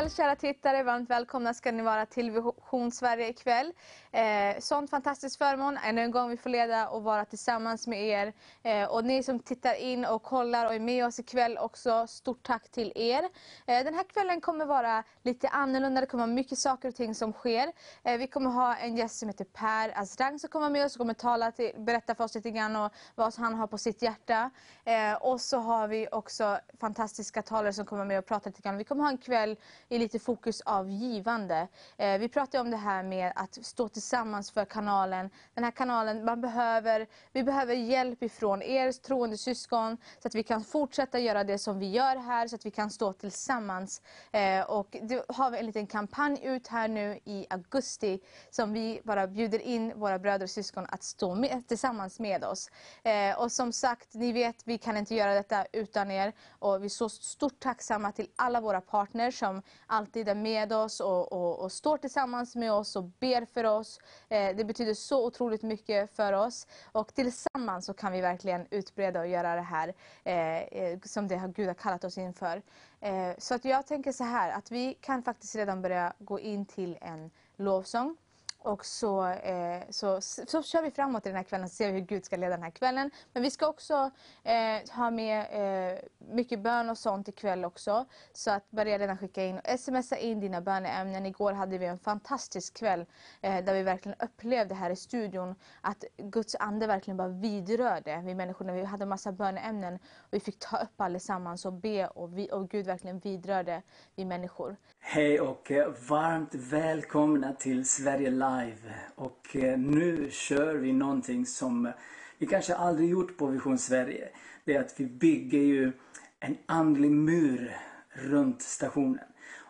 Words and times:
Kväll 0.00 0.10
kära 0.10 0.36
tittare, 0.36 0.82
varmt 0.82 1.10
välkomna 1.10 1.54
ska 1.54 1.72
ni 1.72 1.82
vara 1.82 2.06
till 2.06 2.30
Vision 2.30 2.90
Sverige 2.92 3.28
ikväll. 3.28 3.72
Eh, 4.12 4.58
sånt 4.58 4.90
fantastiskt 4.90 5.38
förmån, 5.38 5.78
ännu 5.84 6.00
en 6.00 6.10
gång 6.10 6.30
vi 6.30 6.36
får 6.36 6.50
leda 6.50 6.88
och 6.88 7.02
vara 7.02 7.24
tillsammans 7.24 7.86
med 7.86 8.04
er. 8.04 8.32
Eh, 8.62 8.84
och 8.84 9.04
ni 9.04 9.22
som 9.22 9.38
tittar 9.38 9.74
in 9.74 10.04
och 10.04 10.22
kollar 10.22 10.66
och 10.66 10.74
är 10.74 10.80
med 10.80 11.06
oss 11.06 11.18
ikväll 11.18 11.58
också, 11.58 12.06
stort 12.06 12.42
tack 12.42 12.68
till 12.70 12.92
er. 12.94 13.22
Eh, 13.66 13.84
den 13.84 13.94
här 13.94 14.04
kvällen 14.04 14.40
kommer 14.40 14.66
vara 14.66 15.04
lite 15.22 15.48
annorlunda, 15.48 16.00
det 16.00 16.06
kommer 16.06 16.24
vara 16.24 16.34
mycket 16.34 16.58
saker 16.58 16.88
och 16.88 16.94
ting 16.94 17.14
som 17.14 17.32
sker. 17.32 17.72
Eh, 18.02 18.18
vi 18.18 18.26
kommer 18.26 18.50
ha 18.50 18.76
en 18.76 18.96
gäst 18.96 19.18
som 19.18 19.28
heter 19.28 19.44
Per 19.44 20.00
Azrang 20.00 20.38
som 20.38 20.50
kommer 20.50 20.70
med 20.70 20.84
oss 20.84 20.94
och 20.96 20.98
kommer 20.98 21.14
tala 21.14 21.52
till, 21.52 21.72
berätta 21.76 22.14
för 22.14 22.24
oss 22.24 22.34
lite 22.34 22.50
grann 22.50 22.76
och 22.76 22.92
vad 23.14 23.34
han 23.34 23.54
har 23.54 23.66
på 23.66 23.78
sitt 23.78 24.02
hjärta. 24.02 24.50
Eh, 24.84 25.14
och 25.14 25.40
så 25.40 25.58
har 25.58 25.88
vi 25.88 26.08
också 26.12 26.58
fantastiska 26.80 27.42
talare 27.42 27.72
som 27.72 27.86
kommer 27.86 28.04
med 28.04 28.18
och 28.18 28.26
prata 28.26 28.48
lite 28.48 28.62
grann. 28.62 28.76
Vi 28.76 28.84
kommer 28.84 29.02
ha 29.02 29.10
en 29.10 29.18
kväll 29.18 29.56
i 29.90 29.98
lite 29.98 30.18
fokus 30.18 30.60
av 30.60 30.90
givande. 30.90 31.68
Eh, 31.96 32.18
vi 32.18 32.28
pratar 32.28 32.60
om 32.60 32.70
det 32.70 32.76
här 32.76 33.02
med 33.02 33.32
att 33.36 33.58
stå 33.62 33.88
tillsammans 33.88 34.50
för 34.50 34.64
kanalen. 34.64 35.30
Den 35.54 35.64
här 35.64 35.70
kanalen, 35.70 36.24
man 36.24 36.40
behöver, 36.40 37.06
vi 37.32 37.42
behöver 37.42 37.74
hjälp 37.74 38.22
ifrån 38.22 38.62
er 38.62 38.92
troende 38.92 39.36
syskon 39.36 39.96
så 40.18 40.28
att 40.28 40.34
vi 40.34 40.42
kan 40.42 40.64
fortsätta 40.64 41.18
göra 41.18 41.44
det 41.44 41.58
som 41.58 41.78
vi 41.78 41.90
gör 41.90 42.16
här, 42.16 42.48
så 42.48 42.54
att 42.54 42.66
vi 42.66 42.70
kan 42.70 42.90
stå 42.90 43.12
tillsammans. 43.12 44.02
Eh, 44.32 44.60
och 44.60 44.96
det 45.02 45.24
har 45.28 45.50
vi 45.50 45.58
en 45.58 45.66
liten 45.66 45.86
kampanj 45.86 46.40
ut 46.42 46.68
här 46.68 46.88
nu 46.88 47.18
i 47.24 47.46
augusti 47.50 48.20
som 48.50 48.72
vi 48.72 49.00
bara 49.04 49.26
bjuder 49.26 49.58
in 49.58 49.92
våra 49.96 50.18
bröder 50.18 50.44
och 50.44 50.50
syskon 50.50 50.86
att 50.88 51.02
stå 51.02 51.34
med, 51.34 51.68
tillsammans 51.68 52.20
med 52.20 52.44
oss. 52.44 52.70
Eh, 53.02 53.40
och 53.40 53.52
som 53.52 53.72
sagt, 53.72 54.14
ni 54.14 54.32
vet, 54.32 54.56
vi 54.64 54.78
kan 54.78 54.96
inte 54.96 55.14
göra 55.14 55.34
detta 55.34 55.66
utan 55.72 56.10
er. 56.10 56.32
Och 56.58 56.82
vi 56.82 56.84
är 56.84 56.88
så 56.88 57.08
stort 57.08 57.60
tacksamma 57.60 58.12
till 58.12 58.28
alla 58.36 58.60
våra 58.60 58.80
partners 58.80 59.38
som 59.38 59.62
alltid 59.86 60.28
är 60.28 60.34
med 60.34 60.72
oss 60.72 61.00
och, 61.00 61.32
och, 61.32 61.58
och 61.58 61.72
står 61.72 61.98
tillsammans 61.98 62.56
med 62.56 62.72
oss 62.72 62.96
och 62.96 63.04
ber 63.04 63.44
för 63.44 63.64
oss. 63.64 64.00
Eh, 64.28 64.56
det 64.56 64.64
betyder 64.64 64.94
så 64.94 65.26
otroligt 65.26 65.62
mycket 65.62 66.16
för 66.16 66.32
oss. 66.32 66.66
Och 66.92 67.14
tillsammans 67.14 67.86
så 67.86 67.94
kan 67.94 68.12
vi 68.12 68.20
verkligen 68.20 68.66
utbreda 68.70 69.20
och 69.20 69.26
göra 69.26 69.54
det 69.54 69.60
här 69.60 69.94
eh, 70.24 70.58
eh 70.58 70.98
som 71.04 71.28
det 71.28 71.52
Gud 71.56 71.66
har 71.66 71.74
kallat 71.74 72.04
oss 72.04 72.18
inför. 72.18 72.62
Eh, 73.00 73.32
så 73.38 73.54
att 73.54 73.64
jag 73.64 73.86
tänker 73.86 74.12
så 74.12 74.24
här, 74.24 74.50
att 74.52 74.70
vi 74.70 74.94
kan 75.00 75.22
faktiskt 75.22 75.54
redan 75.54 75.82
börja 75.82 76.12
gå 76.18 76.40
in 76.40 76.66
till 76.66 76.98
en 77.00 77.30
lovsång. 77.56 78.16
Och 78.62 78.86
så, 78.86 79.26
eh, 79.26 79.82
så, 79.90 80.20
så 80.20 80.62
kör 80.62 80.82
vi 80.82 80.90
framåt 80.90 81.26
i 81.26 81.28
den 81.28 81.36
här 81.36 81.44
kvällen 81.44 81.64
och 81.64 81.70
ser 81.70 81.92
hur 81.92 82.00
Gud 82.00 82.24
ska 82.24 82.36
leda 82.36 82.50
den 82.50 82.62
här 82.62 82.70
kvällen. 82.70 83.10
Men 83.32 83.42
vi 83.42 83.50
ska 83.50 83.66
också 83.66 84.10
eh, 84.42 84.94
ha 84.96 85.10
med 85.10 85.46
eh, 85.92 85.98
mycket 86.18 86.60
bön 86.60 86.90
och 86.90 86.98
sånt 86.98 87.28
ikväll 87.28 87.64
också. 87.64 88.06
Så 88.32 88.50
att 88.50 88.70
börja 88.70 88.98
redan 88.98 89.18
skicka 89.18 89.44
in 89.44 89.58
och 89.58 89.80
smsa 89.80 90.16
in 90.16 90.40
dina 90.40 90.60
böneämnen. 90.60 91.26
Igår 91.26 91.52
hade 91.52 91.78
vi 91.78 91.86
en 91.86 91.98
fantastisk 91.98 92.78
kväll 92.78 93.06
eh, 93.40 93.64
där 93.64 93.74
vi 93.74 93.82
verkligen 93.82 94.20
upplevde 94.20 94.74
här 94.74 94.90
i 94.90 94.96
studion 94.96 95.54
att 95.80 96.04
Guds 96.16 96.54
ande 96.54 96.86
verkligen 96.86 97.16
bara 97.16 97.28
vidrörde 97.28 98.22
vi 98.24 98.34
människor. 98.34 98.72
Vi 98.72 98.84
hade 98.84 99.06
massa 99.06 99.32
böneämnen 99.32 99.94
och 99.94 100.28
vi 100.30 100.40
fick 100.40 100.58
ta 100.58 100.76
upp 100.76 101.00
allesammans 101.00 101.64
och 101.64 101.72
be 101.72 102.06
och, 102.06 102.38
vi, 102.38 102.52
och 102.52 102.68
Gud 102.68 102.86
verkligen 102.86 103.18
vidrörde 103.18 103.82
vi 104.14 104.24
människor. 104.24 104.76
Hej 105.02 105.40
och 105.40 105.70
eh, 105.70 105.92
varmt 106.08 106.54
välkomna 106.54 107.52
till 107.52 107.84
Sverige 107.84 108.30
Live. 108.30 108.94
Och 109.14 109.56
eh, 109.56 109.78
nu 109.78 110.28
kör 110.30 110.74
vi 110.74 110.92
någonting 110.92 111.46
som 111.46 111.92
vi 112.38 112.46
kanske 112.46 112.74
aldrig 112.74 113.10
gjort 113.10 113.36
på 113.36 113.46
Vision 113.46 113.78
Sverige. 113.78 114.28
Det 114.64 114.74
är 114.74 114.80
att 114.80 114.94
vi 114.96 115.06
bygger 115.06 115.58
ju 115.58 115.92
en 116.40 116.56
andlig 116.66 117.10
mur 117.10 117.76
runt 118.12 118.62
stationen. 118.62 119.24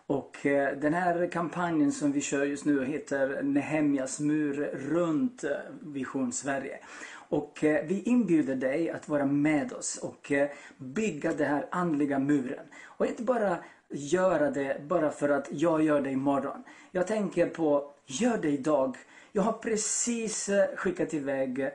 Och 0.06 0.46
eh, 0.46 0.78
den 0.78 0.94
här 0.94 1.30
kampanjen 1.32 1.92
som 1.92 2.12
vi 2.12 2.20
kör 2.20 2.44
just 2.44 2.64
nu 2.64 2.84
heter 2.84 3.42
Nehemjas 3.42 4.20
mur 4.20 4.70
runt 4.72 5.44
Vision 5.80 6.32
Sverige. 6.32 6.78
Och 7.12 7.58
vi 7.62 8.02
inbjuder 8.06 8.56
dig 8.56 8.91
att 8.91 9.08
vara 9.08 9.26
med 9.26 9.72
oss 9.72 9.97
och 10.02 10.32
bygga 10.76 11.32
den 11.32 11.48
här 11.48 11.66
andliga 11.70 12.18
muren. 12.18 12.66
Och 12.84 13.06
inte 13.06 13.22
bara 13.22 13.58
göra 13.91 14.51
det 14.51 14.81
bara 14.89 15.11
för 15.11 15.28
att 15.28 15.49
jag 15.51 15.83
gör 15.83 16.01
det 16.01 16.11
imorgon. 16.11 16.62
Jag 16.91 17.06
tänker 17.06 17.47
på, 17.47 17.93
gör 18.06 18.39
det 18.39 18.51
idag. 18.51 18.97
Jag 19.33 19.43
har 19.43 19.53
precis 19.53 20.49
eh, 20.49 20.77
skickat 20.77 21.15
iväg 21.15 21.71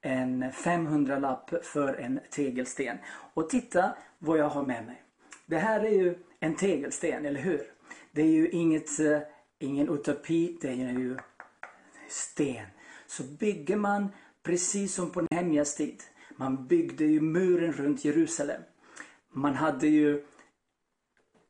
en 0.00 0.44
500-lapp 0.44 1.64
för 1.64 1.94
en 1.94 2.20
tegelsten. 2.30 2.98
Och 3.34 3.50
titta 3.50 3.92
vad 4.18 4.38
jag 4.38 4.48
har 4.48 4.62
med 4.62 4.86
mig. 4.86 5.02
Det 5.46 5.58
här 5.58 5.80
är 5.80 5.90
ju 5.90 6.18
en 6.40 6.56
tegelsten, 6.56 7.26
eller 7.26 7.40
hur? 7.40 7.62
Det 8.12 8.22
är 8.22 8.26
ju 8.26 8.48
inget, 8.48 9.00
eh, 9.00 9.18
ingen 9.58 9.88
utopi, 9.88 10.58
det 10.60 10.68
är 10.68 10.74
ju 10.74 11.16
sten. 12.08 12.66
Så 13.06 13.22
bygger 13.22 13.76
man 13.76 14.08
precis 14.42 14.94
som 14.94 15.10
på 15.10 15.26
Nehemjas 15.30 15.74
tid. 15.74 16.02
Man 16.36 16.66
byggde 16.66 17.04
ju 17.04 17.20
muren 17.20 17.72
runt 17.72 18.04
Jerusalem. 18.04 18.62
Man 19.32 19.54
hade 19.54 19.88
ju 19.88 20.24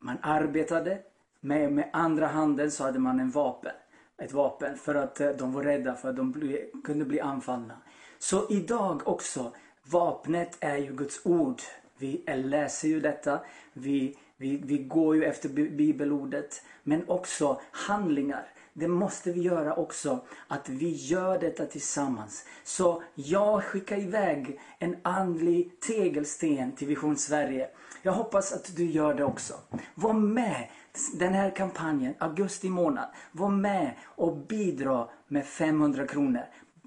man 0.01 0.17
arbetade. 0.21 0.99
Med, 1.39 1.71
med 1.73 1.89
andra 1.93 2.27
handen 2.27 2.71
så 2.71 2.83
hade 2.83 2.99
man 2.99 3.19
en 3.19 3.31
vapen. 3.31 3.71
Ett 4.17 4.33
vapen 4.33 4.77
för 4.77 4.95
att 4.95 5.19
eh, 5.19 5.29
de 5.29 5.53
var 5.53 5.63
rädda 5.63 5.95
för 5.95 6.09
att 6.09 6.15
de 6.15 6.31
bli, 6.31 6.71
kunde 6.83 7.05
bli 7.05 7.19
anfallna. 7.19 7.77
Så 8.19 8.47
idag 8.49 9.07
också, 9.07 9.51
vapnet 9.83 10.57
är 10.59 10.77
ju 10.77 10.93
Guds 10.95 11.25
ord. 11.25 11.61
Vi 11.97 12.23
läser 12.35 12.87
ju 12.87 12.99
detta. 12.99 13.39
Vi, 13.73 14.17
vi, 14.37 14.61
vi 14.65 14.77
går 14.77 15.15
ju 15.15 15.23
efter 15.23 15.49
bibelordet. 15.49 16.61
Men 16.83 17.09
också 17.09 17.61
handlingar. 17.71 18.47
Det 18.73 18.87
måste 18.87 19.31
vi 19.31 19.41
göra 19.41 19.75
också. 19.75 20.25
Att 20.47 20.69
vi 20.69 20.89
gör 20.89 21.39
detta 21.39 21.65
tillsammans. 21.65 22.45
Så 22.63 23.03
jag 23.15 23.63
skickar 23.63 23.99
iväg 23.99 24.59
en 24.79 24.97
andlig 25.01 25.79
tegelsten 25.79 26.71
till 26.71 26.87
Vision 26.87 27.17
Sverige. 27.17 27.69
Jag 28.01 28.11
hoppas 28.11 28.53
att 28.53 28.75
du 28.75 28.85
gör 28.85 29.13
det 29.13 29.23
också. 29.23 29.53
Var 29.95 30.13
med 30.13 30.69
den 31.13 31.33
här 31.33 31.55
kampanjen, 31.55 32.13
augusti 32.19 32.69
månad. 32.69 33.09
Var 33.31 33.49
med 33.49 33.93
och 34.03 34.37
bidra 34.37 35.09
med 35.27 35.45
500 35.45 36.07
kronor. 36.07 36.45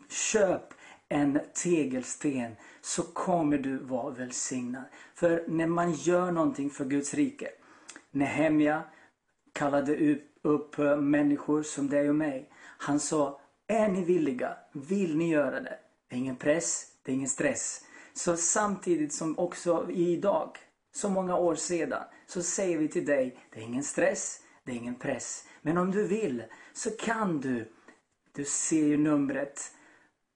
Köp 0.08 0.74
en 1.08 1.40
tegelsten 1.54 2.56
så 2.80 3.02
kommer 3.02 3.58
du 3.58 3.78
vara 3.78 4.10
välsignad. 4.10 4.84
För 5.14 5.44
när 5.48 5.66
man 5.66 5.92
gör 5.92 6.30
någonting 6.30 6.70
för 6.70 6.84
Guds 6.84 7.14
rike. 7.14 7.48
Nehemja 8.10 8.82
kallade 9.52 9.94
upp 10.44 10.78
eh, 10.78 10.96
människor 10.96 11.62
som 11.62 11.88
dig 11.88 12.08
och 12.08 12.14
mig. 12.14 12.50
Han 12.78 13.00
sa, 13.00 13.40
är 13.66 13.88
ni 13.88 14.04
villiga? 14.04 14.56
Vill 14.72 15.16
ni 15.16 15.30
göra 15.30 15.60
det? 15.60 15.78
Det 16.08 16.16
är 16.16 16.18
ingen 16.18 16.36
press, 16.36 16.86
det 17.02 17.12
är 17.12 17.14
ingen 17.14 17.28
stress. 17.28 17.84
Så 18.12 18.36
samtidigt 18.36 19.12
som 19.12 19.38
också 19.38 19.90
idag 19.90 20.58
så 20.92 21.08
många 21.08 21.36
år 21.36 21.54
sedan 21.54 22.02
så 22.26 22.42
säger 22.42 22.78
vi 22.78 22.88
till 22.88 23.06
dig, 23.06 23.38
det 23.50 23.60
är 23.60 23.64
ingen 23.64 23.84
stress, 23.84 24.40
det 24.64 24.72
är 24.72 24.76
ingen 24.76 24.94
press. 24.94 25.44
Men 25.62 25.78
om 25.78 25.90
du 25.90 26.06
vill 26.06 26.42
så 26.72 26.90
kan 26.90 27.40
du. 27.40 27.72
Du 28.32 28.44
ser 28.44 28.86
ju 28.86 28.96
numret 28.96 29.72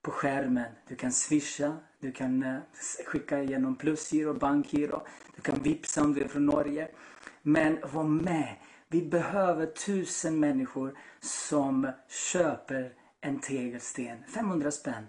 på 0.01 0.11
skärmen. 0.11 0.71
Du 0.87 0.95
kan 0.95 1.11
swisha, 1.11 1.77
du 1.99 2.11
kan 2.11 2.43
eh, 2.43 2.59
skicka 3.05 3.43
genom 3.43 3.75
plusgiro, 3.75 4.33
bankgiro, 4.33 5.07
du 5.35 5.41
kan 5.41 5.63
vipsa 5.63 6.03
om 6.03 6.13
du 6.13 6.21
är 6.21 6.27
från 6.27 6.45
Norge. 6.45 6.87
Men 7.41 7.77
var 7.93 8.03
med. 8.03 8.55
Vi 8.91 9.01
behöver 9.01 9.65
tusen 9.65 10.39
människor 10.39 10.97
som 11.19 11.91
köper 12.31 12.93
en 13.21 13.39
tegelsten. 13.39 14.23
500 14.33 14.71
spänn. 14.71 15.07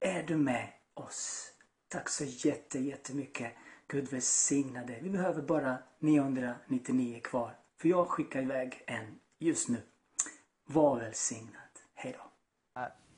Är 0.00 0.22
du 0.22 0.36
med 0.36 0.68
oss? 0.94 1.52
Tack 1.88 2.08
så 2.08 2.24
jätte, 2.24 2.78
jättemycket. 2.78 3.52
Gud 3.88 4.12
välsigna 4.12 4.84
dig. 4.84 5.00
Vi 5.02 5.10
behöver 5.10 5.42
bara 5.42 5.78
999 5.98 7.20
kvar. 7.20 7.56
För 7.80 7.88
jag 7.88 8.08
skickar 8.08 8.42
iväg 8.42 8.82
en 8.86 9.18
just 9.38 9.68
nu. 9.68 9.78
Var 10.66 11.00
välsignad. 11.00 11.52
Hej 11.94 12.16
då. 12.18 12.30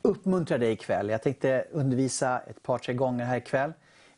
Uppmuntra 0.02 0.58
dig 0.58 0.72
ikväll. 0.72 1.08
Jag 1.10 1.22
tänkte 1.22 1.66
undervisa 1.72 2.40
ett 2.40 2.62
par, 2.62 2.78
tre 2.78 2.94
gånger 2.94 3.24
här 3.24 3.36
ikväll 3.36 3.72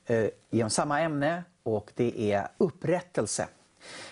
eh, 0.07 0.69
samma 0.69 1.01
ämne 1.01 1.45
och 1.63 1.93
det 1.95 2.33
är 2.33 2.49
upprättelse. 2.59 3.49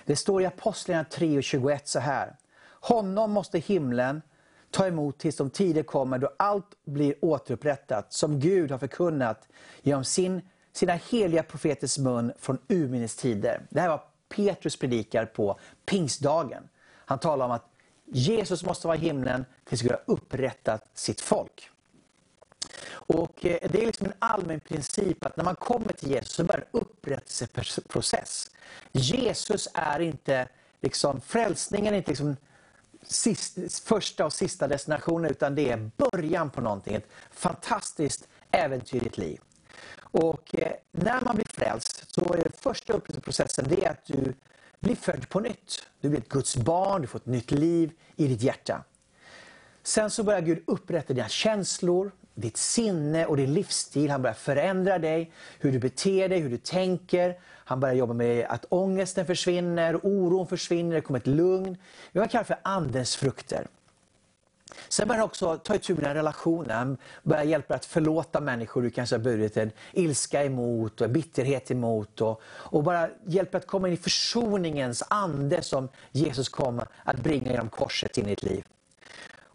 Det 0.05 0.17
står 0.17 0.43
i 0.43 0.47
Apostlagärningarna 0.47 1.09
3 1.11 1.37
och 1.37 1.45
21 1.45 1.89
så 1.89 1.99
här. 1.99 2.37
Honom 2.81 3.31
måste 3.31 3.59
himlen 3.59 4.23
ta 4.71 4.87
emot 4.87 5.19
tills 5.19 5.37
de 5.37 5.51
tider 5.51 5.83
kommer 5.83 6.19
då 6.19 6.31
allt 6.37 6.77
blir 6.85 7.15
återupprättat 7.25 8.13
som 8.13 8.41
Gud 8.41 8.71
har 8.71 8.79
förkunnat 8.79 9.49
genom 9.83 10.05
sin 10.05 10.41
sina 10.73 10.93
heliga 10.93 11.43
profeters 11.43 11.99
mun 11.99 12.33
från 12.39 12.59
urminnes 12.69 13.17
tider. 13.17 13.67
Det 13.71 13.81
här 13.81 13.89
var 13.89 14.03
Petrus 14.29 14.77
predikar 14.77 15.27
på 15.27 15.59
pingstdagen. 15.87 16.69
Han 17.05 17.19
talar 17.19 17.45
om 17.45 17.53
att 17.53 17.67
Jesus 18.05 18.65
måste 18.65 18.87
vara 18.87 18.97
i 18.97 19.01
himlen 19.01 19.45
tills 19.65 19.83
Gud 19.83 19.91
har 19.91 20.03
upprättat 20.07 20.91
sitt 20.95 21.21
folk. 21.21 21.71
Och 23.13 23.47
eh, 23.47 23.59
Det 23.71 23.83
är 23.83 23.87
liksom 23.87 24.07
en 24.07 24.13
allmän 24.19 24.61
princip 24.61 25.27
att 25.27 25.37
när 25.37 25.45
man 25.45 25.57
kommer 25.57 25.93
till 25.93 26.11
Jesus 26.11 26.33
så 26.33 26.45
börjar 26.45 26.61
en 26.61 26.81
upprättelseprocess. 26.81 28.51
Jesus 28.93 29.69
är 29.75 30.01
inte 30.01 30.49
liksom, 30.81 31.21
frälsningen 31.21 31.95
är 31.95 31.99
inte 31.99 32.11
liksom 32.11 32.37
sist, 33.03 33.79
första 33.85 34.27
och 34.27 34.33
sista 34.33 34.69
destinationen 34.69 35.31
utan 35.31 35.55
det 35.55 35.71
är 35.71 35.91
början 35.97 36.51
på 36.51 36.61
någonting. 36.61 36.95
Ett 36.95 37.09
fantastiskt 37.31 38.29
äventyrligt 38.51 39.19
liv. 39.19 39.41
Och 39.97 40.55
eh, 40.55 40.73
när 40.93 41.21
man 41.21 41.35
blir 41.35 41.49
frälst 41.55 42.15
så 42.15 42.35
är 42.35 42.37
den 42.37 42.53
första 42.61 42.93
upprättelseprocessen 42.93 43.67
det 43.69 43.87
att 43.87 44.07
du 44.07 44.35
blir 44.81 44.97
född 44.97 45.29
på 45.29 45.41
nytt. 45.41 45.87
Du 46.01 46.09
blir 46.09 46.21
ett 46.21 46.29
Guds 46.29 46.57
barn, 46.57 47.01
du 47.01 47.07
får 47.07 47.19
ett 47.19 47.27
nytt 47.27 47.51
liv 47.51 47.91
i 48.17 48.27
ditt 48.27 48.43
hjärta. 48.43 48.85
Sen 49.83 50.11
så 50.11 50.23
börjar 50.23 50.41
Gud 50.41 50.63
upprätta 50.67 51.13
dina 51.13 51.29
känslor, 51.29 52.13
ditt 52.41 52.57
sinne 52.57 53.27
och 53.27 53.37
din 53.37 53.55
livsstil. 53.55 54.11
Han 54.11 54.23
börjar 54.23 54.35
förändra 54.35 54.99
dig, 54.99 55.33
hur 55.59 55.73
du 55.73 55.79
beter 55.79 56.29
dig, 56.29 56.41
hur 56.41 56.51
du 56.51 56.57
tänker. 56.57 57.39
Han 57.45 57.81
börjar 57.81 57.95
jobba 57.95 58.15
med 58.15 58.47
att 58.49 58.65
ångesten 58.69 59.27
försvinner, 59.27 60.01
oron 60.03 60.47
försvinner, 60.47 60.95
det 60.95 61.01
kommer 61.01 61.19
ett 61.19 61.27
lugn. 61.27 61.77
Det 62.13 62.19
man 62.19 62.29
kallar 62.29 62.45
för 62.45 62.59
andens 62.63 63.17
frukter. 63.17 63.67
Sen 64.89 65.09
börjar 65.09 65.19
han 65.19 65.27
också 65.27 65.57
ta 65.57 65.75
itu 65.75 65.95
med 65.95 66.03
dina 66.03 66.15
relationer. 66.15 66.75
Han 66.75 66.97
börjar 67.23 67.45
hjälpa 67.45 67.75
dig 67.75 67.77
att 67.77 67.85
förlåta 67.85 68.41
människor 68.41 68.83
du 68.83 68.91
kanske 68.91 69.17
har 69.17 69.21
burit 69.21 69.57
en 69.57 69.71
ilska 69.93 70.45
emot 70.45 71.01
och 71.01 71.11
bitterhet 71.11 71.71
emot. 71.71 72.21
Och, 72.21 72.41
och 72.45 72.83
bara 72.83 73.09
hjälpa 73.27 73.59
att 73.59 73.67
komma 73.67 73.89
in 73.89 73.95
i 73.95 73.97
försoningens 73.97 75.03
ande 75.09 75.63
som 75.63 75.89
Jesus 76.13 76.49
kom 76.49 76.83
att 77.05 77.17
bringa 77.17 77.51
genom 77.51 77.69
korset 77.69 78.19
in 78.19 78.27
i 78.27 78.29
ditt 78.29 78.43
liv. 78.43 78.65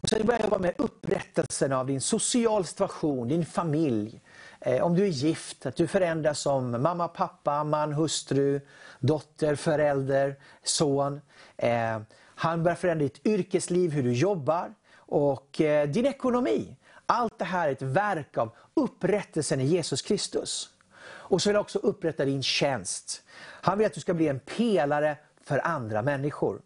Och 0.06 0.10
sen 0.10 0.26
börjar 0.26 0.40
jobba 0.40 0.58
med 0.58 0.74
upprättelsen 0.78 1.72
av 1.72 1.86
din 1.86 2.00
social 2.00 2.64
situation, 2.64 3.28
din 3.28 3.46
familj. 3.46 4.20
Eh, 4.60 4.82
om 4.82 4.94
du 4.94 5.02
är 5.04 5.08
gift, 5.08 5.66
att 5.66 5.76
du 5.76 5.86
förändras 5.86 6.38
som 6.40 6.82
mamma, 6.82 7.08
pappa, 7.08 7.64
man, 7.64 7.92
hustru, 7.92 8.60
dotter, 9.00 9.54
förälder, 9.54 10.36
son. 10.62 11.20
Eh, 11.56 12.00
han 12.18 12.62
börjar 12.62 12.76
förändra 12.76 13.02
ditt 13.02 13.26
yrkesliv, 13.26 13.92
hur 13.92 14.02
du 14.02 14.12
jobbar 14.12 14.74
och 14.96 15.60
eh, 15.60 15.88
din 15.88 16.06
ekonomi. 16.06 16.76
Allt 17.06 17.38
det 17.38 17.44
här 17.44 17.68
är 17.68 17.72
ett 17.72 17.82
verk 17.82 18.38
av 18.38 18.50
upprättelsen 18.74 19.60
i 19.60 19.64
Jesus 19.64 20.02
Kristus. 20.02 20.70
Och 21.02 21.42
så 21.42 21.48
vill 21.48 21.56
han 21.56 21.60
också 21.60 21.78
upprätta 21.78 22.24
din 22.24 22.42
tjänst. 22.42 23.22
Han 23.38 23.78
vill 23.78 23.86
att 23.86 23.94
du 23.94 24.00
ska 24.00 24.14
bli 24.14 24.28
en 24.28 24.40
pelare 24.40 25.16
för 25.44 25.66
andra 25.66 26.02
människor. 26.02 26.60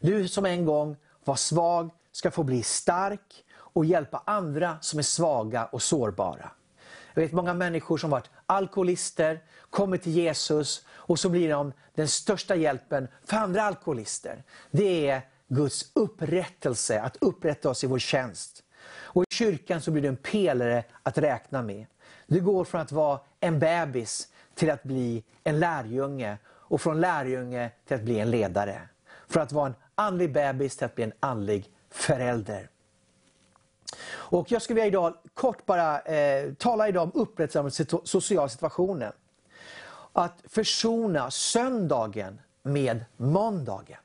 Du 0.00 0.28
som 0.28 0.46
en 0.46 0.64
gång 0.64 0.96
var 1.24 1.36
svag 1.36 1.90
ska 2.12 2.30
få 2.30 2.42
bli 2.42 2.62
stark 2.62 3.44
och 3.54 3.84
hjälpa 3.84 4.22
andra 4.26 4.78
som 4.80 4.98
är 4.98 5.02
svaga 5.02 5.64
och 5.64 5.82
sårbara. 5.82 6.50
Jag 7.14 7.22
vet 7.22 7.32
många 7.32 7.54
människor 7.54 7.96
som 7.98 8.10
varit 8.10 8.30
alkoholister, 8.46 9.42
kommer 9.70 9.96
till 9.96 10.12
Jesus 10.12 10.86
och 10.90 11.18
så 11.18 11.28
blir 11.28 11.50
de 11.50 11.72
den 11.94 12.08
största 12.08 12.54
hjälpen 12.54 13.08
för 13.24 13.36
andra 13.36 13.62
alkoholister. 13.62 14.42
Det 14.70 15.08
är 15.08 15.22
Guds 15.48 15.90
upprättelse, 15.94 17.00
att 17.00 17.16
upprätta 17.20 17.70
oss 17.70 17.84
i 17.84 17.86
vår 17.86 17.98
tjänst. 17.98 18.62
Och 18.92 19.22
I 19.22 19.26
kyrkan 19.34 19.80
så 19.80 19.90
blir 19.90 20.02
du 20.02 20.08
en 20.08 20.16
pelare 20.16 20.84
att 21.02 21.18
räkna 21.18 21.62
med. 21.62 21.86
Du 22.26 22.40
går 22.40 22.64
från 22.64 22.80
att 22.80 22.92
vara 22.92 23.20
en 23.40 23.58
bebis 23.58 24.28
till 24.54 24.70
att 24.70 24.82
bli 24.82 25.24
en 25.44 25.60
lärjunge 25.60 26.38
och 26.48 26.80
från 26.80 27.00
lärjunge 27.00 27.70
till 27.86 27.96
att 27.96 28.02
bli 28.02 28.20
en 28.20 28.30
ledare. 28.30 28.88
Från 29.28 29.42
att 29.42 29.52
vara 29.52 29.66
en 29.66 29.74
andlig 29.94 30.32
bebis 30.32 30.76
till 30.76 30.84
att 30.84 30.94
bli 30.94 31.04
en 31.04 31.12
andlig 31.20 31.70
förälder. 31.92 32.68
Och 34.12 34.52
jag 34.52 34.62
skulle 34.62 34.74
vilja 34.74 34.86
idag 34.86 35.14
kort 35.34 35.66
bara 35.66 36.00
eh, 36.00 36.52
tala 36.54 36.88
idag 36.88 37.02
om 37.02 37.10
upprättelse 37.14 37.58
av 37.58 37.64
den 37.64 38.06
sociala 38.06 38.48
situationen. 38.48 39.12
Att 40.12 40.42
försona 40.48 41.30
söndagen 41.30 42.40
med 42.62 43.04
måndagen. 43.16 43.98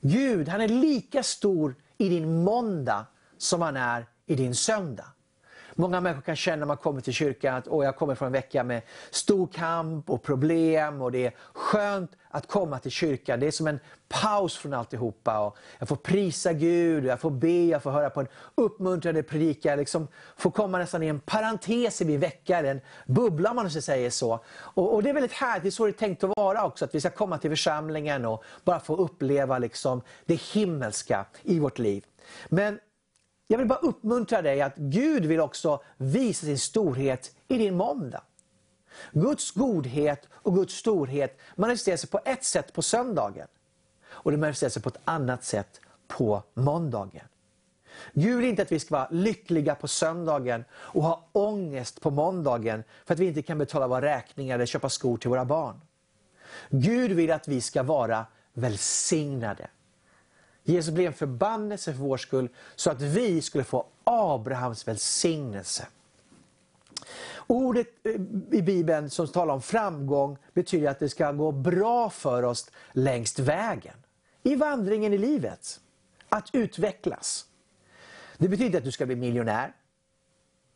Gud 0.00 0.48
han 0.48 0.60
är 0.60 0.68
lika 0.68 1.22
stor 1.22 1.74
i 1.98 2.08
din 2.08 2.42
måndag 2.42 3.06
som 3.38 3.62
han 3.62 3.76
är 3.76 4.06
i 4.26 4.34
din 4.34 4.54
söndag. 4.54 5.12
Många 5.80 6.00
människor 6.00 6.22
kan 6.22 6.36
känna 6.36 6.56
när 6.56 6.66
man 6.66 6.76
kommer 6.76 7.00
till 7.00 7.12
kyrkan 7.12 7.54
att 7.54 7.68
Åh, 7.68 7.84
jag 7.84 7.96
kommer 7.96 8.14
från 8.14 8.26
en 8.26 8.32
vecka 8.32 8.64
med 8.64 8.82
stor 9.10 9.46
kamp 9.46 10.10
och 10.10 10.22
problem 10.22 11.02
och 11.02 11.12
det 11.12 11.26
är 11.26 11.32
skönt 11.52 12.10
att 12.30 12.48
komma 12.48 12.78
till 12.78 12.90
kyrkan. 12.90 13.40
Det 13.40 13.46
är 13.46 13.50
som 13.50 13.66
en 13.66 13.80
paus 14.08 14.56
från 14.56 14.74
alltihopa. 14.74 15.40
Och 15.40 15.56
jag 15.78 15.88
får 15.88 15.96
prisa 15.96 16.52
Gud, 16.52 17.04
jag 17.04 17.20
får 17.20 17.30
be, 17.30 17.64
jag 17.66 17.82
får 17.82 17.90
höra 17.90 18.10
på 18.10 18.20
en 18.20 18.28
uppmuntrande 18.54 19.22
predika. 19.22 19.68
Jag 19.68 19.78
liksom 19.78 20.08
får 20.36 20.50
komma 20.50 20.78
nästan 20.78 21.02
i 21.02 21.06
en 21.06 21.20
parentes 21.20 22.00
i 22.00 22.04
min 22.04 22.20
vecka, 22.20 22.58
en 22.58 22.80
bubbla 23.06 23.50
om 23.50 23.56
man 23.56 23.70
ska 23.70 23.80
säga 23.80 24.10
så. 24.10 24.40
Och, 24.50 24.94
och, 24.94 25.02
Det 25.02 25.10
är 25.10 25.14
väldigt 25.14 25.32
härligt, 25.32 25.62
det 25.62 25.68
är 25.68 25.70
så 25.70 25.84
det 25.84 25.90
är 25.90 25.92
tänkt 25.92 26.24
att 26.24 26.36
vara 26.36 26.64
också. 26.64 26.84
Att 26.84 26.94
vi 26.94 27.00
ska 27.00 27.10
komma 27.10 27.38
till 27.38 27.50
församlingen 27.50 28.24
och 28.24 28.44
bara 28.64 28.80
få 28.80 28.96
uppleva 28.96 29.58
liksom 29.58 30.02
det 30.26 30.40
himmelska 30.40 31.26
i 31.42 31.58
vårt 31.58 31.78
liv. 31.78 32.04
Men 32.48 32.78
jag 33.50 33.58
vill 33.58 33.66
bara 33.66 33.78
uppmuntra 33.78 34.42
dig 34.42 34.62
att 34.62 34.76
Gud 34.76 35.24
vill 35.24 35.40
också 35.40 35.82
visa 35.96 36.46
sin 36.46 36.58
storhet 36.58 37.34
i 37.48 37.58
din 37.58 37.76
måndag. 37.76 38.22
Guds 39.12 39.50
godhet 39.50 40.28
och 40.32 40.54
Guds 40.54 40.74
storhet 40.74 41.38
manifesterar 41.56 41.96
sig 41.96 42.10
på 42.10 42.20
ett 42.24 42.44
sätt 42.44 42.72
på 42.72 42.82
söndagen. 42.82 43.46
Och 44.08 44.30
det 44.30 44.36
manifesterar 44.36 44.70
sig 44.70 44.82
på 44.82 44.88
ett 44.88 45.00
annat 45.04 45.44
sätt 45.44 45.80
på 46.08 46.42
måndagen. 46.54 47.24
Gud 48.12 48.36
vill 48.36 48.46
inte 48.46 48.62
att 48.62 48.72
vi 48.72 48.80
ska 48.80 48.94
vara 48.94 49.08
lyckliga 49.10 49.74
på 49.74 49.88
söndagen 49.88 50.64
och 50.72 51.02
ha 51.02 51.28
ångest 51.32 52.00
på 52.00 52.10
måndagen 52.10 52.84
för 53.06 53.14
att 53.14 53.20
vi 53.20 53.26
inte 53.26 53.42
kan 53.42 53.58
betala 53.58 53.88
våra 53.88 54.02
räkningar 54.02 54.54
eller 54.54 54.66
köpa 54.66 54.88
skor 54.88 55.16
till 55.16 55.30
våra 55.30 55.44
barn. 55.44 55.80
Gud 56.70 57.10
vill 57.10 57.32
att 57.32 57.48
vi 57.48 57.60
ska 57.60 57.82
vara 57.82 58.26
välsignade. 58.52 59.68
Jesus 60.68 60.94
blev 60.94 61.06
en 61.06 61.12
förbannelse 61.12 61.92
för 61.92 62.00
vår 62.00 62.16
skull 62.16 62.48
så 62.76 62.90
att 62.90 63.00
vi 63.00 63.42
skulle 63.42 63.64
få 63.64 63.86
Abrahams 64.04 64.88
välsignelse. 64.88 65.86
Ordet 67.46 67.86
eh, 68.02 68.12
i 68.58 68.62
Bibeln 68.62 69.10
som 69.10 69.28
talar 69.28 69.54
om 69.54 69.62
framgång 69.62 70.38
betyder 70.54 70.90
att 70.90 70.98
det 70.98 71.08
ska 71.08 71.32
gå 71.32 71.52
bra 71.52 72.10
för 72.10 72.42
oss 72.42 72.70
längs 72.92 73.38
vägen. 73.38 73.94
I 74.42 74.54
vandringen 74.54 75.12
i 75.12 75.18
livet. 75.18 75.80
Att 76.28 76.50
utvecklas. 76.52 77.46
Det 78.38 78.48
betyder 78.48 78.66
inte 78.66 78.78
att 78.78 78.84
du 78.84 78.92
ska 78.92 79.06
bli 79.06 79.16
miljonär. 79.16 79.72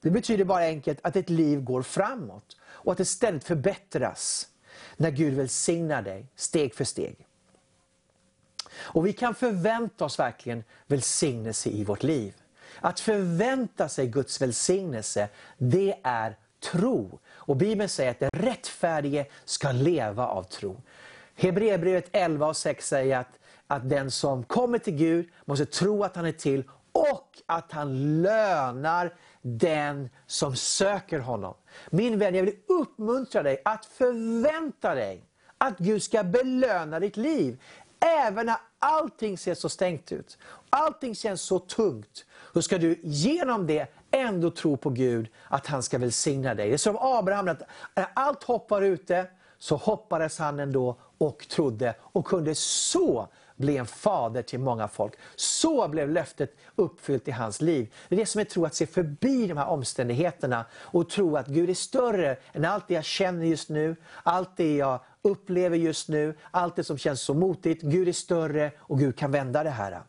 Det 0.00 0.10
betyder 0.10 0.44
bara 0.44 0.62
enkelt 0.62 0.98
att 1.02 1.16
ett 1.16 1.30
liv 1.30 1.62
går 1.62 1.82
framåt 1.82 2.56
och 2.62 2.92
att 2.92 2.98
det 2.98 3.04
ständigt 3.04 3.44
förbättras 3.44 4.48
när 4.96 5.10
Gud 5.10 5.34
välsignar 5.34 6.02
dig 6.02 6.26
steg 6.36 6.74
för 6.74 6.84
steg. 6.84 7.26
Och 8.82 9.06
vi 9.06 9.12
kan 9.12 9.34
förvänta 9.34 10.04
oss 10.04 10.18
verkligen 10.18 10.64
välsignelse 10.86 11.68
i 11.68 11.84
vårt 11.84 12.02
liv. 12.02 12.34
Att 12.80 13.00
förvänta 13.00 13.88
sig 13.88 14.06
Guds 14.06 14.40
välsignelse, 14.40 15.28
det 15.58 15.94
är 16.02 16.36
tro. 16.62 17.18
Och 17.30 17.56
Bibeln 17.56 17.88
säger 17.88 18.10
att 18.10 18.20
den 18.20 18.30
rättfärdige 18.32 19.26
ska 19.44 19.72
leva 19.72 20.26
av 20.26 20.42
tro. 20.42 20.82
Hebreerbrevet 21.34 22.08
11 22.12 22.46
och 22.46 22.56
6 22.56 22.88
säger 22.88 23.18
att, 23.18 23.38
att 23.66 23.88
den 23.88 24.10
som 24.10 24.44
kommer 24.44 24.78
till 24.78 24.96
Gud 24.96 25.28
måste 25.44 25.66
tro 25.66 26.04
att 26.04 26.16
han 26.16 26.26
är 26.26 26.32
till 26.32 26.64
och 26.92 27.28
att 27.46 27.72
han 27.72 28.22
lönar 28.22 29.14
den 29.42 30.10
som 30.26 30.56
söker 30.56 31.18
honom. 31.18 31.54
Min 31.90 32.18
vän, 32.18 32.34
jag 32.34 32.42
vill 32.42 32.56
uppmuntra 32.68 33.42
dig 33.42 33.62
att 33.64 33.84
förvänta 33.84 34.94
dig 34.94 35.24
att 35.58 35.78
Gud 35.78 36.02
ska 36.02 36.24
belöna 36.24 37.00
ditt 37.00 37.16
liv. 37.16 37.60
Även 38.02 38.46
när 38.46 38.56
allting 38.78 39.38
ser 39.38 39.54
så 39.54 39.68
stängt 39.68 40.12
ut, 40.12 40.38
allting 40.70 41.14
känns 41.14 41.42
så 41.42 41.58
tungt, 41.58 42.24
så 42.54 42.62
ska 42.62 42.78
du 42.78 43.00
genom 43.02 43.66
det 43.66 43.86
ändå 44.10 44.50
tro 44.50 44.76
på 44.76 44.90
Gud 44.90 45.28
att 45.48 45.66
han 45.66 45.82
ska 45.82 45.98
välsigna 45.98 46.54
dig. 46.54 46.68
Det 46.68 46.74
är 46.74 46.78
som 46.78 46.96
Abraham, 47.00 47.48
att 47.48 47.62
när 47.94 48.06
allt 48.14 48.44
hoppar 48.44 48.82
ute 48.82 49.26
så 49.58 49.76
hoppades 49.76 50.38
han 50.38 50.60
ändå 50.60 50.96
och 51.18 51.48
trodde 51.48 51.94
och 52.00 52.26
kunde 52.26 52.54
så 52.54 53.28
bli 53.56 53.76
en 53.76 53.86
fader 53.86 54.42
till 54.42 54.60
många 54.60 54.88
folk. 54.88 55.12
Så 55.36 55.88
blev 55.88 56.10
löftet 56.10 56.56
uppfyllt 56.74 57.28
i 57.28 57.30
hans 57.30 57.60
liv. 57.60 57.94
Det 58.08 58.14
är 58.14 58.18
det 58.20 58.26
som 58.26 58.40
är 58.40 58.44
tro, 58.44 58.64
att 58.64 58.74
se 58.74 58.86
förbi 58.86 59.46
de 59.46 59.56
här 59.56 59.66
omständigheterna 59.66 60.64
och 60.74 61.10
tro 61.10 61.36
att 61.36 61.46
Gud 61.46 61.70
är 61.70 61.74
större 61.74 62.36
än 62.52 62.64
allt 62.64 62.88
det 62.88 62.94
jag 62.94 63.04
känner 63.04 63.46
just 63.46 63.68
nu, 63.68 63.96
allt 64.22 64.56
det 64.56 64.76
jag 64.76 65.00
upplever 65.22 65.76
just 65.76 66.08
nu, 66.08 66.34
allt 66.50 66.76
det 66.76 66.84
som 66.84 66.98
känns 66.98 67.20
så 67.20 67.34
motigt. 67.34 67.82
Gud 67.82 68.08
är 68.08 68.12
större 68.12 68.72
och 68.78 68.98
Gud 68.98 69.18
kan 69.18 69.30
vända 69.30 69.62
det 69.62 69.70
här. 69.70 70.02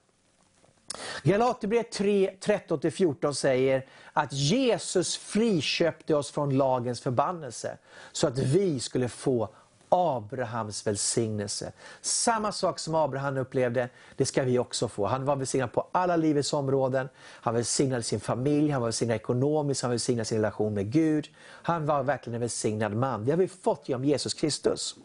Galaterbrevet 1.24 1.91
3, 1.91 2.32
13-14 2.41 3.34
säger 3.34 3.86
att 4.13 4.34
Jesus 4.34 5.17
friköpte 5.17 6.15
oss 6.15 6.32
från 6.32 6.58
lagens 6.58 7.01
förbannelse 7.01 7.77
så 8.12 8.27
att 8.27 8.38
vi 8.38 8.79
skulle 8.79 9.10
få 9.10 9.50
Abrahams 9.93 10.88
välsignelse. 10.88 11.71
Samma 12.01 12.51
sak 12.51 12.79
som 12.79 12.95
Abraham 12.95 13.38
upplevde, 13.38 13.89
det 14.15 14.25
ska 14.25 14.43
vi 14.43 14.59
också 14.59 14.88
få. 14.88 15.05
Han 15.05 15.25
var 15.25 15.35
välsignad 15.35 15.71
på 15.71 15.88
alla 15.91 16.15
livets 16.15 16.53
områden. 16.53 17.09
Han 17.19 17.53
välsignade 17.53 18.03
sin 18.03 18.19
familj, 18.19 18.69
han 18.69 18.81
var 18.81 18.88
välsignad 18.88 19.15
ekonomiskt, 19.15 19.81
han 19.81 19.91
välsignade 19.91 20.25
sin 20.25 20.38
relation 20.38 20.73
med 20.73 20.91
Gud. 20.91 21.27
Han 21.43 21.85
var 21.85 22.03
verkligen 22.03 22.35
en 22.35 22.41
välsignad 22.41 22.95
man. 22.95 23.25
Det 23.25 23.31
har 23.31 23.38
vi 23.38 23.47
fått 23.47 23.89
genom 23.89 24.05
Jesus 24.05 24.33
Kristus. 24.33 24.95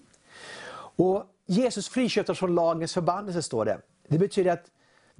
Och 0.96 1.24
Jesus 1.46 1.88
friköpte 1.88 2.32
oss 2.32 2.38
från 2.38 2.54
lagens 2.54 2.94
förbannelse, 2.94 3.42
står 3.42 3.64
det. 3.64 3.80
Det 4.08 4.18
betyder 4.18 4.52
att 4.52 4.64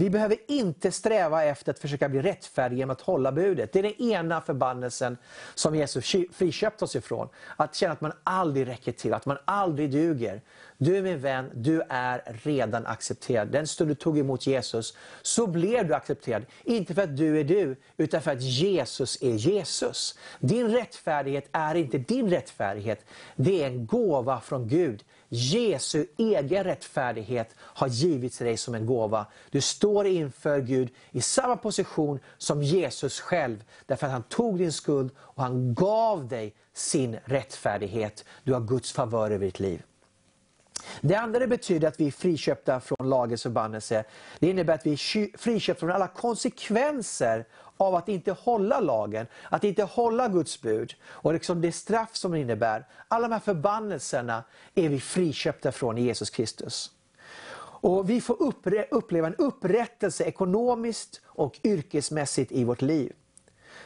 vi 0.01 0.11
behöver 0.11 0.37
inte 0.49 0.93
sträva 0.93 1.45
efter 1.45 1.73
att 1.73 1.79
försöka 1.79 2.09
bli 2.09 2.23
rättfärdiga 2.23 2.79
genom 2.79 2.93
att 2.93 3.01
hålla 3.01 3.33
budet. 3.33 3.73
Det 3.73 3.79
är 3.79 3.83
den 3.83 4.03
ena 4.03 4.41
förbannelsen 4.41 5.17
som 5.55 5.75
Jesus 5.75 6.15
friköpt 6.33 6.83
oss 6.83 6.97
ifrån. 6.97 7.29
Att 7.57 7.75
känna 7.75 7.93
att 7.93 8.01
man 8.01 8.13
aldrig 8.25 8.69
räcker 8.69 8.93
till, 8.93 9.15
att 9.15 9.27
man 9.27 9.39
aldrig 9.45 9.91
duger. 9.91 10.43
Du 10.77 11.03
min 11.03 11.21
vän, 11.21 11.51
du 11.55 11.83
är 11.89 12.39
redan 12.43 12.87
accepterad. 12.87 13.49
Den 13.49 13.67
stund 13.67 13.91
du 13.91 13.95
tog 13.95 14.19
emot 14.19 14.47
Jesus 14.47 14.97
så 15.23 15.47
blev 15.47 15.89
du 15.89 15.95
accepterad. 15.95 16.47
Inte 16.65 16.95
för 16.95 17.03
att 17.03 17.17
du 17.17 17.41
är 17.41 17.45
du, 17.45 17.77
utan 17.97 18.23
för 18.23 18.31
att 18.31 18.43
Jesus 18.43 19.23
är 19.23 19.35
Jesus. 19.35 20.19
Din 20.41 20.69
rättfärdighet 20.69 21.49
är 21.53 21.75
inte 21.75 21.99
din 21.99 22.31
rättfärdighet. 22.31 23.05
Det 23.37 23.63
är 23.63 23.67
en 23.67 23.87
gåva 23.87 24.41
från 24.41 24.69
Gud. 24.69 25.05
Jesu 25.29 26.07
egen 26.17 26.65
rättfärdighet 26.65 27.55
har 27.59 27.89
givits 27.89 28.39
dig 28.39 28.57
som 28.57 28.75
en 28.75 28.87
gåva. 28.87 29.27
Du 29.51 29.61
står 29.61 30.07
inför 30.07 30.61
Gud 30.61 30.91
i 31.11 31.21
samma 31.21 31.57
position 31.57 32.21
som 32.39 32.63
Jesus 32.63 33.21
själv. 33.21 33.65
Därför 33.87 34.07
att 34.07 34.13
han 34.13 34.23
tog 34.23 34.59
din 34.59 34.73
skuld 34.73 35.11
och 35.19 35.43
han 35.43 35.75
gav 35.75 36.29
dig 36.29 36.55
sin 36.73 37.19
rättfärdighet. 37.25 38.25
Du 38.45 38.53
har 38.53 38.61
Guds 38.61 38.93
favör 38.93 39.31
över 39.31 39.47
ditt 39.47 39.61
liv. 39.61 39.83
Det 41.01 41.15
andra 41.15 41.39
det 41.39 41.47
betyder 41.47 41.89
att 41.89 42.01
vi 42.01 42.07
är 42.07 42.11
friköpta 42.11 42.81
från 42.81 43.09
lagens 43.09 43.43
förbannelse. 43.43 44.05
Det 44.39 44.51
innebär 44.51 44.75
att 44.75 44.87
vi 44.87 44.93
är 44.93 45.39
friköpta 45.39 45.81
från 45.81 45.91
alla 45.91 46.09
konsekvenser 46.09 47.45
av 47.79 47.95
att 47.95 48.09
inte 48.09 48.33
hålla 48.33 48.81
lagen, 48.81 49.27
att 49.51 49.65
inte 49.65 49.83
hålla 49.83 50.29
Guds 50.29 50.63
bud 50.63 50.95
och 51.05 51.33
liksom 51.33 51.61
det 51.61 51.73
straff 51.73 52.17
som 52.17 52.33
det 52.33 52.39
innebär. 52.39 52.87
Alla 53.09 53.29
de 53.29 53.33
här 53.35 53.41
förbannelserna 53.41 54.45
är 54.75 54.89
vi 54.89 55.01
friköpta 55.01 55.73
från 55.73 55.99
i 55.99 56.03
Jesus 56.03 56.31
Kristus. 56.31 56.91
Och 57.81 58.11
Vi 58.11 58.21
får 58.21 58.37
uppleva 58.91 59.27
en 59.27 59.35
upprättelse 59.35 60.25
ekonomiskt 60.25 61.21
och 61.27 61.61
yrkesmässigt 61.65 62.53
i 62.53 62.65
vårt 62.65 62.83
liv. 62.83 63.13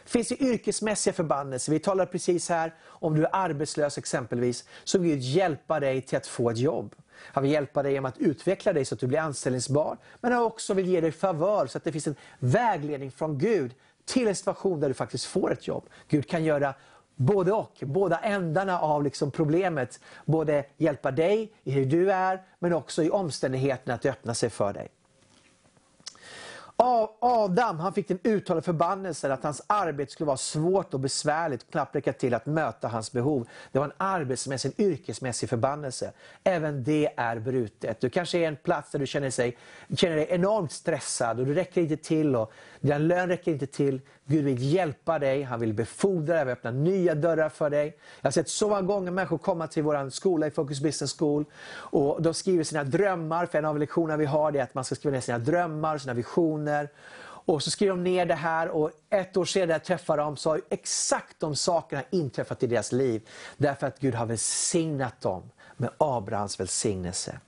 Det 0.04 0.10
finns 0.10 0.32
yrkesmässiga 0.32 1.14
förbannelser. 1.14 1.72
Vi 1.72 1.78
talar 1.78 2.06
precis 2.06 2.48
här 2.48 2.74
om 2.84 3.14
du 3.14 3.24
är 3.24 3.30
arbetslös 3.32 3.98
exempelvis, 3.98 4.64
så 4.84 4.98
vill 4.98 5.10
Gud 5.10 5.20
hjälpa 5.20 5.80
dig 5.80 6.02
till 6.02 6.16
att 6.16 6.26
få 6.26 6.50
ett 6.50 6.58
jobb. 6.58 6.94
Han 7.24 7.42
vill 7.42 7.52
hjälpa 7.52 7.82
dig 7.82 7.92
genom 7.92 8.08
att 8.08 8.18
utveckla 8.18 8.72
dig 8.72 8.84
så 8.84 8.94
att 8.94 9.00
du 9.00 9.06
blir 9.06 9.18
anställningsbar. 9.18 9.96
Men 10.20 10.32
han 10.32 10.42
också 10.42 10.74
vill 10.74 10.86
ge 10.86 11.00
dig 11.00 11.12
favör 11.12 11.66
så 11.66 11.78
att 11.78 11.84
det 11.84 11.92
finns 11.92 12.06
en 12.06 12.16
vägledning 12.38 13.10
från 13.10 13.38
Gud 13.38 13.74
till 14.04 14.28
en 14.28 14.34
situation 14.34 14.80
där 14.80 14.88
du 14.88 14.94
faktiskt 14.94 15.24
får 15.24 15.52
ett 15.52 15.66
jobb. 15.66 15.84
Gud 16.08 16.28
kan 16.28 16.44
göra 16.44 16.74
både 17.16 17.52
och, 17.52 17.78
båda 17.80 18.18
ändarna 18.18 18.80
av 18.80 19.02
liksom 19.02 19.30
problemet. 19.30 20.00
Både 20.24 20.64
hjälpa 20.76 21.10
dig 21.10 21.52
i 21.64 21.70
hur 21.70 21.86
du 21.86 22.12
är, 22.12 22.42
men 22.58 22.72
också 22.72 23.02
i 23.02 23.10
omständigheterna 23.10 23.94
att 23.94 24.06
öppna 24.06 24.34
sig 24.34 24.50
för 24.50 24.72
dig. 24.72 24.88
Adam 26.76 27.80
han 27.80 27.92
fick 27.92 28.08
den 28.08 28.18
uttalade 28.24 28.64
förbannelsen 28.64 29.32
att 29.32 29.42
hans 29.42 29.62
arbete 29.66 30.12
skulle 30.12 30.26
vara 30.26 30.36
svårt 30.36 30.94
och 30.94 31.00
besvärligt, 31.00 31.70
knappt 31.70 31.96
räcka 31.96 32.12
till 32.12 32.34
att 32.34 32.46
möta 32.46 32.88
hans 32.88 33.12
behov. 33.12 33.48
Det 33.72 33.78
var 33.78 33.86
en 33.86 33.92
arbetsmässig, 33.96 34.72
en 34.76 34.86
yrkesmässig 34.86 35.48
förbannelse. 35.48 36.12
Även 36.44 36.84
det 36.84 37.12
är 37.16 37.38
brutet. 37.38 38.00
Du 38.00 38.10
kanske 38.10 38.38
är 38.38 38.48
en 38.48 38.56
plats 38.56 38.90
där 38.90 38.98
du 38.98 39.06
känner, 39.06 39.30
sig, 39.30 39.58
känner 39.96 40.16
dig 40.16 40.26
enormt 40.30 40.72
stressad 40.72 41.40
och 41.40 41.46
du 41.46 41.54
räcker 41.54 41.80
inte 41.80 41.96
till 41.96 42.36
och 42.36 42.52
din 42.80 43.08
lön 43.08 43.28
räcker 43.28 43.52
inte 43.52 43.66
till. 43.66 44.00
Gud 44.26 44.44
vill 44.44 44.72
hjälpa 44.74 45.18
dig, 45.18 45.42
han 45.42 45.60
vill 45.60 45.74
befordra 45.74 46.44
dig, 46.44 46.52
öppna 46.52 46.70
nya 46.70 47.14
dörrar 47.14 47.48
för 47.48 47.70
dig. 47.70 47.96
Jag 48.20 48.26
har 48.26 48.32
sett 48.32 48.48
så 48.48 48.68
många 48.68 48.82
gånger 48.82 49.10
människor 49.10 49.38
komma 49.38 49.66
till 49.66 49.82
vår 49.82 50.10
skola 50.10 50.46
i 50.46 50.50
Focus 50.50 50.80
Business 50.80 51.18
School 51.18 51.44
och 51.74 52.22
de 52.22 52.34
skriver 52.34 52.64
sina 52.64 52.84
drömmar, 52.84 53.46
för 53.46 53.58
en 53.58 53.64
av 53.64 53.78
lektionerna 53.78 54.16
vi 54.16 54.24
har 54.24 54.56
är 54.56 54.62
att 54.62 54.74
man 54.74 54.84
ska 54.84 54.94
skriva 54.94 55.12
ner 55.12 55.20
sina 55.20 55.38
drömmar, 55.38 55.98
sina 55.98 56.14
visioner. 56.14 56.88
Och 57.44 57.62
så 57.62 57.70
skriver 57.70 57.90
de 57.90 58.04
ner 58.04 58.26
det 58.26 58.34
här 58.34 58.68
och 58.68 58.90
ett 59.10 59.36
år 59.36 59.44
senare 59.44 59.78
träffar 59.78 60.16
de 60.16 60.36
så 60.36 60.50
har 60.50 60.60
exakt 60.70 61.40
de 61.40 61.56
sakerna 61.56 62.02
inträffat 62.10 62.62
i 62.62 62.66
deras 62.66 62.92
liv. 62.92 63.28
Därför 63.56 63.86
att 63.86 63.98
Gud 63.98 64.14
har 64.14 64.26
välsignat 64.26 65.20
dem 65.20 65.42
med 65.76 65.90
Abrahams 65.98 66.60
välsignelse. 66.60 67.40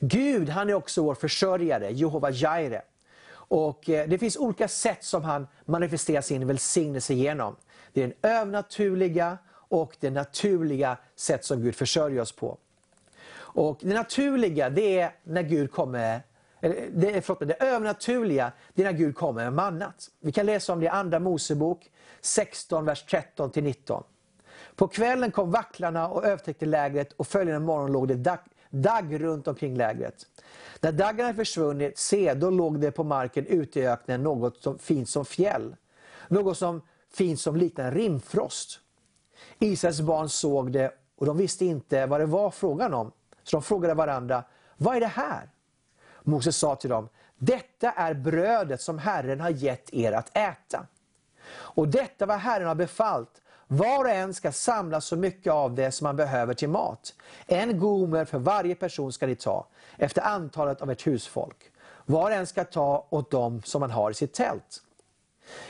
Gud 0.00 0.48
han 0.48 0.70
är 0.70 0.74
också 0.74 1.02
vår 1.02 1.14
försörjare, 1.14 1.90
Jehova 1.90 2.30
Jireh. 2.30 2.80
Och 3.54 3.90
eh, 3.90 4.08
Det 4.08 4.18
finns 4.18 4.36
olika 4.36 4.68
sätt 4.68 5.04
som 5.04 5.22
han 5.22 5.46
manifesterar 5.64 6.20
sin 6.20 6.46
välsignelse 6.46 7.14
genom. 7.14 7.56
Det 7.92 8.02
är 8.02 8.06
den 8.06 8.30
övernaturliga 8.30 9.38
och 9.52 9.96
det 10.00 10.10
naturliga 10.10 10.96
sätt 11.16 11.44
som 11.44 11.62
Gud 11.62 11.74
försörjer 11.74 12.20
oss 12.20 12.32
på. 12.32 12.58
Och 13.36 13.78
Det 13.80 13.94
naturliga 13.94 14.70
det 14.70 14.98
är 14.98 15.12
när 15.24 15.42
Gud 15.42 15.72
kommer 15.72 16.22
det, 16.60 17.20
förlåt, 17.24 17.48
det 17.48 17.62
övernaturliga 17.62 18.52
det 18.74 18.82
är 18.82 18.92
när 18.92 18.98
Gud 18.98 19.16
kommer 19.16 19.44
med 19.44 19.52
mannat. 19.52 20.10
Vi 20.20 20.32
kan 20.32 20.46
läsa 20.46 20.72
om 20.72 20.80
det 20.80 20.86
i 20.86 20.88
Andra 20.88 21.18
Mosebok 21.18 21.90
16, 22.20 22.84
vers 22.84 23.04
13-19. 23.08 24.02
På 24.76 24.88
kvällen 24.88 25.30
kom 25.30 25.50
vacklarna 25.50 26.08
och 26.08 26.24
övertäckte 26.24 26.66
lägret 26.66 27.12
och 27.12 27.26
följande 27.26 27.66
morgon 27.66 27.92
låg 27.92 28.08
det 28.08 28.14
dagg 28.74 29.20
runt 29.20 29.48
omkring 29.48 29.76
lägret. 29.76 30.26
När 30.80 30.92
daggarna 30.92 31.34
försvunnit, 31.34 31.98
se, 31.98 32.34
då 32.34 32.50
låg 32.50 32.80
det 32.80 32.90
på 32.90 33.04
marken 33.04 33.46
ute 33.46 33.80
i 33.80 33.86
öknen 33.86 34.22
något 34.22 34.62
som 34.62 34.78
fint 34.78 35.08
som 35.08 35.24
fjäll. 35.24 35.76
Något 36.28 36.58
som 36.58 36.82
fint 37.12 37.40
som 37.40 37.56
liknande 37.56 37.98
rimfrost. 37.98 38.80
Israels 39.58 40.00
barn 40.00 40.28
såg 40.28 40.72
det 40.72 40.92
och 41.16 41.26
de 41.26 41.36
visste 41.36 41.64
inte 41.64 42.06
vad 42.06 42.20
det 42.20 42.26
var 42.26 42.50
frågan 42.50 42.94
om. 42.94 43.12
Så 43.42 43.56
de 43.56 43.62
frågade 43.62 43.94
varandra, 43.94 44.44
vad 44.76 44.96
är 44.96 45.00
det 45.00 45.06
här? 45.06 45.50
Moses 46.22 46.56
sa 46.56 46.76
till 46.76 46.90
dem, 46.90 47.08
detta 47.36 47.90
är 47.90 48.14
brödet 48.14 48.80
som 48.80 48.98
Herren 48.98 49.40
har 49.40 49.50
gett 49.50 49.94
er 49.94 50.12
att 50.12 50.36
äta. 50.36 50.86
Och 51.50 51.88
detta 51.88 52.26
var 52.26 52.36
Herren 52.36 52.68
har 52.68 52.74
befallt, 52.74 53.42
var 53.76 54.04
och 54.04 54.10
en 54.10 54.34
ska 54.34 54.52
samla 54.52 55.00
så 55.00 55.16
mycket 55.16 55.52
av 55.52 55.74
det 55.74 55.92
som 55.92 56.04
man 56.04 56.16
behöver 56.16 56.54
till 56.54 56.68
mat. 56.68 57.14
En 57.46 57.78
gomer 57.78 58.24
för 58.24 58.38
varje 58.38 58.74
person 58.74 59.12
ska 59.12 59.26
ni 59.26 59.36
ta, 59.36 59.66
efter 59.96 60.22
antalet 60.22 60.82
av 60.82 60.90
ert 60.90 61.06
husfolk. 61.06 61.56
Var 62.06 62.30
och 62.30 62.36
en 62.36 62.46
ska 62.46 62.64
ta 62.64 63.06
åt 63.10 63.30
dem 63.30 63.62
som 63.64 63.80
man 63.80 63.90
har 63.90 64.10
i 64.10 64.14
sitt 64.14 64.32
tält. 64.32 64.82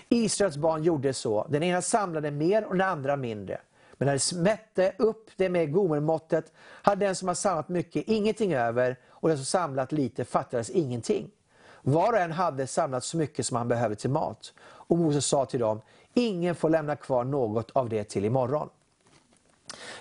Israels 0.09 0.57
barn 0.57 0.83
gjorde 0.83 1.13
så, 1.13 1.47
den 1.51 1.63
ena 1.63 1.83
samlade 1.83 2.31
mer 2.31 2.65
och 2.65 2.77
den 2.77 2.89
andra 2.89 3.17
mindre. 3.17 3.61
Men 3.93 4.07
när 4.07 4.33
de 4.33 4.43
mätte 4.43 4.93
upp 4.99 5.31
det 5.37 5.49
med 5.49 5.73
gomermåttet 5.73 6.53
hade 6.59 7.07
den 7.07 7.15
som 7.15 7.29
har 7.29 7.35
samlat 7.35 7.69
mycket 7.69 8.09
ingenting 8.09 8.55
över 8.55 8.99
och 9.09 9.29
den 9.29 9.39
som 9.39 9.47
samlat 9.47 9.93
lite 9.93 10.25
fattades 10.25 10.71
ingenting. 10.71 11.31
Var 11.83 12.13
och 12.13 12.19
en 12.19 12.33
hade 12.33 12.67
samlat 12.67 13.05
så 13.05 13.17
mycket 13.17 13.47
som 13.47 13.57
han 13.57 13.69
behövde 13.69 13.97
till 13.97 14.11
mat. 14.11 14.53
Och 14.63 14.99
Moses 14.99 15.27
sa 15.27 15.47
till 15.47 15.61
dem, 15.61 15.81
ingen 16.15 16.55
får 16.55 16.71
lämna 16.71 16.97
kvar 16.97 17.25
något 17.25 17.71
av 17.71 17.89
det 17.89 18.05
till 18.05 18.25
imorgon. 18.25 18.69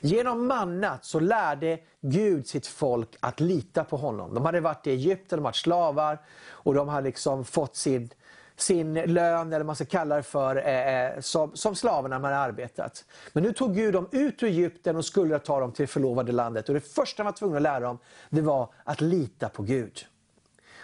Genom 0.02 0.48
mannat 0.48 1.06
så 1.06 1.20
lärde 1.20 1.80
Gud 2.02 2.48
sitt 2.48 2.68
folk 2.68 3.10
att 3.20 3.40
lita 3.40 3.84
på 3.84 3.98
honom. 3.98 4.34
De 4.34 4.46
hade 4.46 4.60
varit 4.60 4.88
i 4.88 4.92
Egypten, 4.92 5.28
de 5.30 5.36
hade 5.36 5.44
varit 5.44 5.56
slavar 5.56 6.22
och 6.50 6.74
de 6.74 6.88
hade 6.88 7.08
liksom 7.08 7.46
fått 7.46 7.76
sin, 7.76 8.10
sin 8.56 8.94
lön, 8.94 9.48
eller 9.48 9.60
vad 9.60 9.66
man 9.66 9.76
ska 9.76 9.86
kalla 9.86 10.16
det 10.16 10.24
för, 10.24 10.56
eh, 10.56 11.06
eh 11.06 11.20
som, 11.20 11.56
som 11.56 11.76
slavarna 11.76 12.20
hade 12.20 12.38
arbetat. 12.38 13.06
Men 13.34 13.44
nu 13.44 13.54
tog 13.54 13.76
Gud 13.76 13.94
dem 13.94 14.08
ut 14.12 14.44
ur 14.44 14.48
Egypten 14.48 14.96
och 14.96 15.06
skulle 15.06 15.40
ta 15.40 15.60
dem 15.60 15.72
till 15.72 15.84
det 15.84 15.88
förlovade 15.88 16.32
landet. 16.32 16.68
Och 16.70 16.76
det 16.76 16.94
första 16.94 17.24
man 17.24 17.32
var 17.32 17.38
tvungen 17.38 17.58
att 17.58 17.64
lära 17.64 17.80
dem, 17.80 17.98
det 18.30 18.42
var 18.42 18.74
att 18.84 19.02
lita 19.02 19.50
på 19.50 19.64
Gud. 19.64 20.06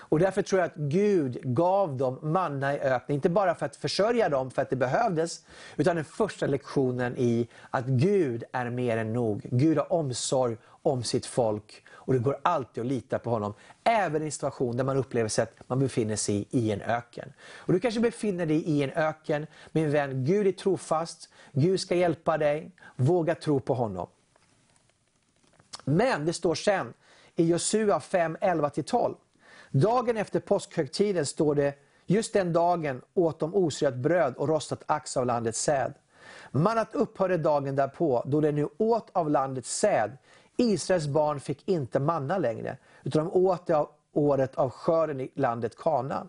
Och 0.10 0.20
därför 0.20 0.42
tror 0.42 0.62
jag 0.62 0.66
att 0.66 0.76
Gud 0.76 1.40
gav 1.44 1.98
dem 1.98 2.20
manna 2.22 2.76
i 2.76 2.80
öknen, 2.80 3.16
inte 3.16 3.30
bara 3.30 3.56
för 3.56 3.66
att 3.66 3.76
försörja 3.76 4.30
dem 4.30 4.52
för 4.52 4.62
att 4.62 4.70
det 4.70 4.76
behövdes, 4.76 5.44
utan 5.78 5.96
den 5.96 6.06
första 6.06 6.48
lektionen 6.48 7.18
i 7.18 7.48
att 7.70 7.86
Gud 7.86 8.44
är 8.52 8.70
mer 8.70 8.98
än 8.98 9.14
nog. 9.14 9.42
Gud 9.52 9.78
har 9.78 9.94
omsorg 9.94 10.58
om 10.82 11.04
sitt 11.04 11.26
folk 11.26 11.84
och 11.92 12.14
det 12.14 12.20
går 12.20 12.40
alltid 12.42 12.82
att 12.82 12.88
lita 12.88 13.20
på 13.20 13.30
honom. 13.30 13.54
Även 13.84 14.22
i 14.22 14.26
en 14.26 14.32
situation 14.32 14.78
där 14.78 14.84
man 14.84 14.98
upplever 14.98 15.30
sig 15.30 15.44
att 15.44 15.54
man 15.68 15.80
befinner 15.80 16.16
sig 16.16 16.48
i 16.52 16.72
en 16.72 16.82
öken. 16.82 17.34
Och 17.54 17.74
Du 17.74 17.80
kanske 17.80 18.00
befinner 18.00 18.46
dig 18.46 18.64
i 18.64 18.84
en 18.84 18.90
öken, 18.90 19.48
min 19.72 19.92
vän. 19.92 20.26
Gud 20.26 20.48
är 20.48 20.52
trofast, 20.52 21.30
Gud 21.52 21.80
ska 21.80 21.96
hjälpa 21.96 22.38
dig. 22.38 22.72
Våga 22.96 23.36
tro 23.36 23.60
på 23.60 23.74
honom. 23.74 24.08
Men 25.86 26.26
det 26.26 26.34
står 26.34 26.56
sen 26.56 26.94
i 27.36 27.46
Josua 27.46 28.00
5, 28.00 28.38
11-12. 28.42 29.16
Dagen 29.72 30.18
efter 30.18 30.40
påskhögtiden 30.40 31.26
står 31.26 31.56
det, 31.56 31.74
just 32.06 32.34
den 32.34 32.54
dagen 32.54 33.02
åt 33.14 33.40
de 33.40 33.56
osyrat 33.56 33.96
bröd 33.96 34.36
och 34.38 34.48
rostat 34.48 34.84
ax 34.86 35.18
av 35.18 35.26
landets 35.26 35.62
säd. 35.62 35.94
Mannat 36.52 36.96
upphörde 36.96 37.38
dagen 37.38 37.76
därpå, 37.76 38.24
då 38.26 38.42
de 38.42 38.52
nu 38.52 38.68
åt 38.78 39.10
av 39.12 39.30
landets 39.30 39.80
säd. 39.80 40.18
Israels 40.58 41.08
barn 41.08 41.40
fick 41.40 41.68
inte 41.68 42.00
manna 42.00 42.38
längre, 42.38 42.78
utan 43.04 43.26
de 43.26 43.34
åt 43.34 43.68
det 43.68 43.78
av 43.78 43.90
året 44.14 44.56
av 44.56 44.70
skörden 44.70 45.22
i 45.22 45.32
landet 45.36 45.76
Kana. 45.76 46.28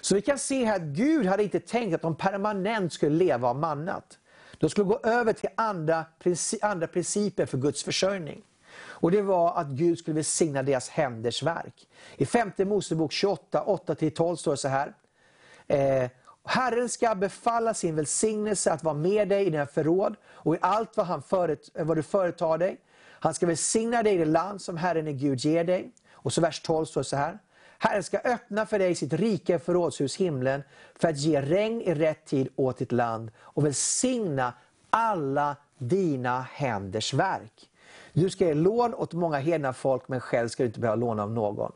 Så 0.00 0.14
vi 0.14 0.20
kan 0.20 0.38
se 0.38 0.64
här 0.64 0.76
att 0.76 0.82
Gud 0.82 1.26
hade 1.26 1.42
inte 1.42 1.60
tänkt 1.60 1.94
att 1.94 2.02
de 2.02 2.16
permanent 2.16 2.92
skulle 2.92 3.16
leva 3.16 3.48
av 3.48 3.56
mannat. 3.56 4.18
De 4.58 4.70
skulle 4.70 4.84
gå 4.84 5.00
över 5.02 5.32
till 5.32 5.48
andra, 5.54 6.04
andra 6.62 6.86
principer 6.86 7.46
för 7.46 7.58
Guds 7.58 7.84
försörjning. 7.84 8.42
Och 9.04 9.10
det 9.10 9.22
var 9.22 9.54
att 9.56 9.68
Gud 9.68 9.98
skulle 9.98 10.14
välsigna 10.14 10.62
deras 10.62 10.88
händers 10.88 11.42
verk. 11.42 11.88
I 12.16 12.26
femte 12.26 12.64
Mosebok 12.64 13.12
28, 13.12 13.64
8-12 13.66 14.36
står 14.36 14.50
det 14.50 14.56
så 14.56 14.68
här. 14.68 14.94
Eh, 15.66 16.10
Herren 16.44 16.88
ska 16.88 17.14
befalla 17.14 17.74
sin 17.74 17.96
välsignelse 17.96 18.72
att 18.72 18.84
vara 18.84 18.94
med 18.94 19.28
dig 19.28 19.46
i 19.46 19.50
dina 19.50 19.66
förråd 19.66 20.16
och 20.26 20.54
i 20.54 20.58
allt 20.60 20.96
vad, 20.96 21.06
han 21.06 21.22
föret, 21.22 21.70
vad 21.74 21.96
du 21.96 22.02
företar 22.02 22.58
dig. 22.58 22.80
Han 22.96 23.34
ska 23.34 23.46
välsigna 23.46 24.02
dig 24.02 24.14
i 24.14 24.18
det 24.18 24.24
land 24.24 24.62
som 24.62 24.76
Herren 24.76 25.06
är 25.08 25.12
Gud 25.12 25.38
ger 25.38 25.64
dig. 25.64 25.92
Och 26.12 26.32
så 26.32 26.40
vers 26.40 26.60
12 26.60 26.84
står 26.84 27.00
det 27.00 27.04
så 27.04 27.16
här. 27.16 27.38
Herren 27.78 28.02
ska 28.02 28.18
öppna 28.18 28.66
för 28.66 28.78
dig 28.78 28.94
sitt 28.94 29.12
rika 29.12 29.58
förrådshus, 29.58 30.16
himlen, 30.16 30.62
för 30.94 31.08
att 31.08 31.18
ge 31.18 31.40
regn 31.40 31.80
i 31.80 31.94
rätt 31.94 32.24
tid 32.24 32.48
åt 32.56 32.78
ditt 32.78 32.92
land 32.92 33.30
och 33.38 33.64
välsigna 33.64 34.52
alla 34.90 35.56
dina 35.78 36.40
händers 36.40 37.14
verk. 37.14 37.70
Du 38.14 38.30
ska 38.30 38.44
ge 38.44 38.54
lån 38.54 38.94
åt 38.94 39.12
många 39.12 39.38
hedna 39.38 39.72
folk, 39.72 40.08
men 40.08 40.20
själv 40.20 40.48
ska 40.48 40.62
du 40.62 40.66
inte 40.66 40.80
behöva 40.80 40.96
låna 40.96 41.22
av 41.22 41.32
någon. 41.32 41.72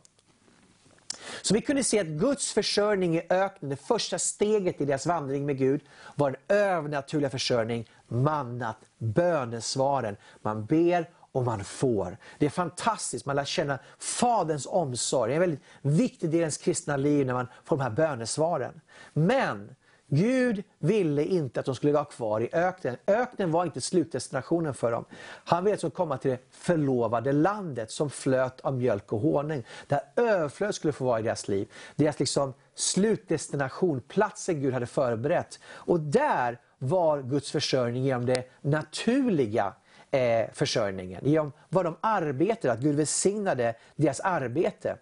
Så 1.42 1.54
vi 1.54 1.60
kunde 1.60 1.84
se 1.84 2.00
att 2.00 2.06
Guds 2.06 2.52
försörjning 2.52 3.16
i 3.16 3.22
öknen, 3.30 3.70
det 3.70 3.76
första 3.76 4.18
steget 4.18 4.80
i 4.80 4.84
deras 4.84 5.06
vandring 5.06 5.46
med 5.46 5.58
Gud, 5.58 5.80
var 6.14 6.28
en 6.28 6.56
övernaturlig 6.56 7.30
försörjning, 7.30 7.90
mannat, 8.08 8.76
bönesvaren. 8.98 10.16
Man 10.42 10.66
ber 10.66 11.10
och 11.32 11.44
man 11.44 11.64
får. 11.64 12.16
Det 12.38 12.46
är 12.46 12.50
fantastiskt, 12.50 13.26
man 13.26 13.36
lär 13.36 13.44
känna 13.44 13.78
Faderns 13.98 14.66
omsorg. 14.66 15.30
Det 15.30 15.34
är 15.34 15.36
en 15.36 15.40
väldigt 15.40 15.64
viktig 15.82 16.30
del 16.30 16.38
i 16.38 16.40
ens 16.40 16.58
kristna 16.58 16.96
liv 16.96 17.26
när 17.26 17.34
man 17.34 17.48
får 17.64 17.76
de 17.76 17.82
här 17.82 17.90
bönesvaren. 17.90 18.80
Men 19.12 19.74
Gud 20.10 20.62
ville 20.78 21.24
inte 21.24 21.60
att 21.60 21.66
de 21.66 21.74
skulle 21.74 21.92
vara 21.92 22.04
kvar 22.04 22.40
i 22.40 22.48
öknen. 22.52 22.96
Öknen 23.06 23.50
var 23.50 23.64
inte 23.64 23.80
slutdestinationen 23.80 24.74
för 24.74 24.92
dem. 24.92 25.04
Han 25.44 25.64
ville 25.64 25.74
att 25.74 25.80
de 25.80 25.80
skulle 25.80 25.96
komma 25.96 26.18
till 26.18 26.30
det 26.30 26.38
förlovade 26.50 27.32
landet 27.32 27.90
som 27.90 28.10
flöt 28.10 28.60
av 28.60 28.74
mjölk 28.74 29.12
och 29.12 29.20
honung. 29.20 29.64
Där 29.86 30.00
överflöd 30.16 30.74
skulle 30.74 30.92
få 30.92 31.04
vara 31.04 31.20
i 31.20 31.22
deras 31.22 31.48
liv. 31.48 31.68
Deras 31.96 32.18
liksom 32.18 32.54
slutdestination, 32.74 34.00
platsen 34.00 34.60
Gud 34.60 34.74
hade 34.74 34.86
förberett. 34.86 35.60
Och 35.66 36.00
där 36.00 36.58
var 36.78 37.22
Guds 37.22 37.50
försörjning 37.50 38.04
genom 38.04 38.26
det 38.26 38.50
naturliga 38.60 39.74
eh, 40.10 40.50
försörjningen. 40.52 41.20
Genom 41.24 41.52
vad 41.68 41.84
de 41.84 41.96
arbetade, 42.00 42.72
att 42.72 42.80
Gud 42.80 42.96
välsignade 42.96 43.74
deras 43.96 44.20
arbete. 44.20 44.96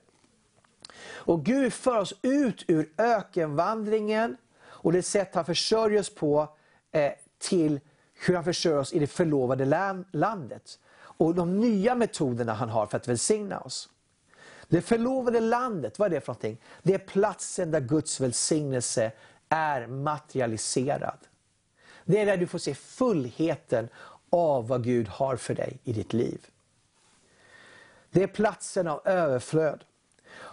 Och 1.08 1.44
Gud 1.44 1.72
för 1.72 1.98
oss 1.98 2.14
ut 2.22 2.64
ur 2.68 2.88
ökenvandringen 2.98 4.36
och 4.86 4.92
det 4.92 5.02
sätt 5.02 5.34
han 5.34 5.44
försörjer 5.44 6.00
oss 6.00 6.14
på 6.14 6.48
eh, 6.92 7.12
till 7.38 7.80
hur 8.14 8.34
han 8.34 8.44
försörjer 8.44 8.78
oss 8.78 8.92
i 8.92 8.98
det 8.98 9.06
förlovade 9.06 9.64
landet. 10.12 10.78
Och 10.96 11.34
de 11.34 11.60
nya 11.60 11.94
metoderna 11.94 12.54
han 12.54 12.68
har 12.68 12.86
för 12.86 12.96
att 12.96 13.08
välsigna 13.08 13.60
oss. 13.60 13.88
Det 14.68 14.82
förlovade 14.82 15.40
landet, 15.40 15.98
vad 15.98 16.06
är 16.06 16.10
det 16.10 16.20
för 16.20 16.32
någonting? 16.32 16.58
Det 16.82 16.94
är 16.94 16.98
platsen 16.98 17.70
där 17.70 17.80
Guds 17.80 18.20
välsignelse 18.20 19.12
är 19.48 19.86
materialiserad. 19.86 21.18
Det 22.04 22.20
är 22.20 22.26
där 22.26 22.36
du 22.36 22.46
får 22.46 22.58
se 22.58 22.74
fullheten 22.74 23.88
av 24.30 24.68
vad 24.68 24.84
Gud 24.84 25.08
har 25.08 25.36
för 25.36 25.54
dig 25.54 25.78
i 25.84 25.92
ditt 25.92 26.12
liv. 26.12 26.46
Det 28.10 28.22
är 28.22 28.26
platsen 28.26 28.88
av 28.88 29.00
överflöd. 29.04 29.84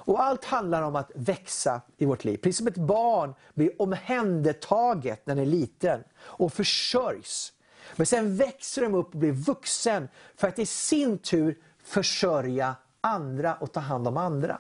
Och 0.06 0.24
allt 0.24 0.46
handlar 0.46 0.82
om 0.82 0.96
att 0.96 1.12
växa 1.16 1.82
i 1.98 2.06
vårt 2.06 2.24
liv. 2.24 2.38
Precis 2.38 2.58
som 2.58 2.68
ett 2.68 2.78
barn 2.78 3.34
blir 3.54 3.82
omhändertaget 3.82 5.26
när 5.26 5.36
det 5.36 5.42
är 5.42 5.46
liten 5.46 6.04
och 6.20 6.54
försörjs. 6.54 7.54
Men 7.96 8.06
sen 8.06 8.38
växer 8.38 8.82
de 8.82 8.94
upp 8.94 9.14
och 9.14 9.20
blir 9.20 9.32
vuxen 9.32 10.10
för 10.36 10.48
att 10.48 10.60
i 10.60 10.66
sin 10.66 11.18
tur 11.18 11.58
försörja 11.84 12.76
andra 13.02 13.56
och 13.56 13.72
ta 13.72 13.80
hand 13.80 14.08
om 14.08 14.18
andra. 14.18 14.60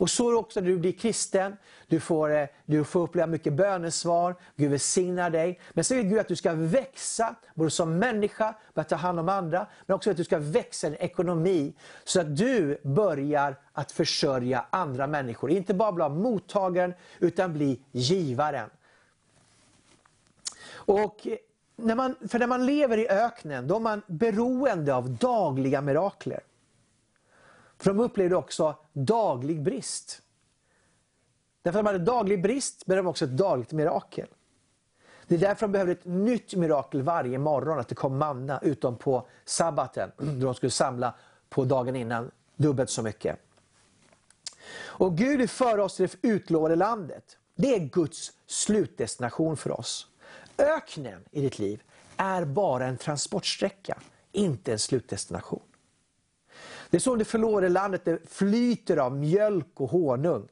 Och 0.00 0.10
så 0.10 0.28
är 0.28 0.32
det 0.32 0.38
också 0.38 0.60
när 0.60 0.68
du 0.68 0.78
blir 0.78 0.92
kristen. 0.92 1.56
Du 1.86 2.00
får, 2.00 2.36
eh, 2.36 2.46
du 2.64 2.84
får 2.84 3.00
uppleva 3.00 3.26
mycket 3.26 3.52
bönesvar, 3.52 4.36
Gud 4.56 4.70
välsignar 4.70 5.30
dig. 5.30 5.60
Men 5.72 5.84
så 5.84 5.94
vill 5.94 6.06
Gud 6.06 6.18
att 6.18 6.28
du 6.28 6.36
ska 6.36 6.52
växa, 6.54 7.34
både 7.54 7.70
som 7.70 7.98
människa, 7.98 8.54
att 8.74 8.88
ta 8.88 8.96
hand 8.96 9.20
om 9.20 9.28
andra, 9.28 9.66
men 9.86 9.94
också 9.94 10.10
att 10.10 10.16
du 10.16 10.24
ska 10.24 10.38
växa 10.38 10.86
i 10.86 10.90
din 10.90 10.98
ekonomi. 11.00 11.72
Så 12.04 12.20
att 12.20 12.36
du 12.36 12.80
börjar 12.82 13.56
att 13.72 13.92
försörja 13.92 14.64
andra 14.70 15.06
människor. 15.06 15.50
Inte 15.50 15.74
bara 15.74 15.92
bli 15.92 16.08
mottagaren, 16.08 16.94
utan 17.18 17.52
bli 17.52 17.80
givaren. 17.92 18.70
Och 20.72 21.26
när 21.76 21.94
man, 21.94 22.16
för 22.28 22.38
när 22.38 22.46
man 22.46 22.66
lever 22.66 22.98
i 22.98 23.08
öknen, 23.08 23.68
då 23.68 23.76
är 23.76 23.80
man 23.80 24.02
beroende 24.06 24.94
av 24.94 25.10
dagliga 25.10 25.80
mirakler. 25.80 26.40
För 27.80 27.90
de 27.90 28.00
upplevde 28.00 28.36
också 28.36 28.76
daglig 28.92 29.62
brist. 29.62 30.22
Därför 31.62 31.78
att 31.78 31.84
de 31.84 31.92
hade 31.92 32.04
daglig 32.04 32.42
brist 32.42 32.86
behövde 32.86 33.02
de 33.02 33.10
också 33.10 33.24
ett 33.24 33.36
dagligt 33.36 33.72
mirakel. 33.72 34.26
Det 35.26 35.34
är 35.34 35.38
därför 35.38 35.60
de 35.66 35.72
behövde 35.72 35.92
ett 35.92 36.04
nytt 36.04 36.54
mirakel 36.54 37.02
varje 37.02 37.38
morgon, 37.38 37.78
att 37.78 37.88
det 37.88 37.94
kom 37.94 38.18
manna, 38.18 38.58
utom 38.62 38.96
på 38.96 39.28
sabbaten, 39.44 40.12
då 40.16 40.46
de 40.46 40.54
skulle 40.54 40.70
samla 40.70 41.14
på 41.48 41.64
dagen 41.64 41.96
innan 41.96 42.30
dubbelt 42.56 42.90
så 42.90 43.02
mycket. 43.02 43.36
Och 44.72 45.16
Gud 45.16 45.40
är 45.40 45.46
för 45.46 45.78
oss 45.78 45.96
till 45.96 46.08
det 46.08 46.28
utlovade 46.28 46.76
landet. 46.76 47.38
Det 47.54 47.74
är 47.74 47.78
Guds 47.78 48.32
slutdestination 48.46 49.56
för 49.56 49.80
oss. 49.80 50.06
Öknen 50.58 51.24
i 51.30 51.40
ditt 51.40 51.58
liv 51.58 51.82
är 52.16 52.44
bara 52.44 52.86
en 52.86 52.96
transportsträcka, 52.96 53.98
inte 54.32 54.72
en 54.72 54.78
slutdestination. 54.78 55.69
Det 56.90 56.96
är 56.96 57.00
som 57.00 57.18
det 57.18 57.24
förlorade 57.24 57.68
landet 57.68 58.04
det 58.04 58.30
flyter 58.30 58.96
av 58.96 59.16
mjölk 59.16 59.80
och 59.80 59.90
honung. 59.90 60.48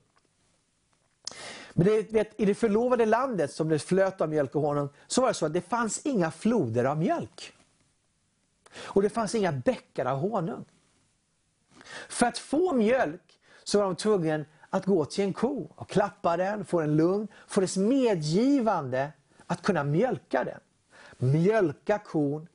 Men 1.73 1.87
det, 1.87 2.13
vet, 2.13 2.41
i 2.41 2.45
det 2.45 2.55
förlovade 2.55 3.07
landet 3.07 3.53
som 3.53 3.69
det 3.69 3.79
flöt 3.79 4.21
av 4.21 4.29
mjölk 4.29 4.55
och 4.55 4.63
honung, 4.63 4.89
så 5.07 5.21
var 5.21 5.29
det 5.29 5.35
så 5.35 5.47
att 5.47 5.53
det 5.53 5.61
fanns 5.61 6.07
inga 6.07 6.31
floder 6.31 6.85
av 6.85 6.99
mjölk. 6.99 7.53
Och 8.77 9.03
det 9.03 9.11
fanns 9.11 9.35
inga 9.35 9.53
bäckar 9.53 10.05
av 10.05 10.19
honung. 10.19 10.65
För 12.09 12.27
att 12.27 12.39
få 12.39 12.73
mjölk 12.73 13.41
så 13.65 13.79
var 13.79 13.85
de 13.85 13.97
tvungna 13.97 14.45
att 14.71 14.87
gå 14.87 15.05
till 15.05 15.25
en 15.25 15.33
ko 15.33 15.73
och 15.75 15.89
klappa 15.91 16.37
den, 16.37 16.65
få 16.65 16.81
den 16.81 16.97
lugn, 16.97 17.29
få 17.47 17.61
dess 17.61 17.77
medgivande 17.77 19.13
att 19.47 19.63
kunna 19.63 19.85
mjölka 19.85 20.45
den. 20.45 20.61
Mjölka 21.19 21.99
kon, 21.99 22.49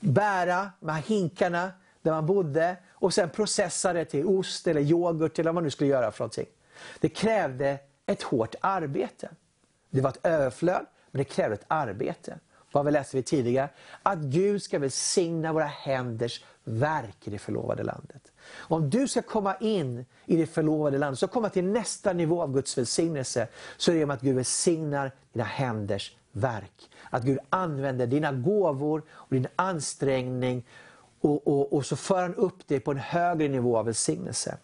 bära 0.00 0.70
de 0.80 0.90
här 0.90 1.02
hinkarna 1.02 1.70
där 2.02 2.12
man 2.12 2.26
bodde 2.26 2.76
och 2.98 3.14
sen 3.14 3.30
processa 3.30 3.92
det 3.92 4.04
till 4.04 4.26
ost 4.26 4.66
eller 4.66 4.80
yoghurt 4.80 5.38
eller 5.38 5.48
vad 5.48 5.54
man 5.54 5.64
nu 5.64 5.70
skulle 5.70 5.90
göra 5.90 6.10
för 6.10 6.24
någonting. 6.24 6.46
Det 7.00 7.08
krävde 7.08 7.78
ett 8.06 8.22
hårt 8.22 8.54
arbete. 8.60 9.30
Det 9.90 10.00
var 10.00 10.10
ett 10.10 10.26
överflöd, 10.26 10.86
men 11.10 11.18
det 11.18 11.24
krävde 11.24 11.54
ett 11.54 11.64
arbete. 11.68 12.38
Vad 12.72 12.84
vi 12.84 12.90
läste 12.90 13.16
vi 13.16 13.22
tidigare? 13.22 13.68
Att 14.02 14.18
Gud 14.18 14.62
ska 14.62 14.78
välsigna 14.78 15.52
våra 15.52 15.64
händers 15.64 16.44
verk 16.64 17.16
i 17.24 17.30
det 17.30 17.38
förlovade 17.38 17.82
landet. 17.82 18.32
Om 18.56 18.90
du 18.90 19.08
ska 19.08 19.22
komma 19.22 19.56
in 19.56 20.04
i 20.24 20.36
det 20.36 20.46
förlovade 20.46 20.98
landet, 20.98 21.18
så 21.18 21.28
komma 21.28 21.48
till 21.48 21.64
nästa 21.64 22.12
nivå 22.12 22.42
av 22.42 22.52
Guds 22.52 22.78
välsignelse, 22.78 23.48
så 23.76 23.90
är 23.90 23.92
det 23.92 23.98
genom 23.98 24.14
att 24.14 24.20
Gud 24.20 24.36
välsignar 24.36 25.12
dina 25.32 25.44
händers 25.44 26.16
verk. 26.32 26.90
Att 27.10 27.22
Gud 27.22 27.38
använder 27.50 28.06
dina 28.06 28.32
gåvor 28.32 29.02
och 29.10 29.34
din 29.34 29.46
ansträngning 29.56 30.66
och, 31.26 31.46
och, 31.46 31.72
och 31.72 31.86
så 31.86 31.96
för 31.96 32.22
han 32.22 32.34
upp 32.34 32.58
det 32.66 32.80
på 32.80 32.90
en 32.90 32.98
högre 32.98 33.48
nivå 33.48 33.76
av 33.76 33.84
välsignelse. 33.84 34.58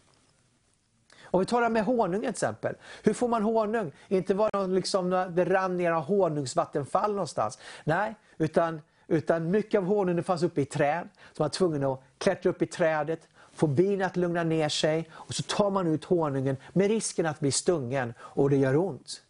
Om 1.24 1.40
vi 1.40 1.46
tar 1.46 1.62
det 1.62 1.68
med 1.68 1.84
honung 1.84 2.20
till 2.20 2.30
exempel. 2.30 2.74
Hur 3.02 3.14
får 3.14 3.28
man 3.28 3.42
honung? 3.42 3.92
Inte 4.08 4.34
var 4.34 4.50
det 4.52 4.74
liksom, 4.74 5.10
det 5.10 5.44
rann 5.44 5.76
ner 5.76 5.92
av 5.92 6.02
honungsvattenfall 6.02 7.12
någonstans. 7.12 7.58
Nej, 7.84 8.14
utan, 8.38 8.80
utan 9.06 9.50
mycket 9.50 9.78
av 9.78 9.84
honungen 9.84 10.24
fanns 10.24 10.42
uppe 10.42 10.60
i 10.60 10.64
träd. 10.64 11.08
Så 11.32 11.42
man 11.42 11.44
var 11.44 11.48
tvungen 11.48 11.84
att 11.84 12.02
klättra 12.18 12.50
upp 12.50 12.62
i 12.62 12.66
trädet, 12.66 13.28
få 13.52 13.66
bina 13.66 14.06
att 14.06 14.16
lugna 14.16 14.44
ner 14.44 14.68
sig 14.68 15.10
och 15.12 15.34
så 15.34 15.42
tar 15.42 15.70
man 15.70 15.86
ut 15.86 16.04
honungen 16.04 16.56
med 16.72 16.88
risken 16.88 17.26
att 17.26 17.40
bli 17.40 17.52
stungen 17.52 18.14
och 18.18 18.50
det 18.50 18.56
gör 18.56 18.76
ont. 18.76 19.22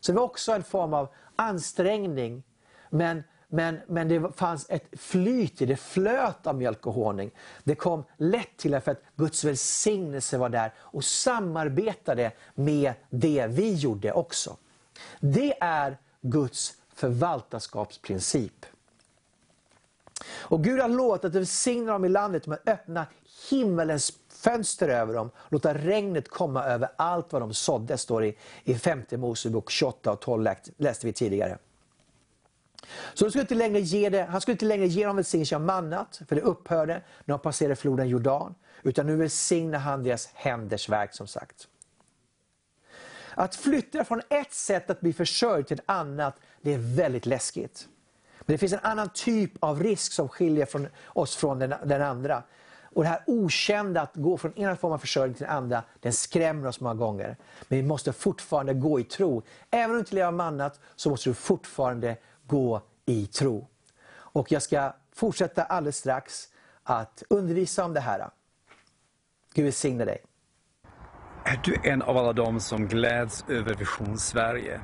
Så 0.00 0.12
det 0.12 0.16
var 0.16 0.24
också 0.24 0.52
en 0.52 0.62
form 0.62 0.94
av 0.94 1.08
ansträngning. 1.36 2.42
Men 2.90 3.22
men, 3.54 3.80
men 3.86 4.08
det 4.08 4.32
fanns 4.36 4.66
ett 4.68 4.84
flyt 4.92 5.62
i 5.62 5.66
det, 5.66 5.76
flöt 5.76 6.46
av 6.46 6.54
mjölk 6.54 6.86
och 6.86 6.94
honung. 6.94 7.30
Det 7.64 7.74
kom 7.74 8.04
lätt 8.16 8.56
till 8.56 8.80
för 8.80 8.92
att 8.92 9.02
Guds 9.16 9.44
välsignelse 9.44 10.38
var 10.38 10.48
där 10.48 10.72
och 10.78 11.04
samarbetade 11.04 12.32
med 12.54 12.92
det 13.10 13.46
vi 13.46 13.74
gjorde 13.74 14.12
också. 14.12 14.56
Det 15.20 15.54
är 15.60 15.98
Guds 16.20 16.74
förvaltarskapsprincip. 16.94 18.66
Och 20.26 20.64
Gud 20.64 20.80
har 20.80 20.88
lovat 20.88 21.24
att 21.24 21.34
välsigna 21.34 21.92
dem 21.92 22.04
i 22.04 22.08
landet 22.08 22.46
med 22.46 22.58
att 22.58 22.68
öppna 22.68 23.06
himmelens 23.50 24.12
fönster 24.28 24.88
över 24.88 25.14
dem, 25.14 25.30
låta 25.48 25.74
regnet 25.74 26.28
komma 26.28 26.64
över 26.64 26.88
allt 26.96 27.32
vad 27.32 27.42
de 27.42 27.54
sådde, 27.54 27.98
står 27.98 28.20
det 28.20 28.26
i, 28.26 28.36
i 28.64 28.74
femte 28.74 29.16
Mosebok 29.16 29.70
28 29.70 30.12
och 30.12 30.20
12 30.20 30.48
läste 30.76 31.06
vi 31.06 31.12
tidigare. 31.12 31.58
Så 33.14 33.30
skulle 33.30 33.42
inte 33.42 33.54
längre 33.54 33.80
ge 33.80 34.08
det, 34.08 34.22
han 34.22 34.40
skulle 34.40 34.52
inte 34.52 34.64
längre 34.64 34.86
ge 34.86 35.06
dem 35.06 35.16
välsignelse 35.16 35.56
av 35.56 35.62
mannat, 35.62 36.20
för 36.28 36.36
det 36.36 36.42
upphörde 36.42 37.02
när 37.24 37.34
de 37.34 37.38
passerade 37.38 37.76
floden 37.76 38.08
Jordan. 38.08 38.54
Utan 38.82 39.06
nu 39.06 39.16
välsignar 39.16 39.78
han 39.78 40.02
deras 40.02 40.28
händers 40.34 40.88
verk 40.88 41.14
som 41.14 41.26
sagt. 41.26 41.68
Att 43.34 43.56
flytta 43.56 44.04
från 44.04 44.20
ett 44.28 44.52
sätt 44.52 44.90
att 44.90 45.00
bli 45.00 45.12
försörjd 45.12 45.66
till 45.66 45.78
ett 45.78 45.84
annat, 45.86 46.36
det 46.60 46.74
är 46.74 46.96
väldigt 46.96 47.26
läskigt. 47.26 47.88
Men 48.40 48.54
det 48.54 48.58
finns 48.58 48.72
en 48.72 48.78
annan 48.82 49.08
typ 49.14 49.52
av 49.60 49.82
risk 49.82 50.12
som 50.12 50.28
skiljer 50.28 50.66
från 50.66 50.88
oss 51.06 51.36
från 51.36 51.58
den, 51.58 51.74
den 51.84 52.02
andra. 52.02 52.42
Och 52.94 53.02
det 53.02 53.08
här 53.08 53.22
okända 53.26 54.00
att 54.00 54.14
gå 54.14 54.36
från 54.36 54.58
ena 54.58 54.76
formen 54.76 54.94
av 54.94 54.98
försörjning 54.98 55.34
till 55.34 55.46
den 55.46 55.56
andra, 55.56 55.82
den 56.00 56.12
skrämmer 56.12 56.68
oss 56.68 56.80
många 56.80 56.94
gånger. 56.94 57.36
Men 57.68 57.78
vi 57.78 57.82
måste 57.82 58.12
fortfarande 58.12 58.74
gå 58.74 59.00
i 59.00 59.04
tro. 59.04 59.42
Även 59.70 59.90
om 59.90 59.92
du 59.92 59.98
inte 59.98 60.14
lever 60.14 60.28
av 60.28 60.34
mannat 60.34 60.80
så 60.96 61.10
måste 61.10 61.30
du 61.30 61.34
fortfarande 61.34 62.16
gå 62.52 62.82
i 63.06 63.26
tro. 63.26 63.68
Och 64.14 64.52
jag 64.52 64.62
ska 64.62 64.92
fortsätta 65.14 65.62
alldeles 65.62 65.96
strax 65.96 66.48
att 66.82 67.22
undervisa 67.30 67.84
om 67.84 67.94
det 67.94 68.00
här. 68.00 68.30
Gud 69.54 69.64
välsigne 69.64 70.04
dig. 70.04 70.18
Är 71.44 71.60
du 71.64 71.90
en 71.90 72.02
av 72.02 72.16
alla 72.16 72.32
dem 72.32 72.60
som 72.60 72.88
gläds 72.88 73.44
över 73.48 73.74
Vision 73.74 74.18
Sverige? 74.18 74.80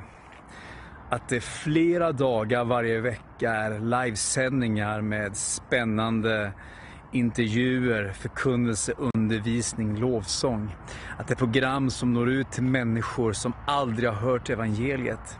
Att 1.09 1.29
det 1.29 1.41
flera 1.41 2.11
dagar 2.11 2.65
varje 2.65 3.01
vecka 3.01 3.51
är 3.51 3.79
livesändningar 3.79 5.01
med 5.01 5.37
spännande 5.37 6.53
intervjuer, 7.11 8.11
förkunnelse, 8.13 8.93
undervisning, 8.97 9.95
lovsång. 9.95 10.75
Att 11.17 11.27
det 11.27 11.33
är 11.33 11.37
program 11.37 11.89
som 11.89 12.13
når 12.13 12.29
ut 12.29 12.51
till 12.51 12.63
människor 12.63 13.33
som 13.33 13.53
aldrig 13.67 14.09
har 14.09 14.15
hört 14.15 14.49
evangeliet. 14.49 15.39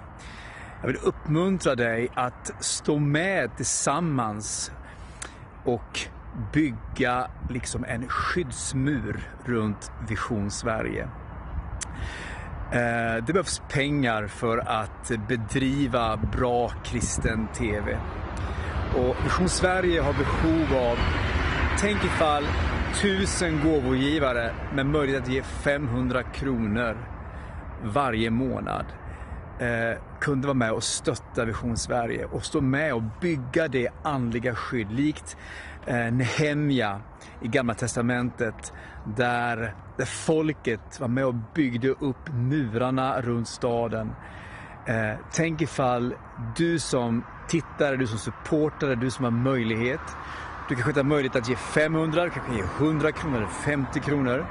Jag 0.81 0.87
vill 0.87 0.97
uppmuntra 1.03 1.75
dig 1.75 2.09
att 2.13 2.51
stå 2.59 2.99
med 2.99 3.55
tillsammans 3.57 4.71
och 5.63 5.99
bygga 6.53 7.27
liksom 7.49 7.83
en 7.83 8.07
skyddsmur 8.07 9.29
runt 9.45 9.91
Vision 10.07 10.51
Sverige. 10.51 11.03
Eh, 12.71 13.23
det 13.25 13.33
behövs 13.33 13.61
pengar 13.69 14.27
för 14.27 14.57
att 14.57 15.11
bedriva 15.27 16.17
bra 16.17 16.69
kristen 16.69 17.47
TV. 17.47 17.97
Och 18.95 19.15
Vision 19.25 19.49
Sverige 19.49 20.01
har 20.01 20.13
behov 20.13 20.83
av, 20.89 20.97
tänk 21.79 22.05
ifall 22.05 22.43
tusen 23.01 23.59
gåvogivare 23.63 24.51
med 24.73 24.85
möjlighet 24.85 25.23
att 25.23 25.29
ge 25.29 25.43
500 25.43 26.23
kronor 26.23 26.97
varje 27.83 28.29
månad 28.29 28.85
eh, 29.59 29.97
kunde 30.19 30.47
vara 30.47 30.57
med 30.57 30.71
och 30.71 30.83
stötta 30.83 31.45
Vision 31.45 31.77
Sverige 31.77 32.25
och 32.25 32.45
stå 32.45 32.61
med 32.61 32.93
och 32.93 33.03
bygga 33.21 33.67
det 33.67 33.89
andliga 34.03 34.55
skydd 34.55 34.91
likt 34.91 35.37
eh, 35.85 36.11
Nehemja 36.11 37.01
i 37.41 37.47
Gamla 37.47 37.73
Testamentet 37.73 38.73
där, 39.05 39.75
där 39.97 40.05
folket 40.05 40.99
var 40.99 41.07
med 41.07 41.25
och 41.25 41.35
byggde 41.53 41.89
upp 41.89 42.29
murarna 42.33 43.21
runt 43.21 43.47
staden. 43.47 44.11
Eh, 44.85 45.19
tänk 45.31 45.61
ifall 45.61 46.15
du 46.57 46.79
som 46.79 47.23
tittare, 47.47 47.95
du 47.95 48.07
som 48.07 48.17
supportare, 48.17 48.95
du 48.95 49.11
som 49.11 49.23
har 49.25 49.31
möjlighet. 49.31 50.01
Du 50.69 50.75
kanske 50.75 50.89
inte 50.89 50.99
har 50.99 51.05
möjlighet 51.05 51.35
att 51.35 51.49
ge 51.49 51.55
500, 51.55 52.23
du 52.23 52.29
kanske 52.29 52.55
ge 52.55 52.63
100 52.79 53.11
kronor 53.11 53.37
eller 53.37 53.47
50 53.47 53.99
kronor. 53.99 54.45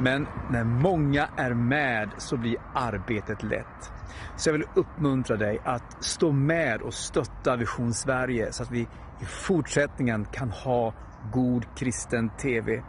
Men 0.00 0.26
när 0.50 0.64
många 0.64 1.28
är 1.36 1.54
med 1.54 2.10
så 2.18 2.36
blir 2.36 2.56
arbetet 2.74 3.42
lätt. 3.42 3.92
Så 4.42 4.48
jag 4.48 4.52
vill 4.52 4.66
uppmuntra 4.74 5.36
dig 5.36 5.60
att 5.64 6.04
stå 6.04 6.32
med 6.32 6.82
och 6.82 6.94
stötta 6.94 7.56
Vision 7.56 7.94
Sverige 7.94 8.52
så 8.52 8.62
att 8.62 8.70
vi 8.70 8.80
i 9.20 9.24
fortsättningen 9.24 10.24
kan 10.24 10.50
ha 10.50 10.94
god 11.32 11.66
kristen 11.76 12.30
TV 12.36 12.82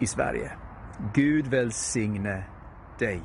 i 0.00 0.06
Sverige. 0.06 0.52
Gud 1.14 1.46
välsigne 1.46 2.44
dig. 2.98 3.22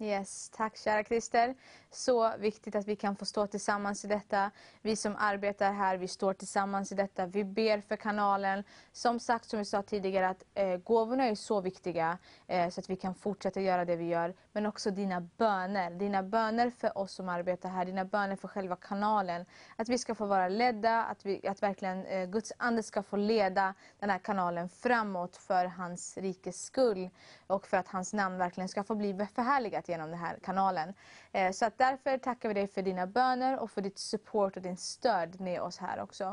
Yes, 0.00 0.50
tack 0.56 0.76
kära 0.76 1.04
Christer. 1.04 1.54
Så 1.90 2.32
viktigt 2.38 2.74
att 2.74 2.88
vi 2.88 2.96
kan 2.96 3.16
få 3.16 3.24
stå 3.24 3.46
tillsammans 3.46 4.04
i 4.04 4.08
detta. 4.08 4.50
Vi 4.82 4.96
som 4.96 5.16
arbetar 5.18 5.72
här, 5.72 5.96
vi 5.96 6.08
står 6.08 6.34
tillsammans 6.34 6.92
i 6.92 6.94
detta. 6.94 7.26
Vi 7.26 7.44
ber 7.44 7.80
för 7.80 7.96
kanalen. 7.96 8.64
Som 8.92 9.20
sagt, 9.20 9.44
som 9.44 9.58
vi 9.58 9.64
sa 9.64 9.82
tidigare, 9.82 10.28
att 10.28 10.44
eh, 10.54 10.76
gåvorna 10.76 11.24
är 11.24 11.34
så 11.34 11.60
viktiga 11.60 12.18
eh, 12.46 12.68
så 12.68 12.80
att 12.80 12.90
vi 12.90 12.96
kan 12.96 13.14
fortsätta 13.14 13.60
göra 13.60 13.84
det 13.84 13.96
vi 13.96 14.04
gör. 14.04 14.34
Men 14.52 14.66
också 14.66 14.90
dina 14.90 15.20
böner. 15.20 15.90
Dina 15.90 16.22
böner 16.22 16.70
för 16.70 16.98
oss 16.98 17.12
som 17.12 17.28
arbetar 17.28 17.68
här, 17.68 17.84
dina 17.84 18.04
böner 18.04 18.36
för 18.36 18.48
själva 18.48 18.76
kanalen. 18.76 19.46
Att 19.76 19.88
vi 19.88 19.98
ska 19.98 20.14
få 20.14 20.26
vara 20.26 20.48
ledda, 20.48 21.04
att, 21.04 21.26
vi, 21.26 21.48
att 21.48 21.62
verkligen 21.62 22.04
eh, 22.06 22.28
Guds 22.28 22.52
ande 22.56 22.82
ska 22.82 23.02
få 23.02 23.16
leda 23.16 23.74
den 23.98 24.10
här 24.10 24.18
kanalen 24.18 24.68
framåt 24.68 25.36
för 25.36 25.64
hans 25.64 26.18
rikes 26.18 26.64
skull. 26.64 27.10
Och 27.46 27.66
för 27.66 27.76
att 27.76 27.88
hans 27.88 28.12
namn 28.12 28.38
verkligen 28.38 28.68
ska 28.68 28.84
få 28.84 28.94
bli 28.94 29.26
förhärligat 29.34 29.88
genom 29.88 30.10
den 30.10 30.18
här 30.18 30.38
kanalen. 30.42 30.94
Eh, 31.32 31.52
så 31.52 31.64
att 31.66 31.75
därför 31.76 32.18
tackar 32.18 32.48
vi 32.48 32.54
dig 32.54 32.66
för 32.66 32.82
dina 32.82 33.06
böner 33.06 33.58
och 33.58 33.70
för 33.70 33.82
ditt 33.82 33.98
support 33.98 34.56
och 34.56 34.62
din 34.62 34.76
stöd 34.76 35.40
med 35.40 35.60
oss 35.60 35.78
här 35.78 36.00
också. 36.00 36.24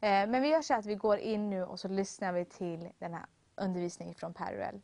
Eh, 0.00 0.08
men 0.08 0.42
vi 0.42 0.48
gör 0.48 0.62
så 0.62 0.74
att 0.74 0.86
vi 0.86 0.94
går 0.94 1.18
in 1.18 1.50
nu 1.50 1.64
och 1.64 1.80
så 1.80 1.88
lyssnar 1.88 2.32
vi 2.32 2.44
till 2.44 2.88
den 2.98 3.14
här 3.14 3.26
undervisningen 3.56 4.14
från 4.14 4.34
Per 4.34 4.54
Urell. 4.54 4.80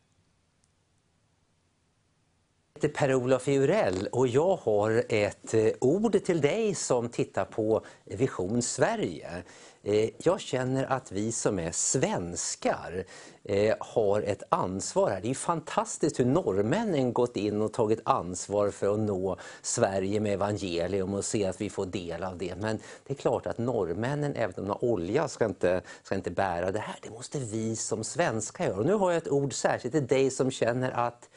Jag 2.74 2.82
heter 2.82 3.00
Per-Olof 3.00 3.48
Urell 3.48 4.08
och 4.12 4.28
jag 4.28 4.56
har 4.56 5.04
ett 5.08 5.54
eh, 5.54 5.70
ord 5.80 6.24
till 6.24 6.40
dig 6.40 6.74
som 6.74 7.08
tittar 7.08 7.44
på 7.44 7.84
Vision 8.04 8.62
Sverige. 8.62 9.42
Eh, 9.82 10.10
jag 10.18 10.40
känner 10.40 10.84
att 10.84 11.12
vi 11.12 11.32
som 11.32 11.58
är 11.58 11.70
svenskar 11.70 13.04
eh, 13.44 13.74
har 13.80 14.22
ett 14.22 14.42
ansvar 14.48 15.10
här. 15.10 15.20
Det 15.20 15.30
är 15.30 15.34
fantastiskt 15.34 16.20
hur 16.20 16.24
norrmännen 16.24 17.12
gått 17.12 17.36
in 17.36 17.62
och 17.62 17.72
tagit 17.72 18.00
ansvar 18.04 18.70
för 18.70 18.92
att 18.94 18.98
nå 18.98 19.36
Sverige 19.62 20.20
med 20.20 20.32
evangelium 20.32 21.14
och 21.14 21.24
se 21.24 21.46
att 21.46 21.60
vi 21.60 21.70
får 21.70 21.86
del 21.86 22.24
av 22.24 22.38
det. 22.38 22.54
Men 22.60 22.78
det 23.06 23.12
är 23.12 23.16
klart 23.16 23.46
att 23.46 23.58
norrmännen, 23.58 24.34
även 24.36 24.54
om 24.56 24.64
de 24.64 24.70
har 24.70 24.84
olja, 24.84 25.28
ska 25.28 25.44
inte, 25.44 25.82
ska 26.02 26.14
inte 26.14 26.30
bära 26.30 26.72
det 26.72 26.80
här. 26.80 26.96
Det 27.02 27.10
måste 27.10 27.38
vi 27.38 27.76
som 27.76 28.04
svenskar 28.04 28.64
göra. 28.64 28.76
Och 28.76 28.86
nu 28.86 28.94
har 28.94 29.10
jag 29.10 29.16
ett 29.16 29.28
ord 29.28 29.54
särskilt 29.54 29.94
till 29.94 30.06
dig 30.06 30.30
som 30.30 30.50
känner 30.50 30.90
att 30.90 31.28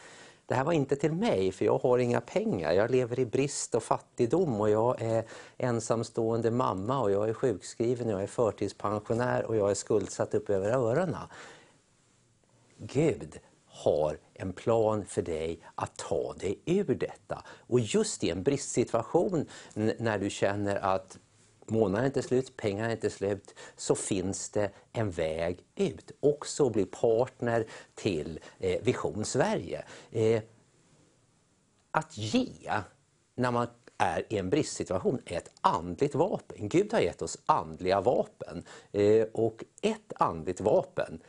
det 0.51 0.55
här 0.55 0.63
var 0.63 0.73
inte 0.73 0.95
till 0.95 1.13
mig 1.13 1.51
för 1.51 1.65
jag 1.65 1.77
har 1.77 1.97
inga 1.97 2.21
pengar. 2.21 2.71
Jag 2.71 2.91
lever 2.91 3.19
i 3.19 3.25
brist 3.25 3.75
och 3.75 3.83
fattigdom 3.83 4.61
och 4.61 4.69
jag 4.69 5.01
är 5.01 5.25
ensamstående 5.57 6.51
mamma 6.51 7.01
och 7.01 7.11
jag 7.11 7.29
är 7.29 7.33
sjukskriven, 7.33 8.09
jag 8.09 8.23
är 8.23 8.27
förtidspensionär 8.27 9.45
och 9.45 9.55
jag 9.55 9.71
är 9.71 9.75
skuldsatt 9.75 10.33
upp 10.33 10.49
över 10.49 10.69
öronen. 10.69 11.15
Gud 12.77 13.39
har 13.65 14.17
en 14.33 14.53
plan 14.53 15.05
för 15.05 15.21
dig 15.21 15.59
att 15.75 15.97
ta 15.97 16.33
dig 16.33 16.59
ur 16.65 16.95
detta. 16.95 17.43
Och 17.67 17.79
just 17.79 18.23
i 18.23 18.29
en 18.29 18.43
bristsituation 18.43 19.45
när 19.73 20.19
du 20.19 20.29
känner 20.29 20.75
att 20.75 21.17
månaden 21.71 22.03
är 22.03 22.05
inte 22.05 22.21
slut, 22.21 22.57
pengarna 22.57 22.88
är 22.88 22.91
inte 22.91 23.10
slut, 23.10 23.55
så 23.75 23.95
finns 23.95 24.49
det 24.49 24.71
en 24.93 25.12
väg 25.12 25.60
ut. 25.75 26.12
Också 26.19 26.69
bli 26.69 26.86
partner 26.86 27.65
till 27.95 28.39
eh, 28.60 28.81
Vision 28.81 29.25
Sverige. 29.25 29.86
Eh, 30.12 30.41
att 31.91 32.17
ge 32.17 32.71
när 33.36 33.51
man 33.51 33.67
är 33.97 34.25
i 34.29 34.38
en 34.38 34.49
bristsituation 34.49 35.21
är 35.25 35.38
ett 35.38 35.51
andligt 35.62 36.15
vapen. 36.15 36.69
Gud 36.69 36.93
har 36.93 36.99
gett 36.99 37.21
oss 37.21 37.38
andliga 37.45 38.01
vapen. 38.01 38.63
Eh, 38.91 39.25
och 39.34 39.63
ett 39.81 40.13
andligt 40.15 40.62
vapen, 40.62 41.21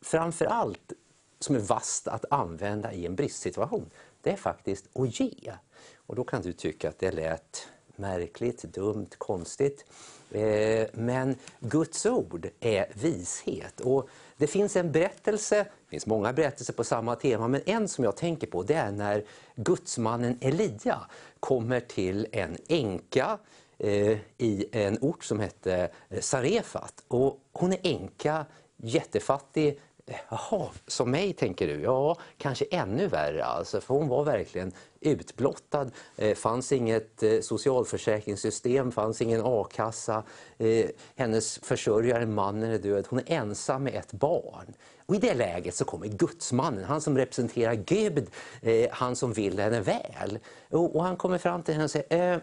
framför 0.00 0.44
allt 0.44 0.92
som 1.38 1.56
är 1.56 1.60
vast 1.60 2.08
att 2.08 2.24
använda 2.30 2.92
i 2.92 3.06
en 3.06 3.16
bristsituation, 3.16 3.90
det 4.22 4.30
är 4.30 4.36
faktiskt 4.36 4.96
att 4.96 5.20
ge. 5.20 5.52
Och 5.96 6.16
då 6.16 6.24
kan 6.24 6.42
du 6.42 6.52
tycka 6.52 6.88
att 6.88 6.98
det 6.98 7.12
lät 7.12 7.68
märkligt, 7.98 8.62
dumt, 8.62 9.08
konstigt. 9.18 9.84
Eh, 10.30 10.86
men 10.92 11.36
Guds 11.60 12.06
ord 12.06 12.48
är 12.60 12.86
vishet. 12.94 13.80
Och 13.80 14.08
det 14.36 14.46
finns 14.46 14.76
en 14.76 14.92
berättelse, 14.92 15.56
det 15.56 15.90
finns 15.90 16.06
många 16.06 16.32
berättelser 16.32 16.72
på 16.72 16.84
samma 16.84 17.16
tema, 17.16 17.48
men 17.48 17.60
en 17.66 17.88
som 17.88 18.04
jag 18.04 18.16
tänker 18.16 18.46
på 18.46 18.62
det 18.62 18.74
är 18.74 18.90
när 18.90 19.24
gudsmannen 19.56 20.38
Elia 20.40 21.00
kommer 21.40 21.80
till 21.80 22.26
en 22.32 22.56
änka 22.68 23.38
eh, 23.78 24.18
i 24.38 24.68
en 24.72 24.98
ort 25.00 25.24
som 25.24 25.40
hette 25.40 25.90
Sarefat. 26.20 27.04
Och 27.08 27.40
hon 27.52 27.72
är 27.72 27.78
änka, 27.82 28.46
jättefattig, 28.76 29.80
Jaha, 30.28 30.68
som 30.86 31.10
mig 31.10 31.32
tänker 31.32 31.66
du? 31.66 31.80
Ja, 31.80 32.16
kanske 32.38 32.64
ännu 32.70 33.06
värre 33.06 33.44
alltså, 33.44 33.80
för 33.80 33.94
hon 33.94 34.08
var 34.08 34.24
verkligen 34.24 34.72
utblottad. 35.00 35.90
Det 36.16 36.30
eh, 36.30 36.34
fanns 36.34 36.72
inget 36.72 37.22
eh, 37.22 37.40
socialförsäkringssystem, 37.40 38.92
fanns 38.92 39.22
ingen 39.22 39.42
a-kassa. 39.44 40.22
Eh, 40.58 40.86
hennes 41.16 41.58
försörjare, 41.58 42.26
mannen, 42.26 42.70
är 42.70 42.78
död. 42.78 43.06
Hon 43.10 43.18
är 43.18 43.32
ensam 43.32 43.82
med 43.84 43.94
ett 43.94 44.12
barn. 44.12 44.74
Och 45.06 45.14
I 45.14 45.18
det 45.18 45.34
läget 45.34 45.74
så 45.74 45.84
kommer 45.84 46.06
gudsmannen, 46.06 46.84
han 46.84 47.00
som 47.00 47.18
representerar 47.18 47.74
Gud, 47.74 48.30
eh, 48.62 48.90
han 48.90 49.16
som 49.16 49.32
vill 49.32 49.58
henne 49.58 49.80
väl. 49.80 50.38
Och, 50.70 51.04
han 51.04 51.16
kommer 51.16 51.38
fram 51.38 51.62
till 51.62 51.74
henne 51.74 51.84
och 51.84 51.90
säger 51.90 52.32
eh, 52.32 52.40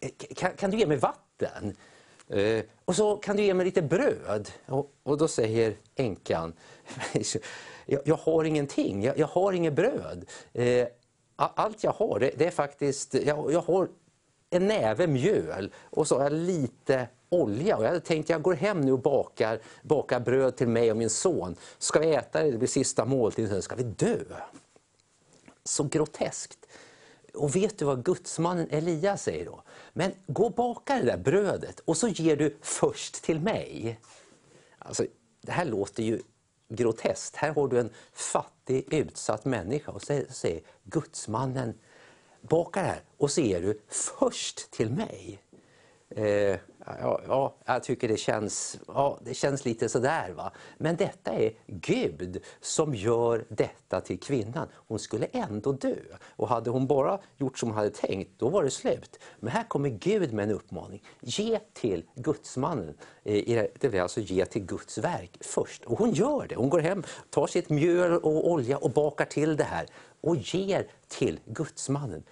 eh, 0.00 0.10
kan, 0.36 0.52
kan 0.52 0.70
du 0.70 0.78
ge 0.78 0.86
mig 0.86 0.96
vatten? 0.96 1.76
Eh, 2.28 2.64
och 2.84 2.96
så 2.96 3.16
kan 3.16 3.36
du 3.36 3.42
ge 3.42 3.54
mig 3.54 3.66
lite 3.66 3.82
bröd? 3.82 4.50
Och, 4.66 4.92
och 5.02 5.18
då 5.18 5.28
säger 5.28 5.76
änkan, 5.94 6.52
jag, 7.86 8.00
jag, 8.04 8.16
har 8.16 8.44
ingenting, 8.44 9.02
jag, 9.02 9.18
jag 9.18 9.26
har 9.26 9.52
inget 9.52 9.74
bröd. 9.74 10.24
Eh, 10.52 10.86
allt 11.36 11.84
jag 11.84 11.92
har 11.92 12.18
det, 12.18 12.30
det 12.38 12.46
är 12.46 12.50
faktiskt, 12.50 13.14
jag, 13.14 13.52
jag, 13.52 13.60
har 13.60 13.88
en 14.50 14.66
näve 14.66 15.06
mjöl 15.06 15.72
och 15.82 16.08
så 16.08 16.16
har 16.16 16.22
jag 16.22 16.32
lite 16.32 17.08
olja. 17.28 17.76
Och 17.76 17.84
jag 17.84 17.88
hade 17.88 18.00
tänkt 18.00 18.28
jag 18.28 18.42
går 18.42 18.54
hem 18.54 18.80
nu 18.80 18.92
och 18.92 18.98
bakar, 18.98 19.60
bakar 19.82 20.20
bröd 20.20 20.56
till 20.56 20.68
mig 20.68 20.90
och 20.90 20.96
min 20.96 21.10
son. 21.10 21.56
Ska 21.78 22.00
vi 22.00 22.14
äta 22.14 22.42
det, 22.42 22.50
det 22.50 22.58
blir 22.58 22.68
sista 22.68 23.04
måltiden, 23.04 23.50
sen 23.50 23.62
ska 23.62 23.74
vi 23.76 23.82
dö. 23.82 24.18
Så 25.64 25.84
groteskt. 25.84 26.66
Och 27.36 27.56
vet 27.56 27.78
du 27.78 27.84
vad 27.84 28.04
gudsmannen 28.04 28.70
Elias 28.70 29.22
säger 29.22 29.44
då? 29.44 29.62
Men 29.92 30.12
gå 30.26 30.44
och 30.46 30.52
baka 30.52 30.94
det 30.94 31.04
där 31.04 31.16
brödet 31.16 31.80
och 31.80 31.96
så 31.96 32.08
ger 32.08 32.36
du 32.36 32.56
först 32.60 33.22
till 33.22 33.40
mig. 33.40 34.00
Alltså, 34.78 35.06
det 35.40 35.52
här 35.52 35.64
låter 35.64 36.02
ju 36.02 36.22
groteskt. 36.68 37.36
Här 37.36 37.54
har 37.54 37.68
du 37.68 37.80
en 37.80 37.90
fattig, 38.12 38.94
utsatt 38.94 39.44
människa 39.44 39.92
och 39.92 40.02
säger, 40.02 40.26
säger 40.30 40.60
gudsmannen, 40.84 41.74
baka 42.40 42.80
det 42.82 42.86
här 42.86 43.00
och 43.16 43.30
så 43.30 43.40
ger 43.40 43.60
du 43.60 43.80
först 43.88 44.70
till 44.70 44.90
mig. 44.90 45.42
Eh, 46.08 46.58
ja, 47.00 47.20
ja, 47.28 47.56
jag 47.64 47.82
tycker 47.82 48.08
det 48.08 48.16
känns, 48.16 48.78
ja, 48.88 49.18
det 49.24 49.34
känns 49.34 49.64
lite 49.64 49.88
sådär. 49.88 50.32
Va? 50.32 50.52
Men 50.78 50.96
detta 50.96 51.32
är 51.32 51.52
Gud 51.66 52.42
som 52.60 52.94
gör 52.94 53.44
detta 53.48 54.00
till 54.00 54.20
kvinnan. 54.20 54.68
Hon 54.72 54.98
skulle 54.98 55.26
ändå 55.26 55.72
dö. 55.72 55.96
Och 56.36 56.48
hade 56.48 56.70
hon 56.70 56.86
bara 56.86 57.18
gjort 57.36 57.58
som 57.58 57.68
hon 57.68 57.78
hade 57.78 57.90
tänkt, 57.90 58.30
då 58.38 58.48
var 58.48 58.62
det 58.64 58.70
slut. 58.70 59.18
Men 59.40 59.52
här 59.52 59.64
kommer 59.64 59.88
Gud 59.88 60.32
med 60.32 60.42
en 60.42 60.50
uppmaning. 60.50 61.02
Ge 61.20 61.58
till 61.72 62.04
gudsmannen. 62.14 62.94
Eh, 63.24 63.64
det 63.80 63.88
vill 63.88 64.00
alltså 64.00 64.20
ge 64.20 64.46
till 64.46 64.64
Guds 64.64 64.98
verk 64.98 65.38
först. 65.40 65.84
Och 65.84 65.98
hon 65.98 66.12
gör 66.12 66.46
det. 66.48 66.54
Hon 66.54 66.70
går 66.70 66.80
hem, 66.80 67.02
tar 67.30 67.46
sitt 67.46 67.68
mjöl 67.68 68.12
och 68.12 68.50
olja 68.50 68.78
och 68.78 68.90
bakar 68.90 69.24
till 69.24 69.56
det 69.56 69.64
här. 69.64 69.86
Och 70.20 70.36
ger 70.36 70.90
till 71.08 71.40
gudsmannen. 71.44 72.22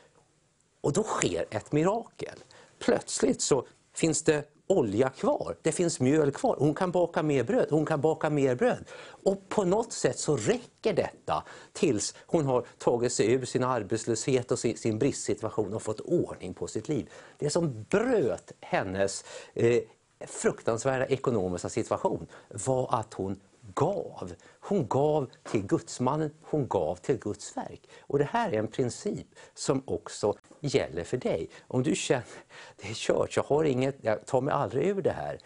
Och 0.81 0.93
då 0.93 1.03
sker 1.03 1.47
ett 1.51 1.73
mirakel. 1.73 2.39
Plötsligt 2.79 3.41
så 3.41 3.67
finns 3.95 4.23
det 4.23 4.45
olja 4.67 5.09
kvar, 5.09 5.57
det 5.63 5.73
finns 5.73 6.01
mjöl 6.01 6.31
kvar. 6.31 6.57
Hon 6.59 6.75
kan 6.75 6.91
baka 6.91 7.23
mer 7.23 7.45
bröd, 7.45 7.67
hon 7.71 7.87
kan 7.87 8.01
baka 8.01 8.31
mer 8.31 8.55
bröd. 8.55 8.85
Och 9.05 9.49
på 9.49 9.65
något 9.65 9.93
sätt 9.93 10.19
så 10.19 10.37
räcker 10.37 10.93
detta 10.93 11.45
tills 11.73 12.15
hon 12.27 12.45
har 12.47 12.67
tagit 12.79 13.13
sig 13.13 13.33
ur 13.33 13.45
sin 13.45 13.65
arbetslöshet 13.65 14.53
och 14.53 14.59
sin, 14.59 14.77
sin 14.77 14.99
bristsituation 14.99 15.75
och 15.75 15.83
fått 15.83 16.01
ordning 16.01 16.55
på 16.55 16.67
sitt 16.67 16.89
liv. 16.89 17.11
Det 17.39 17.51
som 17.51 17.85
bröt 17.91 18.53
hennes 18.61 19.25
eh, 19.55 19.83
fruktansvärda 20.27 21.07
ekonomiska 21.07 21.69
situation 21.69 22.27
var 22.49 22.95
att 23.01 23.15
hon 23.15 23.41
gav. 23.75 24.33
Hon 24.61 24.87
gav 24.89 25.31
till 25.43 25.67
gudsmannen, 25.67 26.31
hon 26.43 26.69
gav 26.69 26.97
till 26.97 27.19
Guds 27.19 27.57
verk. 27.57 27.91
Och 28.01 28.19
det 28.19 28.29
här 28.31 28.53
är 28.53 28.59
en 28.59 28.69
princip 28.69 29.27
som 29.55 29.83
också 29.85 30.35
gäller 30.61 31.05
för 31.05 31.17
dig. 31.17 31.49
Om 31.67 31.83
du 31.83 31.95
känner, 31.95 32.25
det 32.77 32.89
är 32.89 32.95
kört, 32.95 33.37
jag, 33.37 33.43
har 33.43 33.65
inget, 33.65 33.97
jag 34.01 34.27
tar 34.27 34.41
mig 34.41 34.55
aldrig 34.55 34.89
ur 34.89 35.03
det 35.03 35.13
här. 35.13 35.39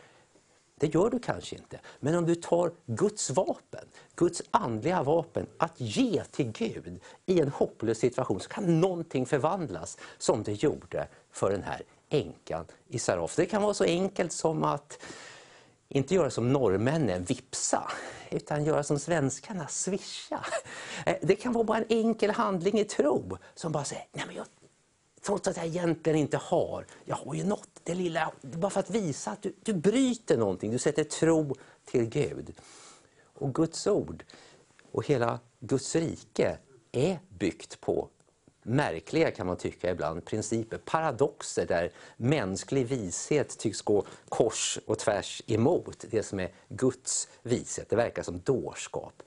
Det 0.81 0.95
gör 0.95 1.11
du 1.11 1.19
kanske 1.19 1.57
inte. 1.57 1.81
Men 2.01 2.15
om 2.15 2.27
du 2.27 2.35
tar 2.35 2.73
Guds 2.87 3.31
vapen, 3.31 3.85
Guds 4.15 4.43
andliga 4.51 5.03
vapen, 5.03 5.47
att 5.57 5.81
ge 5.81 6.25
till 6.25 6.53
Gud 6.53 7.01
i 7.27 7.41
en 7.41 7.49
hopplös 7.49 7.99
situation 7.99 8.41
så 8.41 8.49
kan 8.49 8.81
någonting 8.81 9.27
förvandlas 9.27 9.99
som 10.19 10.43
det 10.43 10.53
gjorde 10.53 11.09
för 11.31 11.51
den 11.51 11.63
här 11.63 11.83
änkan 12.09 12.65
i 12.89 12.99
Saraf. 12.99 13.37
Det 13.37 13.47
kan 13.47 13.63
vara 13.63 13.75
så 13.75 13.85
enkelt 13.85 14.33
som 14.33 14.65
att 14.65 14.99
inte 15.89 16.15
göra 16.15 16.31
som 16.31 16.53
norrmännen, 16.53 17.25
vipsa, 17.25 17.91
utan 18.31 18.65
göra 18.65 18.83
som 18.83 18.99
svenskarna, 18.99 19.69
swisha. 19.69 20.45
Eh, 21.07 21.17
det 21.23 21.37
kan 21.37 21.53
vara 21.53 21.65
bara 21.65 21.79
en 21.79 21.85
enkel 21.89 22.31
handling 22.31 22.79
i 22.79 22.85
tro 22.85 23.39
som 23.55 23.73
bara 23.73 23.85
säger, 23.85 24.05
nej 24.13 24.25
men 24.27 24.37
jag, 24.37 24.47
trots 25.23 25.49
att 25.49 25.57
jag 25.57 25.67
egentligen 25.67 26.19
inte 26.19 26.37
har, 26.37 26.87
jag 27.05 27.17
har 27.17 27.35
ju 27.35 27.45
något, 27.45 27.69
det 27.83 27.95
lilla, 27.95 28.33
bara 28.43 28.71
för 28.71 28.81
att 28.81 28.91
visa 28.91 29.31
att 29.31 29.43
du, 29.43 29.55
du 29.63 29.73
bryter 29.73 30.37
någonting, 30.37 30.71
du 30.71 30.79
sätter 30.79 31.05
tro 31.05 31.55
till 31.85 32.05
Gud. 32.05 32.53
Och 33.35 33.55
Guds 33.55 33.87
ord 33.87 34.25
och 34.93 35.07
hela 35.07 35.41
Guds 35.61 35.97
rike 35.97 36.59
är 36.93 37.21
byggt 37.29 37.81
på 37.81 38.09
märkliga 38.69 39.31
kan 39.31 39.47
man 39.47 39.57
tycka 39.57 39.91
ibland, 39.91 40.25
principer, 40.25 40.79
paradoxer 40.79 41.67
där 41.67 41.93
mänsklig 42.17 42.87
vishet 42.87 43.59
tycks 43.59 43.83
gå 43.83 44.05
kors 44.29 44.79
och 44.87 44.99
tvärs 44.99 45.43
emot 45.47 46.05
det 46.11 46.23
som 46.23 46.41
är 46.41 46.53
Guds 46.69 47.29
vishet. 47.43 47.91
Det 47.91 47.97
verkar 47.97 48.23
som 48.23 48.41
dårskap. 48.41 49.23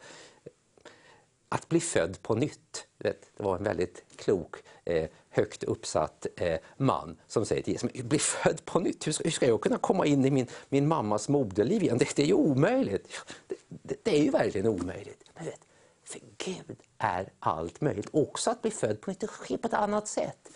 Att 1.50 1.70
bli 1.70 1.80
född 1.80 2.22
på 2.22 2.36
nytt, 2.36 2.88
det 2.98 3.30
var 3.38 3.58
en 3.58 3.64
väldigt 3.64 4.04
klok, 4.16 4.56
eh, 4.86 5.10
högt 5.30 5.64
uppsatt 5.64 6.28
eh, 6.36 6.60
man 6.78 7.18
som 7.28 7.46
säger 7.46 7.64
till 7.64 7.74
Jesus, 7.74 7.92
bli 8.04 8.20
född 8.20 8.66
på 8.66 8.80
nytt, 8.80 9.08
hur 9.08 9.12
ska, 9.12 9.24
hur 9.24 9.32
ska, 9.32 9.48
jag 9.48 9.62
kunna 9.62 9.78
komma 9.78 10.06
in 10.06 10.26
i 10.26 10.32
min, 10.32 10.48
min 10.70 10.88
mammas 10.88 11.30
moderliv 11.30 11.84
igen? 11.84 11.98
Det, 11.98 12.16
det 12.16 12.22
är 12.22 12.28
ju 12.28 12.34
omöjligt. 12.34 13.08
Det, 13.48 13.56
det, 13.68 13.96
det, 14.04 14.20
är 14.20 14.24
ju 14.24 14.30
verkligen 14.30 14.68
omöjligt. 14.68 15.24
Men 15.36 15.46
vet, 15.46 15.62
för 16.04 16.20
Gud 16.38 16.78
är 17.02 17.30
allt 17.40 17.82
möjligt. 17.82 18.08
Också 18.12 18.50
att 18.50 18.62
bli 18.62 18.72
född 18.72 19.02
på 19.02 19.12
ett, 19.12 19.20
på 19.48 19.68
ett 19.68 19.74
annat 19.74 20.08
sätt. 20.08 20.50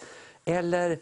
Eller 0.46 1.00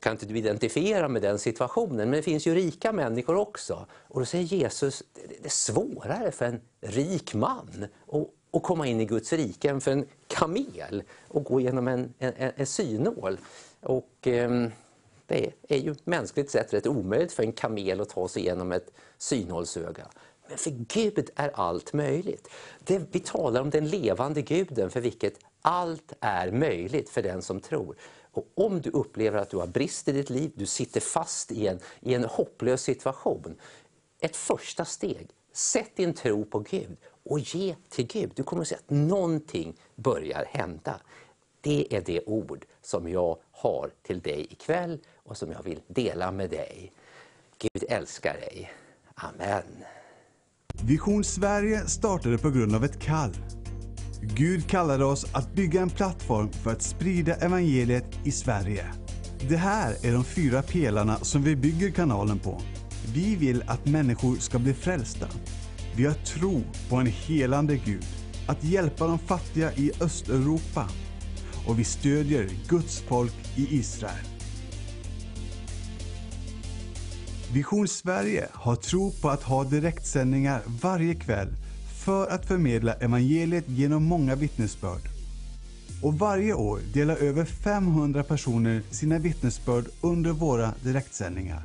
kan 0.00 0.12
inte 0.12 0.26
du 0.26 0.38
identifiera 0.38 1.08
med 1.08 1.22
den 1.22 1.38
situationen, 1.38 1.96
men 1.96 2.10
det 2.10 2.22
finns 2.22 2.46
ju 2.46 2.54
rika 2.54 2.92
människor 2.92 3.36
också. 3.36 3.86
Och 3.92 4.20
då 4.20 4.26
säger 4.26 4.44
Jesus, 4.44 5.02
det 5.14 5.44
är 5.44 5.48
svårare 5.48 6.32
för 6.32 6.44
en 6.44 6.60
rik 6.80 7.34
man 7.34 7.86
att, 8.12 8.28
att 8.52 8.62
komma 8.62 8.86
in 8.86 9.00
i 9.00 9.04
Guds 9.04 9.32
rike 9.32 9.70
än 9.70 9.80
för 9.80 9.90
en 9.90 10.06
kamel 10.26 11.02
att 11.34 11.44
gå 11.44 11.60
genom 11.60 11.88
en, 11.88 12.14
en, 12.18 12.52
en 12.56 12.66
synål. 12.66 13.38
Och 13.80 14.26
eh, 14.26 14.68
det 15.26 15.52
är 15.68 15.78
ju 15.78 15.94
mänskligt 16.04 16.50
sett 16.50 16.74
rätt 16.74 16.86
omöjligt 16.86 17.32
för 17.32 17.42
en 17.42 17.52
kamel 17.52 18.00
att 18.00 18.08
ta 18.08 18.28
sig 18.28 18.42
igenom 18.42 18.72
ett 18.72 18.90
synhållsöga. 19.18 20.06
Men 20.50 20.58
för 20.58 20.70
Gud 20.70 21.30
är 21.34 21.50
allt 21.54 21.92
möjligt. 21.92 22.48
Det, 22.84 23.02
vi 23.12 23.20
talar 23.20 23.60
om 23.60 23.70
den 23.70 23.88
levande 23.88 24.42
guden 24.42 24.90
för 24.90 25.00
vilket 25.00 25.38
allt 25.62 26.12
är 26.20 26.50
möjligt 26.50 27.10
för 27.10 27.22
den 27.22 27.42
som 27.42 27.60
tror. 27.60 27.96
Och 28.32 28.46
om 28.54 28.80
du 28.80 28.90
upplever 28.90 29.38
att 29.38 29.50
du 29.50 29.56
har 29.56 29.66
brist 29.66 30.08
i 30.08 30.12
ditt 30.12 30.30
liv, 30.30 30.52
du 30.54 30.66
sitter 30.66 31.00
fast 31.00 31.52
i 31.52 31.66
en, 31.66 31.78
i 32.00 32.14
en 32.14 32.24
hopplös 32.24 32.82
situation. 32.82 33.56
Ett 34.20 34.36
första 34.36 34.84
steg, 34.84 35.28
sätt 35.52 35.96
din 35.96 36.14
tro 36.14 36.44
på 36.44 36.58
Gud 36.58 36.96
och 37.22 37.38
ge 37.38 37.74
till 37.88 38.06
Gud. 38.06 38.32
Du 38.34 38.42
kommer 38.42 38.62
att 38.62 38.68
se 38.68 38.74
att 38.74 38.90
någonting 38.90 39.76
börjar 39.94 40.44
hända. 40.48 41.00
Det 41.60 41.96
är 41.96 42.00
det 42.00 42.20
ord 42.26 42.64
som 42.82 43.08
jag 43.08 43.36
har 43.50 43.90
till 44.02 44.20
dig 44.20 44.46
ikväll 44.50 44.98
och 45.16 45.36
som 45.36 45.52
jag 45.52 45.62
vill 45.62 45.80
dela 45.86 46.30
med 46.30 46.50
dig. 46.50 46.92
Gud 47.58 47.84
älskar 47.88 48.34
dig. 48.34 48.72
Amen. 49.14 49.64
Vision 50.84 51.24
Sverige 51.24 51.86
startade 51.86 52.38
på 52.38 52.50
grund 52.50 52.74
av 52.74 52.84
ett 52.84 53.00
kall. 53.00 53.36
Gud 54.22 54.68
kallade 54.68 55.04
oss 55.04 55.26
att 55.32 55.54
bygga 55.54 55.82
en 55.82 55.90
plattform 55.90 56.52
för 56.52 56.72
att 56.72 56.82
sprida 56.82 57.34
evangeliet 57.34 58.18
i 58.24 58.30
Sverige. 58.30 58.86
Det 59.48 59.56
här 59.56 59.94
är 60.02 60.12
de 60.12 60.24
fyra 60.24 60.62
pelarna 60.62 61.16
som 61.16 61.42
vi 61.42 61.56
bygger 61.56 61.90
kanalen 61.90 62.38
på. 62.38 62.62
Vi 63.14 63.36
vill 63.36 63.64
att 63.66 63.86
människor 63.86 64.36
ska 64.36 64.58
bli 64.58 64.74
frälsta. 64.74 65.26
Vi 65.96 66.06
har 66.06 66.14
tro 66.14 66.62
på 66.88 66.96
en 66.96 67.06
helande 67.06 67.76
Gud, 67.76 68.06
att 68.46 68.64
hjälpa 68.64 69.06
de 69.06 69.18
fattiga 69.18 69.72
i 69.72 69.92
Östeuropa 70.00 70.88
och 71.66 71.78
vi 71.78 71.84
stödjer 71.84 72.48
Guds 72.68 73.00
folk 73.00 73.34
i 73.56 73.76
Israel. 73.76 74.39
Vision 77.52 77.88
Sverige 77.88 78.48
har 78.52 78.76
tro 78.76 79.10
på 79.10 79.28
att 79.28 79.42
ha 79.42 79.64
direktsändningar 79.64 80.62
varje 80.82 81.14
kväll 81.14 81.48
för 82.04 82.26
att 82.26 82.46
förmedla 82.46 82.94
evangeliet 82.94 83.68
genom 83.68 84.04
många 84.04 84.34
vittnesbörd. 84.34 85.00
Och 86.02 86.18
varje 86.18 86.54
år 86.54 86.80
delar 86.94 87.16
över 87.16 87.44
500 87.44 88.22
personer 88.22 88.82
sina 88.90 89.18
vittnesbörd 89.18 89.84
under 90.00 90.30
våra 90.30 90.74
direktsändningar. 90.82 91.62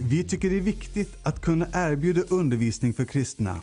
Vi 0.00 0.24
tycker 0.24 0.50
det 0.50 0.56
är 0.56 0.60
viktigt 0.60 1.16
att 1.22 1.40
kunna 1.40 1.66
erbjuda 1.72 2.22
undervisning 2.28 2.94
för 2.94 3.04
kristna 3.04 3.60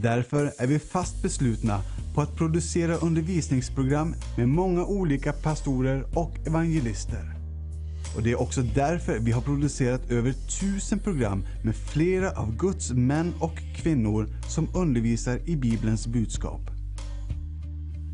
Därför 0.00 0.52
är 0.58 0.66
vi 0.66 0.78
fast 0.78 1.22
beslutna 1.22 1.80
på 2.14 2.20
att 2.20 2.36
producera 2.36 2.96
undervisningsprogram 2.96 4.14
med 4.36 4.48
många 4.48 4.84
olika 4.84 5.32
pastorer 5.32 6.04
och 6.14 6.46
evangelister. 6.46 7.34
Och 8.16 8.22
Det 8.22 8.30
är 8.30 8.40
också 8.40 8.62
därför 8.62 9.18
vi 9.18 9.32
har 9.32 9.40
producerat 9.40 10.10
över 10.10 10.32
tusen 10.60 10.98
program 10.98 11.44
med 11.64 11.76
flera 11.76 12.30
av 12.30 12.56
Guds 12.56 12.92
män 12.92 13.34
och 13.40 13.58
kvinnor 13.76 14.28
som 14.48 14.68
undervisar 14.74 15.40
i 15.44 15.56
Bibelns 15.56 16.06
budskap. 16.06 16.60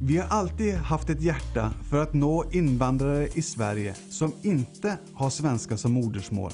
Vi 0.03 0.17
har 0.17 0.27
alltid 0.27 0.75
haft 0.75 1.11
ett 1.11 1.23
hjärta 1.23 1.73
för 1.91 2.03
att 2.03 2.15
nå 2.15 2.45
invandrare 2.53 3.29
i 3.35 3.43
Sverige 3.43 3.95
som 4.11 4.33
inte 4.43 4.99
har 5.15 5.31
svenska 5.31 5.77
som 5.77 5.93
modersmål. 5.93 6.53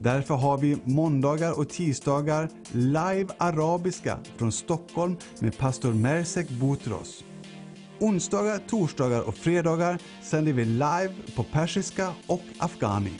Därför 0.00 0.34
har 0.34 0.58
vi 0.58 0.76
måndagar 0.84 1.58
och 1.58 1.68
tisdagar 1.68 2.48
live 2.72 3.26
arabiska 3.38 4.18
från 4.36 4.52
Stockholm 4.52 5.16
med 5.40 5.58
pastor 5.58 5.92
Mersek 5.92 6.48
Boutros. 6.50 7.24
Onsdagar, 8.00 8.58
torsdagar 8.68 9.28
och 9.28 9.34
fredagar 9.34 9.98
sänder 10.22 10.52
vi 10.52 10.64
live 10.64 11.12
på 11.36 11.42
persiska 11.42 12.12
och 12.26 12.42
afghani. 12.58 13.12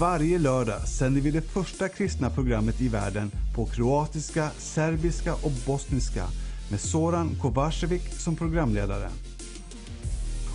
Varje 0.00 0.38
lördag 0.38 0.88
sänder 0.88 1.20
vi 1.20 1.30
det 1.30 1.42
första 1.42 1.88
kristna 1.88 2.30
programmet 2.30 2.80
i 2.80 2.88
världen 2.88 3.30
på 3.56 3.66
kroatiska, 3.66 4.50
serbiska 4.58 5.34
och 5.34 5.52
bosniska 5.66 6.24
med 6.70 6.80
Soran 6.80 7.30
Kovacevic 7.42 8.24
som 8.24 8.36
programledare. 8.36 9.10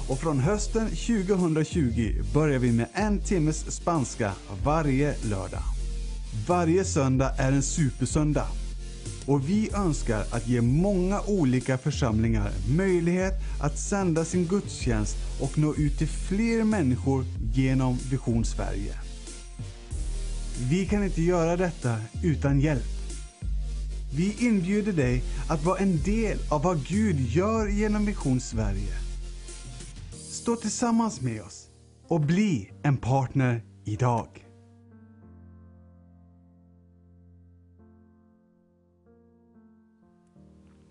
Och 0.08 0.20
från 0.20 0.40
hösten 0.40 0.88
2020 0.90 2.24
börjar 2.34 2.60
vi 2.60 2.72
med 2.72 2.88
en 2.94 3.20
timmes 3.20 3.76
spanska 3.76 4.32
varje 4.64 5.16
lördag. 5.24 5.64
Varje 6.48 6.86
söndag 6.86 7.32
är 7.38 7.52
en 7.52 7.64
supersöndag. 7.64 8.48
Och 9.26 9.50
vi 9.50 9.70
önskar 9.74 10.26
att 10.32 10.48
ge 10.48 10.62
många 10.62 11.22
olika 11.28 11.78
församlingar 11.78 12.52
möjlighet 12.78 13.34
att 13.62 13.80
sända 13.80 14.26
sin 14.26 14.46
gudstjänst 14.46 15.16
och 15.42 15.58
nå 15.58 15.76
ut 15.76 15.98
till 15.98 16.08
fler 16.08 16.64
människor 16.64 17.26
genom 17.54 17.98
Vision 18.12 18.46
Sverige. 18.46 18.94
Vi 20.70 20.86
kan 20.86 21.04
inte 21.04 21.22
göra 21.22 21.58
detta 21.58 21.98
utan 22.24 22.60
hjälp. 22.60 22.96
Vi 24.16 24.36
inbjuder 24.40 24.94
dig 24.94 25.24
att 25.50 25.64
vara 25.64 25.80
en 25.80 26.04
del 26.04 26.38
av 26.50 26.64
vad 26.64 26.88
Gud 26.88 27.20
gör 27.20 27.68
genom 27.68 28.06
Vision 28.06 28.40
Sverige. 28.40 29.05
Stå 30.46 30.56
tillsammans 30.56 31.22
med 31.22 31.42
oss 31.42 31.70
och 32.08 32.22
bli 32.22 32.74
en 32.84 32.98
partner 32.98 33.66
idag. 33.86 34.48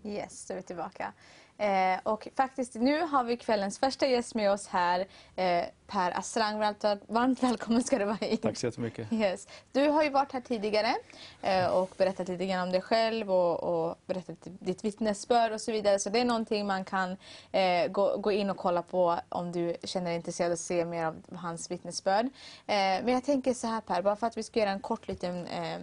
Yes, 0.04 0.46
då 0.46 0.54
är 0.54 0.56
vi 0.56 0.62
tillbaka. 0.62 1.12
Eh, 1.58 1.98
och 2.02 2.28
faktiskt 2.36 2.74
nu 2.74 3.00
har 3.00 3.24
vi 3.24 3.36
kvällens 3.36 3.78
första 3.78 4.06
gäst 4.06 4.34
med 4.34 4.52
oss 4.52 4.66
här, 4.66 5.06
eh, 5.36 5.64
Per 5.86 6.18
Asrang. 6.18 6.58
Varmt, 6.58 7.42
välkommen 7.42 7.82
ska 7.82 7.98
du 7.98 8.04
vara 8.04 8.16
hit. 8.20 8.42
Tack 8.42 8.56
så 8.56 8.66
jättemycket. 8.66 9.12
Yes. 9.12 9.48
Du 9.72 9.88
har 9.88 10.02
ju 10.02 10.10
varit 10.10 10.32
här 10.32 10.40
tidigare 10.40 10.94
eh, 11.42 11.66
och 11.66 11.90
berättat 11.96 12.28
lite 12.28 12.46
grann 12.46 12.62
om 12.62 12.72
dig 12.72 12.80
själv 12.80 13.30
och, 13.30 13.62
och 13.62 13.96
berättat 14.06 14.36
ditt 14.42 14.84
vittnesbörd 14.84 15.52
och 15.52 15.60
så 15.60 15.72
vidare. 15.72 15.98
Så 15.98 16.10
det 16.10 16.20
är 16.20 16.24
någonting 16.24 16.66
man 16.66 16.84
kan 16.84 17.16
eh, 17.52 17.86
gå, 17.88 18.16
gå 18.16 18.32
in 18.32 18.50
och 18.50 18.56
kolla 18.56 18.82
på 18.82 19.18
om 19.28 19.52
du 19.52 19.76
känner 19.84 20.06
dig 20.06 20.16
intresserad 20.16 20.52
att 20.52 20.58
se 20.58 20.84
mer 20.84 21.06
av 21.06 21.16
hans 21.36 21.70
vittnesbörd. 21.70 22.26
Eh, 22.26 22.74
men 22.76 23.08
jag 23.08 23.24
tänker 23.24 23.54
så 23.54 23.66
här 23.66 23.80
Per, 23.80 24.02
bara 24.02 24.16
för 24.16 24.26
att 24.26 24.36
vi 24.36 24.42
ska 24.42 24.60
göra 24.60 24.70
en 24.70 24.80
kort 24.80 25.08
liten 25.08 25.46
eh, 25.46 25.78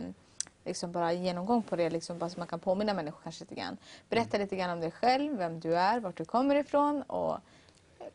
liksom 0.66 0.92
bara 0.92 1.14
genomgång 1.14 1.64
på 1.64 1.76
det, 1.76 1.90
liksom 1.90 2.18
bara 2.18 2.30
så 2.30 2.40
man 2.40 2.48
kan 2.48 2.60
påminna 2.60 2.94
människor 2.94 3.20
kanske 3.24 3.44
lite 3.44 3.56
grann. 3.56 3.78
Berätta 4.10 4.38
lite 4.38 4.56
grann 4.56 4.70
om 4.70 4.80
dig 4.80 4.92
själv, 4.92 5.38
vem 5.38 5.60
du 5.60 5.78
är, 5.78 6.00
vart 6.00 6.18
du 6.18 6.26
kommer 6.26 6.56
ifrån 6.56 7.02
och 7.02 7.38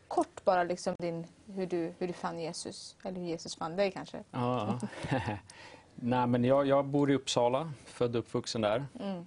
kort 0.07 0.43
bara 0.43 0.63
liksom 0.63 0.95
din, 0.99 1.27
hur, 1.45 1.65
du, 1.65 1.93
hur 1.99 2.07
du 2.07 2.13
fann 2.13 2.39
Jesus, 2.39 2.95
eller 3.03 3.19
hur 3.19 3.27
Jesus 3.27 3.55
fann 3.55 3.75
dig 3.75 3.91
kanske. 3.91 4.23
Ja. 4.31 4.79
nej, 5.95 6.27
men 6.27 6.43
jag, 6.43 6.67
jag 6.67 6.85
bor 6.85 7.11
i 7.11 7.15
Uppsala, 7.15 7.71
född 7.85 8.15
och 8.15 8.19
uppvuxen 8.19 8.61
där. 8.61 8.85
Mm. 8.99 9.25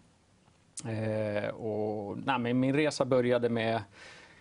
Eh, 0.84 1.48
och, 1.48 2.18
nej, 2.18 2.38
men 2.38 2.60
min 2.60 2.74
resa 2.74 3.04
började 3.04 3.48
med, 3.48 3.82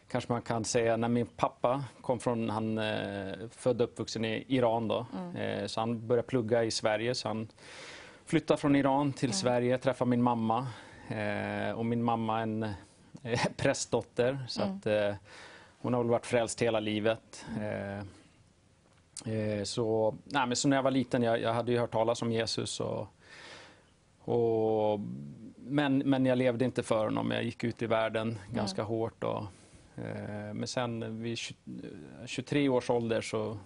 kanske 0.07 0.31
man 0.31 0.41
kan 0.41 0.65
säga, 0.65 0.97
när 0.97 1.07
min 1.07 1.25
pappa 1.25 1.83
kom 2.01 2.19
från, 2.19 2.49
han 2.49 2.77
eh, 2.77 3.33
född 3.51 3.81
och 3.81 3.89
uppvuxen 3.89 4.25
i 4.25 4.45
Iran 4.47 4.87
då. 4.87 5.05
Mm. 5.17 5.35
Eh, 5.35 5.65
så 5.67 5.79
han 5.79 6.07
började 6.07 6.27
plugga 6.27 6.63
i 6.63 6.71
Sverige. 6.71 7.15
Så 7.15 7.27
han, 7.27 7.47
flyttade 8.29 8.57
från 8.59 8.75
Iran 8.75 9.13
till 9.13 9.33
Sverige, 9.33 9.77
träffade 9.77 10.09
min 10.09 10.21
mamma. 10.21 10.67
Eh, 11.07 11.71
och 11.71 11.85
min 11.85 12.03
mamma 12.03 12.41
en 12.41 12.63
eh, 13.23 13.39
prästdotter. 13.57 14.39
Så 14.47 14.61
Mm. 14.61 14.75
att, 14.77 14.85
eh, 14.85 15.13
hon 15.81 15.93
har 15.93 16.03
väl 16.03 16.09
varit 16.09 16.25
frälst 16.25 16.61
hela 16.61 16.79
livet. 16.79 17.45
Eh, 17.59 17.97
eh, 19.33 19.63
så, 19.63 20.15
nej, 20.23 20.47
men 20.47 20.55
så 20.55 20.67
när 20.67 20.77
jag 20.77 20.83
var 20.83 20.91
liten, 20.91 21.23
jag, 21.23 21.41
jag 21.41 21.53
hade 21.53 21.71
ju 21.71 21.79
hört 21.79 21.91
talas 21.91 22.21
om 22.21 22.31
Jesus. 22.31 22.79
Och, 22.79 23.07
och, 24.19 24.99
men, 25.55 25.97
men 25.97 26.25
jag 26.25 26.37
levde 26.37 26.65
inte 26.65 26.83
för 26.83 27.05
honom. 27.05 27.31
Jag 27.31 27.43
gick 27.43 27.63
ut 27.63 27.81
i 27.81 27.85
världen 27.85 28.37
ganska 28.53 28.83
hårt. 28.83 29.23
Och, 29.23 29.43
eh, 29.95 30.53
men 30.53 30.67
sen 30.67 31.21
vid 31.21 31.37
20, 31.37 31.55
23 32.25 32.69
års 32.69 32.89
ålder 32.89 33.21
så 33.21 33.57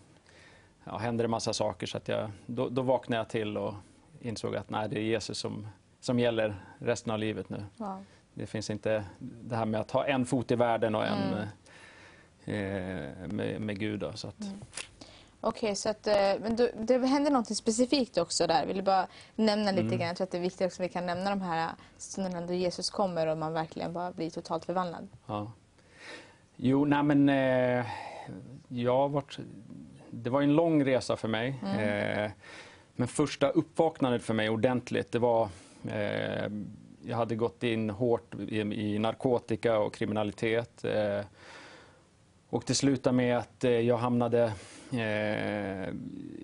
ja, 0.84 0.98
hände 0.98 1.24
det 1.24 1.28
massa 1.28 1.54
saker. 1.54 1.88
Så 1.88 1.98
att 1.98 2.08
jag, 2.08 2.32
då, 2.46 2.70
då 2.70 2.82
vaknade 2.82 3.20
jag 3.20 3.30
till 3.30 3.58
och 3.58 3.74
insåg 4.26 4.56
att 4.56 4.70
nej, 4.70 4.90
det 4.90 5.00
är 5.00 5.04
Jesus 5.04 5.38
som, 5.38 5.68
som 6.00 6.20
gäller 6.20 6.66
resten 6.80 7.12
av 7.12 7.20
livet 7.20 7.50
nu. 7.50 7.64
Wow. 7.78 8.04
Det 8.34 8.46
finns 8.48 8.70
inte 8.70 9.04
det 9.20 9.56
här 9.56 9.66
med 9.66 9.82
att 9.82 9.92
ha 9.92 10.06
en 10.06 10.26
fot 10.26 10.52
i 10.52 10.56
världen 10.56 10.96
och 10.96 11.06
en 11.06 11.34
Mm. 11.34 11.48
eh, 12.46 13.28
med, 13.28 13.62
med 13.62 13.80
Gud. 13.80 14.00
Då, 14.00 14.14
så 14.14 14.28
att, 14.28 14.36
Okej, 15.42 15.76
så 15.76 15.90
att, 15.90 16.08
eh, 16.08 16.14
men 16.42 16.56
du, 16.56 16.72
det 16.78 16.98
hände 17.08 17.30
något 17.30 17.58
specifikt 17.58 18.18
också 18.18 18.48
där. 18.48 18.66
Vill 18.66 18.76
du 18.78 18.82
bara 18.82 19.08
nämna 19.36 19.72
lite 19.72 19.82
Mm. 19.82 19.98
grann? 19.98 20.08
Jag 20.08 20.18
tror 20.18 20.26
att 20.26 20.32
det 20.32 20.38
är 20.38 20.42
viktigt 20.42 20.66
också 20.68 20.84
att 20.84 20.90
vi 20.90 20.94
kan 20.94 21.06
nämna 21.06 21.30
de 21.30 21.42
här 21.42 21.70
stunderna 21.98 22.48
då 22.48 22.54
Jesus 22.54 22.90
kommer 22.90 23.28
och 23.28 23.38
man 23.38 23.54
verkligen 23.54 23.94
bara 23.94 24.12
blir 24.12 24.30
totalt 24.30 24.66
förvandlad. 24.66 25.08
ja. 25.28 25.52
Jo, 26.56 26.86
nej 26.86 27.04
men 27.04 27.30
eh, 27.30 27.86
jag 28.68 29.10
varit, 29.10 29.40
det 30.12 30.30
var 30.30 30.42
en 30.42 30.54
lång 30.56 30.86
resa 30.86 31.16
för 31.18 31.28
mig. 31.28 31.60
Eh, 31.80 32.32
men 32.96 33.08
första 33.08 33.50
uppvaknandet 33.50 34.24
för 34.24 34.34
mig 34.34 34.50
ordentligt, 34.50 35.12
det 35.12 35.20
var 35.20 35.50
eh, 35.90 36.52
jag 37.06 37.18
hade 37.18 37.36
gått 37.36 37.64
in 37.64 37.90
hårt 37.90 38.36
i, 38.48 38.60
i 38.60 39.00
narkotika 39.00 39.80
och 39.80 39.94
kriminalitet. 39.94 40.86
Eh, 40.86 41.22
och 42.50 42.64
det 42.68 42.76
slutade 42.76 43.16
med 43.16 43.38
att 43.38 43.64
eh, 43.64 43.72
jag 43.72 43.98
hamnade 43.98 44.54
eh, 44.92 45.90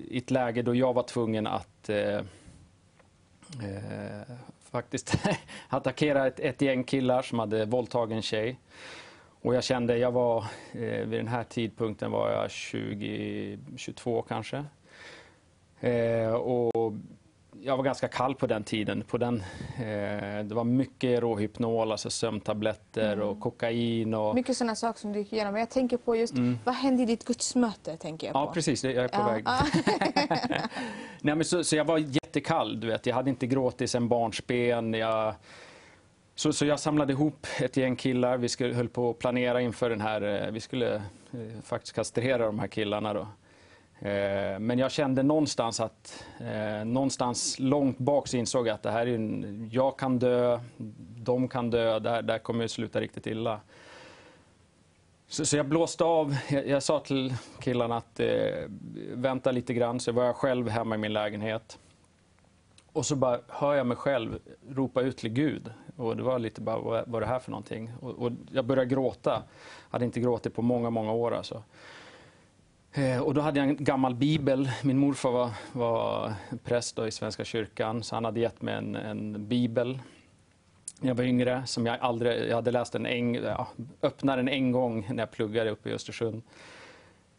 i 0.08 0.18
ett 0.18 0.32
läge 0.32 0.62
då 0.62 0.76
jag 0.76 0.94
var 0.94 1.04
tvungen 1.04 1.48
att 1.48 1.90
eh, 1.90 2.18
eh, 3.64 4.36
faktiskt 4.62 5.16
attackera 5.70 6.28
ett, 6.28 6.40
ett 6.40 6.62
gäng 6.62 6.84
killar 6.84 7.22
som 7.22 7.40
hade 7.40 7.66
våldtagit 7.66 8.16
en 8.16 8.22
tjej. 8.22 8.60
Och 9.42 9.56
jag 9.56 9.64
kände, 9.64 9.98
jag 9.98 10.12
var, 10.12 10.46
eh, 10.72 11.06
vid 11.06 11.20
den 11.20 11.28
här 11.28 11.44
tidpunkten 11.44 12.12
var 12.12 12.32
jag 12.32 12.52
20, 12.52 13.60
22 13.78 14.22
kanske. 14.22 14.66
Eh, 15.82 16.34
och 16.34 16.94
jag 17.62 17.78
var 17.78 17.84
ganska 17.84 18.08
kall 18.08 18.36
på 18.36 18.48
den 18.48 18.64
tiden. 18.64 19.04
På 19.08 19.18
den, 19.18 19.36
eh, 19.78 20.44
det 20.46 20.52
var 20.56 20.64
mycket 20.64 21.20
råhypnol, 21.22 21.92
alltså 21.92 22.10
sömntabletter 22.10 23.20
och 23.20 23.40
kokain. 23.40 24.14
Och, 24.14 24.36
Mycket 24.36 24.58
sådana 24.58 24.76
saker 24.76 25.00
som 25.00 25.14
du 25.14 25.20
gick 25.20 25.34
igenom. 25.34 25.56
Jag 25.56 25.70
tänker 25.70 25.98
på 25.98 26.16
just, 26.16 26.34
vad 26.66 26.76
hände 26.76 27.04
i 27.04 27.06
ditt 27.06 27.26
gudsmöte? 27.26 27.98
Tänker 27.98 28.28
jag 28.28 28.34
på. 28.34 28.40
Ja, 28.40 28.52
precis. 28.54 28.84
Jag 28.84 28.94
är 28.96 29.08
på 29.08 29.18
Ja, 29.20 29.26
väg. 29.32 29.44
ja. 29.46 29.60
Nej, 31.22 31.36
men 31.36 31.46
så, 31.46 31.64
så 31.64 31.76
jag 31.76 31.86
var 31.86 31.98
jättekall. 31.98 32.80
Du 32.80 32.88
vet. 32.88 33.06
Jag 33.06 33.16
hade 33.16 33.30
inte 33.30 33.48
gråtit 33.48 33.90
sen 33.92 34.08
barnsben. 34.08 34.94
Jag, 34.94 35.34
så, 36.36 36.54
så 36.54 36.66
jag 36.66 36.80
samlade 36.80 37.14
ihop 37.14 37.48
ett 37.62 37.78
gäng 37.78 37.96
killar. 37.96 38.38
Vi 38.38 38.50
skulle, 38.50 38.74
höll 38.74 38.90
på 38.90 39.10
att 39.10 39.20
planera 39.20 39.62
inför 39.62 39.90
den 39.90 40.02
här... 40.02 40.46
eh, 40.46 40.52
Vi 40.52 40.60
skulle 40.60 40.96
eh, 40.96 41.02
faktiskt 41.64 41.96
kastrera 41.96 42.46
de 42.46 42.60
här 42.60 42.68
killarna. 42.68 43.14
Då. 43.14 43.28
Eh, 44.02 44.60
men 44.60 44.80
jag 44.80 44.92
kände 44.92 45.24
någonstans 45.24 45.80
att 45.80 46.26
eh, 46.40 46.86
någonstans 46.86 47.60
långt 47.60 47.98
bak 47.98 48.28
så 48.28 48.38
insåg 48.38 48.68
jag 48.68 48.74
att 48.74 48.84
det 48.84 48.92
här 48.92 49.08
är 49.08 49.16
en, 49.16 49.70
jag 49.72 50.00
kan 50.00 50.20
dö, 50.20 50.60
de 51.16 51.48
kan 51.48 51.70
dö, 51.70 52.00
det 52.00 52.10
här, 52.10 52.22
det 52.22 52.34
här 52.34 52.40
kommer 52.40 52.66
att 52.66 52.72
sluta 52.72 53.02
riktigt 53.02 53.28
illa. 53.28 53.60
Så, 55.28 55.46
så 55.46 55.58
jag 55.58 55.66
blåste 55.66 56.04
av. 56.04 56.36
Jag, 56.50 56.68
jag 56.68 56.84
sa 56.84 57.00
till 57.00 57.34
killarna 57.60 57.98
att 57.98 58.20
eh, 58.20 58.28
vänta 59.14 59.52
lite 59.52 59.74
grann. 59.74 60.00
Så 60.00 60.12
var 60.12 60.24
jag 60.24 60.36
själv 60.36 60.70
hemma 60.70 60.96
i 60.96 60.98
min 60.98 61.14
lägenhet. 61.14 61.80
Och 62.94 63.06
så 63.06 63.16
bara 63.16 63.40
hör 63.48 63.76
jag 63.76 63.88
mig 63.88 63.98
själv 63.98 64.40
ropa 64.70 65.02
ut 65.02 65.18
till 65.18 65.30
Gud. 65.30 65.72
Och 65.96 66.18
det 66.18 66.24
var 66.24 66.40
lite 66.40 66.62
bara, 66.62 66.80
vad, 66.80 67.04
vad 67.08 67.16
är 67.16 67.26
det 67.26 67.32
här 67.32 67.40
för 67.40 67.52
någonting? 67.52 67.92
Och, 68.02 68.10
och 68.10 68.32
jag 68.52 68.66
började 68.66 68.90
gråta. 68.90 69.32
Jag 69.32 69.92
hade 69.92 70.06
inte 70.06 70.20
gråtit 70.20 70.56
på 70.56 70.62
många, 70.62 70.90
många 70.90 71.12
år 71.12 71.34
alltså. 71.34 71.64
Eh, 72.94 73.20
och 73.20 73.34
då 73.34 73.42
hade 73.42 73.60
jag 73.60 73.70
en 73.70 73.84
gammal 73.84 74.16
bibel. 74.16 74.72
Min 74.84 74.98
morfar 74.98 75.32
var, 75.32 75.50
var 75.72 76.34
präst 76.64 76.96
då 76.96 77.08
i 77.08 77.12
Svenska 77.12 77.46
kyrkan, 77.46 78.04
så 78.04 78.16
han 78.16 78.26
hade 78.26 78.40
gett 78.40 78.62
mig 78.62 78.76
en, 78.76 78.96
en 78.96 79.48
bibel 79.48 80.00
när 81.00 81.08
jag 81.08 81.16
var 81.16 81.24
yngre. 81.24 81.64
Som 81.66 81.86
jag, 81.86 82.00
aldrig, 82.00 82.50
jag 82.50 82.56
hade 82.56 82.72
läst 82.72 82.94
den 82.94 83.06
en, 83.06 83.34
ja, 83.34 83.68
öppnade 84.02 84.42
den 84.42 84.50
en 84.50 84.72
gång 84.72 85.08
när 85.10 85.22
jag 85.22 85.32
pluggade 85.32 85.70
uppe 85.70 85.90
i 85.90 85.94
Östersund. 85.94 86.42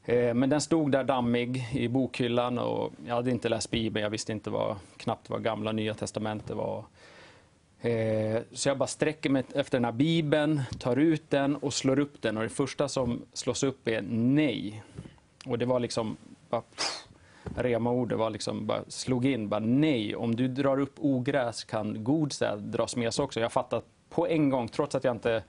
Eh, 0.04 0.34
men 0.34 0.50
den 0.50 0.60
stod 0.60 0.92
där 0.92 1.04
dammig 1.04 1.68
i 1.72 1.88
bokhyllan 1.88 2.58
och 2.58 2.92
jag 3.06 3.14
hade 3.14 3.30
inte 3.30 3.48
läst 3.48 3.70
Bibeln. 3.70 4.02
Jag 4.02 4.10
visste 4.10 4.32
inte 4.32 4.50
vad, 4.50 4.76
knappt 4.96 5.30
vad 5.30 5.42
gamla 5.44 5.72
nya 5.72 5.94
testamentet 5.94 6.56
var. 6.56 6.84
Eh, 7.80 8.42
så 8.52 8.68
jag 8.68 8.78
bara 8.78 8.86
sträcker 8.86 9.30
mig 9.30 9.44
efter 9.54 9.78
den 9.78 9.84
här 9.84 9.92
bibeln, 9.92 10.62
tar 10.78 10.96
ut 10.96 11.30
den 11.30 11.56
och 11.56 11.74
slår 11.74 11.98
upp 11.98 12.22
den 12.22 12.36
och 12.36 12.42
det 12.42 12.48
första 12.48 12.88
som 12.88 13.22
slås 13.32 13.62
upp 13.62 13.88
är 13.88 14.02
nej. 14.08 14.82
Och 15.46 15.58
det 15.58 15.66
var 15.66 15.80
liksom 15.80 16.16
bara 16.50 16.62
Rema-ordet 17.56 18.18
var 18.18 18.30
liksom 18.30 18.66
bara 18.66 18.84
slog 18.88 19.26
in, 19.26 19.48
bara 19.48 19.60
nej, 19.60 20.16
om 20.16 20.36
du 20.36 20.48
drar 20.48 20.80
upp 20.80 20.94
ogräs 20.98 21.64
kan 21.64 22.04
god 22.04 22.32
säd 22.32 22.58
dras 22.58 22.96
med 22.96 23.14
sig 23.14 23.22
också. 23.22 23.40
Jag 23.40 23.52
fattade 23.52 23.82
på 24.10 24.26
en 24.26 24.50
gång, 24.50 24.68
trots 24.68 24.94
att 24.94 25.04
jag 25.04 25.14
inte 25.14 25.42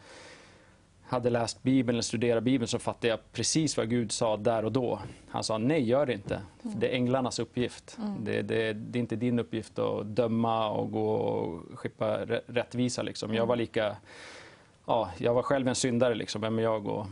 hade 1.12 1.30
läst 1.30 1.64
Bibeln 1.64 1.96
eller 1.96 2.04
studerat 2.04 2.44
Bibeln 2.44 2.68
så 2.68 2.80
fattade 2.80 3.08
jag 3.08 3.20
precis 3.32 3.78
vad 3.78 3.90
Gud 3.90 4.12
sa 4.12 4.38
där 4.38 4.66
och 4.66 4.72
då. 4.72 5.00
Han 5.30 5.44
sa 5.44 5.58
nej, 5.58 5.84
gör 5.84 6.06
det 6.06 6.14
inte. 6.14 6.42
Mm. 6.64 6.80
Det 6.80 6.90
är 6.90 6.96
änglarnas 6.96 7.40
uppgift. 7.40 7.98
Mm. 7.98 8.26
Det, 8.26 8.42
det, 8.42 8.74
det, 8.74 9.00
är 9.00 9.02
inte 9.02 9.16
din 9.16 9.40
uppgift 9.40 9.80
att 9.80 10.06
döma 10.06 10.70
och 10.70 10.92
gå 10.92 11.14
och 11.14 11.80
skippa 11.80 12.18
rättvisa. 12.48 13.02
Liksom. 13.02 13.30
Jag 13.30 13.38
mm. 13.38 13.48
var 13.48 13.56
lika... 13.56 13.96
Ja, 14.86 15.10
jag 15.18 15.34
var 15.34 15.42
själv 15.42 15.68
en 15.68 15.76
syndare, 15.76 16.16
liksom. 16.16 16.42
vem 16.42 16.60
är 16.60 16.64
jag 16.64 16.88
och 16.88 17.06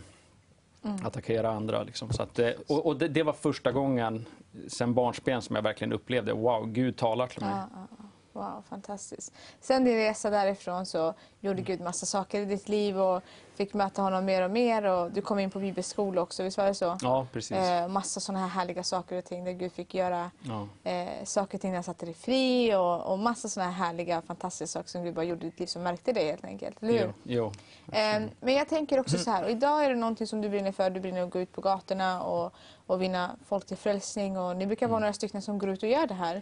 mm. 0.83 1.05
attackera 1.05 1.49
andra. 1.49 1.83
Liksom. 1.83 2.13
Så 2.13 2.23
att, 2.23 2.39
och, 2.67 2.85
och 2.85 2.97
det, 2.97 3.07
det, 3.07 3.23
var 3.23 3.33
första 3.33 3.71
gången 3.71 4.25
sen 4.67 4.93
barnsben 4.93 5.41
som 5.41 5.55
jag 5.55 5.63
verkligen 5.63 5.93
upplevde, 5.93 6.33
wow, 6.33 6.67
Gud 6.67 6.97
talar 6.97 7.27
till 7.27 7.41
mig. 7.41 7.51
Ja, 7.51 7.69
ja. 7.73 8.08
Wow, 8.33 8.63
fantastiskt. 8.69 9.33
Sen 9.61 9.83
din 9.83 9.95
resa 9.95 10.29
därifrån 10.29 10.85
så 10.85 11.13
gjorde 11.39 11.61
Gud 11.61 11.81
massa 11.81 12.05
saker 12.05 12.41
i 12.41 12.45
ditt 12.45 12.69
liv 12.69 12.99
och 12.99 13.23
fick 13.55 13.73
möta 13.73 14.01
honom 14.01 14.25
mer 14.25 14.41
och 14.41 14.51
mer 14.51 14.85
och 14.85 15.11
du 15.11 15.21
kom 15.21 15.39
in 15.39 15.49
på 15.49 15.59
bibelskola 15.59 16.21
också, 16.21 16.43
visst 16.43 16.57
var 16.57 16.65
det 16.65 16.73
så? 16.73 16.97
Ja, 17.01 17.27
precis. 17.33 17.57
Eh, 17.57 17.87
massa 17.87 18.19
sådana 18.19 18.47
här 18.47 18.49
härliga 18.49 18.83
saker 18.83 19.17
och 19.17 19.25
ting 19.25 19.43
där 19.43 19.51
Gud 19.51 19.71
fick 19.71 19.93
göra 19.93 20.31
ja. 20.41 20.67
eh, 20.91 21.23
saker 21.23 21.57
och 21.57 21.61
ting 21.61 21.73
där 21.73 21.81
satte 21.81 22.05
dig 22.05 22.13
fri 22.13 22.75
och, 22.75 23.11
och 23.11 23.19
massa 23.19 23.49
sådana 23.49 23.71
här 23.71 23.85
härliga, 23.85 24.21
fantastiska 24.21 24.79
saker 24.79 24.89
som 24.89 25.03
Gud 25.03 25.15
bara 25.15 25.25
gjorde 25.25 25.45
i 25.45 25.49
ditt 25.49 25.59
liv 25.59 25.65
som 25.65 25.83
märkte 25.83 26.11
dig 26.13 26.25
helt 26.25 26.45
enkelt, 26.45 26.83
eller 26.83 26.93
hur? 26.93 27.13
Jo, 27.23 27.51
jo. 27.85 27.95
Eh, 27.97 28.21
men 28.39 28.53
jag 28.53 28.69
tänker 28.69 28.99
också 28.99 29.17
så 29.17 29.31
här, 29.31 29.43
och 29.43 29.49
idag 29.49 29.85
är 29.85 29.89
det 29.89 29.95
någonting 29.95 30.27
som 30.27 30.41
du 30.41 30.49
brinner 30.49 30.71
för, 30.71 30.89
du 30.89 30.99
brinner 30.99 31.21
att 31.21 31.29
gå 31.29 31.39
ut 31.39 31.51
på 31.51 31.61
gatorna 31.61 32.23
och, 32.23 32.53
och 32.87 33.01
vinna 33.01 33.35
folk 33.45 33.65
till 33.65 33.77
frälsning 33.77 34.37
och 34.37 34.57
ni 34.57 34.65
brukar 34.65 34.87
vara 34.87 34.97
mm. 34.97 35.01
några 35.01 35.13
stycken 35.13 35.41
som 35.41 35.59
går 35.59 35.69
ut 35.69 35.83
och 35.83 35.89
gör 35.89 36.07
det 36.07 36.13
här. 36.13 36.41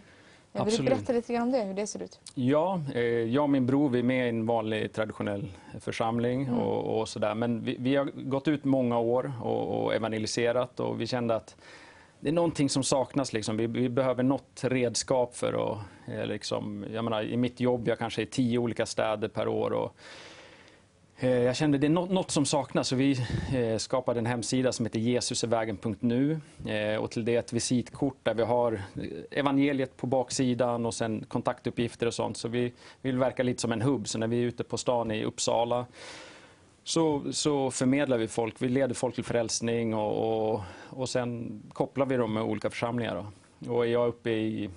Vill 0.52 0.76
du 0.76 0.82
berätta 0.82 1.12
lite 1.12 1.32
grann 1.32 1.42
om 1.42 1.52
det, 1.52 1.62
hur 1.62 1.74
det 1.74 1.86
ser 1.86 2.02
ut? 2.02 2.20
Ja, 2.34 2.80
eh, 2.94 3.02
jag 3.02 3.42
och 3.42 3.50
min 3.50 3.66
bror 3.66 3.88
vi 3.88 3.98
är 3.98 4.02
med 4.02 4.26
i 4.26 4.28
en 4.28 4.46
vanlig 4.46 4.92
traditionell 4.92 5.48
församling 5.80 6.42
mm. 6.42 6.58
och, 6.58 7.00
och 7.00 7.08
sådär. 7.08 7.34
Men 7.34 7.64
vi, 7.64 7.76
vi, 7.78 7.96
har 7.96 8.04
gått 8.04 8.48
ut 8.48 8.64
många 8.64 8.98
år 8.98 9.32
och, 9.42 9.84
och, 9.84 9.94
evangeliserat 9.94 10.80
och 10.80 11.00
vi 11.00 11.06
kände 11.06 11.36
att 11.36 11.56
det 12.20 12.28
är 12.28 12.32
någonting 12.32 12.68
som 12.68 12.82
saknas. 12.82 13.32
Liksom. 13.32 13.56
Vi, 13.56 13.66
vi 13.66 13.88
behöver 13.88 14.22
något 14.22 14.64
redskap 14.64 15.36
för 15.36 15.72
att... 15.72 15.78
Eh, 16.06 16.26
liksom, 16.26 16.84
jag 16.92 17.04
menar, 17.04 17.22
I 17.22 17.36
mitt 17.36 17.60
jobb, 17.60 17.88
jag 17.88 17.98
kanske 17.98 18.22
är 18.22 18.26
i 18.26 18.26
tio 18.26 18.58
olika 18.58 18.86
städer 18.86 19.28
per 19.28 19.48
år. 19.48 19.70
Och, 19.70 19.96
Eh, 21.20 21.30
jag 21.30 21.56
kände 21.56 21.76
att 21.76 21.80
det 21.80 21.86
är 21.86 21.88
något 21.88 22.30
som 22.30 22.44
saknas 22.44 22.88
så 22.88 22.96
vi 22.96 23.18
eh, 23.54 23.76
skapade 23.76 24.18
en 24.18 24.26
hemsida 24.26 24.72
som 24.72 24.86
heter 24.86 24.98
jesusevägen.nu 24.98 26.40
eh, 26.66 26.96
och 26.96 27.10
till 27.10 27.24
det 27.24 27.36
ett 27.36 27.52
visitkort 27.52 28.16
där 28.22 28.34
vi 28.34 28.42
har 28.42 28.82
evangeliet 29.30 29.96
på 29.96 30.06
baksidan 30.06 30.86
och 30.86 30.94
sen 30.94 31.24
kontaktuppgifter 31.28 32.06
och 32.06 32.14
sånt. 32.14 32.36
Så 32.36 32.48
vi 32.48 32.72
vill 33.02 33.18
verka 33.18 33.42
lite 33.42 33.60
som 33.60 33.72
en 33.72 33.82
hubb. 33.82 34.08
Så 34.08 34.18
när 34.18 34.26
vi 34.26 34.42
är 34.42 34.46
ute 34.46 34.64
på 34.64 34.76
stan 34.76 35.10
i 35.10 35.24
Uppsala 35.24 35.86
så, 36.84 37.22
så 37.32 37.70
förmedlar 37.70 38.18
vi 38.18 38.28
folk, 38.28 38.54
vi 38.58 38.68
leder 38.68 38.94
folk 38.94 39.14
till 39.14 39.24
frälsning 39.24 39.94
och, 39.94 40.52
och, 40.52 40.62
och 40.90 41.08
sen 41.08 41.62
kopplar 41.72 42.06
vi 42.06 42.16
dem 42.16 42.32
med 42.32 42.42
olika 42.42 42.70
församlingar. 42.70 43.24
Då. 43.58 43.72
Och 43.72 43.86
är 43.86 43.90
jag 43.90 44.08
uppe 44.08 44.30
i 44.30 44.70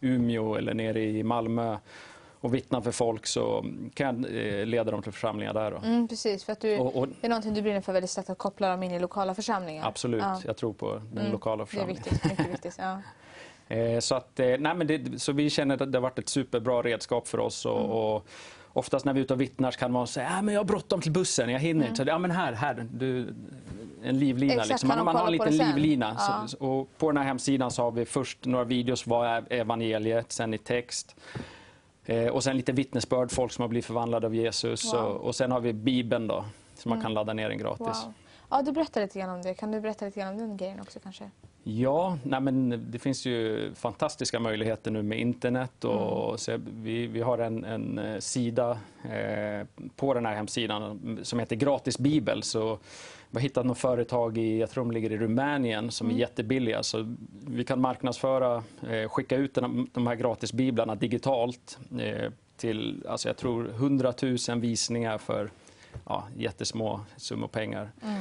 Umeå 0.00 0.54
eller 0.54 0.74
nere 0.74 1.02
i 1.02 1.22
Malmö 1.22 1.76
och 2.40 2.54
vittna 2.54 2.82
för 2.82 2.92
folk 2.92 3.26
så 3.26 3.64
kan 3.94 4.22
jag 4.22 4.60
eh, 4.60 4.66
leda 4.66 4.90
dem 4.90 5.02
till 5.02 5.12
församlingar 5.12 5.54
där. 5.54 5.70
Då. 5.70 5.76
Mm, 5.76 6.08
precis, 6.08 6.44
för 6.44 6.52
att 6.52 6.60
du, 6.60 6.78
och, 6.78 6.96
och, 6.96 7.08
det 7.08 7.26
är 7.26 7.28
någonting 7.28 7.54
du 7.54 7.62
brinner 7.62 7.80
för 7.80 7.92
väldigt 7.92 8.10
starkt, 8.10 8.30
att 8.30 8.38
koppla 8.38 8.68
dem 8.68 8.82
in 8.82 8.92
i 8.92 8.98
lokala 8.98 9.34
församlingar. 9.34 9.88
Absolut, 9.88 10.22
ja. 10.22 10.40
jag 10.44 10.56
tror 10.56 10.72
på 10.72 10.92
den 10.92 11.18
mm, 11.18 11.32
lokala 11.32 11.66
församlingen. 11.66 12.02
Det 12.04 12.10
är 12.10 12.12
viktigt, 12.12 12.30
mycket 12.30 12.52
viktigt. 12.52 12.76
Ja. 12.78 13.02
Eh, 13.68 13.98
så, 13.98 14.14
att, 14.14 14.40
eh, 14.40 14.46
nej, 14.46 14.74
men 14.74 14.86
det, 14.86 15.22
så 15.22 15.32
vi 15.32 15.50
känner 15.50 15.82
att 15.82 15.92
det 15.92 15.98
har 15.98 16.02
varit 16.02 16.18
ett 16.18 16.28
superbra 16.28 16.82
redskap 16.82 17.28
för 17.28 17.40
oss. 17.40 17.66
Och, 17.66 17.78
mm. 17.78 17.90
och 17.90 18.26
oftast 18.72 19.04
när 19.04 19.12
vi 19.12 19.20
är 19.20 19.24
ute 19.24 19.34
och 19.34 19.40
vittnar 19.40 19.70
kan 19.70 19.92
man 19.92 20.06
säga 20.06 20.28
att 20.28 20.52
jag 20.52 20.60
har 20.60 20.64
bråttom 20.64 21.00
till 21.00 21.12
bussen, 21.12 21.50
jag 21.50 21.60
hinner 21.60 21.88
inte. 21.88 22.02
Mm. 22.02 22.12
ja, 22.12 22.18
men 22.18 22.30
här, 22.30 22.52
här, 22.52 22.86
du, 22.92 23.34
en 24.02 24.18
livlina. 24.18 24.52
Exakt, 24.52 24.68
liksom. 24.68 24.88
man, 24.88 25.04
man 25.04 25.16
har 25.16 25.26
en 25.26 25.32
liten 25.32 25.56
livlina. 25.56 26.16
Ja. 26.18 26.44
Så, 26.48 26.58
och 26.58 26.98
på 26.98 27.10
den 27.10 27.16
här 27.16 27.24
hemsidan 27.24 27.70
så 27.70 27.82
har 27.82 27.90
vi 27.90 28.04
först 28.04 28.44
några 28.44 28.64
videos, 28.64 29.06
vad 29.06 29.26
är 29.26 29.52
evangeliet, 29.52 30.32
sen 30.32 30.54
i 30.54 30.58
text. 30.58 31.16
Eh, 32.06 32.28
och 32.28 32.44
sen 32.44 32.56
lite 32.56 32.72
vittnesbörd, 32.72 33.30
folk 33.30 33.52
som 33.52 33.62
har 33.62 33.68
blivit 33.68 33.84
förvandlade 33.84 34.26
av 34.26 34.34
Jesus. 34.34 34.92
Wow. 34.94 35.02
Och, 35.02 35.20
och, 35.20 35.34
sen 35.34 35.52
har 35.52 35.60
vi 35.60 35.72
Bibeln 35.72 36.26
då, 36.26 36.44
som 36.74 36.92
mm. 36.92 36.98
man 36.98 37.04
kan 37.04 37.14
ladda 37.14 37.32
ner 37.32 37.48
den 37.48 37.58
gratis. 37.58 37.86
Wow. 38.04 38.12
Ja, 38.50 38.62
du 38.62 38.72
berättade 38.72 39.06
lite 39.06 39.18
grann 39.18 39.30
om 39.30 39.42
det. 39.42 39.54
Kan 39.54 39.70
du 39.70 39.80
berätta 39.80 40.04
lite 40.04 40.20
grann 40.20 40.32
om 40.32 40.38
den 40.38 40.56
grejen 40.56 40.80
också 40.80 41.00
kanske? 41.00 41.30
Ja, 41.62 42.18
nej 42.22 42.40
men 42.40 42.84
det 42.90 42.98
finns 42.98 43.26
ju 43.26 43.70
fantastiska 43.74 44.40
möjligheter 44.40 44.90
nu 44.90 45.02
med 45.02 45.20
internet. 45.20 45.84
Och 45.84 46.48
mm. 46.48 46.62
vi, 46.82 47.06
vi 47.06 47.20
har 47.20 47.38
en, 47.38 47.64
en 47.64 47.98
eh, 47.98 48.18
sida 48.18 48.78
eh, 49.04 49.66
på 49.96 50.14
den 50.14 50.26
här 50.26 50.34
hemsidan 50.34 51.18
som 51.22 51.38
heter 51.38 51.56
Gratis 51.56 51.98
Bibel. 51.98 52.42
Så 52.42 52.78
vi 53.36 53.40
har 53.40 53.42
hittat 53.42 53.66
något 53.66 53.78
företag 53.78 54.38
i, 54.38 54.60
jag 54.60 54.70
tror 54.70 54.84
de 54.84 54.90
ligger 54.90 55.12
i 55.12 55.18
Rumänien, 55.18 55.90
som 55.90 56.06
mm. 56.06 56.16
är 56.16 56.20
jättebilliga. 56.20 56.82
Så 56.82 57.14
vi 57.46 57.64
kan 57.64 57.80
marknadsföra, 57.80 58.62
eh, 58.90 59.08
skicka 59.08 59.36
ut 59.36 59.54
den, 59.54 59.88
de 59.92 60.06
här 60.06 60.14
gratisbiblarna 60.14 60.94
digitalt 60.94 61.78
eh, 61.98 62.32
till, 62.56 63.06
alltså 63.08 63.28
jag 63.28 63.36
tror 63.36 63.68
100 63.68 64.12
000 64.22 64.60
visningar 64.60 65.18
för 65.18 65.50
ja, 66.06 66.24
jättesmå 66.36 67.00
summor 67.16 67.48
pengar. 67.48 67.90
Mm. 68.02 68.20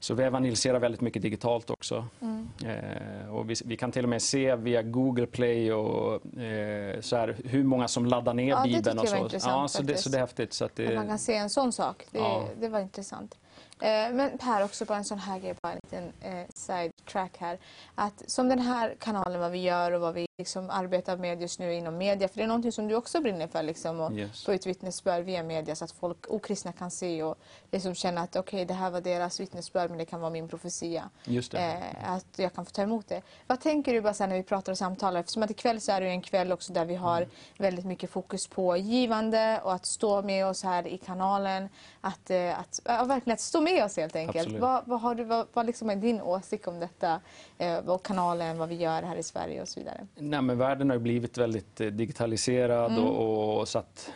Så 0.00 0.14
vi 0.14 0.24
evangeliserar 0.24 0.78
väldigt 0.78 1.00
mycket 1.00 1.22
digitalt 1.22 1.70
också. 1.70 2.06
Mm. 2.20 2.48
Eh, 2.64 3.34
och 3.34 3.50
vi, 3.50 3.54
vi, 3.64 3.76
kan 3.76 3.92
till 3.92 4.04
och 4.04 4.10
med 4.10 4.22
se 4.22 4.56
via 4.56 4.82
Google 4.82 5.26
Play 5.26 5.72
och, 5.72 6.40
eh, 6.40 7.00
så 7.00 7.16
här, 7.16 7.36
hur 7.44 7.64
många 7.64 7.88
som 7.88 8.06
laddar 8.06 8.34
ner 8.34 8.48
ja, 8.48 8.62
Bibeln. 8.64 8.96
Det 8.96 9.02
och 9.02 9.30
så. 9.30 9.48
Ja, 9.48 9.68
så, 9.68 9.82
det, 9.82 9.96
så 9.96 10.08
det 10.08 10.16
är 10.16 10.20
häftigt. 10.20 10.52
Så 10.52 10.64
att, 10.64 10.76
det... 10.76 10.86
att 10.86 10.94
man 10.94 11.08
kan 11.08 11.18
se 11.18 11.34
en 11.34 11.50
sån 11.50 11.72
sak, 11.72 12.06
det, 12.10 12.18
ja. 12.18 12.48
det 12.60 12.68
var 12.68 12.80
intressant. 12.80 13.38
Eh, 13.82 14.12
men 14.12 14.38
Per, 14.38 14.64
också 14.64 14.84
bara 14.84 14.98
en 14.98 15.04
sån 15.04 15.18
här 15.18 15.38
grej, 15.38 15.54
bara 15.62 15.72
en 15.72 15.78
liten 15.82 16.12
eh, 16.20 16.46
side 16.54 16.92
track 17.12 17.36
här. 17.38 17.58
Att 17.94 18.30
som 18.30 18.48
den 18.48 18.58
här 18.58 18.94
kanalen, 18.98 19.40
vad 19.40 19.50
vi 19.50 19.58
gör 19.58 19.92
och 19.92 20.00
vad 20.00 20.14
vi 20.14 20.26
liksom 20.38 20.70
arbetar 20.70 21.16
med 21.16 21.40
just 21.40 21.58
nu 21.58 21.74
inom 21.74 21.98
media, 21.98 22.28
för 22.28 22.36
det 22.36 22.42
är 22.42 22.46
någonting 22.46 22.72
som 22.72 22.88
du 22.88 22.94
också 22.94 23.20
brinner 23.20 23.46
för, 23.46 23.62
liksom, 23.62 24.00
att 24.00 24.12
yes. 24.12 24.44
få 24.44 24.54
ut 24.54 24.66
vittnesbörd 24.66 25.24
via 25.24 25.42
media 25.42 25.76
så 25.76 25.84
att 25.84 25.92
folk, 25.92 26.26
okristna 26.28 26.72
kan 26.72 26.90
se 26.90 27.22
och 27.22 27.38
liksom 27.70 27.94
känna 27.94 28.20
att 28.20 28.36
okej, 28.36 28.40
okay, 28.40 28.64
det 28.64 28.74
här 28.74 28.90
var 28.90 29.00
deras 29.00 29.40
vittnesbörd 29.40 29.90
men 29.90 29.98
det 29.98 30.04
kan 30.04 30.20
vara 30.20 30.30
min 30.30 30.48
profetia. 30.48 31.10
Just 31.24 31.54
eh, 31.54 31.74
att 32.04 32.26
jag 32.36 32.54
kan 32.54 32.64
få 32.64 32.70
ta 32.70 32.82
emot 32.82 33.08
det. 33.08 33.22
Vad 33.46 33.60
tänker 33.60 33.92
du 33.92 34.00
bara 34.00 34.14
sen 34.14 34.28
när 34.28 34.36
vi 34.36 34.42
pratar 34.42 34.72
och 34.72 34.78
samtalar? 34.78 35.20
Eftersom 35.20 35.42
att 35.42 35.50
ikväll 35.50 35.80
så 35.80 35.92
är 35.92 36.00
det 36.00 36.06
en 36.06 36.22
kväll 36.22 36.52
också 36.52 36.72
där 36.72 36.84
vi 36.84 36.94
har 36.94 37.16
mm. 37.16 37.30
väldigt 37.58 37.84
mycket 37.84 38.10
fokus 38.10 38.46
på 38.46 38.76
givande 38.76 39.60
och 39.64 39.72
att 39.72 39.86
stå 39.86 40.22
med 40.22 40.46
oss 40.46 40.62
här 40.62 40.86
i 40.86 40.98
kanalen. 40.98 41.68
Att, 42.04 42.30
eh, 42.30 42.58
att, 42.58 42.80
ja, 42.84 43.04
verkligen 43.04 43.34
att 43.34 43.40
stå 43.40 43.60
med 43.60 43.84
oss 43.84 43.96
helt 43.96 44.16
enkelt. 44.16 44.58
Vad, 44.58 44.82
vad, 44.86 45.00
har 45.00 45.14
du, 45.14 45.24
vad, 45.24 45.46
vad 45.52 45.66
liksom 45.66 45.90
är 45.90 45.96
din 45.96 46.20
åsikt 46.20 46.68
om 46.68 46.80
detta? 46.80 47.20
Eh, 47.58 47.76
och 47.76 48.02
kanalen, 48.04 48.58
vad 48.58 48.68
vi 48.68 48.74
gör 48.74 49.02
här 49.02 49.16
i 49.16 49.22
Sverige 49.22 49.62
och 49.62 49.68
så 49.68 49.80
vidare. 49.80 50.06
Nej, 50.14 50.42
men 50.42 50.58
världen 50.58 50.90
har 50.90 50.98
blivit 50.98 51.38
väldigt 51.38 51.80
eh, 51.80 51.86
digitaliserad 51.86 52.92
mm. 52.92 53.04
och, 53.04 53.60
och, 53.60 53.68
så 53.68 53.78
att 53.78 54.12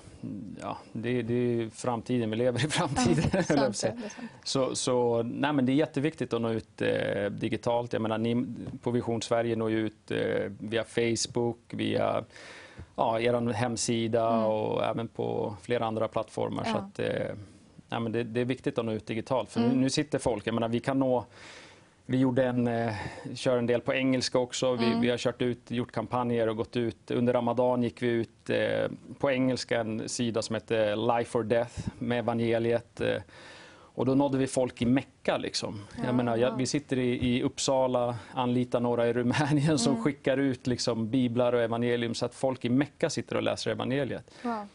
ja, 0.61 0.79
det, 0.93 1.23
det 1.23 1.35
är 1.35 1.71
framtiden, 1.71 2.31
vi 2.31 2.37
lever 2.37 2.65
i 2.65 2.69
framtiden. 2.69 3.45
Ja, 3.49 3.73
sant, 3.73 3.97
så, 4.45 4.75
så 4.75 5.23
nej, 5.23 5.53
men 5.53 5.67
det 5.67 5.73
är 5.73 5.75
jätteviktigt 5.75 6.33
att 6.33 6.41
nå 6.41 6.51
ut 6.51 6.83
eh, 6.83 7.31
digitalt. 7.31 7.93
Jag 7.93 8.03
menar, 8.03 8.19
ni 8.19 8.47
på 8.83 8.91
Vision 8.91 9.23
Sverige 9.23 9.57
når 9.57 9.73
ut 9.73 10.11
eh, 10.11 10.19
via 10.59 10.85
Facebook, 10.85 11.59
via 11.69 12.25
ja, 12.97 13.21
er 13.21 13.53
hemsida 13.53 14.29
mm. 14.29 14.45
och 14.45 14.85
även 14.85 15.09
på 15.09 15.57
flera 15.63 15.87
andra 15.87 16.09
plattformar. 16.09 16.63
Ja. 16.67 16.73
Så 16.73 16.79
att, 16.79 16.99
eh, 16.99 17.37
nej, 17.89 18.01
men 18.01 18.13
det, 18.13 18.23
det, 18.23 18.41
är 18.41 18.45
viktigt 18.45 18.79
att 18.79 18.85
nå 18.85 18.93
ut 18.93 19.07
digitalt. 19.07 19.51
För 19.51 19.61
mm. 19.61 19.81
nu, 19.81 19.91
sitter 19.91 20.19
folk, 20.19 20.47
jag 20.47 20.55
menar, 20.55 20.69
vi 20.69 20.81
kan 20.81 20.99
nå 20.99 21.27
vi 22.09 22.19
gjorde 22.19 22.45
en, 22.45 22.67
eh, 22.67 22.95
kör 23.35 23.59
en 23.59 23.67
del 23.67 23.81
på 23.81 23.95
engelska 23.95 24.39
också. 24.39 24.75
Vi, 24.75 24.87
mm. 24.87 25.01
vi, 25.01 25.11
har 25.11 25.19
kört 25.19 25.43
ut, 25.43 25.71
gjort 25.71 25.93
kampanjer 25.93 26.49
och 26.49 26.57
gått 26.57 26.77
ut. 26.77 27.11
Under 27.11 27.33
Ramadan 27.33 27.83
gick 27.83 28.03
vi 28.03 28.07
ut 28.07 28.51
eh, 28.51 28.91
på 29.19 29.31
engelska 29.31 29.81
en 29.81 30.09
sida 30.09 30.43
som 30.43 30.55
heter 30.55 31.17
Life 31.17 31.39
or 31.39 31.43
Death 31.43 31.89
med 31.99 32.19
evangeliet. 32.19 33.01
Eh, 33.01 33.23
och 33.97 34.07
då 34.07 34.15
nådde 34.15 34.39
vi 34.39 34.47
folk 34.47 34.83
i 34.83 34.87
Mecka. 34.87 35.37
Liksom. 35.37 35.81
Ja, 35.97 36.03
jag 36.05 36.15
menar, 36.15 36.37
jag, 36.37 36.57
vi 36.57 36.67
sitter 36.67 36.99
i, 36.99 37.37
i, 37.37 37.43
Uppsala, 37.43 38.17
anlitar 38.35 38.81
några 38.81 39.09
i 39.09 39.13
Rumänien 39.13 39.79
som 39.79 39.93
mm. 39.93 40.05
skickar 40.05 40.37
ut 40.37 40.67
liksom, 40.67 41.11
biblar 41.11 41.53
och 41.53 41.61
evangelium 41.61 42.15
så 42.15 42.27
att 42.27 42.35
folk 42.35 42.65
i 42.65 42.69
Mecka 42.69 43.11
sitter 43.11 43.37
och 43.37 43.43
läser 43.43 43.71
evangeliet. 43.71 44.31
Wow. 44.43 44.67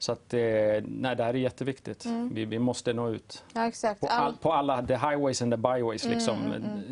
Så 0.00 0.12
att, 0.12 0.34
eh, 0.34 0.40
nej, 0.84 1.16
det 1.16 1.24
här 1.24 1.34
är 1.34 1.34
jätteviktigt. 1.34 2.06
Vi, 2.32 2.44
vi 2.44 2.58
måste 2.58 2.92
nå 2.92 3.08
ut. 3.10 3.44
Ja. 3.54 3.70
På, 4.00 4.06
all, 4.06 4.36
på 4.36 4.52
alla, 4.52 4.86
the 4.86 4.94
highways 4.96 5.42
and 5.42 5.52
the 5.52 5.56
byways. 5.56 6.04
Liksom. 6.04 6.36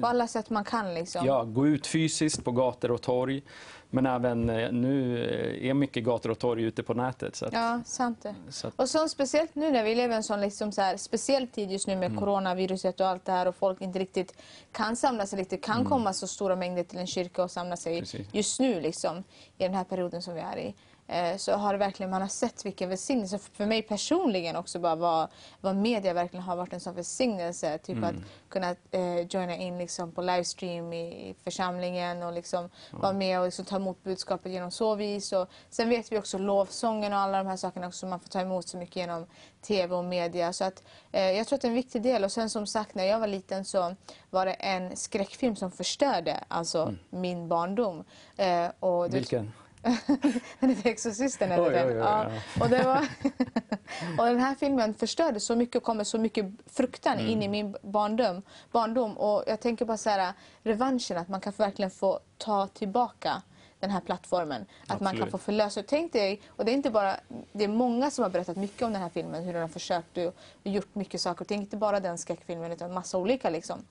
På 0.00 0.06
alla 0.06 0.26
sätt 0.26 0.50
man 0.50 0.64
kan 0.64 0.94
liksom. 0.94 1.26
Ja, 1.26 1.44
gå 1.44 1.66
ut 1.66 1.86
fysiskt 1.86 2.44
på 2.44 2.52
gator 2.52 2.90
och 2.90 3.02
torg. 3.02 3.42
Men 3.90 4.06
även 4.06 4.50
eh, 4.50 4.72
nu 4.72 5.24
eh, 5.24 5.70
är 5.70 5.74
mycket 5.74 6.04
gator 6.04 6.30
och 6.30 6.38
torg 6.38 6.62
ute 6.62 6.82
på 6.82 6.94
nätet. 6.94 7.36
Så 7.36 7.46
att, 7.46 7.52
Ja, 7.52 7.80
sant 7.84 8.22
det. 8.22 8.34
så 8.48 8.68
att, 8.68 8.74
Och 8.80 8.88
så 8.88 9.08
speciellt 9.08 9.54
nu 9.54 9.70
när 9.70 9.84
vi 9.84 9.94
lever 9.94 10.14
i 10.14 10.16
en 10.16 10.22
sån 10.22 10.40
liksom 10.40 10.72
så 10.72 10.82
här, 10.82 10.96
speciell 10.96 11.46
tid 11.48 11.70
just 11.70 11.86
nu 11.86 11.96
med 11.96 12.06
Mm. 12.06 12.18
coronaviruset 12.20 13.00
och 13.00 13.06
allt 13.06 13.24
det 13.24 13.32
här 13.32 13.48
och 13.48 13.54
folk 13.56 13.80
inte 13.80 13.98
riktigt 13.98 14.34
kan 14.72 14.96
samla 14.96 15.26
sig 15.26 15.38
riktigt, 15.38 15.64
kan 15.64 15.76
Mm. 15.76 15.88
komma 15.88 16.12
så 16.12 16.26
stora 16.26 16.56
mängder 16.56 16.82
till 16.84 16.98
en 16.98 17.06
kyrka 17.06 17.42
och 17.44 17.50
samla 17.50 17.76
sig 17.76 18.00
Precis. 18.00 18.26
just 18.32 18.60
nu 18.60 18.80
liksom 18.80 19.18
i 19.58 19.62
den 19.62 19.74
här 19.74 19.84
perioden 19.84 20.22
som 20.22 20.34
vi 20.34 20.40
är 20.40 20.58
i. 20.58 20.74
Eh, 21.08 21.36
Så 21.36 21.52
har 21.52 21.72
det 21.72 21.78
verkligen, 21.78 22.10
man 22.10 22.20
har 22.20 22.28
sett 22.28 22.66
vilken 22.66 22.88
välsignelse, 22.88 23.38
för 23.38 23.66
mig 23.66 23.82
personligen 23.82 24.56
också 24.56 24.78
bara 24.78 24.94
vad, 24.94 25.28
vad 25.60 25.76
media 25.76 26.12
verkligen 26.12 26.42
har 26.42 26.56
varit 26.56 26.72
en 26.72 26.80
sån 26.80 26.94
välsignelse. 26.94 27.78
Typ 27.78 27.96
Mm. 27.96 28.04
att 28.04 28.14
kunna 28.48 28.70
eh, 28.90 29.20
joina 29.20 29.56
in 29.56 29.78
liksom 29.78 30.12
på 30.12 30.22
livestream 30.22 30.92
i, 30.92 31.28
i 31.30 31.34
församlingen 31.44 32.22
och 32.22 32.32
liksom 32.32 32.70
vara 32.90 33.12
med 33.12 33.38
och 33.40 33.44
liksom 33.44 33.64
ta 33.64 33.76
emot 33.76 34.02
budskapet 34.02 34.52
genom 34.52 34.70
så 34.70 34.94
vis. 34.94 35.32
Och 35.32 35.48
sen 35.70 35.88
vet 35.88 36.12
vi 36.12 36.18
också 36.18 36.38
lovsången 36.38 37.12
och 37.12 37.18
alla 37.18 37.38
de 37.38 37.46
här 37.46 37.56
sakerna 37.56 37.86
också 37.86 37.98
som 37.98 38.10
man 38.10 38.20
får 38.20 38.28
ta 38.28 38.40
emot 38.40 38.68
så 38.68 38.76
mycket 38.76 38.96
genom 38.96 39.26
tv 39.62 39.94
och 39.94 40.04
media. 40.04 40.52
Så 40.52 40.64
att, 40.64 40.82
eh, 41.12 41.30
jag 41.30 41.46
tror 41.46 41.56
att 41.56 41.62
det 41.62 41.66
är 41.68 41.70
en 41.70 41.74
viktig 41.74 42.02
del. 42.02 42.24
Och 42.24 42.32
sen 42.32 42.50
som 42.50 42.66
sagt 42.66 42.94
när 42.94 43.04
jag 43.04 43.18
var 43.20 43.26
liten 43.26 43.64
så 43.64 43.94
var 44.30 44.46
det 44.46 44.52
en 44.52 44.96
skräckfilm 44.96 45.56
som 45.56 45.70
förstörde 45.70 46.44
alltså 46.48 46.94
min 47.10 47.48
barndom. 47.48 48.04
Eh, 48.36 48.66
och 48.80 49.14
vilken? 49.14 49.52
den 50.60 50.70
heter 50.70 50.90
Exorcisten. 50.90 51.52
Eller 51.52 51.66
Oj, 51.68 51.72
den. 51.72 51.86
oj, 51.88 51.92
oj, 51.92 51.98
ja. 51.98 52.30
Och, 52.60 52.68
det 52.68 52.82
var 52.82 52.98
och 54.18 54.26
den 54.26 54.40
här 54.40 54.54
filmen 54.54 54.94
förstörde 54.94 55.40
så 55.40 55.56
mycket 55.56 55.76
och 55.76 55.82
kom 55.82 55.96
med 55.96 56.06
så 56.06 56.18
mycket 56.18 56.46
fruktan 56.66 57.12
Mm. 57.18 57.26
in 57.26 57.42
i 57.42 57.48
min 57.48 57.76
barndom. 57.82 58.42
barndom. 58.72 59.18
Och 59.18 59.44
jag 59.46 59.60
tänker 59.60 59.84
bara 59.84 59.96
så 59.96 60.10
här, 60.10 60.32
revanschen, 60.62 61.16
att 61.18 61.28
man 61.28 61.40
kan 61.40 61.52
verkligen 61.56 61.90
få 61.90 62.20
ta 62.38 62.66
tillbaka 62.66 63.42
den 63.80 63.90
här 63.90 64.00
plattformen. 64.00 64.66
Att 64.86 65.00
man 65.00 65.12
kan 65.12 65.22
Absolut. 65.22 65.30
få 65.30 65.38
förlösa. 65.38 65.82
Tänk 65.86 66.12
dig, 66.12 66.40
och 66.48 66.64
det 66.64 66.70
är 66.70 66.74
inte 66.74 66.90
bara, 66.90 67.16
det 67.52 67.64
är 67.64 67.68
många 67.68 68.10
som 68.10 68.22
har 68.22 68.30
berättat 68.30 68.56
mycket 68.56 68.82
om 68.82 68.92
den 68.92 69.02
här 69.02 69.08
filmen, 69.08 69.44
hur 69.44 69.52
den 69.52 69.62
har 69.62 69.68
försökt 69.68 70.16
och 70.18 70.34
gjort 70.64 70.94
mycket 70.94 71.20
saker. 71.20 71.44
Tänk 71.44 71.60
inte 71.62 71.76
bara 71.76 72.00
den 72.00 72.18
skräckfilmen 72.18 72.72
utan 72.72 72.92
massa 72.94 73.18
olika 73.18 73.50
liksom. 73.50 73.84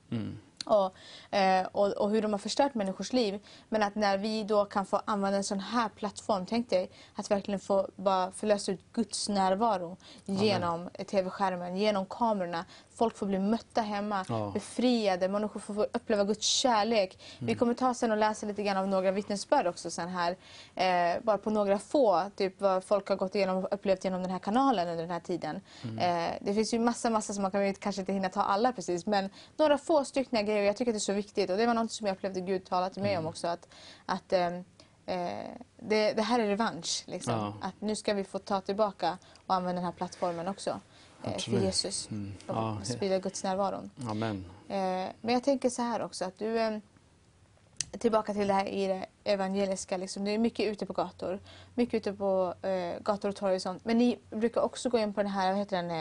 Och, 0.66 0.96
eh, 1.36 1.66
och, 1.66 1.92
och 1.92 2.10
hur 2.10 2.22
de 2.22 2.32
har 2.32 2.40
förstört 2.40 2.74
människors 2.74 3.14
liv. 3.14 3.40
Men 3.70 3.84
att 3.84 3.96
när 3.96 4.18
vi 4.18 4.44
då 4.44 4.66
kan 4.66 4.86
få 4.86 5.02
använda 5.06 5.38
en 5.38 5.44
sån 5.44 5.60
här 5.60 5.90
plattform, 5.90 6.46
tänk 6.46 6.70
dig 6.70 6.92
att 7.16 7.32
verkligen 7.32 7.60
få 7.60 7.88
bara 7.96 8.32
förlösa 8.32 8.72
ut 8.72 8.94
Guds 8.94 9.30
närvaro 9.30 9.98
genom 10.26 10.90
tv-skärmen, 11.08 11.78
genom 11.78 12.06
kamerorna. 12.06 12.66
Folk 12.96 13.18
får 13.18 13.26
bli 13.26 13.40
mötta 13.40 13.82
hemma, 13.82 14.26
Ja. 14.30 14.52
befriade, 14.54 15.28
människor 15.28 15.60
får 15.60 15.74
få 15.74 15.84
uppleva 15.84 16.24
Guds 16.24 16.46
kärlek. 16.48 17.20
Vi 17.40 17.56
kommer 17.56 17.74
ta 17.74 17.94
sen 17.94 18.12
och 18.12 18.18
läsa 18.18 18.46
lite 18.46 18.64
grann 18.64 18.78
av 18.78 18.88
några 18.88 19.12
vittnesbörd 19.12 19.68
också 19.68 19.92
sen 19.92 20.10
här. 20.10 20.36
Eh, 20.76 21.22
bara 21.24 21.38
på 21.38 21.50
några 21.50 21.80
få, 21.80 22.24
typ 22.36 22.62
vad 22.62 22.84
folk 22.84 23.10
har 23.10 23.16
gått 23.16 23.36
igenom 23.36 23.58
och 23.58 23.68
upplevt 23.74 24.04
genom 24.04 24.22
den 24.22 24.32
här 24.32 24.40
kanalen 24.40 24.88
under 24.88 25.04
den 25.04 25.12
här 25.12 25.20
tiden. 25.20 25.62
Eh, 26.00 26.32
det 26.42 26.54
finns 26.54 26.74
ju 26.74 26.80
massa, 26.80 27.10
massa 27.10 27.34
som 27.34 27.42
man 27.42 27.52
kan 27.52 27.74
kanske 27.74 28.02
inte 28.02 28.14
hinna 28.14 28.30
ta 28.30 28.42
alla 28.42 28.72
precis, 28.74 29.06
men 29.06 29.30
några 29.58 29.78
få 29.78 30.06
stycken 30.06 30.46
grejer. 30.46 30.64
Jag 30.64 30.78
tycker 30.78 30.92
att 30.92 30.96
det 30.96 30.98
är 30.98 31.00
så 31.00 31.14
viktigt 31.14 31.50
och 31.50 31.58
det 31.58 31.66
var 31.68 31.74
något 31.74 31.92
som 31.92 32.08
jag 32.08 32.16
upplevde 32.16 32.42
Gud 32.42 32.66
tala 32.66 32.90
till 32.90 33.02
mig 33.02 33.18
om 33.18 33.26
också. 33.28 33.48
Att, 33.48 33.68
att 34.06 34.34
ehm, 34.34 34.64
eh, 35.06 35.28
det, 35.80 36.14
det 36.14 36.22
här 36.22 36.40
är 36.40 36.48
revansch. 36.48 37.04
Liksom. 37.08 37.34
Ja. 37.34 37.54
Att 37.68 37.82
nu 37.82 37.96
ska 37.96 38.14
vi 38.14 38.24
få 38.24 38.40
ta 38.40 38.62
tillbaka 38.62 39.18
och 39.48 39.56
använda 39.56 39.76
den 39.82 39.86
här 39.86 39.92
plattformen 39.92 40.48
också. 40.48 40.80
Eh, 41.26 41.30
För 41.30 41.36
Absolut. 41.36 41.64
Jesus. 41.64 42.10
Och 42.48 42.56
Ja, 42.56 42.78
sprida 42.84 43.20
Guds 43.20 43.44
närvaron. 43.44 43.90
Amen. 44.10 44.46
Eh, 44.70 44.76
men 45.22 45.34
jag 45.34 45.44
tänker 45.44 45.70
så 45.70 45.82
här 45.82 46.02
också 46.02 46.26
att 46.26 46.40
du 46.40 46.60
eh, 46.60 46.78
Tillbaka 48.00 48.34
till 48.34 48.48
det 48.48 48.54
här 48.54 48.66
i 48.68 48.88
det 48.88 49.06
evangeliska. 49.24 49.98
Liksom. 49.98 50.26
Det 50.26 50.32
är 50.32 50.38
mycket 50.38 50.66
ute 50.72 50.86
på 50.86 50.94
gator. 50.94 51.40
Mycket 51.74 51.94
ute 51.94 52.14
på 52.14 52.54
eh, 52.62 53.02
gator 53.04 53.30
och 53.30 53.36
torg 53.36 53.56
och 53.56 53.62
sånt. 53.62 53.86
Men 53.86 53.98
ni 53.98 54.20
brukar 54.30 54.62
också 54.62 54.90
gå 54.90 54.98
in 55.00 55.14
på 55.14 55.22
den 55.24 55.32
här, 55.32 55.50
vad 55.50 55.60
heter 55.60 55.84
den? 55.84 55.92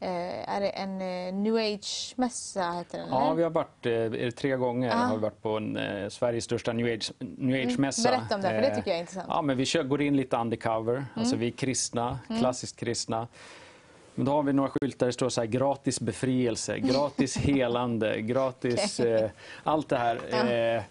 Eh, 0.00 0.54
är 0.54 0.60
det 0.60 0.68
en 0.68 1.00
eh, 1.00 1.34
new 1.34 1.54
age-mässa? 1.56 2.72
Heter 2.72 2.98
den, 2.98 3.08
Ja, 3.10 3.24
eller? 3.26 3.34
vi 3.34 3.42
har 3.42 3.50
varit 3.50 3.86
eh, 3.86 4.30
tre 4.30 4.56
gånger 4.56 4.90
Ah. 4.92 4.94
har 4.94 5.14
vi 5.16 5.20
varit 5.22 5.42
på 5.42 5.56
en, 5.56 5.78
Sveriges 6.10 6.44
största 6.44 6.72
new 6.72 6.94
age, 6.94 7.12
new 7.18 7.66
age-mässa. 7.66 8.10
Berätta 8.10 8.34
om 8.34 8.40
det, 8.40 8.48
för 8.48 8.60
det 8.62 8.76
tycker 8.76 8.90
jag 8.90 8.96
är 8.96 9.00
intressant. 9.00 9.26
Ja, 9.30 9.42
men 9.42 9.56
vi 9.56 9.64
kör, 9.64 9.82
går 9.82 10.02
in 10.02 10.16
lite 10.16 10.36
undercover. 10.36 10.92
Mm. 10.94 11.06
Alltså 11.14 11.36
vi 11.36 11.46
är 11.46 11.50
kristna, 11.50 12.18
klassiskt 12.40 12.76
kristna. 12.76 13.28
Men 14.14 14.26
då 14.26 14.32
har 14.32 14.42
vi 14.42 14.52
några 14.52 14.70
skyltar 14.70 14.98
där 14.98 15.06
det 15.06 15.12
står 15.12 15.28
så 15.28 15.40
här 15.40 15.48
gratis 15.48 16.00
befrielse, 16.00 16.78
gratis 16.78 17.36
helande, 17.46 18.20
gratis 18.20 19.00
eh, 19.00 19.30
allt 19.64 19.88
det 19.88 19.96
här. 19.98 20.74
Eh, 20.76 20.82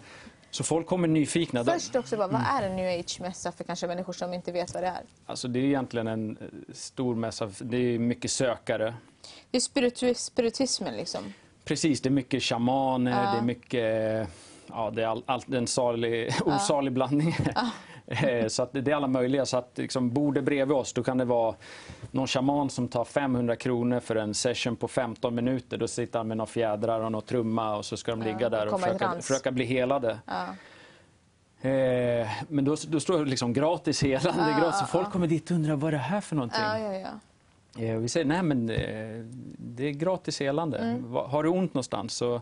så 0.51 0.63
folk 0.63 0.88
kommer 0.88 1.07
nyfikna. 1.07 1.63
Först 1.65 1.95
också, 1.95 2.17
bara, 2.17 2.28
vad 2.28 2.41
är 2.41 2.69
en 2.69 2.76
new 2.76 2.99
age-mässa 2.99 3.51
för 3.51 3.63
kanske 3.63 3.88
människor 3.88 4.13
som 4.13 4.34
inte 4.34 4.51
vet 4.51 4.74
vad 4.74 4.84
det 4.84 4.88
är? 4.88 5.01
Alltså 5.26 5.47
det 5.47 5.59
är 5.59 5.63
egentligen 5.63 6.07
en 6.07 6.38
eh, 6.41 6.74
stor 6.74 7.15
mässa. 7.15 7.49
Det 7.59 7.78
är 7.78 7.99
mycket 7.99 8.32
sökare. 8.32 8.93
Det 9.51 9.57
är 9.57 9.61
spiritu- 9.61 10.13
spiritismen 10.13 10.97
liksom. 10.97 11.34
Precis, 11.65 12.01
det 12.01 12.09
är 12.09 12.11
mycket 12.11 12.43
shamaner, 12.43 13.11
Ja. 13.24 13.32
det 13.32 13.38
är 13.38 13.41
mycket... 13.41 14.30
Ja, 14.67 14.91
det 14.91 15.03
är 15.03 15.07
all, 15.07 15.24
all, 15.26 15.41
en 15.53 15.67
salig, 15.67 16.34
osalig 16.45 16.93
blandning. 16.93 17.36
Eh, 17.55 17.67
så 18.47 18.64
att 18.64 18.74
det 18.74 18.88
är 18.88 18.95
alla 18.95 19.07
möjliga. 19.07 19.45
Så 19.45 19.57
att 19.57 19.72
liksom, 19.76 20.09
bor 20.09 20.34
det 20.34 20.41
bredvid 20.41 20.78
oss, 20.78 20.93
då 20.93 21.03
kan 21.03 21.18
det 21.18 21.26
vara 21.26 21.55
någon 22.11 22.28
shaman 22.28 22.70
som 22.70 22.88
tar 22.88 23.05
500 23.05 23.55
kronor 23.55 23.99
för 23.99 24.16
en 24.16 24.34
session 24.34 24.76
på 24.76 24.88
15 24.88 25.36
minuter. 25.36 25.78
Då 25.78 25.88
sitter 25.88 26.20
han 26.20 26.28
med 26.28 26.38
några 26.38 26.47
fjädrar 26.47 26.99
och 26.99 27.11
någon 27.11 27.22
trumma 27.22 27.76
och 27.76 27.86
så 27.86 27.97
ska 27.97 28.11
de 28.11 28.22
ligga 28.22 28.49
där 28.49 28.74
och 28.74 28.82
försöka, 28.82 29.22
försöka 29.22 29.51
bli 29.51 29.66
helade. 29.66 30.20
Ja. 30.26 30.45
Eh, 31.70 32.28
men 32.47 32.66
då, 32.66 32.76
då 32.88 32.99
står 32.99 33.20
det 33.20 33.30
liksom 33.30 33.53
gratis 33.53 34.03
helande. 34.03 34.51
Ja, 34.51 34.59
gratis. 34.59 34.80
Så 34.80 34.86
folk 34.86 35.11
kommer 35.11 35.28
dit 35.28 35.51
och 35.51 35.55
undrar 35.55 35.76
vad 35.76 35.93
det 35.93 35.97
här 35.97 36.22
för 36.22 36.36
någonting. 36.36 36.64
Eh, 37.78 37.97
vi 37.97 38.09
säger 38.09 38.26
nej 38.26 38.43
men 38.43 38.70
eh, 38.70 39.26
det 39.57 39.84
är 39.84 39.91
gratis 39.91 40.39
helande. 40.39 40.78
Mm. 40.78 41.14
Har 41.14 41.43
du 41.43 41.49
ont 41.49 41.74
någonstans 41.74 42.14
så... 42.14 42.41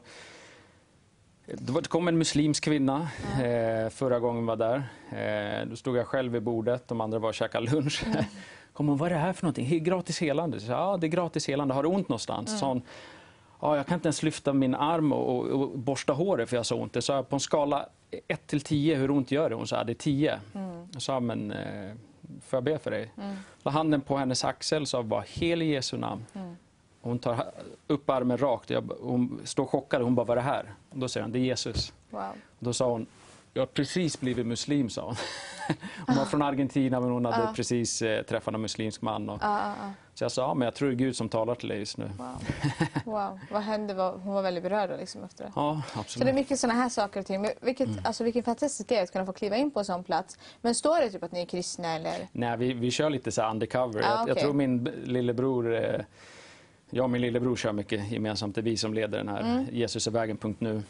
Det 1.45 1.71
var- 1.71 1.81
kom 1.81 2.07
en 2.07 2.17
muslimsk 2.17 2.63
kvinna 2.63 3.07
eh, 3.43 3.89
förra 3.89 4.19
gången 4.19 4.41
vi 4.43 4.47
var 4.47 4.55
där. 4.55 4.83
Eh, 5.61 5.67
då 5.69 5.75
stod 5.75 5.97
jag 5.97 6.07
själv 6.07 6.31
vid 6.31 6.43
bordet, 6.43 6.87
de 6.87 7.01
andra 7.01 7.19
var 7.19 7.29
och 7.29 7.35
käkade 7.35 7.71
lunch. 7.71 8.03
Mm. 8.05 8.23
kom 8.73 8.87
hon, 8.87 8.97
vad 8.97 9.11
är 9.11 9.13
det 9.15 9.21
här 9.21 9.33
för 9.33 9.43
någonting? 9.43 9.83
Gratis 9.83 10.21
helande? 10.21 10.59
Så, 10.59 10.71
jag, 10.71 10.79
ja, 10.79 10.97
det 10.97 11.07
är 11.07 11.09
gratis 11.09 11.47
helande. 11.47 11.73
Har 11.73 11.83
du 11.83 11.89
ont 11.89 12.09
någonstans? 12.09 12.49
Mm. 12.49 12.59
Så 12.59 12.65
hon, 12.65 12.81
ja, 13.61 13.75
jag 13.77 13.87
kan 13.87 13.95
inte 13.95 14.07
ens 14.07 14.23
lyfta 14.23 14.53
min 14.53 14.75
arm 14.75 15.13
och, 15.13 15.29
och, 15.45 15.61
och 15.61 15.79
borsta 15.79 16.13
håret 16.13 16.49
för 16.49 16.55
jag 16.55 16.59
har 16.59 16.63
så 16.63 16.81
ont. 16.81 16.95
Jag 16.95 17.03
sa 17.03 17.23
på 17.23 17.35
en 17.35 17.39
skala 17.39 17.89
1 18.27 18.47
till 18.47 18.61
10, 18.61 18.95
hur 18.95 19.11
ont 19.11 19.31
gör 19.31 19.49
det? 19.49 19.55
Hon 19.55 19.67
sa, 19.67 19.83
det 19.83 19.91
är 19.91 19.93
10. 19.93 20.39
Mm. 20.55 20.87
Jag 20.93 21.01
sa, 21.01 21.19
men 21.19 21.51
eh, 21.51 21.91
får 22.45 22.57
jag 22.57 22.63
be 22.63 22.79
för 22.79 22.91
dig? 22.91 23.11
La 23.63 23.71
handen 23.71 24.01
på 24.01 24.17
hennes 24.17 24.45
axel 24.45 24.81
och 24.81 24.87
sa 24.87 25.03
bara, 25.03 25.23
hel 25.27 25.61
i 25.61 25.65
Jesu 25.65 25.97
namn. 25.97 26.25
Mm. 26.33 26.55
Hon 27.01 27.19
tar 27.19 27.51
upp 27.87 28.09
armen 28.09 28.37
rakt. 28.37 28.69
Jag, 28.69 28.91
hon 29.01 29.41
står 29.43 29.65
chockad. 29.65 30.01
Hon 30.01 30.15
bara, 30.15 30.25
vad 30.25 30.37
är 30.37 30.41
det 30.41 30.49
här? 30.49 30.73
Och 30.89 30.97
då 30.97 31.07
säger 31.07 31.21
han, 31.21 31.31
det 31.31 31.39
är 31.39 31.41
Jesus. 31.41 31.93
Wow. 32.09 32.23
Då 32.59 32.73
sa 32.73 32.89
hon, 32.91 33.05
jag 33.53 33.61
har 33.61 33.67
precis 33.67 34.19
blivit 34.19 34.45
muslim, 34.45 34.89
sa 34.89 35.05
hon. 35.05 35.15
Hon 36.07 36.15
var 36.15 36.25
från 36.25 36.41
Argentina 36.41 36.99
men 36.99 37.09
hon 37.11 37.25
hade 37.25 37.43
Ja. 37.43 37.53
precis 37.55 38.01
eh, 38.01 38.23
träffat 38.23 38.53
en 38.53 38.61
muslimsk 38.61 39.01
man. 39.01 39.29
Och, 39.29 39.39
ja, 39.41 39.67
ja. 39.67 39.91
så 40.13 40.23
jag 40.23 40.31
sa, 40.31 40.41
ja, 40.41 40.53
men 40.53 40.65
jag 40.65 40.75
tror 40.75 40.89
det 40.89 40.93
är 40.93 40.97
Gud 40.97 41.15
som 41.15 41.29
talar 41.29 41.55
till 41.55 41.69
dig 41.69 41.79
just 41.79 41.97
nu. 41.97 42.11
Wow. 42.17 42.43
wow. 43.05 43.39
Vad 43.51 43.61
hände? 43.61 43.93
Hon 43.93 44.33
var 44.33 44.41
väldigt 44.41 44.63
berörd 44.63 44.99
liksom, 44.99 45.23
efter 45.23 45.43
det. 45.43 45.51
Ja, 45.55 45.81
Så 45.87 45.93
det 45.93 45.97
är 45.97 46.01
absolut. 46.01 46.35
mycket 46.35 46.59
sådana 46.59 46.79
här 46.79 46.89
saker 46.89 47.19
och 47.19 47.25
ting. 47.25 47.41
Men 47.41 47.51
vilket, 47.61 47.89
alltså, 48.03 48.23
vilken 48.23 48.43
fantastisk 48.43 48.89
grej 48.89 49.01
att 49.01 49.11
kunna 49.11 49.25
få 49.25 49.33
kliva 49.33 49.55
in 49.55 49.71
på 49.71 49.79
en 49.79 49.85
sån 49.85 50.03
plats. 50.03 50.37
Men 50.61 50.75
står 50.75 50.99
det 51.01 51.09
typ 51.09 51.23
att 51.23 51.31
ni 51.31 51.41
är 51.41 51.45
kristna 51.45 51.95
eller? 51.95 52.27
Nej, 52.31 52.57
vi, 52.57 52.73
vi 52.73 52.91
kör 52.91 53.09
lite 53.09 53.31
så 53.31 53.41
här 53.41 53.49
undercover. 53.51 54.01
Jag, 54.01 54.11
jag 54.11 54.21
okej. 54.29 54.43
tror 54.43 54.53
min 54.53 54.83
lillebror, 55.03 55.75
eh, 55.75 56.01
jag 56.91 57.03
och 57.03 57.09
min 57.09 57.21
lillebror 57.21 57.55
kör 57.55 57.71
mycket 57.73 58.11
gemensamt. 58.11 58.55
Det 58.55 58.61
är 58.61 58.63
vi 58.63 58.77
som 58.77 58.93
leder 58.93 59.17
den 59.17 59.29
här 59.29 59.41
Mm. 59.41 59.65
Jesusärvägen.nu. 59.71 60.83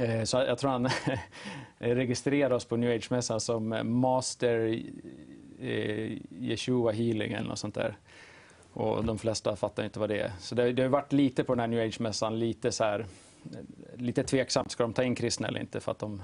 Eh, 0.00 0.24
Så 0.24 0.36
jag 0.36 0.58
tror 0.58 0.70
han 0.70 0.88
registrerar 1.78 2.50
oss 2.54 2.64
på 2.64 2.76
New 2.76 2.90
Age-mässan 2.96 3.40
som 3.40 3.78
Master 4.00 4.82
eh, 5.60 6.12
Yeshua 6.40 6.92
Healing 6.92 7.32
eller 7.32 7.48
något 7.48 7.58
sånt 7.58 7.74
där. 7.74 7.96
Och 8.72 9.04
de 9.04 9.18
flesta 9.18 9.56
fattar 9.56 9.84
inte 9.84 9.98
vad 10.00 10.08
det 10.08 10.18
är. 10.20 10.32
Så 10.40 10.54
det, 10.54 10.72
det 10.72 10.82
har 10.82 10.88
varit 10.88 11.12
lite 11.12 11.44
på 11.44 11.54
den 11.54 11.60
här 11.60 11.66
New 11.66 11.80
Age-mässan, 11.88 12.38
lite 12.38 12.72
så 12.72 12.84
här, 12.84 13.06
lite 13.94 14.22
tveksamt. 14.24 14.70
Ska 14.70 14.82
de 14.82 14.92
ta 14.92 15.02
in 15.04 15.14
kristna 15.14 15.48
eller 15.48 15.60
inte? 15.60 15.80
För 15.80 15.92
att 15.92 15.98
de... 15.98 16.22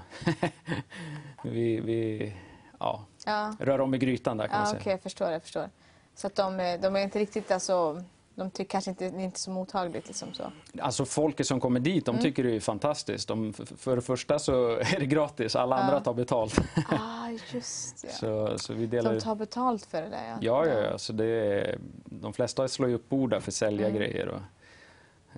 vi, 1.43 1.79
vi 1.79 2.33
ja, 2.79 3.05
Ja, 3.25 3.55
rör 3.59 3.81
om 3.81 3.93
i 3.93 3.97
grytan 3.97 4.37
där 4.37 4.47
kan 4.47 4.55
ja 4.57 4.63
man 4.63 4.69
okej, 4.71 4.83
säga. 4.83 4.93
jag 4.93 5.01
förstår. 5.01 5.31
Jag 5.31 5.41
förstår. 5.41 5.69
Så 6.15 6.27
att 6.27 6.35
de, 6.35 6.77
de 6.81 6.95
är 6.95 6.99
inte 6.99 7.19
riktigt 7.19 7.51
alltså... 7.51 8.03
de 8.35 8.49
tycker 8.51 8.69
kanske 8.71 8.89
inte 8.91 9.09
det 9.09 9.17
är 9.17 9.19
inte 9.25 9.39
så 9.39 9.51
mottagligt. 9.51 10.07
Liksom 10.07 10.33
så. 10.33 10.51
Alltså 10.79 11.05
folket 11.05 11.47
som 11.47 11.59
kommer 11.59 11.79
dit, 11.79 12.05
de 12.05 12.19
tycker 12.19 12.43
det 12.43 12.55
är 12.55 12.59
fantastiskt. 12.59 13.27
De, 13.27 13.53
för 13.53 13.95
det 13.95 14.01
första 14.01 14.39
så 14.39 14.69
är 14.77 14.99
det 14.99 15.05
gratis, 15.05 15.55
alla 15.55 15.75
andra 15.75 15.99
tar 15.99 16.13
betalt. 16.13 16.59
Ah, 16.89 17.29
just 17.53 18.01
det. 18.01 18.11
så, 18.11 18.57
så 18.57 18.73
vi 18.73 18.85
delar... 18.85 19.13
De 19.13 19.19
tar 19.21 19.35
betalt 19.35 19.85
för 19.85 20.01
det 20.01 20.09
där. 20.09 20.25
Ja, 20.27 20.37
Ja, 20.41 20.67
ja, 20.67 20.79
ja. 20.91 20.97
Så 20.97 21.13
det 21.13 21.25
är, 21.25 21.77
de 22.05 22.33
flesta 22.33 22.67
slår 22.67 22.89
ju 22.89 22.95
upp 22.95 23.09
bord 23.09 23.29
där 23.29 23.39
för 23.39 23.51
att 23.51 23.55
sälja 23.55 23.87
Mm. 23.87 23.97
grejer. 23.99 24.27
Och, 24.27 24.41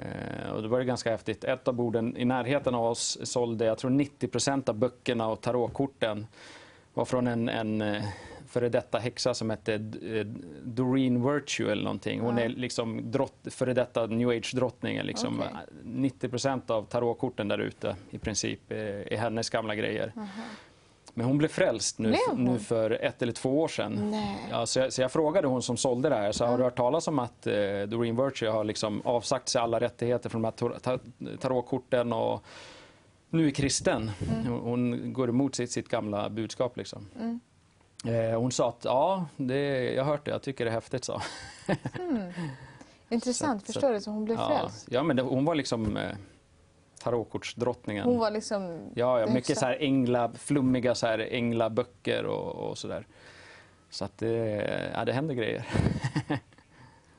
eh, 0.03 0.51
och 0.51 0.61
det 0.61 0.67
var 0.67 0.79
det 0.79 0.85
ganska 0.85 1.11
häftigt. 1.11 1.43
Ett 1.43 1.67
av 1.67 1.73
borden 1.73 2.17
i 2.17 2.25
närheten 2.25 2.75
av 2.75 2.85
oss 2.85 3.17
sålde, 3.23 3.65
jag 3.65 3.77
tror 3.77 3.91
90% 3.91 4.69
av 4.69 4.75
böckerna 4.75 5.27
och 5.27 5.41
tarotkorten 5.41 6.27
var 6.93 7.05
från 7.05 7.27
en, 7.27 7.49
en 7.49 7.81
eh, 7.81 8.03
före 8.47 8.69
detta 8.69 8.97
häxa 8.97 9.33
som 9.33 9.49
hette 9.49 9.73
eh, 9.73 10.25
Doreen 10.63 11.33
Virtue 11.33 11.71
eller 11.71 11.83
någonting. 11.83 12.19
Hon 12.21 12.37
är 12.37 12.49
liksom 12.49 13.11
drott, 13.11 13.33
före 13.45 13.73
detta 13.73 14.05
new 14.05 14.29
age-drottning. 14.29 15.01
Liksom. 15.03 15.39
Okej. 15.39 15.51
90% 15.85 16.71
av 16.71 16.83
tarotkorten 16.83 17.47
där 17.47 17.57
ute 17.57 17.95
i 18.09 18.17
princip 18.17 18.71
är, 18.71 19.13
är 19.13 19.17
hennes 19.17 19.49
gamla 19.49 19.75
grejer. 19.75 20.13
Men 21.17 21.25
hon 21.25 21.37
blev 21.37 21.47
frälst 21.47 21.99
nu, 21.99 22.15
hon? 22.29 22.43
nu 22.43 22.59
för 22.59 22.91
ett 22.91 23.21
eller 23.21 23.33
två 23.33 23.61
år 23.61 23.67
sedan. 23.67 24.15
Ja, 24.51 24.65
så, 24.65 24.79
jag, 24.79 24.93
så 24.93 25.01
jag 25.01 25.11
frågade 25.11 25.47
hon 25.47 25.61
som 25.61 25.77
sålde 25.77 26.09
det 26.09 26.15
här, 26.15 26.31
så 26.31 26.45
har 26.45 26.57
du 26.57 26.63
hört 26.63 26.77
talas 26.77 27.07
om 27.07 27.19
att 27.19 27.47
eh, 27.47 27.53
Doreen 27.87 28.23
Virtue 28.25 28.49
har 28.49 28.63
liksom 28.63 29.01
avsagt 29.05 29.49
sig 29.49 29.61
alla 29.61 29.79
rättigheter 29.79 30.29
från 30.29 30.41
de 30.41 30.45
här 30.47 30.51
tar- 30.51 30.79
tar- 30.79 31.37
tarotkorten 31.37 32.13
och 32.13 32.43
nu 33.29 33.47
är 33.47 33.51
kristen. 33.51 34.11
Hon- 34.47 34.59
Hon 34.59 35.13
går 35.13 35.29
emot 35.29 35.55
sitt, 35.55 35.71
sitt 35.71 35.89
gamla 35.89 36.29
budskap. 36.29 36.77
Liksom. 36.77 37.07
Eh, 37.19 37.35
hon 38.35 38.51
sa 38.51 38.69
att 38.69 38.85
ja, 38.85 39.25
det, 39.37 39.93
jag 39.93 40.03
har 40.03 40.11
hört 40.11 40.25
det, 40.25 40.31
jag 40.31 40.41
tycker 40.41 40.65
det 40.65 40.71
är 40.71 40.75
häftigt. 40.75 41.03
Så. 41.03 41.21
Intressant, 43.09 43.61
Så- 43.67 43.73
förstår 43.73 43.93
du? 43.93 44.01
Så 44.01 44.11
hon 44.11 44.25
blev 44.25 44.37
Ja, 44.37 44.57
frälst. 44.59 44.87
ja, 44.91 45.03
men 45.03 45.15
det, 45.15 45.21
hon 45.21 45.45
var 45.45 45.55
liksom 45.55 45.97
eh, 45.97 46.15
tarotkortsdrottningen. 47.03 48.05
Hon 48.05 48.19
var 48.19 48.31
liksom... 48.31 48.79
Ja, 48.95 49.19
ja 49.19 49.27
mycket 49.33 49.57
så 49.57 49.65
här 49.65 49.77
ängla, 49.79 50.31
flummiga 50.33 50.95
så 50.95 51.07
här 51.07 51.19
änglaböcker 51.19 52.25
och, 52.25 52.69
och 52.69 52.77
sådär. 52.77 53.07
Så 53.89 54.05
att 54.05 54.17
det, 54.17 54.91
ja, 54.93 55.05
det 55.05 55.13
händer 55.13 55.35
grejer. 55.35 55.67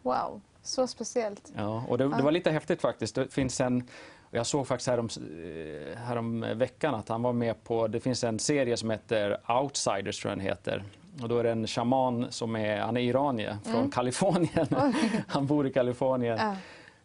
Wow, 0.02 0.40
så 0.62 0.86
speciellt. 0.86 1.52
Ja, 1.56 1.84
och 1.88 1.98
det, 1.98 2.08
det 2.08 2.22
var 2.22 2.32
lite 2.32 2.50
häftigt 2.50 2.80
faktiskt. 2.80 3.14
Det 3.14 3.32
finns 3.32 3.60
en, 3.60 3.88
jag 4.36 4.46
såg 4.46 4.66
faktiskt 4.66 4.88
härom, 4.88 5.08
eh, 5.16 5.98
härom 5.98 6.40
veckan 6.54 6.94
att 6.94 7.08
han 7.08 7.22
var 7.22 7.32
med 7.32 7.64
på, 7.64 7.88
det 7.88 8.00
finns 8.00 8.24
en 8.24 8.38
serie 8.38 8.76
som 8.76 8.90
heter 8.90 9.50
Outsiders 9.62 10.20
tror 10.20 10.30
jag 10.30 10.38
den 10.38 10.46
heter. 10.46 10.84
Och 11.22 11.28
då 11.28 11.38
är 11.38 11.44
det 11.44 11.50
en 11.50 11.66
shaman 11.66 12.26
som 12.30 12.56
är, 12.56 12.80
han 12.80 12.96
är 12.96 13.00
iranier 13.00 13.56
från 13.64 13.90
Kalifornien. 13.90 14.66
han 15.28 15.46
bor 15.46 15.66
i 15.66 15.72
Kalifornien. 15.72 16.38
Ja. 16.40 16.56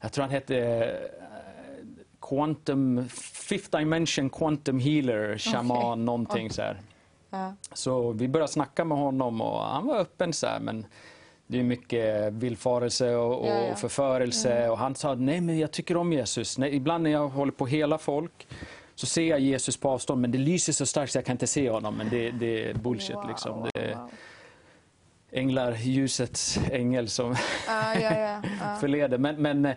Jag 0.01 0.11
tror 0.11 0.21
han 0.21 0.31
hette 0.31 0.57
eh, 0.57 1.21
Quantum, 2.21 3.09
Fifth 3.33 3.77
Dimension 3.77 4.29
Quantum 4.29 4.79
Healer, 4.79 5.37
shaman 5.37 5.77
Okej. 5.77 6.03
någonting 6.03 6.49
så 6.49 6.61
här. 6.61 6.79
Ja. 7.29 7.53
Så 7.73 8.11
vi 8.11 8.27
började 8.27 8.51
snacka 8.51 8.85
med 8.85 8.97
honom 8.97 9.41
och 9.41 9.63
han 9.63 9.87
var 9.87 9.99
öppen 9.99 10.33
så 10.33 10.47
här, 10.47 10.59
men 10.59 10.85
det 11.51 11.59
är 11.59 11.63
mycket 11.63 12.33
villfarelse 12.33 13.15
och, 13.15 13.41
och 13.41 13.47
Ja, 13.47 13.67
ja. 13.67 13.75
förförelse. 13.75 14.69
Och 14.69 14.77
han 14.77 14.95
sa, 14.95 15.15
nej 15.15 15.41
men 15.41 15.59
jag 15.59 15.71
tycker 15.71 15.97
om 15.97 16.13
Jesus. 16.13 16.57
Nej, 16.57 16.75
ibland 16.75 17.03
när 17.03 17.11
jag 17.11 17.27
håller 17.27 17.51
på 17.51 17.65
hela 17.65 17.97
folk 17.97 18.47
så 18.95 19.05
ser 19.05 19.23
jag 19.23 19.39
Jesus 19.39 19.77
på 19.77 19.89
avstånd 19.89 20.21
men 20.21 20.31
det 20.31 20.37
lyser 20.37 20.73
så 20.73 20.85
starkt 20.85 21.11
så 21.11 21.17
jag 21.17 21.25
kan 21.25 21.33
inte 21.33 21.47
se 21.47 21.69
honom. 21.69 21.95
Men 21.97 22.09
det, 22.09 22.31
det 22.31 22.69
är 22.69 22.73
bullshit 22.73 23.15
Wow, 23.15 23.27
liksom. 23.27 23.69
Det 23.73 23.79
är 23.79 23.95
wow. 23.95 24.09
änglar, 25.31 25.77
ljusets 25.81 26.59
ängel 26.71 27.09
som 27.09 27.35
Ja, 27.67 27.99
ja, 27.99 28.41
förleder. 28.79 29.17
Men, 29.17 29.41
men, 29.41 29.73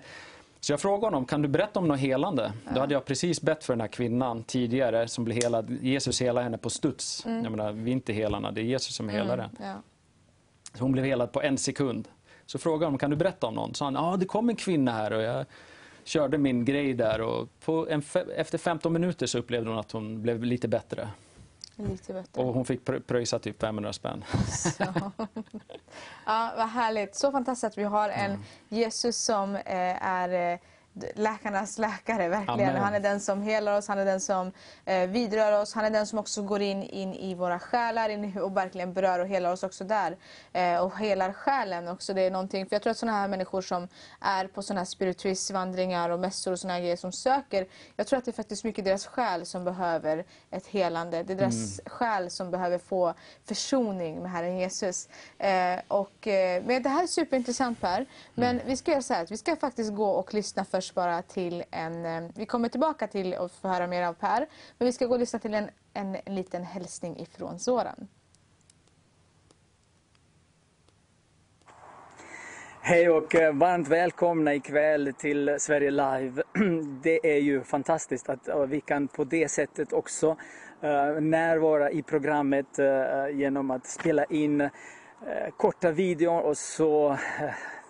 så 0.61 0.72
jag 0.72 0.81
frågade 0.81 1.07
honom, 1.07 1.25
kan 1.27 1.43
du 1.43 1.49
berätta 1.49 1.81
om 1.81 1.89
något 1.89 2.01
helande? 2.01 2.53
Då 2.75 2.81
hade 2.81 2.95
jag 2.95 3.05
precis 3.05 3.43
bett 3.43 3.64
för 3.64 3.72
den 3.72 3.81
här 3.81 3.89
kvinnan 3.89 4.43
tidigare 4.43 5.09
som 5.09 5.25
blev 5.25 5.43
helad. 5.43 5.79
Jesus 5.83 6.20
helade 6.20 6.45
henne 6.45 6.59
på 6.59 6.70
studs. 6.70 7.22
Jag 7.27 7.51
menar, 7.51 7.72
vi 7.72 7.91
är 7.91 7.93
inte 7.93 8.12
helarna, 8.12 8.53
det 8.53 8.61
är 8.61 8.64
Jesus 8.64 8.95
som 8.95 9.09
helar 9.09 9.37
den. 9.37 9.51
Så 10.75 10.85
hon 10.85 10.93
blev 10.93 11.05
helad 11.05 11.33
på 11.33 11.43
en 11.43 11.59
sekund. 11.59 12.09
Så 12.47 12.59
frågade 12.59 12.91
hon, 12.91 12.99
kan 12.99 13.11
du 13.11 13.16
berätta 13.16 13.47
om 13.47 13.55
någon? 13.55 13.75
Så 13.75 13.85
han, 13.85 13.95
ja 13.95 14.16
det 14.16 14.27
kom 14.27 14.49
en 14.49 14.57
kvinna 14.57 14.93
här 14.93 15.12
och 15.12 15.22
jag 15.22 15.47
körde 16.05 16.39
min 16.39 16.64
grej 16.64 16.95
där 16.95 17.20
och 17.20 17.49
fe- 17.66 18.31
efter 18.37 18.59
15 18.59 18.93
minuter 18.93 19.27
så 19.27 19.39
upplevde 19.39 19.70
hon 19.70 19.79
att 19.79 19.93
hon 19.93 20.22
blev 20.22 20.45
lite 20.45 20.68
bättre. 20.68 21.09
Lite 21.77 22.12
bättre. 22.12 22.43
Och 22.43 22.55
hon 22.55 22.64
fick 22.64 22.81
pr- 22.85 23.01
pröjsa 23.01 23.39
typ 23.39 23.61
500 23.61 23.93
spänn. 23.93 24.25
Så. 24.49 24.85
Ja, 26.27 26.53
vad 26.57 26.68
härligt. 26.68 27.14
Så 27.16 27.33
fantastiskt 27.33 27.64
att 27.64 27.79
vi 27.79 27.85
har 27.85 28.09
en 28.09 28.39
Jesus 28.68 29.16
som 29.25 29.55
eh, 29.55 29.62
är 30.05 30.53
eh, 30.53 30.59
läkarnas 31.14 31.78
läkare, 31.78 32.28
verkligen. 32.28 32.70
Amen. 32.70 32.82
Han 32.82 32.95
är 32.95 33.01
den 33.01 33.20
som 33.20 33.42
helar 33.42 33.78
oss, 33.78 33.88
han 33.88 33.99
är 33.99 34.05
den 34.05 34.20
som 34.20 34.53
eh, 34.84 35.09
vidrör 35.09 35.61
oss, 35.61 35.74
han 35.74 35.84
är 35.84 35.90
den 35.90 36.07
som 36.07 36.18
också 36.18 36.42
går 36.42 36.62
in, 36.62 36.82
in 36.82 37.14
i 37.14 37.34
våra 37.34 37.59
själar 37.59 38.09
in 38.09 38.38
och 38.38 38.57
verkligen 38.57 38.92
berör 38.92 39.18
och 39.18 39.26
helar 39.26 39.53
oss 39.53 39.62
också 39.62 39.84
där. 39.84 40.16
Eh, 40.53 40.84
och 40.84 40.99
helar 40.99 41.32
själen 41.32 41.88
också. 41.88 42.14
Det 42.14 42.22
är 42.22 42.30
någonting, 42.30 42.66
för 42.66 42.74
jag 42.74 42.82
tror 42.82 42.90
att 42.90 42.99
sådana 42.99 43.18
här 43.18 43.28
människor 43.28 43.62
som 43.62 43.88
är 44.20 44.47
på 44.47 44.62
sådana 44.62 44.80
här 44.80 44.86
spiritualistvandringar 44.86 46.11
och 46.11 46.20
mässor 46.20 46.53
och 46.53 46.59
sådana 46.59 46.74
här 46.74 46.80
grejer 46.80 46.97
som 46.97 47.12
söker, 47.12 47.66
jag 47.97 48.07
tror 48.07 48.18
att 48.18 48.24
det 48.24 48.30
är 48.30 48.32
faktiskt 48.32 48.64
mycket 48.64 48.84
deras 48.84 49.07
själ 49.07 49.47
som 49.47 49.64
behöver 49.64 50.24
ett 50.51 50.66
helande. 50.66 51.22
Det 51.22 51.32
är 51.32 51.36
deras 51.36 51.80
själ 51.86 52.30
som 52.30 52.51
behöver 52.51 52.78
få 52.78 53.14
försoning 53.45 54.22
med 54.22 54.30
Herren 54.30 54.59
Jesus. 54.59 55.09
Eh, 55.38 55.80
och, 55.88 56.26
eh, 56.26 56.62
men 56.64 56.82
det 56.82 56.88
här 56.88 57.03
är 57.03 57.07
superintressant 57.07 57.80
Per. 57.80 58.07
Men 58.34 58.61
vi 58.66 58.76
ska 58.76 58.90
göra 58.90 59.03
så 59.03 59.14
här 59.14 59.22
att 59.22 59.30
vi 59.30 59.36
ska 59.36 59.57
faktiskt 59.57 59.95
gå 59.95 60.11
och 60.11 60.34
lyssna 60.34 60.64
först 60.64 60.84
bara 60.93 61.22
till 61.22 61.64
en... 61.70 62.05
Eh, 62.05 62.30
vi 62.35 62.47
kommer 62.47 62.68
tillbaka 62.68 63.07
till 63.07 63.35
att 63.35 63.53
få 63.53 63.68
höra 63.68 63.87
mer 63.87 64.03
av 64.03 64.12
Per. 64.12 64.47
Men 64.78 64.87
vi 64.87 64.93
ska 64.93 65.07
gå 65.07 65.14
och 65.14 65.20
lyssna 65.20 65.39
till 65.39 65.55
en, 65.55 65.70
en, 65.95 66.16
en 66.24 66.35
liten 66.35 66.64
hälsning 66.64 67.20
ifrån 67.20 67.59
Soran. 67.59 68.09
Hej 72.80 73.11
och 73.11 73.35
eh, 73.35 73.55
varmt 73.55 73.89
välkomna 73.89 74.55
ikväll 74.55 75.12
till 75.18 75.57
Sverige 75.59 75.91
Live. 75.91 76.43
Det 77.03 77.37
är 77.37 77.41
ju 77.41 77.62
fantastiskt 77.62 78.28
att 78.28 78.49
eh, 78.49 78.61
vi 78.61 78.80
kan 78.80 79.09
på 79.09 79.24
det 79.24 79.49
sättet 79.49 79.93
också 79.93 80.37
närvara 81.20 81.91
i 81.91 82.03
programmet 82.03 82.66
genom 83.32 83.70
att 83.70 83.87
spela 83.87 84.24
in 84.24 84.70
korta 85.57 85.91
videor 85.91 86.41
och 86.41 86.57
så 86.57 87.18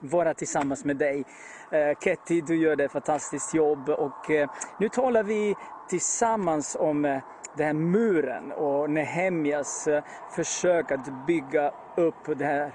vara 0.01 0.35
tillsammans 0.35 0.85
med 0.85 0.97
dig. 0.97 1.25
Eh, 1.75 1.95
Ketty, 2.01 2.41
du 2.41 2.57
gör 2.57 2.81
ett 2.81 2.93
fantastiskt 2.93 3.55
jobb 3.55 3.89
och 3.89 4.31
eh, 4.31 4.51
nu 4.79 4.89
talar 4.89 5.23
vi 5.23 5.55
tillsammans 5.89 6.77
om 6.81 7.05
eh, 7.05 7.19
den 7.57 7.67
här 7.67 7.73
muren 7.73 8.53
och 8.53 8.91
Nehemjas 8.91 9.87
eh, 9.87 10.05
försök 10.31 10.93
att 10.93 11.27
bygga 11.27 11.73
upp 11.97 12.25
den 12.27 12.49
här 12.49 12.73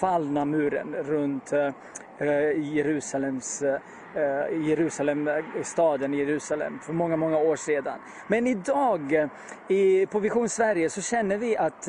fallna 0.00 0.44
muren 0.44 0.94
runt 0.94 1.52
eh, 1.52 1.70
eh, 2.18 2.74
Jerusalems, 2.74 3.62
eh, 3.62 3.80
Eh, 4.14 4.56
i 4.56 4.68
Jerusalem, 4.68 5.28
eh, 5.28 5.34
staden 5.62 6.14
Jerusalem 6.14 6.78
för 6.82 6.92
många, 6.92 7.16
många 7.16 7.38
år 7.38 7.56
sedan. 7.56 7.98
Men 8.26 8.46
idag 8.46 9.12
eh, 9.12 9.28
i, 9.68 10.06
på 10.06 10.18
Vision 10.18 10.48
Sverige 10.48 10.90
så 10.90 11.02
känner 11.02 11.36
vi 11.36 11.56
att 11.56 11.88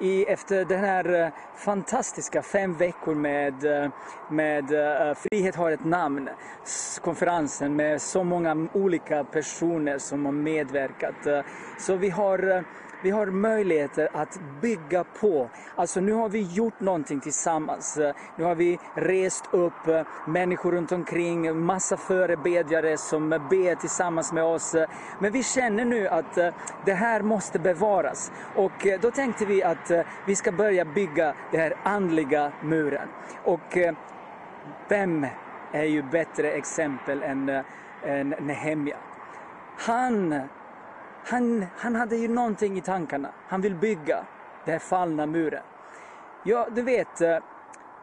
i, 0.00 0.24
efter 0.24 0.64
den 0.64 0.80
här 0.80 1.32
fantastiska 1.56 2.42
fem 2.42 2.74
veckor 2.74 3.14
med, 3.14 3.54
med 4.30 4.64
Frihet 5.16 5.56
har 5.56 5.70
ett 5.70 5.84
namn-konferensen 5.84 7.76
med 7.76 8.02
så 8.02 8.24
många 8.24 8.68
olika 8.72 9.24
personer 9.24 9.98
som 9.98 10.24
har 10.24 10.32
medverkat. 10.32 11.44
Så 11.78 11.96
vi 11.96 12.10
har 12.10 12.64
vi 13.02 13.10
har 13.10 13.26
möjligheter 13.26 14.08
att 14.12 14.40
bygga 14.60 15.04
på. 15.04 15.50
Alltså 15.76 16.00
nu 16.00 16.12
har 16.12 16.28
vi 16.28 16.42
gjort 16.42 16.80
någonting 16.80 17.20
tillsammans. 17.20 17.98
Nu 18.36 18.44
har 18.44 18.54
vi 18.54 18.78
rest 18.94 19.44
upp 19.50 20.06
människor 20.26 20.72
runt 20.72 20.92
omkring, 20.92 21.64
massa 21.64 21.96
förebedjare 21.96 22.96
som 22.96 23.28
ber 23.28 23.74
tillsammans 23.74 24.32
med 24.32 24.44
oss. 24.44 24.76
Men 25.18 25.32
vi 25.32 25.42
känner 25.42 25.84
nu 25.84 26.08
att 26.08 26.34
det 26.84 26.94
här 26.94 27.22
måste 27.22 27.58
bevaras. 27.58 28.32
Och 28.56 28.86
då 29.00 29.10
tänkte 29.10 29.46
vi 29.46 29.62
att 29.62 29.90
vi 30.26 30.36
ska 30.36 30.52
börja 30.52 30.84
bygga 30.84 31.34
den 31.50 31.60
här 31.60 31.76
andliga 31.82 32.52
muren. 32.62 33.08
Och 33.44 33.78
vem 34.88 35.26
är 35.72 35.84
ju 35.84 36.02
bättre 36.02 36.52
exempel 36.52 37.22
än, 37.22 37.62
än 38.04 38.28
Nehemja? 38.28 38.96
Han 39.78 40.40
han, 41.24 41.66
han 41.76 41.94
hade 41.94 42.16
ju 42.16 42.28
någonting 42.28 42.78
i 42.78 42.80
tankarna. 42.80 43.28
Han 43.48 43.60
vill 43.60 43.74
bygga 43.74 44.26
den 44.64 44.72
här 44.72 44.78
fallna 44.78 45.26
muren. 45.26 45.62
Ja, 46.44 46.68
du 46.74 46.82
vet, 46.82 47.20
eh, 47.20 47.38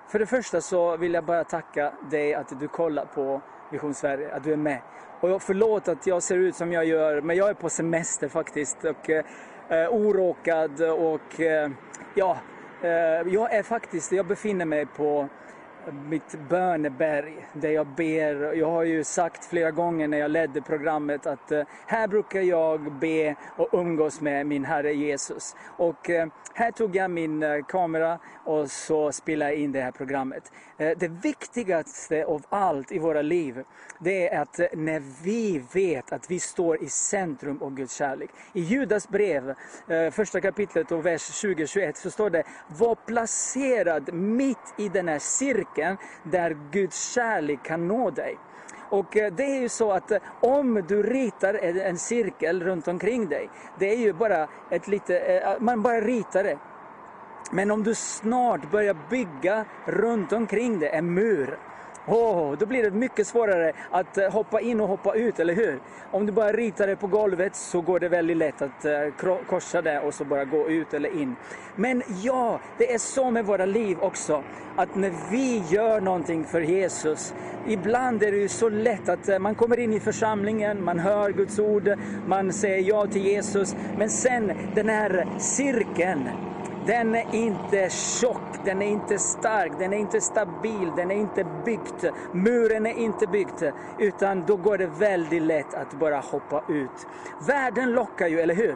för 0.08 0.20
det 0.20 0.26
första 0.26 0.62
så 0.62 0.98
vill 0.98 1.14
jag 1.14 1.26
bara 1.26 1.44
tacka 1.44 1.94
dig 2.12 2.34
att 2.34 2.60
du 2.60 2.68
kollar 2.68 3.06
på 3.06 3.42
Vision 3.72 3.94
Sverige, 3.94 4.36
att 4.36 4.44
du 4.44 4.54
är 4.54 4.58
med. 4.58 4.82
Och 5.20 5.42
förlåt 5.42 5.88
att 5.88 6.08
jag 6.08 6.24
ser 6.24 6.38
ut 6.38 6.56
som 6.56 6.72
jag 6.72 6.86
gör, 6.86 7.22
men 7.22 7.36
jag 7.36 7.50
är 7.50 7.54
på 7.54 7.70
semester 7.70 8.28
faktiskt. 8.28 8.84
Och 8.84 9.10
eh, 9.10 9.26
eh 9.70 9.94
oråkad 9.94 10.82
och 10.82 11.40
eh, 11.40 11.70
ja, 12.16 12.38
eh, 12.82 12.90
jag 13.34 13.54
är 13.54 13.64
faktiskt, 13.64 14.12
jag 14.12 14.26
befinner 14.26 14.66
mig 14.66 14.86
på 14.86 15.30
mitt 15.92 16.36
böneberg 16.50 17.48
där 17.54 17.70
jag 17.70 17.88
ber. 17.88 18.54
Jag 18.54 18.72
har 18.72 18.84
ju 18.84 19.04
sagt 19.04 19.46
flera 19.46 19.72
gånger 19.72 20.08
när 20.08 20.18
jag 20.18 20.32
ledde 20.32 20.62
programmet 20.62 21.28
att 21.28 21.52
eh, 21.52 21.64
här 21.86 22.08
brukar 22.08 22.42
jag 22.42 22.92
be 22.92 23.36
och 23.58 23.70
umgås 23.72 24.22
med 24.22 24.46
min 24.46 24.66
Herre 24.66 24.94
Jesus. 24.94 25.56
Och 25.78 26.10
eh, 26.10 26.28
här 26.54 26.72
tog 26.72 26.96
jag 26.96 27.12
min 27.12 27.44
eh, 27.44 27.66
kamera 27.68 28.20
och 28.46 28.72
så 28.72 29.12
spelade 29.12 29.52
jag 29.52 29.60
in 29.60 29.72
det 29.72 29.82
här 29.82 29.92
programmet. 29.92 30.52
Det 30.78 31.08
viktigaste 31.08 32.26
av 32.26 32.44
allt 32.50 32.92
i 32.92 33.00
våra 33.00 33.22
liv, 33.22 33.64
det 34.00 34.30
är 34.30 34.42
att 34.42 34.60
när 34.74 35.24
vi 35.24 35.64
vet 35.74 36.14
att 36.14 36.32
vi 36.32 36.40
står 36.40 36.84
i 36.84 36.90
centrum 36.90 37.62
av 37.62 37.76
Guds 37.76 37.96
kärlek. 37.96 38.30
I 38.54 38.62
Judas 38.62 39.10
brev, 39.10 39.54
första 40.12 40.42
kapitlet 40.42 40.92
och 40.92 41.06
vers 41.06 41.44
20-21 41.46 41.92
så 41.96 42.12
står 42.12 42.30
det 42.30 42.44
Var 42.68 42.96
placerad 42.96 44.14
mitt 44.14 44.74
i 44.78 44.90
den 44.90 45.08
här 45.08 45.20
cirkeln 45.20 45.77
där 46.24 46.58
Guds 46.72 47.14
kärlek 47.14 47.64
kan 47.64 47.88
nå 47.88 48.10
dig. 48.10 48.38
Och 48.90 49.18
eh, 49.18 49.34
det 49.34 49.44
är 49.44 49.62
ju 49.62 49.70
så 49.70 49.92
att 49.92 50.12
eh, 50.12 50.20
om 50.40 50.84
du 50.88 51.04
ritar 51.04 51.54
en 51.78 51.98
cirkel 51.98 52.64
runt 52.64 52.88
omkring 52.88 53.30
dig, 53.30 53.50
det 53.80 53.92
är 53.92 53.98
ju 53.98 54.14
bara 54.14 54.48
ett 54.70 54.88
lite, 54.88 55.20
eh, 55.20 55.54
man 55.60 55.82
bara 55.82 56.02
ritar 56.02 56.44
det. 56.44 56.58
Men 57.52 57.72
om 57.72 57.84
du 57.84 57.96
snart 57.96 58.72
börjar 58.72 58.96
bygga 59.10 59.66
runt 59.86 60.34
omkring 60.34 60.80
det 60.80 60.88
en 60.88 61.14
mur, 61.14 61.60
Oh, 62.08 62.58
då 62.58 62.66
blir 62.66 62.84
det 62.84 62.92
mycket 62.92 63.28
svårare 63.28 63.74
att 63.92 64.18
eh, 64.18 64.32
hoppa 64.32 64.62
in 64.62 64.82
och 64.82 64.88
hoppa 64.88 65.16
ut, 65.16 65.40
eller 65.40 65.54
hur? 65.54 65.80
Om 66.12 66.26
du 66.26 66.32
bara 66.32 66.52
ritar 66.52 66.88
det 66.88 66.96
på 66.96 67.08
golvet 67.08 67.56
så 67.56 67.82
går 67.82 68.00
det 68.00 68.10
väldigt 68.10 68.38
lätt 68.38 68.62
att 68.62 68.86
eh, 68.86 69.38
korsa 69.48 69.82
det 69.82 70.00
och 70.00 70.14
så 70.14 70.26
bara 70.26 70.46
gå 70.46 70.70
ut 70.70 70.94
eller 70.94 71.22
in. 71.22 71.36
Men 71.76 72.04
ja, 72.24 72.60
det 72.78 72.94
är 72.94 72.98
så 72.98 73.32
med 73.32 73.46
våra 73.46 73.66
liv 73.66 73.98
också, 74.02 74.44
att 74.76 74.96
när 74.96 75.12
vi 75.32 75.64
gör 75.70 76.02
någonting 76.02 76.44
för 76.44 76.62
Jesus, 76.62 77.34
ibland 77.68 78.24
är 78.24 78.32
det 78.32 78.38
ju 78.38 78.48
så 78.48 78.70
lätt 78.70 79.10
att 79.10 79.30
eh, 79.30 79.40
man 79.40 79.56
kommer 79.56 79.80
in 79.80 79.94
i 79.94 80.00
församlingen, 80.00 80.84
man 80.84 81.00
hör 81.00 81.32
Guds 81.32 81.60
ord, 81.60 81.90
man 82.28 82.54
säger 82.54 82.90
ja 82.90 83.08
till 83.08 83.26
Jesus, 83.26 83.76
men 83.98 84.10
sen 84.10 84.52
den 84.76 84.90
här 84.90 85.28
cirkeln, 85.40 86.30
den 86.88 87.16
är 87.16 87.36
inte 87.36 87.90
tjock, 87.90 88.66
den 88.66 88.82
är 88.82 88.88
inte 88.88 89.20
stark, 89.20 89.72
den 89.80 89.94
är 89.94 89.98
inte 89.98 90.22
stabil, 90.22 90.92
den 90.96 91.12
är 91.12 91.16
inte 91.16 91.46
byggd. 91.66 92.06
Muren 92.32 92.86
är 92.86 92.94
inte 92.94 93.28
byggd, 93.28 93.64
utan 94.00 94.46
då 94.46 94.56
går 94.56 94.78
det 94.78 94.88
väldigt 94.88 95.42
lätt 95.42 95.74
att 95.74 95.94
bara 95.94 96.20
hoppa 96.20 96.64
ut. 96.70 97.08
Världen 97.48 97.92
lockar 97.92 98.28
ju, 98.28 98.40
eller 98.40 98.56
hur? 98.56 98.76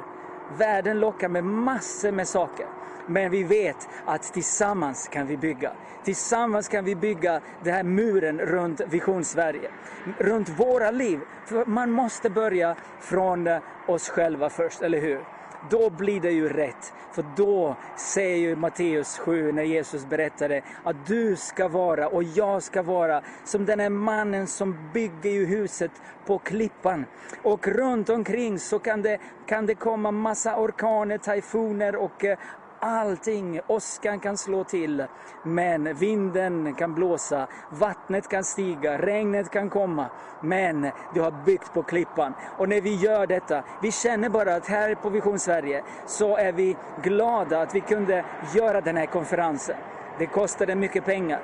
Världen 0.58 1.00
lockar 1.00 1.30
med 1.30 1.44
massor 1.44 2.12
med 2.12 2.28
saker. 2.28 2.66
Men 3.08 3.32
vi 3.32 3.44
vet 3.44 3.90
att 4.06 4.34
tillsammans 4.34 5.08
kan 5.08 5.28
vi 5.28 5.38
bygga. 5.38 5.72
Tillsammans 6.04 6.68
kan 6.68 6.86
vi 6.86 6.96
bygga 6.96 7.42
den 7.64 7.74
här 7.74 7.84
muren 7.84 8.40
runt 8.40 8.82
Vision 8.88 9.24
Sverige. 9.24 9.72
Runt 10.18 10.50
våra 10.50 10.92
liv. 10.92 11.20
För 11.46 11.66
man 11.66 11.92
måste 11.92 12.30
börja 12.30 12.76
från 13.00 13.48
oss 13.88 14.10
själva 14.10 14.50
först, 14.50 14.82
eller 14.82 15.02
hur? 15.02 15.41
Då 15.70 15.90
blir 15.90 16.22
det 16.22 16.32
ju 16.32 16.50
rätt. 16.50 16.94
För 17.12 17.26
då 17.36 17.76
säger 17.98 18.38
ju 18.38 18.56
Matteus 18.56 19.18
7 19.18 19.52
när 19.52 19.64
Jesus 19.64 20.06
berättade 20.06 20.62
att 20.84 21.08
du 21.08 21.36
ska 21.36 21.68
vara 21.68 22.08
och 22.08 22.24
jag 22.24 22.64
ska 22.64 22.82
vara 22.82 23.22
som 23.46 23.66
den 23.66 23.80
här 23.80 23.90
mannen 23.90 24.48
som 24.48 24.92
bygger 24.94 25.30
ju 25.30 25.46
huset 25.46 25.92
på 26.26 26.38
klippan. 26.38 27.06
Och 27.44 27.68
runt 27.68 28.10
omkring 28.10 28.60
så 28.60 28.80
kan 28.80 29.02
det, 29.02 29.18
kan 29.46 29.66
det 29.66 29.76
komma 29.76 30.12
massa 30.12 30.62
orkaner, 30.62 31.18
tyfoner 31.18 31.96
och 31.96 32.26
eh, 32.26 32.38
allting. 32.82 33.60
Åskan 33.68 34.20
kan 34.20 34.38
slå 34.38 34.64
till, 34.64 35.06
men 35.44 35.94
vinden 35.94 36.76
kan 36.76 36.94
blåsa, 36.94 37.48
vattnet 37.70 38.28
kan 38.28 38.44
stiga, 38.44 38.98
regnet 38.98 39.50
kan 39.50 39.70
komma. 39.70 40.06
Men 40.42 40.92
du 41.14 41.22
har 41.22 41.46
byggt 41.46 41.74
på 41.74 41.84
klippan. 41.84 42.34
Och 42.58 42.70
när 42.70 42.82
vi 42.82 42.96
gör 42.96 43.28
detta, 43.28 43.64
vi 43.82 43.92
känner 43.92 44.30
bara 44.30 44.56
att 44.56 44.68
här 44.68 44.96
på 44.96 45.10
Vision 45.10 45.40
Sverige 45.40 45.84
så 46.06 46.38
är 46.38 46.52
vi 46.52 46.78
glada 47.04 47.62
att 47.62 47.76
vi 47.76 47.82
kunde 47.82 48.26
göra 48.56 48.82
den 48.82 48.98
här 48.98 49.06
konferensen. 49.06 49.76
Det 50.18 50.26
kostade 50.26 50.76
mycket 50.76 51.06
pengar, 51.06 51.40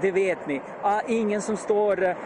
det 0.00 0.10
vet 0.10 0.46
ni. 0.46 0.60
Ah, 0.82 1.00
ingen 1.06 1.42
som 1.42 1.56
står 1.56 2.02
eh, 2.02 2.16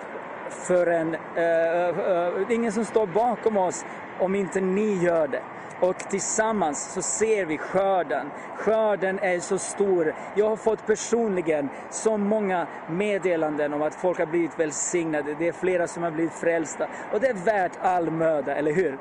för 0.51 0.87
en, 0.87 1.15
eh, 1.37 1.89
eh, 1.89 2.33
ingen 2.51 2.73
som 2.73 2.85
står 2.85 3.07
bakom 3.07 3.57
oss 3.57 3.85
om 4.19 4.35
inte 4.35 4.61
ni 4.61 4.95
gör 4.95 5.29
det. 5.29 5.43
Och 5.81 5.99
tillsammans 6.11 6.93
så 6.93 7.03
ser 7.03 7.47
vi 7.47 7.59
skörden. 7.59 8.31
Skörden 8.57 9.19
är 9.19 9.41
så 9.41 9.59
stor. 9.59 10.15
Jag 10.35 10.49
har 10.49 10.57
fått 10.57 10.87
personligen 10.87 11.69
så 11.91 12.17
många 12.17 12.67
meddelanden 12.91 13.73
om 13.73 13.83
att 13.83 13.95
folk 13.95 14.19
har 14.19 14.27
blivit 14.27 14.59
välsignade. 14.59 15.35
Det 15.39 15.49
är 15.49 15.53
flera 15.53 15.89
som 15.89 16.03
har 16.03 16.11
blivit 16.11 16.33
frälsta. 16.33 16.89
Och 17.13 17.21
det 17.21 17.29
är 17.29 17.35
värt 17.35 17.73
all 17.81 18.11
möda, 18.11 18.57
eller 18.57 18.73
hur? 18.73 18.99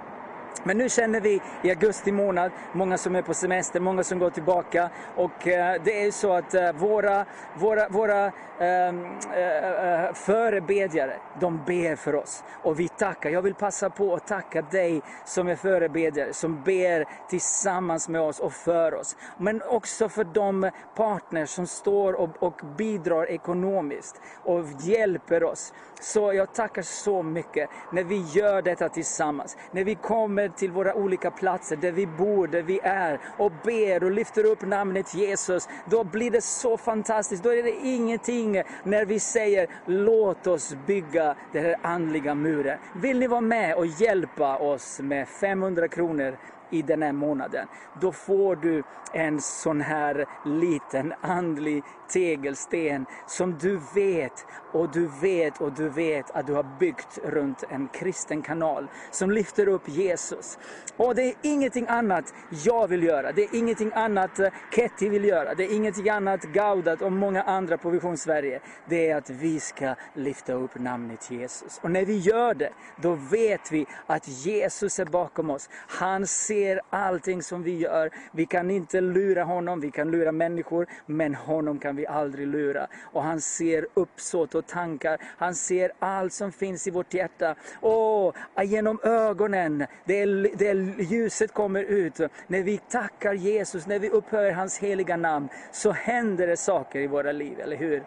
Men 0.64 0.78
nu 0.78 0.90
känner 0.90 1.22
vi 1.22 1.42
i 1.64 1.70
augusti 1.70 2.12
månad, 2.12 2.52
många 2.74 2.98
som 2.98 3.16
är 3.16 3.22
på 3.22 3.34
semester, 3.34 3.80
många 3.80 4.04
som 4.04 4.20
går 4.20 4.30
tillbaka. 4.30 4.90
Och 5.16 5.48
eh, 5.48 5.82
det 5.84 6.06
är 6.06 6.12
så 6.12 6.34
att 6.34 6.54
eh, 6.54 6.72
våra, 6.72 7.26
våra, 7.56 7.90
våra 7.90 8.32
ehm, 8.60 9.06
eh, 9.34 10.04
eh, 10.04 10.14
förebedjare, 10.14 11.14
de 11.40 11.62
ber 11.66 11.96
för 11.96 12.16
oss. 12.16 12.44
Och 12.64 12.80
vi 12.80 12.88
tackar. 12.88 13.30
Jag 13.30 13.42
vill 13.42 13.56
passa 13.56 13.90
på 13.90 14.14
att 14.14 14.28
tacka 14.28 14.62
dig 14.62 15.02
som 15.26 15.48
är 15.48 15.56
förebedjare, 15.56 16.34
som 16.34 16.64
ber 16.64 17.06
tillsammans 17.30 18.10
med 18.10 18.22
oss 18.22 18.40
och 18.40 18.54
för 18.54 18.94
oss. 18.94 19.18
Men 19.38 19.62
också 19.62 20.10
för 20.10 20.24
de 20.24 20.72
partners 20.96 21.50
som 21.50 21.68
står 21.68 22.14
och, 22.14 22.30
och 22.40 22.62
bidrar 22.78 23.30
ekonomiskt 23.30 24.22
och 24.44 24.66
hjälper 24.80 25.44
oss. 25.44 25.74
Så 26.00 26.34
jag 26.34 26.54
tackar 26.54 26.82
så 26.82 27.24
mycket 27.24 27.70
när 27.92 28.04
vi 28.04 28.22
gör 28.22 28.62
detta 28.62 28.90
tillsammans. 28.90 29.58
När 29.72 29.84
vi 29.84 29.96
kommer 29.96 30.50
till 30.50 30.72
våra 30.72 30.94
olika 30.96 31.32
platser 31.32 31.76
där 31.76 31.92
vi 31.92 32.08
bor, 32.08 32.48
där 32.48 32.62
vi 32.62 32.80
är 32.84 33.20
och 33.38 33.52
ber 33.64 34.04
och 34.04 34.12
lyfter 34.12 34.46
upp 34.46 34.62
namnet 34.62 35.14
Jesus. 35.14 35.68
Då 35.86 36.04
blir 36.04 36.32
det 36.32 36.44
så 36.44 36.78
fantastiskt. 36.78 37.44
Då 37.44 37.54
är 37.54 37.64
det 37.64 37.80
ingenting 37.86 38.62
när 38.84 39.06
vi 39.06 39.20
säger 39.20 39.68
låt 39.86 40.48
oss 40.48 40.76
bygga 40.88 41.36
den 41.54 41.64
här 41.64 41.76
andliga 41.82 42.36
muren. 42.36 42.80
Vill 42.96 43.20
ni 43.20 43.28
vara 43.28 43.42
med 43.42 43.76
och 43.76 43.86
hjälpa 43.86 44.58
oss 44.58 45.00
med 45.00 45.28
500 45.28 45.88
kronor 45.88 46.38
i 46.70 46.82
den 46.82 47.02
här 47.02 47.14
månaden, 47.14 47.68
då 48.02 48.12
får 48.12 48.56
du 48.56 48.84
en 49.14 49.42
sån 49.42 49.82
här 49.82 50.26
liten 50.46 51.14
andlig 51.22 51.84
tegelsten 52.10 53.06
som 53.28 53.58
du 53.58 53.80
vet 53.96 54.46
och 54.72 54.92
du 54.92 55.10
vet 55.22 55.62
och 55.62 55.74
du 55.74 55.90
vet 55.90 56.32
att 56.32 56.48
du 56.48 56.54
har 56.54 56.80
byggt 56.80 57.20
runt 57.24 57.64
en 57.70 57.88
kristen 57.88 58.42
kanal 58.42 58.88
som 59.12 59.32
lyfter 59.32 59.68
upp 59.68 59.90
Jesus. 59.90 60.58
Och 60.98 61.16
det 61.16 61.24
är 61.24 61.34
ingenting 61.42 61.86
annat 61.88 62.34
jag 62.66 62.88
vill 62.88 63.04
göra, 63.04 63.32
det 63.32 63.44
är 63.44 63.56
ingenting 63.56 63.92
annat 63.96 64.40
eh, 64.40 64.50
Ketty 64.76 65.10
vill 65.10 65.26
göra, 65.26 65.54
det 65.54 65.64
är 65.64 65.76
ingenting 65.76 66.10
annat 66.10 66.42
Gaudat 66.44 67.02
och 67.02 67.12
många 67.12 67.44
andra 67.44 67.78
på 67.78 67.90
Vision 67.90 68.18
Sverige. 68.18 68.62
Det 68.90 69.10
är 69.10 69.18
att 69.18 69.30
vi 69.30 69.60
ska 69.60 69.96
lyfta 70.14 70.54
upp 70.54 70.80
namnet 70.80 71.32
Jesus. 71.32 71.80
Och 71.84 71.92
när 71.92 72.06
vi 72.06 72.18
gör 72.18 72.54
det, 72.54 72.70
då 72.96 73.14
vet 73.14 73.72
vi 73.72 73.86
att 74.06 74.28
Jesus 74.28 75.00
är 75.00 75.06
bakom 75.06 75.50
oss. 75.50 75.70
Han 75.88 76.28
ser 76.28 76.59
ser 76.60 76.82
allting 76.90 77.44
som 77.44 77.64
vi 77.64 77.78
gör. 77.78 78.10
Vi 78.32 78.46
kan 78.46 78.72
inte 78.72 79.02
lura 79.02 79.44
honom, 79.44 79.80
vi 79.80 79.92
kan 79.92 80.12
lura 80.12 80.32
människor, 80.32 80.88
men 81.06 81.36
honom 81.36 81.80
kan 81.80 81.96
vi 81.96 82.08
aldrig 82.08 82.48
lura. 82.48 82.88
Och 83.02 83.24
han 83.24 83.42
ser 83.42 83.88
uppsåt 83.94 84.56
och 84.56 84.68
tankar. 84.68 85.18
Han 85.38 85.56
ser 85.56 85.92
allt 86.00 86.34
som 86.34 86.52
finns 86.52 86.88
i 86.88 86.92
vårt 86.92 87.14
hjärta. 87.14 87.56
Och 87.82 88.36
genom 88.64 89.00
ögonen, 89.04 89.86
det, 90.06 90.22
är, 90.22 90.58
det 90.58 90.68
är, 90.68 91.02
ljuset 91.02 91.54
kommer 91.54 91.84
ut. 91.84 92.20
När 92.48 92.64
vi 92.64 92.78
tackar 92.78 93.34
Jesus, 93.34 93.88
när 93.88 94.00
vi 94.00 94.10
upphöjer 94.10 94.52
hans 94.52 94.80
heliga 94.80 95.18
namn, 95.18 95.50
så 95.72 95.92
händer 95.92 96.48
det 96.48 96.58
saker 96.58 97.00
i 97.00 97.08
våra 97.08 97.32
liv, 97.32 97.60
eller 97.60 97.78
hur? 97.78 98.04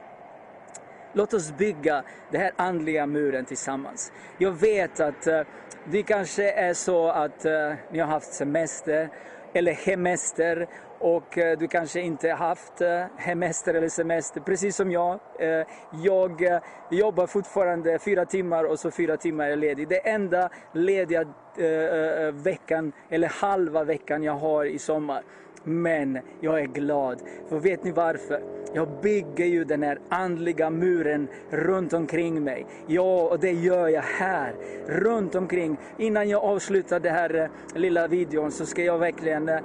Låt 1.12 1.34
oss 1.34 1.52
bygga 1.56 2.02
den 2.30 2.40
här 2.40 2.52
andliga 2.56 3.06
muren 3.06 3.44
tillsammans. 3.44 4.12
Jag 4.38 4.50
vet 4.50 5.00
att 5.00 5.26
eh, 5.26 5.40
det 5.84 6.02
kanske 6.02 6.50
är 6.50 6.74
så 6.74 7.08
att 7.08 7.44
eh, 7.44 7.72
ni 7.90 7.98
har 7.98 8.06
haft 8.06 8.34
semester 8.34 9.08
eller 9.52 9.72
hemester 9.72 10.68
och 10.98 11.38
eh, 11.38 11.58
du 11.58 11.68
kanske 11.68 12.00
inte 12.00 12.28
har 12.28 12.36
haft 12.36 12.80
eh, 12.80 13.04
hemester 13.16 13.74
eller 13.74 13.88
semester, 13.88 14.40
precis 14.40 14.76
som 14.76 14.90
jag. 14.90 15.20
Eh, 15.38 15.66
jag 16.02 16.42
eh, 16.42 16.60
jobbar 16.90 17.26
fortfarande 17.26 17.98
fyra 17.98 18.24
timmar 18.24 18.64
och 18.64 18.78
så 18.78 18.90
fyra 18.90 19.16
timmar 19.16 19.44
är 19.44 19.48
jag 19.48 19.58
ledig. 19.58 19.88
Det 19.88 20.08
enda 20.08 20.50
lediga 20.72 21.24
eh, 21.56 21.64
eh, 21.66 22.22
eh 22.24 22.32
veckan, 22.32 22.92
eller 23.08 23.28
halva 23.28 23.84
veckan 23.84 24.22
jag 24.22 24.34
har 24.34 24.64
i 24.64 24.78
sommar. 24.78 25.22
Men 25.64 26.18
jag 26.40 26.60
är 26.60 26.66
glad, 26.66 27.22
för 27.48 27.58
vet 27.58 27.84
ni 27.84 27.92
varför? 27.92 28.42
Jag 28.74 28.88
bygger 29.02 29.44
ju 29.44 29.64
den 29.64 29.82
här 29.82 29.98
andliga 30.08 30.70
muren 30.70 31.28
runt 31.50 31.92
omkring 31.92 32.44
mig. 32.44 32.66
Ja, 32.86 33.28
och 33.30 33.40
det 33.40 33.52
gör 33.52 33.88
jag 33.88 34.02
här, 34.02 34.54
runt 34.86 35.34
omkring. 35.34 35.76
Innan 35.98 36.28
jag 36.28 36.44
avslutar 36.44 37.00
den 37.00 37.14
här 37.14 37.34
eh, 37.34 37.78
lilla 37.80 38.08
videon 38.08 38.52
så 38.52 38.66
ska 38.66 38.82
jag 38.82 38.98
verkligen 38.98 39.48
eh, 39.48 39.60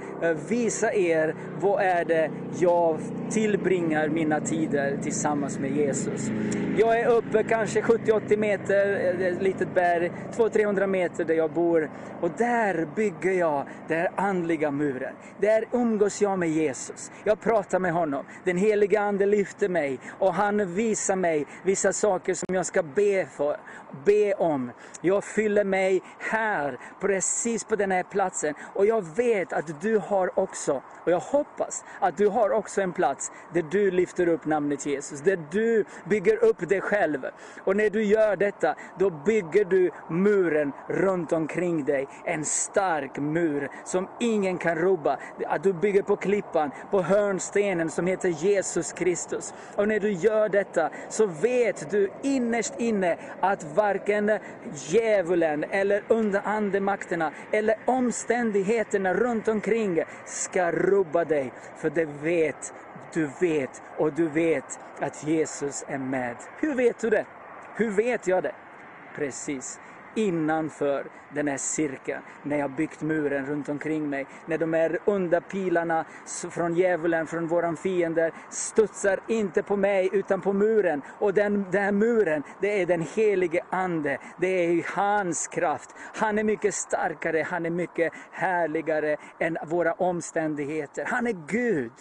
visa 0.50 0.94
er 0.94 1.36
vad 1.62 1.82
är 1.82 2.06
det 2.06 2.30
jag 2.60 3.00
tillbringar 3.30 4.10
mina 4.10 4.40
tider 4.40 4.98
tillsammans 5.04 5.60
med 5.60 5.72
Jesus. 5.72 6.32
Jag 6.78 7.00
är 7.00 7.08
uppe 7.08 7.44
kanske 7.44 7.82
70-80 7.82 8.38
meter, 8.38 9.16
eh, 9.20 9.28
ett 9.28 9.42
litet 9.42 9.74
berg, 9.74 10.12
200-300 10.38 10.88
meter 10.88 11.26
där 11.26 11.34
jag 11.34 11.52
bor. 11.52 11.90
Och 12.22 12.30
där 12.38 12.88
bygger 12.96 13.32
jag 13.32 13.64
den 13.88 13.98
här 13.98 14.10
andliga 14.16 14.72
muren. 14.72 15.14
Där 15.42 15.66
umgås 15.88 16.22
jag 16.22 16.40
med 16.40 16.50
Jesus. 16.50 17.12
Jag 17.24 17.42
pratar 17.42 17.80
med 17.80 17.94
honom. 17.94 18.26
Den 18.44 18.58
heliga 18.58 19.02
Ande 19.02 19.26
lyfter 19.26 19.70
mig 19.70 20.00
och 20.20 20.34
han 20.34 20.76
visar 20.76 21.16
mig 21.16 21.46
vissa 21.64 21.94
saker 21.94 22.34
som 22.34 22.56
jag 22.56 22.66
ska 22.66 22.84
be, 22.84 23.26
för, 23.38 23.58
be 24.06 24.34
om. 24.34 24.72
Jag 25.02 25.24
fyller 25.24 25.64
mig 25.64 26.02
här, 26.20 26.78
precis 27.02 27.64
på 27.64 27.76
den 27.76 27.92
här 27.92 28.04
platsen. 28.04 28.54
Och 28.74 28.86
jag 28.86 29.16
vet 29.16 29.54
att 29.54 29.82
du 29.82 29.98
har 29.98 30.40
också, 30.40 30.82
och 31.08 31.14
jag 31.14 31.20
hoppas 31.20 31.86
att 32.00 32.18
du 32.18 32.28
har 32.28 32.50
också 32.50 32.82
en 32.82 32.94
plats 32.94 33.32
där 33.54 33.62
du 33.72 33.92
lyfter 33.92 34.28
upp 34.28 34.46
namnet 34.46 34.86
Jesus. 34.86 35.22
Där 35.22 35.40
du 35.52 35.86
bygger 36.06 36.44
upp 36.44 36.70
dig 36.70 36.82
själv. 36.82 37.26
Och 37.64 37.76
när 37.76 37.90
du 37.90 38.04
gör 38.04 38.36
detta, 38.36 38.76
då 39.00 39.10
bygger 39.10 39.66
du 39.66 39.92
muren 40.10 40.72
runt 40.88 41.32
omkring 41.32 41.86
dig. 41.86 42.08
En 42.26 42.46
stark 42.46 43.18
mur 43.18 43.70
som 43.86 44.08
ingen 44.20 44.58
kan 44.58 44.76
rubba. 44.76 45.18
Att 45.46 45.64
du 45.64 45.74
bygger 45.74 46.02
på 46.02 46.16
klippan, 46.16 46.72
på 46.92 47.02
hörnstenen 47.02 47.90
som 47.90 48.08
heter 48.08 48.30
Jesus 48.30 48.94
Kristus. 48.94 49.54
Och 49.76 49.88
när 49.88 50.00
du 50.00 50.12
gör 50.12 50.50
detta 50.50 50.90
så 51.10 51.26
vet 51.26 51.90
du 51.92 52.10
innerst 52.22 52.74
inne 52.80 53.18
att 53.40 53.64
varken 53.76 54.32
djävulen 54.74 55.64
eller 55.64 56.04
under 56.08 56.42
andemakterna 56.46 57.32
eller 57.52 57.76
omständigheterna 57.86 59.14
runt 59.14 59.48
omkring 59.48 60.04
ska 60.26 60.72
rubba 60.72 60.97
dig. 61.24 61.52
För 61.78 61.90
det 61.90 62.06
vet 62.06 62.74
du 63.14 63.30
vet 63.40 63.82
och 63.98 64.14
du 64.14 64.28
vet 64.30 64.80
att 65.00 65.24
Jesus 65.24 65.84
är 65.88 65.98
med. 65.98 66.36
Hur 66.60 66.76
vet 66.76 67.00
du 67.00 67.10
det? 67.10 67.26
Hur 67.76 67.92
vet 67.92 68.28
jag 68.28 68.44
det? 68.44 68.56
Precis 69.16 69.80
innanför 70.18 71.06
den 71.34 71.48
här 71.48 71.58
cirkeln. 71.58 72.22
När 72.44 72.58
jag 72.58 72.72
byggt 72.72 73.02
muren 73.02 73.46
runt 73.46 73.70
omkring 73.70 74.10
mig. 74.10 74.26
När 74.46 74.58
de 74.58 74.74
här 74.74 75.00
onda 75.06 75.42
pilarna 75.42 76.06
från 76.50 76.76
djävulen, 76.76 77.28
från 77.28 77.48
våra 77.48 77.76
fiender 77.76 78.32
studsar 78.50 79.20
inte 79.28 79.64
på 79.64 79.76
mig 79.76 80.10
utan 80.12 80.42
på 80.42 80.54
muren. 80.54 81.02
Och 81.20 81.34
den, 81.34 81.66
den 81.72 81.84
här 81.84 81.92
muren, 81.92 82.44
det 82.62 82.82
är 82.82 82.86
den 82.86 83.02
helige 83.16 83.64
Ande. 83.70 84.18
Det 84.38 84.48
är 84.48 84.86
hans 84.96 85.48
kraft. 85.48 85.96
Han 86.16 86.40
är 86.40 86.44
mycket 86.44 86.74
starkare, 86.74 87.44
han 87.50 87.66
är 87.66 87.70
mycket 87.70 88.14
härligare 88.32 89.18
än 89.40 89.58
våra 89.66 89.94
omständigheter. 89.94 91.06
Han 91.06 91.28
är 91.28 91.36
Gud. 91.48 91.92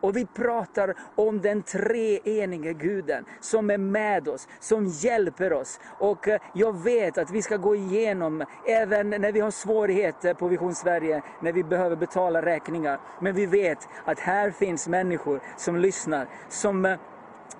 Och 0.00 0.16
vi 0.16 0.26
pratar 0.26 0.94
om 1.14 1.40
den 1.40 1.62
treenige 1.62 2.72
guden 2.72 3.24
som 3.40 3.70
är 3.70 3.78
med 3.78 4.28
oss, 4.28 4.48
som 4.60 4.86
hjälper 4.86 5.52
oss. 5.52 5.80
Och 5.98 6.28
eh, 6.28 6.40
jag 6.54 6.82
vet 6.82 7.18
att 7.18 7.30
vi 7.30 7.42
ska 7.42 7.56
gå 7.56 7.74
igenom, 7.74 8.44
även 8.66 9.10
när 9.10 9.32
vi 9.32 9.40
har 9.40 9.50
svårigheter 9.50 10.34
på 10.34 10.48
Vision 10.48 10.74
Sverige, 10.74 11.22
när 11.40 11.52
vi 11.52 11.64
behöver 11.64 11.96
betala 11.96 12.42
räkningar. 12.42 13.00
Men 13.20 13.34
vi 13.34 13.46
vet 13.46 13.88
att 14.04 14.20
här 14.20 14.50
finns 14.50 14.88
människor 14.88 15.40
som 15.56 15.76
lyssnar, 15.76 16.26
som 16.48 16.84
eh, 16.84 16.98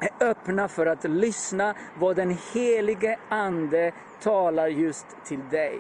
är 0.01 0.29
öppna 0.29 0.69
för 0.69 0.87
att 0.87 1.05
lyssna 1.05 1.75
vad 1.99 2.17
den 2.17 2.37
helige 2.55 3.19
Ande 3.29 3.93
talar 4.23 4.69
just 4.69 5.07
till 5.25 5.49
dig. 5.51 5.79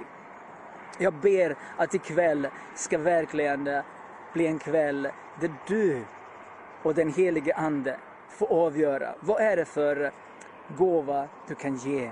Jag 0.98 1.14
ber 1.14 1.56
att 1.76 1.94
ikväll 1.94 2.48
ska 2.74 2.98
verkligen 2.98 3.66
eh, 3.66 3.82
bli 4.32 4.46
en 4.46 4.58
kväll 4.58 5.08
där 5.40 5.50
du 5.66 6.04
och 6.82 6.94
den 6.94 7.12
helige 7.12 7.54
Ande 7.54 7.96
får 8.28 8.46
avgöra 8.46 9.14
vad 9.20 9.40
är 9.40 9.56
det 9.56 9.64
för 9.64 10.12
gåva 10.76 11.28
du 11.48 11.54
kan 11.54 11.76
ge 11.76 12.10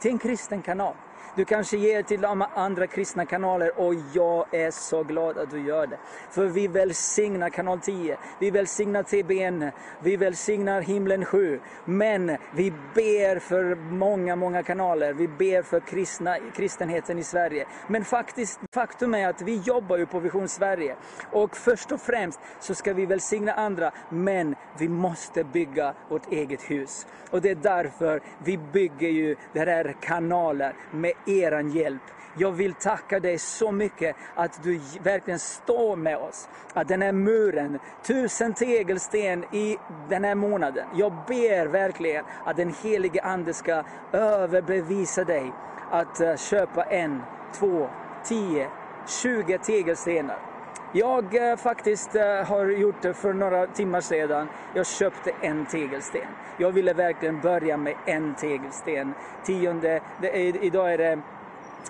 till 0.00 0.10
en 0.10 0.18
kristen 0.18 0.62
kanal. 0.62 0.94
Du 1.34 1.44
kanske 1.44 1.76
ger 1.76 2.02
till 2.02 2.20
de 2.20 2.44
andra 2.54 2.86
kristna 2.86 3.26
kanaler 3.26 3.80
och 3.80 3.94
jag 4.12 4.54
är 4.54 4.70
så 4.70 5.02
glad 5.02 5.38
att 5.38 5.50
du 5.50 5.66
gör 5.66 5.86
det. 5.86 5.98
För 6.30 6.46
vi 6.46 6.68
välsignar 6.68 7.50
kanal 7.50 7.80
10, 7.80 8.16
vi 8.38 8.50
välsignar 8.50 9.02
TBN, 9.02 9.70
vi 10.02 10.16
välsignar 10.16 10.80
himlen 10.80 11.24
7. 11.24 11.60
Men 11.84 12.36
vi 12.54 12.72
ber 12.94 13.38
för 13.38 13.74
många, 13.74 14.36
många 14.36 14.62
kanaler. 14.62 15.12
Vi 15.12 15.28
ber 15.28 15.62
för 15.62 15.80
kristna, 15.80 16.36
kristenheten 16.56 17.18
i 17.18 17.22
Sverige. 17.22 17.66
Men 17.86 18.04
faktiskt, 18.04 18.60
faktum 18.74 19.14
är 19.14 19.28
att 19.28 19.42
vi 19.42 19.56
jobbar 19.56 19.96
ju 19.96 20.06
på 20.06 20.20
Vision 20.20 20.48
Sverige. 20.48 20.96
Och 21.32 21.56
först 21.56 21.92
och 21.92 22.00
främst 22.00 22.40
så 22.60 22.74
ska 22.74 22.92
vi 22.92 23.06
välsigna 23.06 23.52
andra, 23.52 23.92
men 24.08 24.54
vi 24.78 24.88
måste 24.88 25.44
bygga 25.44 25.94
vårt 26.08 26.32
eget 26.32 26.62
hus. 26.70 27.06
Och 27.30 27.40
det 27.40 27.50
är 27.50 27.54
därför 27.54 28.20
vi 28.44 28.58
bygger 28.58 29.08
ju 29.08 29.36
det 29.52 29.60
här 29.60 29.96
kanalen 30.00 30.72
med 31.08 31.36
eran 31.38 31.70
hjälp. 31.70 32.02
Jag 32.36 32.52
vill 32.52 32.74
tacka 32.74 33.20
dig 33.20 33.38
så 33.38 33.72
mycket 33.72 34.16
att 34.34 34.62
du 34.62 34.80
verkligen 35.02 35.38
står 35.38 35.96
med 35.96 36.16
oss. 36.16 36.48
Att 36.72 36.88
den 36.88 37.02
här 37.02 37.12
muren, 37.12 37.78
tusen 38.02 38.54
tegelsten 38.54 39.44
i 39.44 39.76
den 40.08 40.24
här 40.24 40.34
månaden. 40.34 40.86
Jag 40.94 41.12
ber 41.26 41.66
verkligen 41.66 42.24
att 42.44 42.56
den 42.56 42.74
helige 42.82 43.22
Ande 43.22 43.54
ska 43.54 43.84
överbevisa 44.12 45.24
dig 45.24 45.52
att 45.90 46.20
eh, 46.20 46.36
köpa 46.36 46.82
en, 46.82 47.22
två, 47.52 47.88
tio, 48.24 48.68
tjugo 49.06 49.58
tegelstenar. 49.58 50.47
Jag 50.92 51.50
eh, 51.50 51.56
faktiskt 51.56 52.16
eh, 52.16 52.44
har 52.44 52.66
gjort 52.66 53.02
det 53.02 53.14
för 53.14 53.32
några 53.32 53.66
timmar 53.66 54.00
sedan. 54.00 54.48
Jag 54.74 54.86
köpte 54.86 55.32
en 55.40 55.66
tegelsten. 55.66 56.28
Jag 56.58 56.72
ville 56.72 56.92
verkligen 56.92 57.40
börja 57.40 57.76
med 57.76 57.94
en 58.06 58.34
tegelsten. 58.34 59.14
Tionde, 59.44 60.00
det 60.20 60.48
är, 60.48 60.64
idag 60.64 60.92
är 60.92 60.98
det 60.98 61.12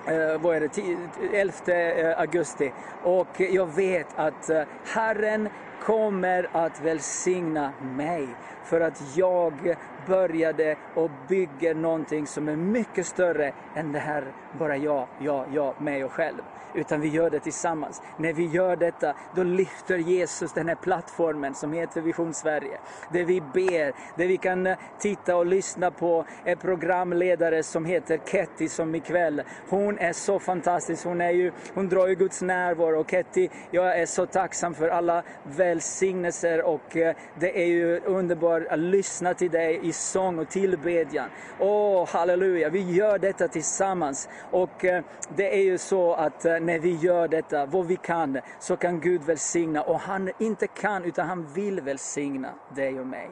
eh, 0.06 0.40
vad 0.40 0.56
är 0.56 0.60
det, 0.60 1.38
11 1.38 1.72
eh, 1.72 2.20
augusti. 2.20 2.72
Och 3.02 3.40
jag 3.40 3.66
vet 3.66 4.06
att 4.16 4.50
eh, 4.50 4.62
Herren 4.84 5.48
kommer 5.82 6.48
att 6.52 6.80
välsigna 6.80 7.72
mig 7.96 8.28
för 8.64 8.80
att 8.80 9.16
jag 9.16 9.76
började 10.06 10.76
och 10.94 11.10
bygger 11.28 11.74
någonting 11.74 12.26
som 12.26 12.48
är 12.48 12.56
mycket 12.56 13.06
större 13.06 13.52
än 13.74 13.92
det 13.92 13.98
här 13.98 14.24
bara 14.58 14.76
jag, 14.76 15.06
jag, 15.18 15.46
jag, 15.52 15.80
mig 15.80 16.04
och 16.04 16.12
själv 16.12 16.42
utan 16.74 17.00
vi 17.00 17.08
gör 17.08 17.30
det 17.30 17.40
tillsammans. 17.40 18.02
När 18.16 18.32
vi 18.32 18.46
gör 18.46 18.76
detta, 18.76 19.14
då 19.34 19.42
lyfter 19.42 19.98
Jesus 19.98 20.52
den 20.52 20.68
här 20.68 20.74
plattformen 20.74 21.54
som 21.54 21.72
heter 21.72 22.00
Vision 22.00 22.34
Sverige. 22.34 22.78
Där 23.12 23.24
vi 23.24 23.40
ber, 23.40 24.18
där 24.18 24.26
vi 24.26 24.36
kan 24.36 24.66
eh, 24.66 24.78
titta 24.98 25.36
och 25.36 25.46
lyssna 25.46 25.90
på 25.90 26.24
en 26.44 26.56
programledare 26.56 27.62
som 27.62 27.84
heter 27.84 28.20
Ketty 28.26 28.68
som 28.68 28.94
ikväll. 28.94 29.42
Hon 29.68 29.98
är 29.98 30.12
så 30.12 30.38
fantastisk, 30.38 31.04
hon, 31.04 31.20
är 31.20 31.30
ju, 31.30 31.52
hon 31.74 31.88
drar 31.88 32.08
ju 32.08 32.14
Guds 32.14 32.42
närvaro. 32.42 33.00
Och 33.00 33.10
Ketty, 33.10 33.48
jag 33.70 33.98
är 33.98 34.06
så 34.06 34.26
tacksam 34.26 34.74
för 34.74 34.88
alla 34.88 35.22
välsignelser 35.42 36.62
och 36.62 36.96
eh, 36.96 37.16
det 37.34 37.62
är 37.62 37.66
ju 37.66 38.00
underbart 38.00 38.62
att 38.70 38.78
lyssna 38.78 39.34
till 39.34 39.50
dig 39.50 39.80
i 39.82 39.92
sång 39.92 40.38
och 40.38 40.48
tillbedjan. 40.48 41.28
Åh, 41.58 42.02
oh, 42.02 42.08
halleluja, 42.08 42.68
vi 42.68 42.92
gör 42.92 43.18
detta 43.18 43.48
tillsammans. 43.48 44.28
Och 44.50 44.84
eh, 44.84 45.04
det 45.36 45.54
är 45.54 45.62
ju 45.62 45.78
så 45.78 46.14
att 46.14 46.44
när 46.60 46.78
vi 46.78 46.94
gör 46.94 47.28
detta, 47.28 47.66
vad 47.66 47.86
vi 47.86 47.96
kan, 47.96 48.40
så 48.58 48.76
kan 48.76 49.00
Gud 49.00 49.22
välsigna. 49.22 49.82
Och 49.82 50.00
han 50.00 50.30
inte 50.38 50.66
kan, 50.66 51.04
utan 51.04 51.28
han 51.28 51.46
vill 51.46 51.80
välsigna 51.80 52.54
dig 52.74 53.00
och 53.00 53.06
mig. 53.06 53.30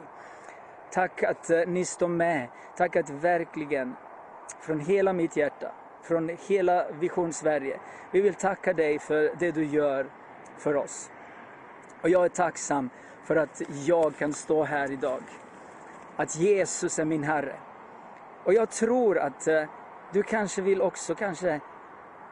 Tack 0.91 1.23
att 1.23 1.49
eh, 1.49 1.59
ni 1.67 1.85
står 1.85 2.07
med. 2.07 2.47
Tack 2.77 2.95
att 2.95 3.09
verkligen, 3.09 3.95
från 4.59 4.79
hela 4.79 5.13
mitt 5.13 5.37
hjärta, 5.37 5.71
från 6.03 6.37
hela 6.47 6.91
Vision 6.91 7.33
Sverige, 7.33 7.79
vi 8.11 8.21
vill 8.21 8.33
tacka 8.33 8.73
dig 8.73 8.99
för 8.99 9.31
det 9.39 9.51
du 9.51 9.65
gör 9.65 10.05
för 10.57 10.75
oss. 10.75 11.09
Och 12.01 12.09
jag 12.09 12.25
är 12.25 12.29
tacksam 12.29 12.89
för 13.23 13.35
att 13.35 13.61
jag 13.85 14.17
kan 14.17 14.33
stå 14.33 14.63
här 14.63 14.91
idag. 14.91 15.21
Att 16.15 16.35
Jesus 16.35 16.99
är 16.99 17.05
min 17.05 17.23
Herre. 17.23 17.55
Och 18.43 18.53
jag 18.53 18.69
tror 18.69 19.17
att 19.17 19.47
eh, 19.47 19.63
du 20.13 20.23
kanske 20.23 20.61
vill 20.61 20.81
också 20.81 21.15
kanske 21.15 21.59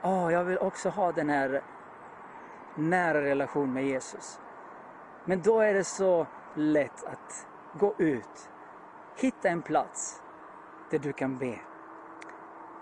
oh, 0.04 0.34
jag 0.34 0.44
vill 0.44 0.58
också 0.58 0.90
ha 0.90 1.12
den 1.12 1.30
här 1.30 1.62
nära 2.76 3.22
relation 3.22 3.74
med 3.74 3.86
Jesus. 3.86 4.40
Men 5.26 5.42
då 5.42 5.60
är 5.60 5.74
det 5.74 5.84
så 5.84 6.28
lätt 6.56 7.06
att 7.06 7.48
gå 7.74 7.94
ut, 7.98 8.50
hitta 9.16 9.50
en 9.50 9.62
plats 9.62 10.22
där 10.90 11.00
du 11.00 11.14
kan 11.14 11.38
be. 11.38 11.60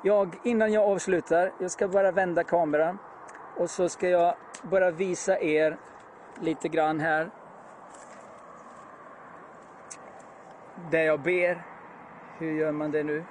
Jag, 0.03 0.39
innan 0.43 0.73
jag 0.73 0.83
avslutar, 0.83 1.51
jag 1.59 1.71
ska 1.71 1.87
bara 1.87 2.11
vända 2.11 2.43
kameran 2.43 2.97
och 3.57 3.69
så 3.69 3.89
ska 3.89 4.09
jag 4.09 4.35
bara 4.61 4.91
visa 4.91 5.39
er 5.39 5.77
lite 6.39 6.69
grann 6.69 6.99
här. 6.99 7.29
Där 10.91 11.03
jag 11.03 11.19
ber. 11.19 11.65
Hur 12.37 12.51
gör 12.51 12.71
man 12.71 12.91
det 12.91 13.03
nu? 13.03 13.23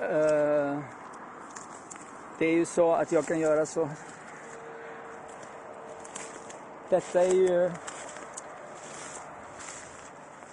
Uh 0.00 0.78
det 2.38 2.46
är 2.46 2.52
ju 2.52 2.64
så 2.64 2.92
att 2.92 3.12
jag 3.12 3.26
kan 3.26 3.38
göra 3.38 3.66
så. 3.66 3.88
Detta 6.88 7.20
är 7.20 7.34
ju 7.34 7.70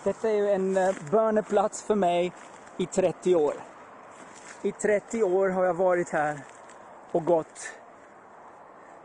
detta 0.04 0.30
är 0.30 0.34
ju 0.34 0.50
en 0.50 0.78
eh, 0.78 0.96
böneplats 1.12 1.84
för 1.84 1.96
mig 1.96 2.34
i 2.78 2.86
30 2.86 3.36
år. 3.36 3.54
I 4.62 4.72
30 4.72 5.24
år 5.24 5.50
har 5.50 5.64
jag 5.64 5.74
varit 5.74 6.10
här 6.10 6.40
och 7.12 7.26
gått 7.26 7.74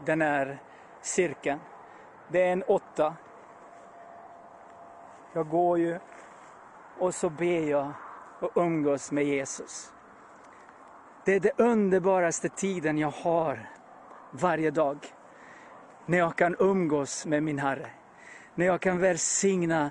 den 0.05 0.23
här 0.23 0.63
cirkeln. 1.03 1.61
Det 2.29 2.43
är 2.43 2.53
en 2.53 2.63
åtta. 2.63 3.15
Jag 5.33 5.49
går 5.49 5.79
ju 5.79 5.99
och 6.99 7.15
så 7.15 7.31
ber 7.31 7.71
jag 7.71 7.93
och 8.41 8.51
umgås 8.55 9.13
med 9.13 9.25
Jesus. 9.25 9.93
Det 11.27 11.35
är 11.35 11.41
den 11.41 11.53
underbaraste 11.57 12.49
tiden 12.49 12.99
jag 12.99 13.11
har 13.11 13.71
varje 14.31 14.71
dag. 14.71 14.99
När 16.07 16.19
jag 16.19 16.37
kan 16.37 16.57
umgås 16.59 17.27
med 17.27 17.43
min 17.43 17.59
Herre. 17.59 17.91
När 18.55 18.67
jag 18.67 18.81
kan 18.81 18.99
välsigna 18.99 19.91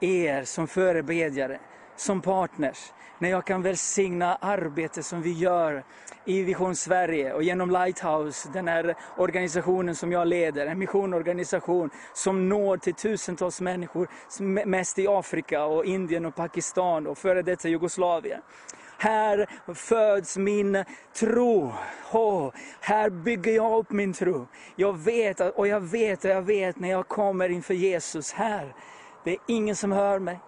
er 0.00 0.44
som 0.44 0.68
förebedjare, 0.68 1.60
som 1.96 2.20
partners. 2.20 2.92
När 3.18 3.30
jag 3.30 3.46
kan 3.46 3.62
välsigna 3.62 4.36
arbetet 4.36 5.04
som 5.04 5.22
vi 5.22 5.32
gör 5.32 5.84
i 6.24 6.42
Vision 6.42 6.76
Sverige 6.76 7.32
och 7.32 7.42
genom 7.42 7.70
Lighthouse, 7.70 8.48
den 8.52 8.68
här 8.68 8.94
organisationen 9.16 9.94
som 9.94 10.12
jag 10.12 10.28
leder, 10.28 10.66
en 10.66 10.78
missionorganisation 10.78 11.90
som 12.14 12.48
når 12.48 12.76
till 12.76 12.94
tusentals 12.94 13.60
människor, 13.60 14.08
mest 14.66 14.98
i 14.98 15.08
Afrika 15.08 15.64
och 15.64 15.84
Indien 15.84 16.26
och 16.26 16.34
Pakistan 16.34 17.06
och 17.06 17.18
före 17.18 17.42
detta 17.42 17.68
Jugoslavien. 17.68 18.40
Här 19.02 19.46
föds 19.74 20.36
min 20.36 20.84
tro. 21.12 21.72
Oh, 22.12 22.50
här 22.80 23.10
bygger 23.10 23.52
jag 23.52 23.78
upp 23.78 23.90
min 23.90 24.12
tro. 24.12 24.46
Jag 24.76 24.98
vet 24.98 25.40
och 25.40 25.68
jag 25.68 25.80
vet 25.80 26.24
och 26.24 26.30
jag 26.30 26.42
vet 26.42 26.78
när 26.78 26.90
jag 26.90 27.08
kommer 27.08 27.48
inför 27.48 27.74
Jesus 27.74 28.32
här. 28.32 28.74
Det 29.24 29.30
är 29.30 29.38
ingen 29.48 29.76
som 29.76 29.92
hör 29.92 30.18
mig. 30.18 30.38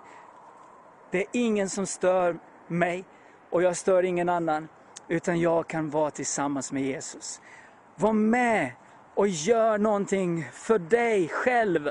Det 1.11 1.19
är 1.19 1.27
ingen 1.33 1.69
som 1.69 1.87
stör 1.87 2.39
mig 2.69 3.05
och 3.51 3.63
jag 3.63 3.77
stör 3.77 4.03
ingen 4.03 4.29
annan. 4.29 4.69
Utan 5.09 5.41
jag 5.41 5.67
kan 5.67 5.91
vara 5.91 6.11
tillsammans 6.11 6.73
med 6.73 6.83
Jesus. 6.83 7.41
Var 7.97 8.13
med 8.13 8.71
och 9.15 9.29
gör 9.29 9.79
någonting 9.79 10.49
för 10.53 10.79
dig 10.79 11.29
själv. 11.29 11.91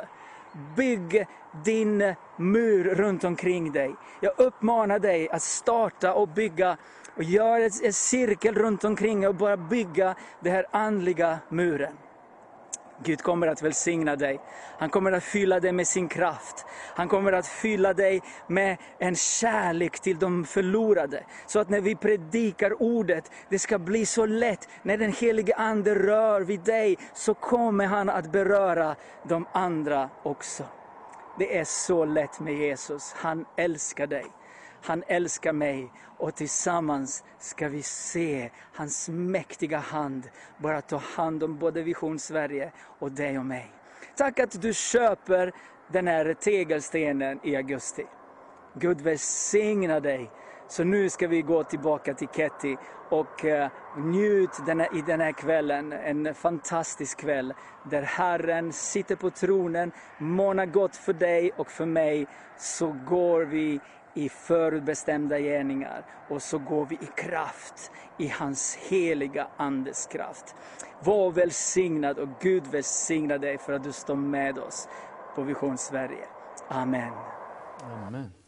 Bygg 0.75 1.25
din 1.63 2.15
mur 2.37 2.83
runt 2.83 3.23
omkring 3.23 3.71
dig. 3.71 3.95
Jag 4.19 4.33
uppmanar 4.37 4.99
dig 4.99 5.29
att 5.29 5.41
starta 5.41 6.13
och 6.13 6.27
bygga 6.27 6.77
och 7.15 7.23
göra 7.23 7.63
en 7.83 7.93
cirkel 7.93 8.55
runt 8.55 8.83
omkring 8.83 9.27
och 9.27 9.35
bara 9.35 9.57
bygga 9.57 10.15
den 10.39 10.53
här 10.53 10.65
andliga 10.71 11.39
muren. 11.49 11.93
Gud 13.03 13.21
kommer 13.21 13.47
att 13.47 13.61
välsigna 13.61 14.15
dig. 14.15 14.39
Han 14.79 14.89
kommer 14.89 15.11
att 15.11 15.23
fylla 15.23 15.59
dig 15.59 15.71
med 15.71 15.87
sin 15.87 16.07
kraft. 16.07 16.65
Han 16.95 17.07
kommer 17.07 17.31
att 17.31 17.47
fylla 17.47 17.93
dig 17.93 18.21
med 18.47 18.77
en 18.99 19.15
kärlek 19.15 19.99
till 19.99 20.19
de 20.19 20.45
förlorade. 20.45 21.23
Så 21.47 21.59
att 21.59 21.69
när 21.69 21.81
vi 21.81 21.95
predikar 21.95 22.81
ordet, 22.81 23.31
det 23.49 23.59
ska 23.59 23.79
bli 23.79 24.05
så 24.05 24.25
lätt. 24.25 24.69
När 24.81 24.97
den 24.97 25.13
helige 25.13 25.55
Ande 25.55 25.95
rör 25.95 26.41
vid 26.41 26.59
dig, 26.59 26.97
så 27.13 27.33
kommer 27.33 27.85
han 27.85 28.09
att 28.09 28.31
beröra 28.31 28.95
de 29.23 29.45
andra 29.51 30.09
också. 30.23 30.63
Det 31.37 31.57
är 31.57 31.63
så 31.63 32.05
lätt 32.05 32.39
med 32.39 32.53
Jesus. 32.53 33.13
Han 33.13 33.45
älskar 33.57 34.07
dig. 34.07 34.25
Han 34.83 35.03
älskar 35.07 35.53
mig 35.53 35.91
och 36.17 36.35
tillsammans 36.35 37.23
ska 37.39 37.67
vi 37.67 37.83
se 37.83 38.49
hans 38.73 39.09
mäktiga 39.09 39.77
hand 39.77 40.29
bara 40.57 40.81
ta 40.81 40.97
hand 40.97 41.43
om 41.43 41.59
både 41.59 41.83
Vision 41.83 42.19
Sverige 42.19 42.71
och 42.99 43.11
dig 43.11 43.39
och 43.39 43.45
mig. 43.45 43.71
Tack 44.15 44.39
att 44.39 44.61
du 44.61 44.73
köper 44.73 45.51
den 45.91 46.07
här 46.07 46.33
tegelstenen 46.33 47.39
i 47.43 47.55
augusti. 47.55 48.05
Gud 48.73 49.01
välsigna 49.01 49.99
dig. 49.99 50.31
Så 50.73 50.83
nu 50.83 51.09
ska 51.09 51.27
vi 51.27 51.41
gå 51.41 51.63
tillbaka 51.63 52.13
till 52.13 52.27
Ketty 52.27 52.75
och 53.09 53.45
eh, 53.45 53.69
njut 53.97 54.65
denna, 54.65 54.87
i 54.87 55.03
den 55.07 55.21
här 55.21 55.31
kvällen, 55.31 55.93
en 55.93 56.33
fantastisk 56.33 57.19
kväll 57.19 57.53
där 57.89 58.01
Herren 58.01 58.73
sitter 58.73 59.15
på 59.15 59.29
tronen, 59.29 59.91
månar 60.17 60.65
gott 60.65 60.95
för 60.95 61.13
dig 61.13 61.51
och 61.57 61.71
för 61.71 61.85
mig, 61.85 62.27
så 62.57 62.95
går 63.07 63.41
vi 63.41 63.79
i 64.13 64.29
förutbestämda 64.29 65.39
gärningar 65.39 66.05
och 66.29 66.41
så 66.41 66.57
går 66.57 66.85
vi 66.85 66.95
i 66.95 67.09
kraft, 67.15 67.91
i 68.17 68.27
hans 68.27 68.75
heliga 68.75 69.47
Andes 69.57 70.05
kraft. 70.05 70.55
Var 71.03 71.31
välsignad 71.31 72.19
och 72.19 72.29
Gud 72.41 72.67
välsigna 72.67 73.37
dig 73.37 73.57
för 73.57 73.73
att 73.73 73.83
du 73.83 73.91
står 73.91 74.15
med 74.15 74.57
oss 74.59 74.87
på 75.35 75.41
Vision 75.41 75.77
Sverige. 75.77 76.25
Amen. 76.69 77.13
Amen. 78.07 78.42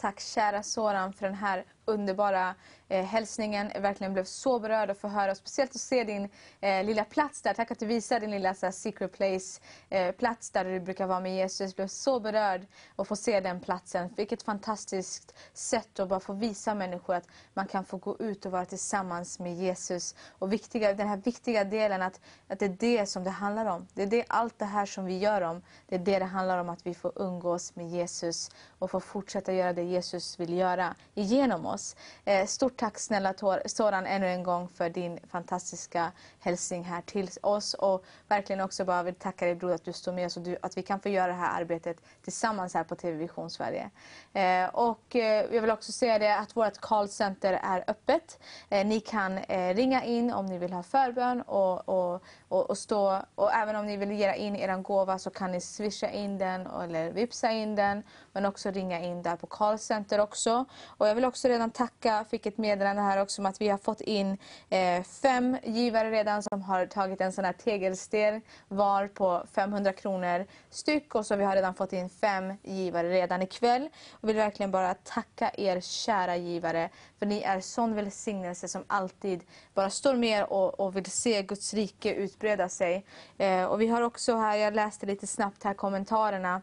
Tack 0.00 0.20
kära 0.20 0.62
Soran 0.62 1.12
för 1.12 1.26
den 1.26 1.34
här 1.34 1.64
underbara 1.84 2.54
eh, 2.90 3.04
hälsningen. 3.04 3.70
Jag 3.74 3.80
verkligen 3.80 4.12
blev 4.12 4.24
så 4.24 4.58
berörd 4.58 4.90
att 4.90 4.98
få 4.98 5.08
höra, 5.08 5.34
speciellt 5.34 5.70
att 5.70 5.80
se 5.80 6.04
din 6.04 6.28
eh, 6.60 6.84
lilla 6.84 7.04
plats 7.04 7.42
där. 7.42 7.54
Tack 7.54 7.70
att 7.70 7.78
du 7.78 7.86
visade 7.86 8.20
din 8.20 8.30
lilla 8.30 8.54
så 8.54 8.66
här, 8.66 8.72
secret 8.72 9.12
place, 9.12 9.60
eh, 9.88 10.12
plats 10.12 10.50
där 10.50 10.64
du 10.64 10.80
brukar 10.80 11.06
vara 11.06 11.20
med 11.20 11.36
Jesus. 11.36 11.60
Jag 11.60 11.74
blev 11.76 11.86
så 11.86 12.20
berörd 12.20 12.66
att 12.96 13.08
få 13.08 13.16
se 13.16 13.40
den 13.40 13.60
platsen. 13.60 14.08
Vilket 14.16 14.42
fantastiskt 14.42 15.34
sätt 15.52 16.00
att 16.00 16.08
bara 16.08 16.20
få 16.20 16.32
visa 16.32 16.74
människor 16.74 17.14
att 17.14 17.26
man 17.54 17.66
kan 17.66 17.84
få 17.84 17.96
gå 17.96 18.16
ut 18.18 18.46
och 18.46 18.52
vara 18.52 18.64
tillsammans 18.64 19.38
med 19.38 19.54
Jesus. 19.54 20.14
Och 20.38 20.52
viktiga, 20.52 20.94
den 20.94 21.08
här 21.08 21.16
viktiga 21.16 21.64
delen 21.64 22.02
att, 22.02 22.20
att 22.48 22.58
det 22.58 22.64
är 22.64 22.76
det 22.78 23.06
som 23.06 23.24
det 23.24 23.30
handlar 23.30 23.66
om. 23.66 23.86
Det 23.94 24.02
är 24.02 24.06
det, 24.06 24.24
allt 24.28 24.58
det 24.58 24.64
här 24.64 24.86
som 24.86 25.04
vi 25.04 25.18
gör 25.18 25.40
om. 25.40 25.62
Det 25.86 25.94
är 25.94 25.98
det 25.98 26.18
det 26.18 26.24
handlar 26.24 26.58
om, 26.58 26.68
att 26.68 26.86
vi 26.86 26.94
får 26.94 27.12
umgås 27.16 27.76
med 27.76 27.88
Jesus 27.88 28.50
och 28.78 28.90
få 28.90 29.00
fortsätta 29.00 29.52
göra 29.52 29.72
det 29.72 29.82
Jesus 29.82 30.40
vill 30.40 30.52
göra 30.52 30.94
genom 31.14 31.66
oss. 31.66 31.96
Eh, 32.24 32.46
stort 32.46 32.79
tack 32.80 32.98
snälla 32.98 33.34
Soran 33.66 34.06
ännu 34.06 34.26
en 34.26 34.42
gång 34.42 34.68
för 34.68 34.90
din 34.90 35.18
fantastiska 35.30 36.12
hälsning 36.40 36.84
här 36.84 37.02
till 37.02 37.30
oss. 37.42 37.74
Och 37.74 38.04
verkligen 38.28 38.60
också 38.60 38.84
bara 38.84 39.02
vill 39.02 39.14
tacka 39.14 39.44
dig 39.44 39.54
Bror 39.54 39.72
att 39.72 39.84
du 39.84 39.92
står 39.92 40.12
med 40.12 40.26
oss 40.26 40.36
och 40.36 40.42
du, 40.42 40.56
att 40.62 40.76
vi 40.76 40.82
kan 40.82 41.00
få 41.00 41.08
göra 41.08 41.26
det 41.26 41.32
här 41.32 41.60
arbetet 41.60 41.96
tillsammans 42.24 42.74
här 42.74 42.84
på 42.84 42.94
TV 42.94 43.16
Vision 43.16 43.50
Sverige. 43.50 43.90
Eh, 44.32 44.64
och 44.74 45.16
eh, 45.16 45.54
jag 45.54 45.60
vill 45.60 45.70
också 45.70 45.92
säga 45.92 46.18
det 46.18 46.38
att 46.38 46.56
vårt 46.56 46.78
callcenter 46.78 47.60
är 47.62 47.84
öppet. 47.86 48.40
Eh, 48.68 48.86
ni 48.86 49.00
kan 49.00 49.38
eh, 49.38 49.74
ringa 49.74 50.04
in 50.04 50.32
om 50.32 50.46
ni 50.46 50.58
vill 50.58 50.72
ha 50.72 50.82
förbön 50.82 51.42
och, 51.42 51.88
och, 51.88 52.22
och, 52.48 52.70
och, 52.70 52.78
stå, 52.78 53.22
och 53.34 53.52
även 53.52 53.76
om 53.76 53.86
ni 53.86 53.96
vill 53.96 54.12
ge 54.12 54.34
in 54.34 54.56
er 54.56 54.76
gåva 54.76 55.18
så 55.18 55.30
kan 55.30 55.52
ni 55.52 55.60
swisha 55.60 56.10
in 56.10 56.38
den 56.38 56.66
eller 56.66 57.12
vipsa 57.12 57.50
in 57.50 57.76
den. 57.76 58.02
Men 58.32 58.46
också 58.46 58.70
ringa 58.70 59.00
in 59.00 59.22
där 59.22 59.36
på 59.36 59.46
callcenter 59.46 60.20
också. 60.20 60.64
Och 60.86 61.08
jag 61.08 61.14
vill 61.14 61.24
också 61.24 61.48
redan 61.48 61.70
tacka, 61.70 62.24
fick 62.30 62.46
ett 62.46 62.58
meddelande 62.70 63.02
här 63.02 63.22
också 63.22 63.42
om 63.42 63.46
att 63.46 63.60
vi 63.60 63.68
har 63.68 63.78
fått 63.78 64.00
in 64.00 64.38
eh, 64.70 65.02
fem 65.02 65.56
givare 65.64 66.10
redan 66.10 66.42
som 66.42 66.62
har 66.62 66.86
tagit 66.86 67.20
en 67.20 67.32
sån 67.32 67.44
här 67.44 67.52
tegelsten 67.52 68.42
var 68.68 69.08
på 69.08 69.46
500 69.52 69.92
kronor 69.92 70.46
styck. 70.70 71.14
Och 71.14 71.26
så 71.26 71.36
vi 71.36 71.44
har 71.44 71.54
redan 71.54 71.74
fått 71.74 71.92
in 71.92 72.10
fem 72.10 72.54
givare 72.62 73.10
redan 73.10 73.42
ikväll. 73.42 73.88
Och 74.10 74.28
vill 74.28 74.36
verkligen 74.36 74.70
bara 74.70 74.94
tacka 74.94 75.50
er 75.54 75.80
kära 75.80 76.36
givare. 76.36 76.90
För 77.18 77.26
ni 77.26 77.42
är 77.42 77.60
sån 77.60 77.94
välsignelse 77.94 78.68
som 78.68 78.84
alltid 78.86 79.40
bara 79.74 79.90
står 79.90 80.14
med 80.14 80.44
och, 80.44 80.80
och 80.80 80.96
vill 80.96 81.10
se 81.10 81.42
Guds 81.42 81.74
rike 81.74 82.14
utbreda 82.14 82.68
sig. 82.68 83.04
Eh, 83.38 83.64
och 83.64 83.80
vi 83.80 83.86
har 83.86 84.02
också 84.02 84.36
här, 84.36 84.56
jag 84.56 84.74
läste 84.74 85.06
lite 85.06 85.26
snabbt 85.26 85.64
här 85.64 85.74
kommentarerna 85.74 86.62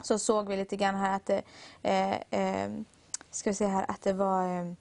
så 0.00 0.18
såg 0.18 0.48
vi 0.48 0.56
lite 0.56 0.76
grann 0.76 0.94
här 0.94 1.16
att 1.16 1.26
det, 1.26 1.42
eh, 1.82 2.12
eh, 2.30 2.70
ska 3.30 3.50
vi 3.50 3.54
se 3.54 3.66
här, 3.66 3.84
att 3.88 4.02
det 4.02 4.12
var 4.12 4.58
eh, 4.58 4.72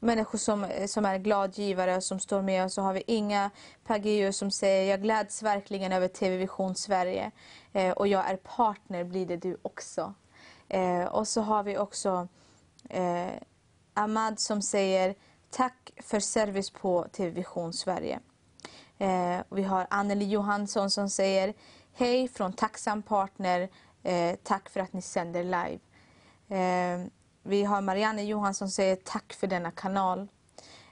människor 0.00 0.38
som, 0.38 0.66
som 0.86 1.04
är 1.04 1.18
gladgivare 1.18 1.96
och 1.96 2.04
som 2.04 2.20
står 2.20 2.42
med. 2.42 2.64
Och 2.64 2.72
så 2.72 2.82
har 2.82 2.92
vi 2.92 3.02
Inga 3.06 3.50
Pageus 3.84 4.36
som 4.36 4.50
säger, 4.50 4.90
jag 4.90 5.02
gläds 5.02 5.42
verkligen 5.42 5.92
över 5.92 6.08
TV 6.08 6.36
Vision 6.36 6.74
Sverige. 6.74 7.30
Eh, 7.72 7.90
och 7.90 8.08
jag 8.08 8.30
är 8.30 8.36
partner, 8.36 9.04
blir 9.04 9.26
det 9.26 9.36
du 9.36 9.56
också. 9.62 10.14
Eh, 10.68 11.04
och 11.04 11.28
så 11.28 11.40
har 11.40 11.62
vi 11.62 11.78
också 11.78 12.28
eh, 12.88 13.28
Ahmad 13.94 14.40
som 14.40 14.62
säger, 14.62 15.14
tack 15.50 15.90
för 16.02 16.20
service 16.20 16.70
på 16.70 17.06
TV 17.12 17.30
Vision 17.30 17.72
Sverige. 17.72 18.20
Eh, 18.98 19.38
vi 19.50 19.62
har 19.62 19.86
Anneli 19.90 20.24
Johansson 20.24 20.90
som 20.90 21.10
säger, 21.10 21.54
hej 21.92 22.28
från 22.28 22.52
Tacksam 22.52 23.02
Partner, 23.02 23.68
eh, 24.02 24.36
tack 24.42 24.68
för 24.68 24.80
att 24.80 24.92
ni 24.92 25.02
sänder 25.02 25.44
live. 25.44 25.78
Eh, 26.48 27.06
vi 27.42 27.64
har 27.64 27.80
Marianne 27.80 28.22
Johansson 28.22 28.68
som 28.68 28.72
säger 28.72 28.96
tack 28.96 29.32
för 29.32 29.46
denna 29.46 29.70
kanal. 29.70 30.28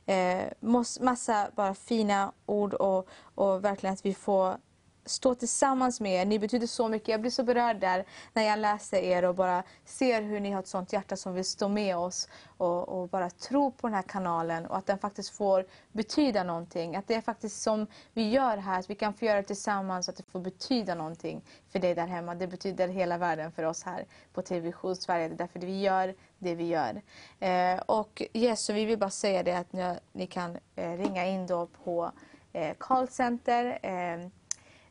Eh, 0.06 0.44
massa 1.00 1.50
bara 1.56 1.74
fina 1.74 2.32
ord 2.46 2.74
och, 2.74 3.08
och 3.34 3.64
verkligen 3.64 3.92
att 3.94 4.06
vi 4.06 4.14
får 4.14 4.56
stå 5.06 5.34
tillsammans 5.34 6.00
med 6.00 6.22
er. 6.22 6.26
Ni 6.26 6.38
betyder 6.38 6.66
så 6.66 6.88
mycket. 6.88 7.08
Jag 7.08 7.20
blir 7.20 7.30
så 7.30 7.42
berörd 7.42 7.80
där 7.80 8.04
när 8.32 8.42
jag 8.42 8.58
läser 8.58 8.98
er 8.98 9.24
och 9.24 9.34
bara 9.34 9.62
ser 9.84 10.22
hur 10.22 10.40
ni 10.40 10.50
har 10.50 10.60
ett 10.60 10.66
sånt 10.66 10.92
hjärta 10.92 11.16
som 11.16 11.34
vill 11.34 11.44
stå 11.44 11.68
med 11.68 11.96
oss 11.96 12.28
och, 12.56 12.88
och 12.88 13.08
bara 13.08 13.30
tro 13.30 13.70
på 13.70 13.86
den 13.86 13.94
här 13.94 14.02
kanalen 14.02 14.66
och 14.66 14.76
att 14.76 14.86
den 14.86 14.98
faktiskt 14.98 15.30
får 15.30 15.66
betyda 15.92 16.42
någonting. 16.42 16.96
Att 16.96 17.08
det 17.08 17.14
är 17.14 17.20
faktiskt 17.20 17.62
som 17.62 17.86
vi 18.12 18.30
gör 18.30 18.56
här, 18.56 18.78
att 18.78 18.90
vi 18.90 18.94
kan 18.94 19.14
få 19.14 19.24
göra 19.24 19.36
det 19.36 19.46
tillsammans, 19.46 20.08
att 20.08 20.16
det 20.16 20.30
får 20.30 20.40
betyda 20.40 20.94
någonting 20.94 21.42
för 21.68 21.78
dig 21.78 21.94
där 21.94 22.06
hemma. 22.06 22.34
Det 22.34 22.46
betyder 22.46 22.88
hela 22.88 23.18
världen 23.18 23.52
för 23.52 23.62
oss 23.62 23.82
här 23.82 24.06
på 24.32 24.42
TV-vision 24.42 24.96
Sverige. 24.96 25.28
Det 25.28 25.34
är 25.34 25.38
därför 25.38 25.60
vi 25.60 25.80
gör 25.80 26.14
det 26.38 26.54
vi 26.54 26.66
gör. 26.66 27.02
Eh, 27.40 27.80
och 27.86 28.22
yes, 28.32 28.64
så 28.64 28.72
vi 28.72 28.84
vill 28.84 28.98
bara 28.98 29.10
säga 29.10 29.42
det 29.42 29.58
att 29.58 29.72
ni, 29.72 29.94
ni 30.12 30.26
kan 30.26 30.58
eh, 30.76 30.92
ringa 30.92 31.26
in 31.26 31.46
då 31.46 31.66
på 31.84 32.12
eh, 32.52 32.74
callcenter. 32.78 33.78
Eh, 33.82 34.28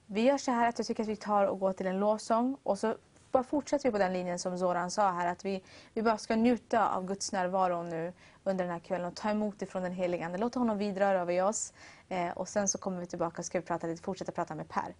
vi 0.07 0.21
gör 0.21 0.37
så 0.37 0.51
här 0.51 0.69
att 0.69 0.79
jag 0.79 0.87
tycker 0.87 1.03
att 1.03 1.09
vi 1.09 1.15
tar 1.15 1.45
och 1.45 1.59
går 1.59 1.73
till 1.73 1.87
en 1.87 1.99
lovsång 1.99 2.57
och 2.63 2.79
så 2.79 2.95
bara 3.31 3.43
fortsätter 3.43 3.89
vi 3.89 3.91
på 3.91 3.97
den 3.97 4.13
linjen 4.13 4.39
som 4.39 4.57
Zoran 4.57 4.91
sa 4.91 5.11
här 5.11 5.27
att 5.27 5.45
vi, 5.45 5.63
vi 5.93 6.01
bara 6.01 6.17
ska 6.17 6.35
njuta 6.35 6.89
av 6.89 7.05
Guds 7.05 7.31
närvaro 7.31 7.83
nu 7.83 8.13
under 8.43 8.65
den 8.65 8.73
här 8.73 8.79
kvällen 8.79 9.07
och 9.07 9.15
ta 9.15 9.29
emot 9.29 9.61
ifrån 9.61 9.83
den 9.83 9.91
helige 9.91 10.25
Ande. 10.25 10.37
Låt 10.37 10.55
honom 10.55 10.77
vidröra 10.77 11.21
över 11.21 11.43
oss 11.43 11.73
eh, 12.09 12.29
och 12.29 12.47
sen 12.47 12.67
så 12.67 12.77
kommer 12.77 12.99
vi 12.99 13.05
tillbaka 13.05 13.39
och 13.39 13.45
ska 13.45 13.59
vi 13.59 13.65
prata 13.65 13.87
lite, 13.87 14.03
fortsätta 14.03 14.31
prata 14.31 14.55
med 14.55 14.69
Per. 14.69 14.95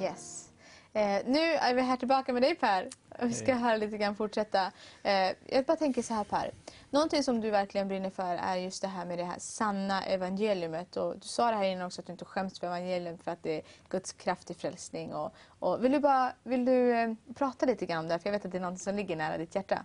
Yes. 0.00 0.49
Eh, 0.92 1.22
nu 1.26 1.40
är 1.40 1.74
vi 1.74 1.82
här 1.82 1.96
tillbaka 1.96 2.32
med 2.32 2.42
dig 2.42 2.54
Per. 2.54 2.88
Vi 3.22 3.34
ska 3.34 3.54
höra 3.54 3.76
lite 3.76 3.98
grann 3.98 4.16
fortsätta. 4.16 4.72
Eh, 5.02 5.32
jag 5.46 5.64
bara 5.64 5.76
tänker 5.76 6.02
så 6.02 6.14
här 6.14 6.24
Per. 6.24 6.50
Någonting 6.90 7.22
som 7.22 7.40
du 7.40 7.50
verkligen 7.50 7.88
brinner 7.88 8.10
för 8.10 8.36
är 8.36 8.56
just 8.56 8.82
det 8.82 8.88
här 8.88 9.06
med 9.06 9.18
det 9.18 9.24
här 9.24 9.38
sanna 9.38 10.04
evangeliumet. 10.04 10.96
Och 10.96 11.14
du 11.18 11.28
sa 11.28 11.50
det 11.50 11.56
här 11.56 11.64
innan 11.64 11.86
också 11.86 12.00
att 12.00 12.06
du 12.06 12.12
inte 12.12 12.24
skäms 12.24 12.60
för 12.60 12.66
evangelium 12.66 13.18
för 13.18 13.30
att 13.30 13.42
det 13.42 13.56
är 13.56 13.62
Guds 13.88 14.12
kraft 14.12 14.50
i 14.50 14.54
frälsning. 14.54 15.14
Och, 15.14 15.34
och 15.58 15.84
vill 15.84 15.92
du, 15.92 15.98
bara, 15.98 16.32
vill 16.42 16.64
du 16.64 16.96
eh, 16.96 17.14
prata 17.34 17.66
lite 17.66 17.86
grann 17.86 17.98
om 17.98 18.08
det? 18.08 18.18
För 18.18 18.28
jag 18.28 18.32
vet 18.32 18.44
att 18.44 18.52
det 18.52 18.58
är 18.58 18.62
något 18.62 18.78
som 18.78 18.96
ligger 18.96 19.16
nära 19.16 19.38
ditt 19.38 19.54
hjärta. 19.54 19.84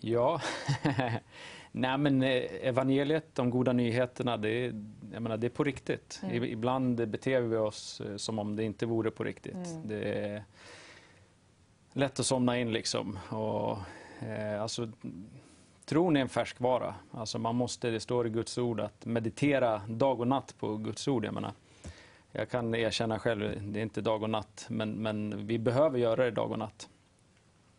Ja, 0.00 0.40
nej 1.76 1.98
men 1.98 2.22
eh, 2.22 2.68
evangeliet, 2.68 3.34
de 3.34 3.50
goda 3.50 3.72
nyheterna, 3.72 4.36
det 4.36 4.48
är, 4.48 4.72
menar, 5.20 5.36
det 5.36 5.46
är 5.46 5.50
på 5.50 5.64
riktigt. 5.64 6.20
Mm. 6.22 6.44
Ibland 6.44 7.08
beter 7.08 7.40
vi 7.40 7.56
oss 7.56 8.00
eh, 8.00 8.16
som 8.16 8.38
om 8.38 8.56
det 8.56 8.64
inte 8.64 8.86
vore 8.86 9.10
på 9.10 9.24
riktigt. 9.24 9.54
Mm. 9.54 9.88
Det 9.88 10.12
är 10.12 10.44
lätt 11.92 12.20
att 12.20 12.26
somna 12.26 12.58
in 12.58 12.72
liksom. 12.72 13.18
Och, 13.28 13.78
eh, 14.26 14.62
alltså, 14.62 14.88
tron 15.84 16.16
är 16.16 16.20
en 16.20 16.28
färskvara. 16.28 16.94
Alltså, 17.10 17.38
man 17.38 17.54
måste, 17.54 17.90
det 17.90 18.00
står 18.00 18.26
i 18.26 18.30
Guds 18.30 18.58
ord 18.58 18.80
att 18.80 19.06
meditera 19.06 19.82
dag 19.88 20.20
och 20.20 20.28
natt 20.28 20.54
på 20.58 20.76
Guds 20.76 21.08
ord. 21.08 21.24
Jag, 21.24 21.34
menar, 21.34 21.52
jag 22.32 22.48
kan 22.48 22.74
erkänna 22.74 23.18
själv, 23.18 23.72
det 23.72 23.80
är 23.80 23.82
inte 23.82 24.00
dag 24.00 24.22
och 24.22 24.30
natt, 24.30 24.66
men, 24.68 24.90
men 24.90 25.46
vi 25.46 25.58
behöver 25.58 25.98
göra 25.98 26.24
det 26.24 26.30
dag 26.30 26.50
och 26.50 26.58
natt. 26.58 26.88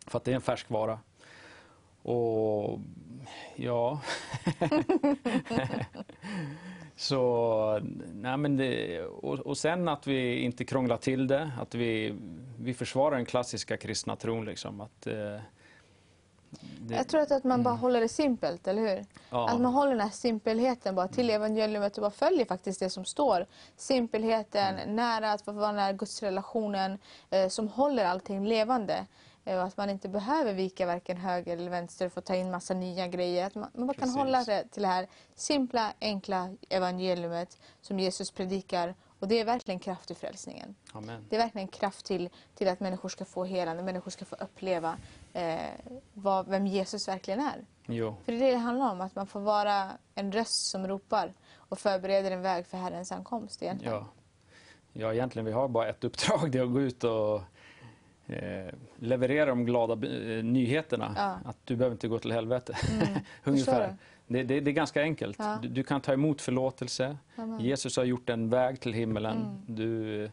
För 0.06 0.18
att 0.18 0.24
det 0.24 0.30
är 0.30 0.34
en 0.34 0.40
färskvara. 0.40 0.98
Och 2.08 2.80
ja... 3.56 4.00
Så, 6.96 7.80
nej 8.14 8.36
men 8.36 8.56
det, 8.56 9.02
och, 9.02 9.38
och 9.38 9.58
sen 9.58 9.88
att 9.88 10.06
vi 10.06 10.38
inte 10.38 10.64
krånglar 10.64 10.96
till 10.96 11.26
det, 11.26 11.50
att 11.60 11.74
vi, 11.74 12.14
vi 12.58 12.74
försvarar 12.74 13.16
den 13.16 13.24
klassiska 13.24 13.76
kristna 13.76 14.16
tron. 14.16 14.44
Liksom, 14.44 14.80
att, 14.80 15.06
eh, 15.06 15.14
det, 16.80 16.94
Jag 16.94 17.08
tror 17.08 17.20
att, 17.20 17.32
att 17.32 17.44
man 17.44 17.62
bara 17.62 17.74
håller 17.74 18.00
det 18.00 18.08
simpelt, 18.08 18.68
eller 18.68 18.82
hur? 18.82 19.04
Ja. 19.30 19.48
Att 19.48 19.60
man 19.60 19.74
håller 19.74 19.90
den 19.90 20.00
här 20.00 20.10
simpelheten 20.10 20.94
bara 20.94 21.08
till 21.08 21.30
evangeliumet 21.30 21.98
och 21.98 22.02
bara 22.02 22.10
följer 22.10 22.44
faktiskt 22.44 22.80
det 22.80 22.90
som 22.90 23.04
står. 23.04 23.46
Simpelheten, 23.76 24.96
nära, 24.96 25.32
att 25.32 25.46
vara 25.46 25.72
nära 25.72 25.92
gudsrelationen 25.92 26.98
eh, 27.30 27.48
som 27.48 27.68
håller 27.68 28.04
allting 28.04 28.46
levande. 28.46 29.06
Eh, 29.48 29.58
och 29.58 29.64
att 29.64 29.76
man 29.76 29.90
inte 29.90 30.08
behöver 30.08 30.54
vika 30.54 30.86
varken 30.86 31.16
höger 31.16 31.56
eller 31.56 31.70
vänster 31.70 32.08
för 32.08 32.18
att 32.20 32.24
ta 32.24 32.34
in 32.34 32.50
massa 32.50 32.74
nya 32.74 33.06
grejer. 33.06 33.46
Att 33.46 33.54
man, 33.54 33.70
man 33.74 33.86
bara 33.86 33.94
kan 33.94 34.00
Precis. 34.00 34.16
hålla 34.16 34.44
det 34.44 34.64
till 34.70 34.82
det 34.82 34.88
här 34.88 35.06
simpla, 35.34 35.92
enkla 36.00 36.50
evangeliumet 36.68 37.58
som 37.80 37.98
Jesus 37.98 38.30
predikar. 38.30 38.94
Och 39.20 39.28
det 39.28 39.40
är 39.40 39.44
verkligen 39.44 39.80
kraft 39.80 40.10
i 40.10 40.14
frälsningen. 40.14 40.74
amen. 40.92 41.26
Det 41.28 41.36
är 41.36 41.40
verkligen 41.40 41.68
kraft 41.68 42.06
till, 42.06 42.30
till 42.54 42.68
att 42.68 42.80
människor 42.80 43.08
ska 43.08 43.24
få 43.24 43.44
helande, 43.44 43.82
människor 43.82 44.10
ska 44.10 44.24
få 44.24 44.36
uppleva 44.36 44.96
eh, 45.32 45.58
vad, 46.14 46.48
vem 46.48 46.66
Jesus 46.66 47.08
verkligen 47.08 47.40
är. 47.40 47.64
Jo, 47.86 48.16
För 48.24 48.32
det 48.32 48.38
är 48.38 48.40
det 48.40 48.50
det 48.50 48.58
handlar 48.58 48.90
om, 48.92 49.00
att 49.00 49.14
man 49.14 49.26
får 49.26 49.40
vara 49.40 49.90
en 50.14 50.32
röst 50.32 50.70
som 50.70 50.86
ropar 50.88 51.34
och 51.56 51.78
förbereder 51.78 52.30
en 52.30 52.42
väg 52.42 52.66
för 52.66 52.78
Herrens 52.78 53.12
ankomst 53.12 53.62
egentligen. 53.62 53.94
ja. 53.94 54.06
ja, 54.92 55.12
egentligen 55.14 55.46
vi 55.46 55.52
har 55.52 55.68
bara 55.68 55.88
ett 55.88 56.04
uppdrag, 56.04 56.50
det 56.50 56.58
är 56.58 56.62
att 56.62 56.72
gå 56.72 56.80
ut 56.80 57.04
och 57.04 57.40
eh, 58.28 58.74
leverera 58.98 59.46
de 59.46 59.66
glada 59.66 59.92
eh, 60.08 60.44
nyheterna. 60.44 61.12
Ja. 61.16 61.38
Att 61.50 61.56
du 61.64 61.76
behöver 61.76 61.94
inte 61.94 62.08
gå 62.08 62.18
till 62.18 62.32
helvete. 62.32 62.76
Mm. 62.92 63.06
Ungefär. 63.44 63.96
Det, 64.26 64.42
det, 64.42 64.60
det 64.60 64.70
är 64.70 64.72
ganska 64.72 65.02
enkelt. 65.02 65.36
Ja. 65.38 65.58
Du, 65.62 65.68
du 65.68 65.82
kan 65.82 66.00
ta 66.00 66.12
emot 66.12 66.40
förlåtelse. 66.40 67.16
Amen. 67.36 67.60
Jesus 67.60 67.96
har 67.96 68.04
gjort 68.04 68.30
en 68.30 68.50
väg 68.50 68.80
till 68.80 68.92
himmelen. 68.92 69.36
Mm. 69.36 69.76
Du, 69.76 70.30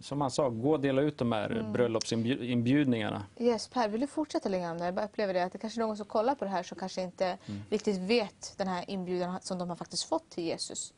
som 0.00 0.20
han 0.20 0.30
sa, 0.30 0.48
gå 0.48 0.72
och 0.72 0.80
dela 0.80 1.02
ut 1.02 1.18
de 1.18 1.32
här 1.32 1.50
Mm. 1.50 1.72
bröllopsinbjudningarna. 1.72 3.22
Yes, 3.38 3.68
Per, 3.68 3.88
vill 3.88 4.00
du 4.00 4.06
fortsätta 4.06 4.48
lite 4.48 4.66
om 4.70 4.78
det? 4.78 4.84
Jag 4.84 5.04
upplever 5.04 5.34
det 5.34 5.44
att 5.44 5.52
det 5.52 5.58
kanske 5.58 5.80
är 5.80 5.86
någon 5.86 5.96
som 5.96 6.06
kollar 6.06 6.34
på 6.34 6.44
det 6.44 6.50
här 6.50 6.62
som 6.62 6.78
kanske 6.78 7.02
inte 7.02 7.26
Mm. 7.26 7.60
riktigt 7.70 7.98
vet 7.98 8.54
den 8.56 8.68
här 8.68 8.84
inbjudan 8.90 9.38
som 9.40 9.58
de 9.58 9.68
har 9.68 9.76
faktiskt 9.76 10.04
fått 10.04 10.30
till 10.30 10.44
Jesus. 10.44 10.94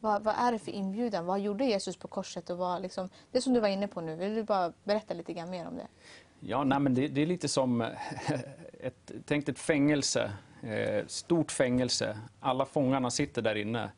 Vad, 0.00 0.22
vad 0.22 0.34
är 0.38 0.52
det 0.52 0.58
för 0.58 0.72
inbjudan? 0.72 1.26
Vad 1.26 1.40
gjorde 1.40 1.64
Jesus 1.64 1.96
på 1.96 2.08
korset? 2.08 2.50
Och 2.50 2.58
vad, 2.58 2.82
liksom, 2.82 3.08
det 3.30 3.40
som 3.40 3.52
du 3.52 3.60
var 3.60 3.68
inne 3.68 3.88
på 3.88 4.00
nu, 4.00 4.16
vill 4.16 4.34
du 4.34 4.42
bara 4.42 4.72
berätta 4.84 5.14
lite 5.14 5.32
grann 5.32 5.50
mer 5.50 5.66
om 5.66 5.76
det? 5.76 5.86
Ja, 6.40 6.64
nej, 6.64 6.80
men 6.80 6.94
det, 6.94 7.08
det 7.08 7.22
är 7.22 7.26
lite 7.26 7.48
som 7.48 7.80
ett, 8.80 9.12
tänk 9.26 9.46
dig 9.46 9.52
ett 9.52 9.58
fängelse, 9.58 10.32
eh, 10.62 11.06
stort 11.06 11.52
fängelse. 11.52 12.18
Alla 12.40 12.66
fångarna 12.66 13.10
sitter 13.10 13.42
där 13.42 13.54
inne. 13.54 13.90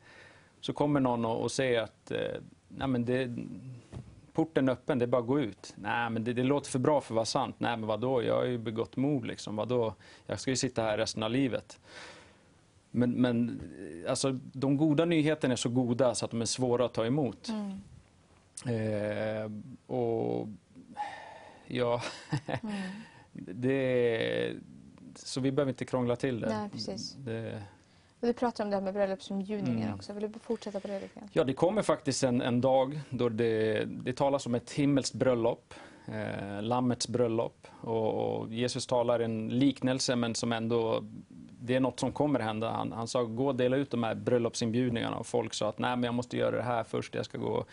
Så 0.61 0.73
kommer 0.73 1.01
någon 1.01 1.25
och, 1.25 1.43
och 1.43 1.53
säger 1.53 1.83
att 1.83 2.11
eh, 2.11 2.19
nej, 2.69 2.89
men 2.89 3.05
det, 3.05 3.37
porten 4.33 4.69
är 4.69 4.73
öppen, 4.73 4.99
det 4.99 5.05
är 5.05 5.07
bara 5.07 5.21
att 5.21 5.27
gå 5.27 5.41
ut. 5.41 5.75
Nej, 5.77 6.11
men 6.11 6.25
det, 6.25 6.33
det 6.33 6.43
låter 6.43 6.71
för 6.71 6.79
bra 6.79 7.01
för 7.01 7.15
att 7.15 7.17
vara 7.17 7.25
sant. 7.25 7.57
Nej, 7.59 7.77
men 7.77 7.87
vadå, 7.87 8.23
jag 8.23 8.35
har 8.35 8.45
ju 8.45 8.59
begått 8.59 8.97
mord 8.97 9.27
liksom. 9.27 9.57
Vadå? 9.57 9.95
Jag 10.27 10.41
ska 10.41 10.51
ju 10.51 10.57
sitta 10.57 10.83
här 10.83 10.99
resten 10.99 11.23
av 11.23 11.31
livet. 11.31 11.81
Men, 12.95 13.11
men 13.11 13.61
alltså, 14.09 14.39
de 14.53 14.77
goda 14.77 15.05
nyheterna 15.05 15.53
är 15.53 15.57
så 15.57 15.69
goda 15.69 16.15
så 16.15 16.25
att 16.25 16.31
de 16.31 16.41
är 16.41 16.45
svåra 16.47 16.85
att 16.85 16.95
ta 16.95 17.07
emot. 17.07 17.49
Eh, 18.67 19.51
och 19.97 20.49
ja, 21.67 22.03
det, 23.33 24.55
så 25.15 25.41
vi 25.41 25.53
behöver 25.53 25.73
inte 25.73 25.85
krångla 25.85 26.17
till 26.17 26.41
det. 26.41 26.49
Nej, 26.49 26.69
precis. 26.71 27.13
det 27.19 27.63
Och 28.21 28.27
du 28.27 28.33
pratar 28.33 28.65
om 28.65 28.71
det 28.71 28.77
här 28.77 28.83
med 28.83 28.95
bröllopsinbjudningar 28.95 29.87
Mm. 29.87 29.95
också. 29.95 30.13
Vill 30.13 30.33
du 30.33 30.39
fortsätta 30.39 30.81
på 30.81 30.89
det 30.89 31.01
lite 31.01 31.19
grann? 31.21 31.29
Ja, 31.33 31.45
det 31.45 31.53
kommer 31.55 31.83
faktiskt 31.83 32.25
en, 32.25 32.41
en 32.41 32.61
dag 32.61 33.01
då 33.11 33.29
det, 33.29 33.85
det 33.85 34.13
talas 34.17 34.47
om 34.47 34.55
ett 34.55 34.71
himmelskt 34.73 35.15
bröllop, 35.15 35.75
eh, 36.07 36.63
Lammets 36.63 37.09
bröllop. 37.09 37.67
Och, 37.81 38.37
och 38.41 38.53
Jesus 38.53 38.87
talar 38.87 39.21
en 39.21 39.49
liknelse 39.49 40.17
men 40.17 40.35
som 40.35 40.53
ändå, 40.53 41.05
det 41.65 41.75
är 41.75 41.81
något 41.81 42.01
som 42.01 42.13
kommer 42.13 42.41
hända. 42.41 42.71
Han, 42.71 42.93
han 42.93 43.09
sa 43.09 43.23
gå 43.23 43.47
och 43.47 43.55
dela 43.55 43.77
ut 43.77 43.91
de 43.91 44.03
här 44.03 44.15
bröllopsinbjudningarna 44.15 45.17
och 45.17 45.27
folk 45.27 45.55
sa 45.55 45.69
att 45.69 45.79
nej 45.79 45.97
men 45.97 46.05
jag 46.05 46.15
måste 46.15 46.37
göra 46.37 46.57
det 46.57 46.63
här 46.63 46.85
först, 46.85 47.15
jag 47.15 47.25
ska 47.25 47.39
gå 47.39 47.49
och 47.49 47.69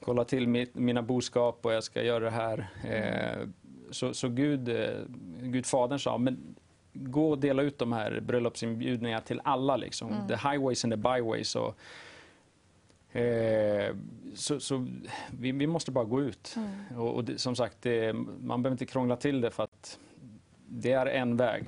kolla 0.00 0.24
till 0.24 0.48
mitt, 0.48 0.74
mina 0.74 1.02
boskap 1.02 1.58
och 1.62 1.72
jag 1.72 1.84
ska 1.84 2.02
göra 2.02 2.24
det 2.24 2.30
här. 2.30 2.68
Eh, 2.84 3.48
så 3.90 4.14
så 4.14 4.28
Gud, 4.28 4.68
eh, 4.68 4.90
Gud 5.40 5.66
Fadern 5.66 5.98
sa, 5.98 6.18
men 6.18 6.54
gå 6.92 7.30
och 7.30 7.38
dela 7.38 7.62
ut 7.62 7.78
de 7.78 7.92
här 7.92 8.20
bröllopsinbjudningarna 8.20 9.20
till 9.20 9.40
alla. 9.44 9.76
Liksom. 9.76 10.12
Mm. 10.12 10.28
The 10.28 10.36
highways 10.48 10.84
and 10.84 10.92
the 10.92 10.96
byways. 10.96 11.56
Och, 11.56 11.76
eh, 13.16 13.96
så 14.34 14.60
så 14.60 14.86
vi, 15.30 15.52
vi 15.52 15.66
måste 15.66 15.90
bara 15.90 16.04
gå 16.04 16.22
ut. 16.22 16.54
Mm. 16.56 17.00
Och, 17.00 17.14
och 17.14 17.24
det, 17.24 17.38
som 17.38 17.56
sagt, 17.56 17.82
det, 17.82 18.12
man 18.40 18.62
behöver 18.62 18.74
inte 18.74 18.86
krångla 18.86 19.16
till 19.16 19.40
det 19.40 19.50
för 19.50 19.62
att 19.62 19.98
det 20.68 20.92
är 20.92 21.06
en 21.06 21.36
väg. 21.36 21.64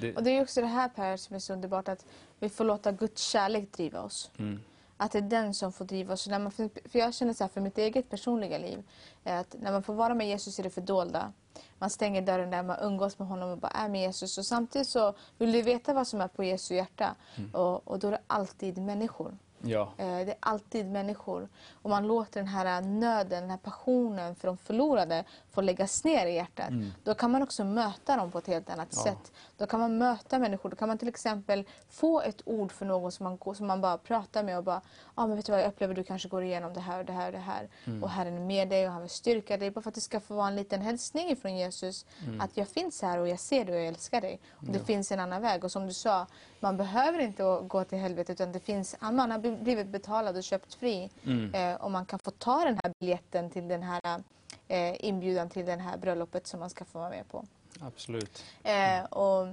Det, 0.00 0.16
Och 0.16 0.22
det 0.22 0.30
är 0.30 0.42
också 0.42 0.60
det 0.60 0.66
här 0.66 0.88
Per 0.88 1.16
som 1.16 1.36
är 1.36 1.40
så 1.40 1.52
underbart 1.52 1.88
att 1.88 2.04
vi 2.40 2.48
får 2.48 2.64
låta 2.64 2.92
Guds 2.92 3.22
kärlek 3.22 3.72
driva 3.72 4.00
oss. 4.02 4.30
mm, 4.38 4.60
Att 4.96 5.12
det 5.12 5.18
är 5.18 5.22
den 5.22 5.54
som 5.54 5.72
får 5.72 5.84
driva 5.84 6.14
oss. 6.14 6.26
När 6.28 6.38
man, 6.38 6.52
för 6.52 6.98
jag 6.98 7.14
känner 7.14 7.32
så 7.32 7.44
här 7.44 7.48
för 7.48 7.60
mitt 7.60 7.78
eget 7.78 8.10
personliga 8.10 8.58
liv. 8.58 8.82
är 9.24 9.36
Att 9.40 9.56
när 9.60 9.72
man 9.72 9.82
får 9.82 9.94
vara 9.94 10.14
med 10.14 10.28
Jesus 10.28 10.58
i 10.58 10.62
det 10.62 10.70
fördolda. 10.70 11.32
Man 11.78 11.90
stänger 11.90 12.22
dörren 12.22 12.50
där, 12.50 12.62
man 12.62 12.76
umgås 12.82 13.18
med 13.18 13.28
honom 13.28 13.50
och 13.50 13.58
bara 13.58 13.72
är 13.72 13.88
med 13.88 14.00
Jesus. 14.00 14.38
Och 14.38 14.46
samtidigt 14.46 14.88
så 14.88 15.14
vill 15.38 15.52
du 15.52 15.62
veta 15.62 15.94
vad 15.94 16.06
som 16.06 16.20
är 16.20 16.28
på 16.28 16.44
Jesu 16.44 16.74
hjärta. 16.74 17.14
Och, 17.52 17.88
och 17.88 17.98
då 17.98 18.06
är 18.06 18.10
det 18.12 18.20
alltid 18.26 18.78
människor. 18.78 19.38
ja, 19.62 19.92
Eh, 19.96 20.06
Det 20.06 20.32
är 20.32 20.34
alltid 20.40 20.86
människor. 20.86 21.48
Och 21.82 21.90
man 21.90 22.06
låter 22.06 22.40
den 22.40 22.48
här 22.48 22.80
nöden, 22.80 23.40
den 23.40 23.50
här 23.50 23.56
passionen 23.58 24.34
för 24.34 24.48
de 24.48 24.56
förlorade 24.58 25.24
få 25.50 25.60
läggas 25.60 26.04
ner 26.04 26.26
i 26.26 26.34
hjärtat. 26.34 26.70
Då 27.04 27.14
kan 27.14 27.30
man 27.30 27.42
också 27.42 27.64
möta 27.64 28.16
dem 28.16 28.30
på 28.30 28.38
ett 28.38 28.46
helt 28.46 28.70
annat 28.70 28.88
Ja. 28.96 29.02
sätt. 29.02 29.32
Då 29.62 29.66
kan 29.66 29.80
man 29.80 29.98
möta 29.98 30.38
människor. 30.38 30.70
Då 30.70 30.76
kan 30.76 30.88
man 30.88 30.98
till 30.98 31.08
exempel 31.08 31.64
få 31.88 32.20
ett 32.20 32.42
ord 32.44 32.72
för 32.72 32.86
någon 32.86 33.12
som 33.12 33.24
man, 33.24 33.54
som 33.54 33.66
man 33.66 33.80
bara 33.80 33.98
pratar 33.98 34.42
med 34.42 34.58
och 34.58 34.64
bara, 34.64 34.80
ja 35.16 35.26
men 35.26 35.36
vet 35.36 35.46
du 35.46 35.52
vad, 35.52 35.60
jag 35.60 35.68
upplever 35.68 35.94
du 35.94 36.04
kanske 36.04 36.28
går 36.28 36.42
igenom 36.42 36.74
det 36.74 36.80
här 36.80 36.98
och 36.98 37.04
det 37.04 37.12
här 37.12 37.26
och 37.26 37.32
det 37.32 37.38
här. 37.38 37.68
Och 38.02 38.10
Herren 38.10 38.36
är 38.36 38.40
med 38.40 38.68
dig 38.68 38.86
och 38.86 38.92
han 38.92 39.00
vill 39.02 39.10
styrka 39.10 39.56
dig. 39.56 39.70
Bara 39.70 39.80
för 39.80 39.88
att 39.88 39.94
det 39.94 40.00
ska 40.00 40.20
få 40.20 40.34
vara 40.34 40.48
en 40.48 40.56
liten 40.56 40.80
hälsning 40.82 41.30
ifrån 41.30 41.56
Jesus. 41.56 42.06
Att 42.40 42.56
jag 42.56 42.68
finns 42.68 43.02
här 43.02 43.18
och 43.18 43.28
jag 43.28 43.38
ser 43.40 43.64
dig 43.64 43.74
och 43.74 43.80
jag 43.80 43.88
älskar 43.88 44.20
dig. 44.20 44.40
Och 44.52 44.66
det 44.72 44.78
finns 44.86 45.12
en 45.12 45.20
annan 45.20 45.42
väg. 45.42 45.64
Och 45.64 45.72
som 45.72 45.86
du 45.86 45.92
sa, 45.92 46.26
man 46.60 46.76
behöver 46.76 47.18
inte 47.18 47.42
gå 47.68 47.84
till 47.84 47.98
helvetet 47.98 48.40
utan 48.40 48.52
det 48.52 48.60
finns, 48.60 48.96
man 49.00 49.30
har 49.30 49.38
blivit 49.62 49.86
betalad 49.86 50.36
och 50.36 50.42
köpt 50.44 50.74
fri. 50.74 51.10
Eh, 51.54 51.74
och 51.74 51.90
man 51.90 52.06
kan 52.06 52.18
få 52.18 52.30
ta 52.30 52.64
den 52.64 52.78
här 52.82 52.92
biljetten 53.00 53.50
till 53.50 53.68
den 53.68 53.82
här 53.82 54.22
eh, 54.68 55.04
inbjudan 55.04 55.48
till 55.48 55.66
det 55.66 55.76
här 55.76 55.98
bröllopet 55.98 56.46
som 56.46 56.60
man 56.60 56.70
ska 56.70 56.84
få 56.84 56.98
vara 56.98 57.10
med 57.10 57.28
på. 57.30 57.44
Absolut. 57.80 58.44
Eh, 58.62 59.04
och, 59.04 59.48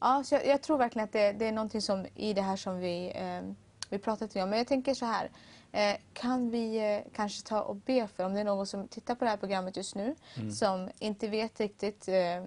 ja, 0.00 0.24
så 0.24 0.34
jag, 0.34 0.46
jag 0.46 0.62
tror 0.62 0.78
verkligen 0.78 1.04
att 1.04 1.12
det, 1.12 1.32
det 1.32 1.46
är 1.46 1.52
någonting 1.52 1.82
som 1.82 2.06
i 2.14 2.32
det 2.32 2.42
här 2.42 2.56
som 2.56 2.78
vi, 2.78 3.12
eh, 3.14 3.42
vi 3.90 3.98
pratat 3.98 4.36
om. 4.36 4.50
Men 4.50 4.58
jag 4.58 4.66
tänker 4.66 4.94
så 4.94 5.06
här. 5.06 5.30
Eh, 5.72 5.96
kan 6.12 6.50
vi 6.50 6.94
eh, 6.94 7.12
kanske 7.12 7.48
ta 7.48 7.60
och 7.60 7.76
be 7.76 8.06
för, 8.06 8.24
om 8.24 8.34
det 8.34 8.40
är 8.40 8.44
någon 8.44 8.66
som 8.66 8.88
tittar 8.88 9.14
på 9.14 9.24
det 9.24 9.30
här 9.30 9.36
programmet 9.36 9.76
just 9.76 9.94
nu 9.94 10.14
som 10.52 10.90
inte 10.98 11.28
vet 11.28 11.60
riktigt 11.60 12.08
eh, 12.08 12.44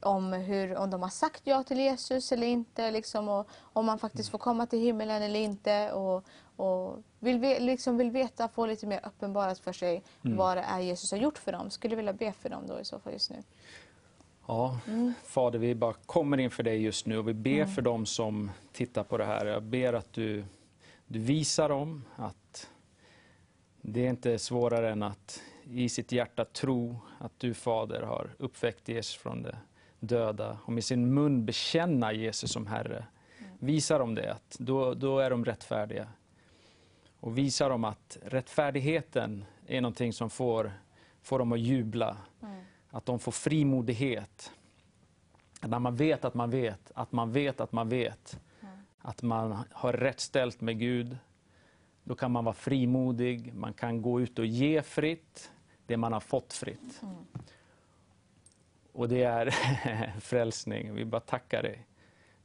om, 0.00 0.32
hur, 0.32 0.76
om 0.76 0.90
de 0.90 1.02
har 1.02 1.08
sagt 1.08 1.40
ja 1.44 1.62
till 1.62 1.78
Jesus 1.78 2.32
eller 2.32 2.46
inte. 2.46 2.90
Liksom, 2.90 3.28
och 3.28 3.48
om 3.60 3.86
man 3.86 3.98
faktiskt 3.98 4.30
får 4.30 4.38
komma 4.38 4.66
till 4.66 4.78
himmelen 4.78 5.22
eller 5.22 5.40
inte. 5.40 5.92
Och, 5.92 6.24
och 6.56 7.02
vill, 7.18 7.40
liksom 7.40 7.96
vill 7.96 8.10
veta, 8.10 8.48
få 8.48 8.66
lite 8.66 8.86
mer 8.86 9.00
uppenbarat 9.06 9.58
för 9.58 9.72
sig 9.72 10.02
vad 10.22 10.56
det 10.56 10.62
är 10.62 10.80
Jesus 10.80 11.10
har 11.10 11.18
gjort 11.18 11.38
för 11.38 11.52
dem. 11.52 11.70
Skulle 11.70 11.96
vilja 11.96 12.12
be 12.12 12.32
för 12.32 12.48
dem 12.48 12.66
då 12.66 12.80
i 12.80 12.84
så 12.84 12.98
fall 12.98 13.12
just 13.12 13.30
nu? 13.30 13.42
Ja, 14.46 14.78
Fader, 15.24 15.58
vi 15.58 15.74
bara 15.74 15.92
kommer 15.92 16.40
inför 16.40 16.62
dig 16.62 16.82
just 16.82 17.06
nu 17.06 17.18
och 17.18 17.28
vi 17.28 17.34
ber 17.34 17.64
för 17.64 17.82
dem 17.82 18.06
som 18.06 18.50
tittar 18.72 19.04
på 19.04 19.18
det 19.18 19.24
här. 19.24 19.46
Jag 19.46 19.62
ber 19.62 19.92
att 19.92 20.12
du, 20.12 20.44
du 21.06 21.18
visar 21.18 21.68
dem 21.68 22.04
att 22.16 22.70
det 23.80 24.06
är 24.06 24.10
inte 24.10 24.38
svårare 24.38 24.90
än 24.90 25.02
att 25.02 25.42
i 25.70 25.88
sitt 25.88 26.12
hjärta 26.12 26.44
tro 26.44 26.98
att 27.18 27.32
du, 27.38 27.54
Fader, 27.54 28.02
har 28.02 28.30
uppväckt 28.38 28.88
Jesus 28.88 29.14
från 29.14 29.42
de 29.42 29.52
döda 30.00 30.58
och 30.64 30.72
med 30.72 30.84
sin 30.84 31.14
mun 31.14 31.44
bekänna 31.44 32.12
Jesus 32.12 32.52
som 32.52 32.66
Herre. 32.66 33.04
Visa 33.58 33.98
dem 33.98 34.14
det, 34.14 34.32
att 34.32 34.56
då, 34.58 34.94
då 34.94 35.18
är 35.18 35.30
de 35.30 35.44
rättfärdiga. 35.44 36.08
Och 37.20 37.38
visa 37.38 37.68
dem 37.68 37.84
att 37.84 38.18
rättfärdigheten 38.22 39.44
är 39.66 39.80
någonting 39.80 40.12
som 40.12 40.30
får, 40.30 40.72
får 41.22 41.38
dem 41.38 41.52
att 41.52 41.60
jubla. 41.60 42.16
Att 42.94 43.06
de 43.06 43.18
får 43.18 43.32
frimodighet. 43.32 44.52
När 45.60 45.78
man 45.78 45.96
vet 45.96 46.24
att 46.24 46.34
man 46.34 46.50
vet, 46.50 46.92
att 46.94 47.12
man 47.12 47.32
vet 47.32 47.60
att 47.60 47.72
man 47.72 47.88
vet. 47.88 48.40
Att 48.98 49.22
man 49.22 49.64
har 49.70 49.92
rätt 49.92 50.20
ställt 50.20 50.60
med 50.60 50.78
Gud. 50.78 51.18
Då 52.04 52.14
kan 52.14 52.30
man 52.30 52.44
vara 52.44 52.54
frimodig, 52.54 53.54
man 53.54 53.72
kan 53.72 54.02
gå 54.02 54.20
ut 54.20 54.38
och 54.38 54.46
ge 54.46 54.82
fritt 54.82 55.52
det 55.86 55.96
man 55.96 56.12
har 56.12 56.20
fått 56.20 56.52
fritt. 56.52 57.00
Och 58.92 59.08
det 59.08 59.22
är 59.22 59.50
frälsning. 60.20 60.94
Vi 60.94 61.04
bara 61.04 61.20
tackar 61.20 61.62
dig. 61.62 61.86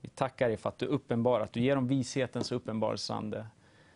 Vi 0.01 0.09
tackar 0.09 0.47
dig 0.47 0.57
för 0.57 0.69
att 0.69 0.77
du 0.77 0.85
uppenbarar, 0.85 1.43
att 1.43 1.53
du 1.53 1.59
ger 1.59 1.75
dem 1.75 1.87
vishetens 1.87 2.51
uppenbarelsande. 2.51 3.47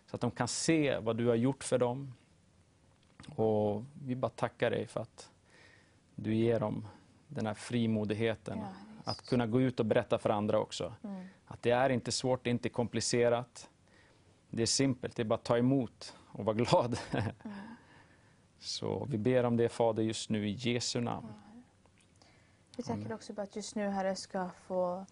Så 0.05 0.15
att 0.15 0.21
de 0.21 0.31
kan 0.31 0.47
se 0.47 0.99
vad 0.99 1.17
du 1.17 1.27
har 1.27 1.35
gjort 1.35 1.63
för 1.63 1.77
dem. 1.77 2.13
Och 3.35 3.84
vi 4.05 4.15
bara 4.15 4.31
tackar 4.31 4.71
dig 4.71 4.88
för 4.88 5.01
att 5.01 5.30
du 6.15 6.35
ger 6.35 6.60
dem 6.60 6.88
den 7.27 7.45
här 7.45 7.53
frimodigheten. 7.53 8.57
Ja, 8.57 8.68
att 9.03 9.26
kunna 9.26 9.48
gå 9.48 9.61
ut 9.61 9.80
och 9.80 9.85
berätta 9.85 10.18
för 10.18 10.30
andra 10.30 10.60
också. 10.60 10.94
Att 11.45 11.61
det 11.61 11.72
är 11.72 11.90
inte 11.90 12.11
svårt, 12.11 12.44
det 12.44 12.49
är 12.49 12.52
inte 12.52 12.69
komplicerat. 12.69 13.69
Det 14.49 14.61
är 14.61 14.68
simpelt, 14.68 15.15
det 15.15 15.22
är 15.22 15.26
bara 15.26 15.35
att 15.35 15.44
ta 15.44 15.57
emot 15.57 16.15
och 16.26 16.45
vara 16.45 16.56
glad. 16.56 16.99
Så 18.60 19.07
vi 19.10 19.18
ber 19.18 19.44
om 19.44 19.57
det 19.57 19.69
Fader 19.69 20.03
just 20.03 20.30
nu 20.30 20.48
i 20.48 20.52
Jesu 20.52 21.02
namn. 21.02 21.34
Vi 22.77 22.84
tackar 22.84 23.14
också 23.14 23.34
bara 23.34 23.41
att 23.41 23.56
just 23.56 23.76
nu 23.76 23.88
Herre 23.90 24.15
ska 24.15 24.49
få 24.49 25.06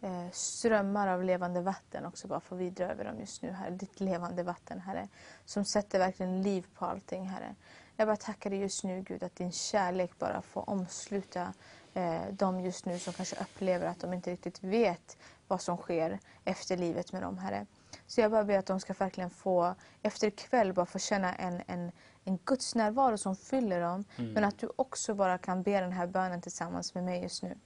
eh, 0.00 0.30
strömmar 0.32 1.08
av 1.08 1.24
levande 1.24 1.60
vatten 1.60 2.06
också 2.06 2.28
bara 2.28 2.40
få 2.40 2.54
vidra 2.54 2.90
över 2.90 3.04
dem 3.04 3.20
just 3.20 3.42
nu 3.42 3.50
Herre. 3.50 3.70
Ditt 3.70 4.00
levande 4.00 4.42
vatten 4.42 4.80
Herre. 4.80 5.08
Som 5.44 5.64
sätter 5.64 5.98
verkligen 5.98 6.42
liv 6.42 6.66
på 6.74 6.84
allting 6.84 7.28
Herre. 7.28 7.54
Jag 8.00 8.08
bara 8.08 8.16
tackar 8.16 8.50
dig 8.50 8.58
just 8.58 8.84
nu 8.84 9.02
Gud 9.02 9.22
att 9.22 9.36
din 9.36 9.52
kärlek 9.52 10.18
bara 10.18 10.42
får 10.42 10.70
omsluta 10.70 11.52
eh, 11.94 12.26
dem 12.32 12.60
just 12.60 12.84
nu 12.86 12.98
som 12.98 13.12
kanske 13.12 13.36
upplever 13.36 13.86
att 13.86 14.00
de 14.00 14.12
inte 14.12 14.30
riktigt 14.32 14.62
vet 14.62 15.16
vad 15.48 15.60
som 15.60 15.76
sker 15.76 16.18
efter 16.44 16.76
livet 16.76 17.12
med 17.12 17.22
dem 17.22 17.38
Herre. 17.38 17.66
Så 18.06 18.20
jag 18.20 18.30
bara 18.30 18.44
ber 18.44 18.58
att 18.58 18.66
de 18.66 18.80
ska 18.80 18.92
verkligen 18.92 19.30
få, 19.30 19.74
efter 20.02 20.26
ikväll, 20.26 20.72
bara 20.72 20.86
få 20.86 20.98
känna 20.98 21.34
en, 21.34 21.62
en, 21.66 21.92
en 22.24 22.38
Guds 22.44 22.74
närvaro 22.74 23.18
som 23.18 23.36
fyller 23.36 23.80
dem. 23.80 24.04
Men 24.16 24.44
att 24.44 24.58
du 24.58 24.70
också 24.76 25.14
bara 25.14 25.38
kan 25.38 25.62
be 25.62 25.80
den 25.80 25.92
här 25.92 26.06
bönen 26.06 26.40
tillsammans 26.40 26.94
med 26.94 27.04
mig 27.04 27.22
just 27.22 27.42
nu. 27.42 27.58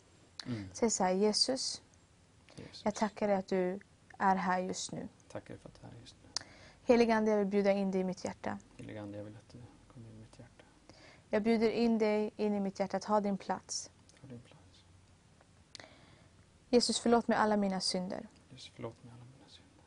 Säg 0.72 0.90
så 0.90 1.04
här, 1.04 1.12
Jesus, 1.12 1.82
Jesus. 2.56 2.84
jag 2.84 2.94
tackar 2.94 3.28
dig 3.28 3.36
att 3.36 3.48
du 3.48 3.80
är 4.18 4.36
här 4.36 4.59
just 4.59 4.92
nu. 4.92 5.09
Tackar 5.32 5.56
för 5.56 5.68
att 5.68 5.74
du 5.80 5.86
är 5.86 5.90
här 5.90 6.00
just 6.00 6.16
nu. 6.22 6.44
Helige 6.84 7.14
Ande, 7.14 7.30
jag 7.30 7.38
vill 7.38 7.46
bjuda 7.46 7.72
in 7.72 7.90
dig 7.90 8.00
i 8.00 8.04
mitt 8.04 8.24
hjärta. 8.24 8.59
Helige 8.76 9.02
Ande, 9.02 9.18
jag 9.18 9.24
vill 9.24 9.36
att 9.36 9.48
du 9.52 9.59
kommer 9.94 10.09
in 10.09 10.16
i 10.16 10.18
mitt 10.18 10.38
hjärta. 10.38 10.64
Jag 11.32 11.42
bjuder 11.42 11.70
in 11.70 11.98
dig 11.98 12.32
in 12.36 12.54
i 12.54 12.60
mitt 12.60 12.80
hjärta, 12.80 13.00
ta 13.00 13.20
din 13.20 13.38
plats. 13.38 13.90
Ta 14.20 14.26
din 14.26 14.40
plats. 14.40 14.84
Jesus, 16.68 17.00
förlåt 17.00 17.28
mig 17.28 17.38
alla 17.38 17.56
mina 17.56 17.80
synder. 17.80 18.28
Jesus, 18.50 18.72
förlåt 18.74 19.04
mig 19.04 19.12
alla 19.14 19.24
mina 19.24 19.48
synder. 19.48 19.84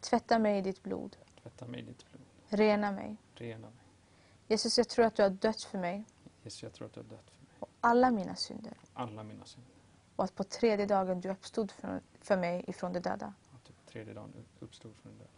Tvätta 0.00 0.38
mig 0.38 0.58
i 0.58 0.62
ditt 0.62 0.82
blod. 0.82 1.16
Tvätta 1.42 1.66
mig 1.66 1.80
i 1.80 1.82
ditt 1.82 2.10
blod. 2.10 2.22
Rena 2.48 2.92
mig. 2.92 3.16
Rena 3.34 3.66
mig. 3.70 3.84
Jesus, 4.46 4.78
jag 4.78 4.88
tror 4.88 5.04
att 5.04 5.14
du 5.14 5.22
har 5.22 5.30
dött 5.30 5.62
för 5.62 5.78
mig 5.78 6.04
Jesus, 6.42 6.62
jag 6.62 6.72
tror 6.72 6.86
att 6.86 6.94
du 6.94 7.00
har 7.00 7.04
dött 7.04 7.30
för 7.30 7.44
mig. 7.44 7.52
och 7.58 7.68
alla 7.80 8.10
mina 8.10 8.36
synder. 8.36 8.74
Alla 8.92 9.22
mina 9.22 9.44
synder. 9.44 9.72
Och 10.16 10.24
att 10.24 10.34
på 10.34 10.44
tredje 10.44 10.86
dagen 10.86 11.20
du 11.20 11.28
uppstod 11.28 11.70
för, 11.70 12.00
för 12.20 12.36
mig 12.36 12.64
ifrån 12.66 12.92
de 12.92 13.00
döda. 13.00 13.34
Att 13.54 13.64
du 13.64 13.72
på 13.72 13.90
tredje 13.90 14.14
dagen 14.14 14.32
uppstod 14.60 14.96
från 14.96 15.12
den 15.12 15.18
döda. 15.18 15.30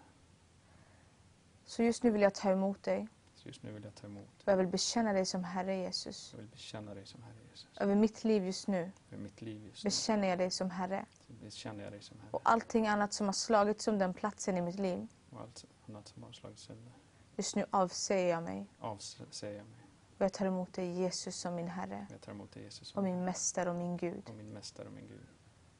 Så 1.65 1.83
just 1.83 2.03
nu 2.03 2.11
vill 2.11 2.23
jag 2.23 2.35
ta 2.35 2.51
emot 2.51 2.83
dig 2.83 3.09
just 3.47 3.63
nu 3.63 3.73
vill 3.73 3.85
jag 3.85 3.95
ta 3.95 4.07
emot. 4.07 4.43
och 4.45 4.49
jag 4.53 4.57
vill 4.57 4.67
bekänna 4.67 5.13
dig 5.13 5.27
som 5.27 5.45
Herre 5.45 5.77
Jesus. 5.77 6.31
Jag 6.33 6.39
vill 6.39 6.49
bekänna 6.51 6.95
dig 6.95 7.07
som 7.07 7.23
Herre 7.23 7.35
Jesus. 7.51 7.69
Över 7.81 7.95
mitt 7.95 8.25
liv 8.25 8.45
just 8.47 8.67
nu 8.69 8.91
För 9.09 9.17
mitt 9.17 9.43
liv 9.43 9.65
just 9.67 9.85
nu 9.85 9.89
bekänner 9.89 10.29
jag 10.29 10.39
dig 10.39 10.51
som 10.51 10.71
Herre. 10.71 11.07
bekänner 11.43 11.85
jag 11.85 11.93
dig 11.93 12.03
som 12.03 12.19
Herre. 12.21 12.29
Och 12.33 12.41
allting 12.45 12.87
annat 12.87 13.13
som 13.13 13.27
har 13.27 13.33
slagits 13.33 13.89
om 13.89 13.99
den 13.99 14.15
platsen 14.15 14.57
i 14.57 14.61
mitt 14.63 14.79
liv, 14.79 15.07
Och 15.31 15.41
allt 15.41 15.65
annat 15.89 16.09
som 16.09 16.23
har 16.23 16.33
slagit 16.33 16.59
sönder 16.59 16.93
just 17.37 17.57
nu 17.57 17.65
avsäger 17.71 18.31
jag 18.31 18.43
mig. 18.43 18.67
avsäger 18.81 19.57
jag 19.57 19.67
mig. 19.67 19.77
Och 20.19 20.25
jag 20.25 20.33
tar 20.33 20.47
emot 20.47 20.73
dig 20.73 20.87
Jesus 20.93 21.37
som 21.37 21.55
min 21.55 21.69
Herre 21.69 22.07
Jag 22.11 22.21
tar 22.21 22.33
emot 22.33 22.53
dig 22.53 22.63
Jesus 22.63 22.81
och 22.81 22.87
som 22.87 23.05
min 23.05 23.25
Mästare 23.25 23.71
och 23.71 23.77
min 23.77 23.97
Gud. 23.97 24.23
och 24.29 24.35
min 24.35 24.53
Mästare 24.53 24.87
och 24.87 24.93
min 24.93 25.09
Gud. 25.09 25.27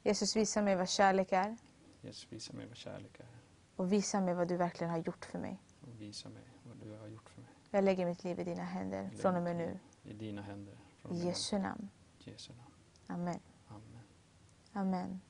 Jesus, 0.03 0.35
visa 0.35 0.61
mig 0.61 0.75
vad 0.75 0.89
kärlek 0.89 1.31
är 1.31 1.57
Jesus, 2.01 2.27
visa 2.31 2.53
mig 2.53 2.65
vad 2.67 2.77
kärlek 2.77 3.19
är. 3.19 3.25
och 3.75 3.91
visa 3.91 4.21
mig 4.21 4.33
vad 4.33 4.47
du 4.47 4.57
verkligen 4.57 4.91
har 4.91 4.97
gjort 4.97 5.25
för 5.25 5.39
mig. 5.39 5.61
Och 5.81 6.01
visa 6.01 6.29
mig 6.29 6.43
vad 6.63 6.77
du 6.77 6.97
har 6.97 7.07
gjort 7.07 7.29
för 7.29 7.30
mig. 7.30 7.30
Jag 7.71 7.83
lägger 7.83 8.05
mitt 8.05 8.23
liv 8.23 8.39
i 8.39 8.43
dina 8.43 8.63
händer 8.63 9.09
från 9.09 9.35
och 9.35 9.43
med 9.43 9.55
nu. 9.55 9.79
I 10.03 10.13
dina 10.13 10.41
händer. 10.41 10.73
I 11.11 11.15
Jesu 11.15 11.59
namn. 11.59 11.89
Jesu 12.17 12.53
namn. 12.53 12.73
Amen. 13.07 13.39
Amen. 13.67 14.03
Amen. 14.73 15.21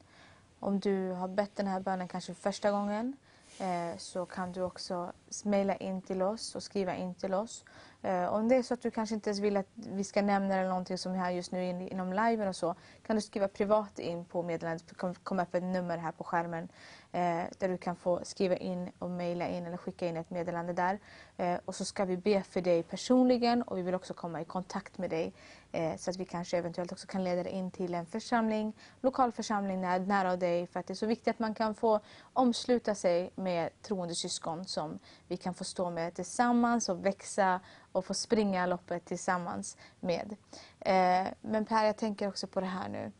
Om 0.59 0.79
du 0.79 1.09
har 1.09 1.27
bett 1.27 1.55
den 1.55 1.67
här 1.67 1.79
bönen 1.79 2.07
kanske 2.07 2.33
första 2.33 2.71
gången 2.71 3.17
eh, 3.59 3.97
så 3.97 4.25
kan 4.25 4.51
du 4.51 4.61
också 4.61 5.13
mejla 5.43 5.75
in 5.75 6.01
till 6.01 6.21
oss 6.21 6.55
och 6.55 6.63
skriva 6.63 6.95
in 6.95 7.15
till 7.15 7.33
oss. 7.33 7.65
Eh, 8.03 8.33
om 8.33 8.47
det 8.47 8.55
är 8.55 8.63
så 8.63 8.73
att 8.73 8.81
du 8.81 8.91
kanske 8.91 9.15
inte 9.15 9.29
ens 9.29 9.39
vill 9.39 9.57
att 9.57 9.67
vi 9.75 10.03
ska 10.03 10.21
nämna 10.21 10.47
det 10.47 10.55
eller 10.55 10.69
någonting 10.69 10.97
som 10.97 11.11
är 11.11 11.17
här 11.17 11.31
just 11.31 11.51
nu 11.51 11.65
in, 11.65 11.81
inom 11.81 12.13
liven 12.13 12.47
och 12.47 12.55
så 12.55 12.75
kan 13.05 13.15
du 13.15 13.21
skriva 13.21 13.47
privat 13.47 13.99
in 13.99 14.25
på 14.25 14.43
meddelandet. 14.43 14.87
Det 14.87 14.95
kommer 15.23 15.43
upp 15.43 15.55
ett 15.55 15.63
nummer 15.63 15.97
här 15.97 16.11
på 16.11 16.23
skärmen 16.23 16.69
eh, 17.11 17.43
där 17.57 17.69
du 17.69 17.77
kan 17.77 17.95
få 17.95 18.19
skriva 18.23 18.57
in 18.57 18.91
och 18.99 19.09
mejla 19.09 19.47
in 19.47 19.65
eller 19.65 19.77
skicka 19.77 20.07
in 20.07 20.17
ett 20.17 20.29
meddelande 20.29 20.73
där. 20.73 20.99
Eh, 21.37 21.59
och 21.65 21.75
så 21.75 21.85
ska 21.85 22.05
vi 22.05 22.17
be 22.17 22.43
för 22.43 22.61
dig 22.61 22.83
personligen 22.83 23.61
och 23.61 23.77
vi 23.77 23.81
vill 23.81 23.95
också 23.95 24.13
komma 24.13 24.41
i 24.41 24.45
kontakt 24.45 24.97
med 24.97 25.09
dig 25.09 25.33
eh, 25.71 25.95
så 25.97 26.09
att 26.09 26.17
vi 26.17 26.25
kanske 26.25 26.57
eventuellt 26.57 26.91
också 26.91 27.07
kan 27.07 27.23
leda 27.23 27.43
dig 27.43 27.53
in 27.53 27.71
till 27.71 27.93
en 27.93 28.05
församling, 28.05 28.73
lokal 29.01 29.31
församling 29.31 29.81
nära 29.81 30.35
dig 30.35 30.67
för 30.67 30.79
att 30.79 30.87
det 30.87 30.93
är 30.93 30.95
så 30.95 31.05
viktigt 31.05 31.27
att 31.27 31.39
man 31.39 31.53
kan 31.53 31.75
få 31.75 31.99
omsluta 32.33 32.95
sig 32.95 33.31
med 33.35 33.69
troende 33.81 34.15
syskon 34.15 34.65
som 34.65 34.99
vi 35.31 35.37
kan 35.37 35.53
få 35.53 35.63
stå 35.63 35.89
med 35.89 36.13
tillsammans 36.13 36.89
och 36.89 37.05
växa 37.05 37.59
och 37.91 38.05
få 38.05 38.13
springa 38.13 38.65
loppet 38.65 39.05
tillsammans 39.05 39.77
med. 39.99 40.35
Eh, 40.79 41.27
men 41.41 41.65
Per, 41.65 41.85
jag 41.85 41.97
tänker 41.97 42.27
också 42.27 42.47
på 42.47 42.61
det 42.61 42.67
här 42.67 42.89
nu. 42.89 43.11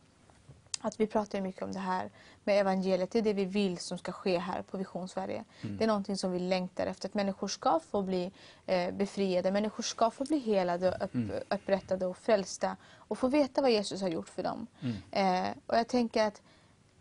att 0.82 1.00
vi 1.00 1.08
pratar 1.08 1.42
mycket 1.42 1.62
om 1.62 1.72
det 1.72 1.80
här 1.80 2.10
med 2.44 2.60
evangeliet. 2.60 3.12
Det 3.12 3.20
är 3.20 3.24
det 3.24 3.34
vi 3.34 3.46
vill 3.46 3.78
som 3.78 3.98
ska 3.98 4.12
ske 4.12 4.38
här 4.38 4.62
på 4.62 4.78
Vision 4.78 5.08
Sverige. 5.08 5.44
Det 5.62 5.84
är 5.84 5.88
någonting 5.88 6.18
som 6.18 6.32
vi 6.32 6.40
längtar 6.40 6.88
efter. 6.88 7.10
Att 7.10 7.14
människor 7.14 7.48
ska 7.48 7.80
få 7.80 8.02
bli 8.02 8.32
eh, 8.66 8.94
befriade, 8.94 9.52
människor 9.52 9.84
ska 9.84 10.12
få 10.12 10.26
bli 10.26 10.40
helade, 10.40 10.92
och 10.92 11.04
upp, 11.04 11.12
upprättade 11.50 12.06
och 12.06 12.18
frälsta 12.18 12.78
och 12.96 13.18
få 13.18 13.28
veta 13.28 13.62
vad 13.62 13.72
Jesus 13.72 14.02
har 14.02 14.10
gjort 14.10 14.30
för 14.30 14.44
dem. 14.44 14.68
Eh, 15.12 15.50
och 15.68 15.78
jag 15.78 15.88
tänker 15.88 16.28
att 16.28 16.42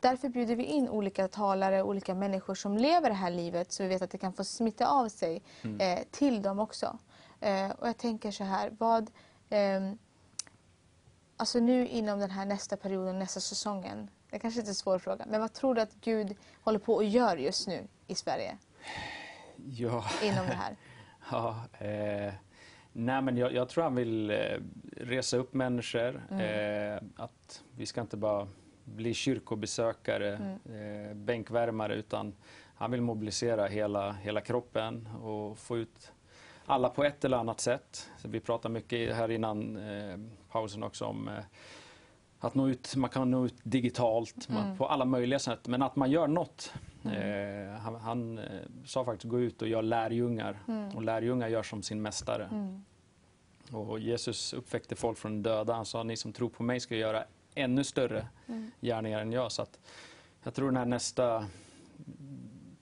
Därför 0.01 0.29
bjuder 0.29 0.57
vi 0.57 0.65
in 0.65 0.89
olika 0.89 1.29
talare, 1.29 1.83
olika 1.83 2.15
människor 2.15 2.55
som 2.55 2.77
lever 2.77 3.09
det 3.09 3.15
här 3.17 3.31
livet 3.31 3.73
så 3.73 3.83
vi 3.83 3.89
vet 3.89 4.03
att 4.03 4.11
det 4.11 4.19
kan 4.19 4.33
få 4.33 4.45
smitta 4.45 4.87
av 4.87 5.09
sig 5.09 5.43
eh, 5.79 5.99
till 6.11 6.43
dem 6.43 6.59
också. 6.59 6.99
Eh, 7.41 7.71
och 7.71 7.89
jag 7.89 7.97
tänker 7.97 8.31
så 8.31 8.45
här, 8.45 8.73
vad... 8.79 9.11
ehm, 9.51 9.99
alltså 11.37 11.59
nu 11.59 11.87
inom 11.89 12.19
den 12.19 12.31
här 12.31 12.45
nästa 12.45 12.77
perioden, 12.77 13.19
nästa 13.19 13.41
säsongen. 13.41 14.11
Det 14.31 14.39
kanske 14.39 14.61
inte 14.61 14.69
är 14.69 14.71
en 14.71 14.75
svår 14.75 14.99
fråga, 14.99 15.25
men 15.29 15.41
vad 15.41 15.53
tror 15.53 15.75
du 15.75 15.81
att 15.81 15.95
Gud 16.01 16.37
håller 16.63 16.79
på 16.79 16.95
och 16.95 17.05
gör 17.05 17.37
just 17.37 17.69
nu 17.69 17.87
i 18.07 18.15
Sverige 18.15 18.57
Ja. 19.57 20.05
inom 20.23 20.47
det 20.47 20.55
här? 20.55 20.77
Ja, 21.33 21.65
eh, 21.87 22.33
nej 22.93 23.23
men 23.23 23.37
jag, 23.37 23.53
jag 23.53 23.69
tror 23.69 23.85
han 23.85 23.95
vill 23.95 24.31
eh, 24.31 24.37
resa 24.97 25.37
upp 25.37 25.55
människor. 25.55 26.23
Eh, 26.41 27.03
att 27.17 27.63
vi 27.77 27.87
ska 27.87 28.01
inte 28.01 28.17
bara 28.17 28.49
bli 28.85 29.15
kyrkobesökare, 29.15 30.59
eh, 30.65 31.15
bänkvärmare, 31.15 31.95
utan 31.95 32.35
han 32.75 32.91
vill 32.91 33.01
mobilisera 33.01 33.67
hela, 33.67 34.13
hela 34.13 34.41
kroppen 34.41 35.09
och 35.23 35.59
få 35.59 35.79
ut 35.79 36.13
alla 36.67 36.89
på 36.89 37.05
ett 37.05 37.25
eller 37.25 37.37
annat 37.37 37.61
sätt. 37.61 38.11
Så 38.19 38.29
vi 38.29 38.41
pratade 38.41 38.73
mycket 38.75 39.17
här 39.17 39.31
innan 39.31 39.77
eh, 39.77 40.19
pausen 40.51 40.83
också 40.83 41.05
om 41.05 41.29
eh, 41.29 41.35
att 42.39 42.55
nå 42.55 42.69
ut, 42.69 42.97
man 42.97 43.11
kan 43.11 43.31
nå 43.31 43.47
ut 43.47 43.55
digitalt 43.63 44.49
man, 44.49 44.77
på 44.77 44.87
alla 44.87 45.05
möjliga 45.05 45.39
sätt, 45.39 45.69
men 45.69 45.83
att 45.83 45.97
man 45.97 46.11
gör 46.11 46.29
något. 46.29 46.73
Eh, 47.05 47.81
han 47.81 47.95
han 47.95 48.39
eh, 48.39 48.45
sa 48.85 49.05
faktiskt 49.05 49.31
gå 49.31 49.41
ut 49.41 49.63
och 49.63 49.69
gör 49.69 49.83
lärjungar 49.83 50.59
och 50.95 51.03
lärjungar 51.03 51.49
gör 51.49 51.63
som 51.63 51.83
sin 51.83 52.03
mästare. 52.03 52.49
Och 53.73 54.01
Jesus 54.01 54.53
uppväckte 54.53 54.97
folk 54.97 55.19
från 55.19 55.43
döda. 55.43 55.75
Han 55.75 55.87
sa 55.87 56.03
ni 56.03 56.17
som 56.17 56.33
tror 56.33 56.49
på 56.49 56.63
mig 56.63 56.81
ska 56.81 56.97
göra 56.97 57.25
ännu 57.55 57.85
större 57.85 58.27
gärningar 58.81 59.21
än 59.21 59.33
jag. 59.33 59.53
Så 59.53 59.67
jag 60.43 60.55
tror 60.55 60.67
den 60.67 60.77
här 60.77 60.85
nästa 60.85 61.47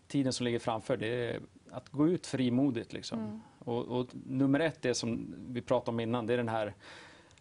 tiden 0.08 0.32
som 0.32 0.44
ligger 0.44 0.58
framför 0.58 0.96
det 0.96 1.06
är 1.06 1.40
att 1.70 1.88
gå 1.88 2.08
ut 2.08 2.26
frimodigt. 2.26 2.92
Liksom. 2.92 3.42
Och, 3.58 3.84
och 3.84 4.08
nummer 4.26 4.60
ett, 4.60 4.82
det 4.82 4.94
som 4.94 5.34
vi 5.48 5.62
pratade 5.62 5.90
om 5.90 6.00
innan, 6.00 6.26
det 6.26 6.32
är 6.32 6.36
den 6.36 6.48
här 6.48 6.74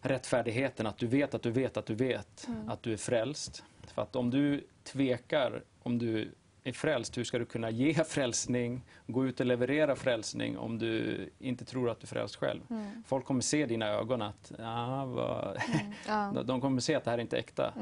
rättfärdigheten. 0.00 0.86
Att 0.86 0.98
du 0.98 1.06
vet 1.06 1.34
att 1.34 1.42
du 1.42 1.50
vet 1.50 1.76
att 1.76 1.86
du 1.86 1.94
vet 1.94 2.48
att 2.68 2.82
du 2.82 2.92
är 2.92 2.96
frälst. 2.96 3.64
För 3.86 4.02
att 4.02 4.16
om 4.16 4.30
du 4.30 4.66
tvekar 4.82 5.62
om 5.82 5.98
du 5.98 6.30
är 6.64 6.72
frälst, 6.72 7.18
hur 7.18 7.24
ska 7.24 7.38
du 7.38 7.44
kunna 7.44 7.70
ge 7.70 7.94
frälsning, 8.04 8.84
gå 9.06 9.26
ut 9.26 9.40
och 9.40 9.46
leverera 9.46 9.96
frälsning 9.96 10.58
om 10.58 10.78
du 10.78 11.28
inte 11.38 11.64
tror 11.64 11.90
att 11.90 12.00
du 12.00 12.04
är 12.04 12.08
frälst 12.08 12.36
själv? 12.36 12.60
Folk 13.06 13.24
kommer 13.24 13.40
se 13.40 13.62
i 13.62 13.66
dina 13.66 13.86
ögon 13.86 14.22
att 14.22 14.52
ah, 14.58 15.04
vad... 15.04 15.58
Ja. 16.06 16.32
de- 16.44 16.60
kommer 16.60 16.80
se 16.80 16.94
att 16.94 17.04
det 17.04 17.10
här 17.10 17.18
inte 17.18 17.36
är 17.36 17.40
äkta. 17.40 17.72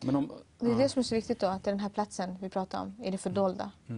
Men 0.00 0.16
om, 0.16 0.32
Det 0.58 0.70
är 0.70 0.78
det 0.78 0.88
som 0.88 0.98
är 1.00 1.02
så 1.02 1.14
viktigt 1.14 1.40
då, 1.40 1.46
att 1.46 1.64
det 1.64 1.70
är 1.70 1.72
den 1.72 1.80
här 1.80 1.88
platsen 1.88 2.36
vi 2.40 2.48
pratar 2.48 2.80
om, 2.82 2.94
i 3.04 3.10
det 3.10 3.18
fördolda. 3.18 3.70
Eh, 3.88 3.96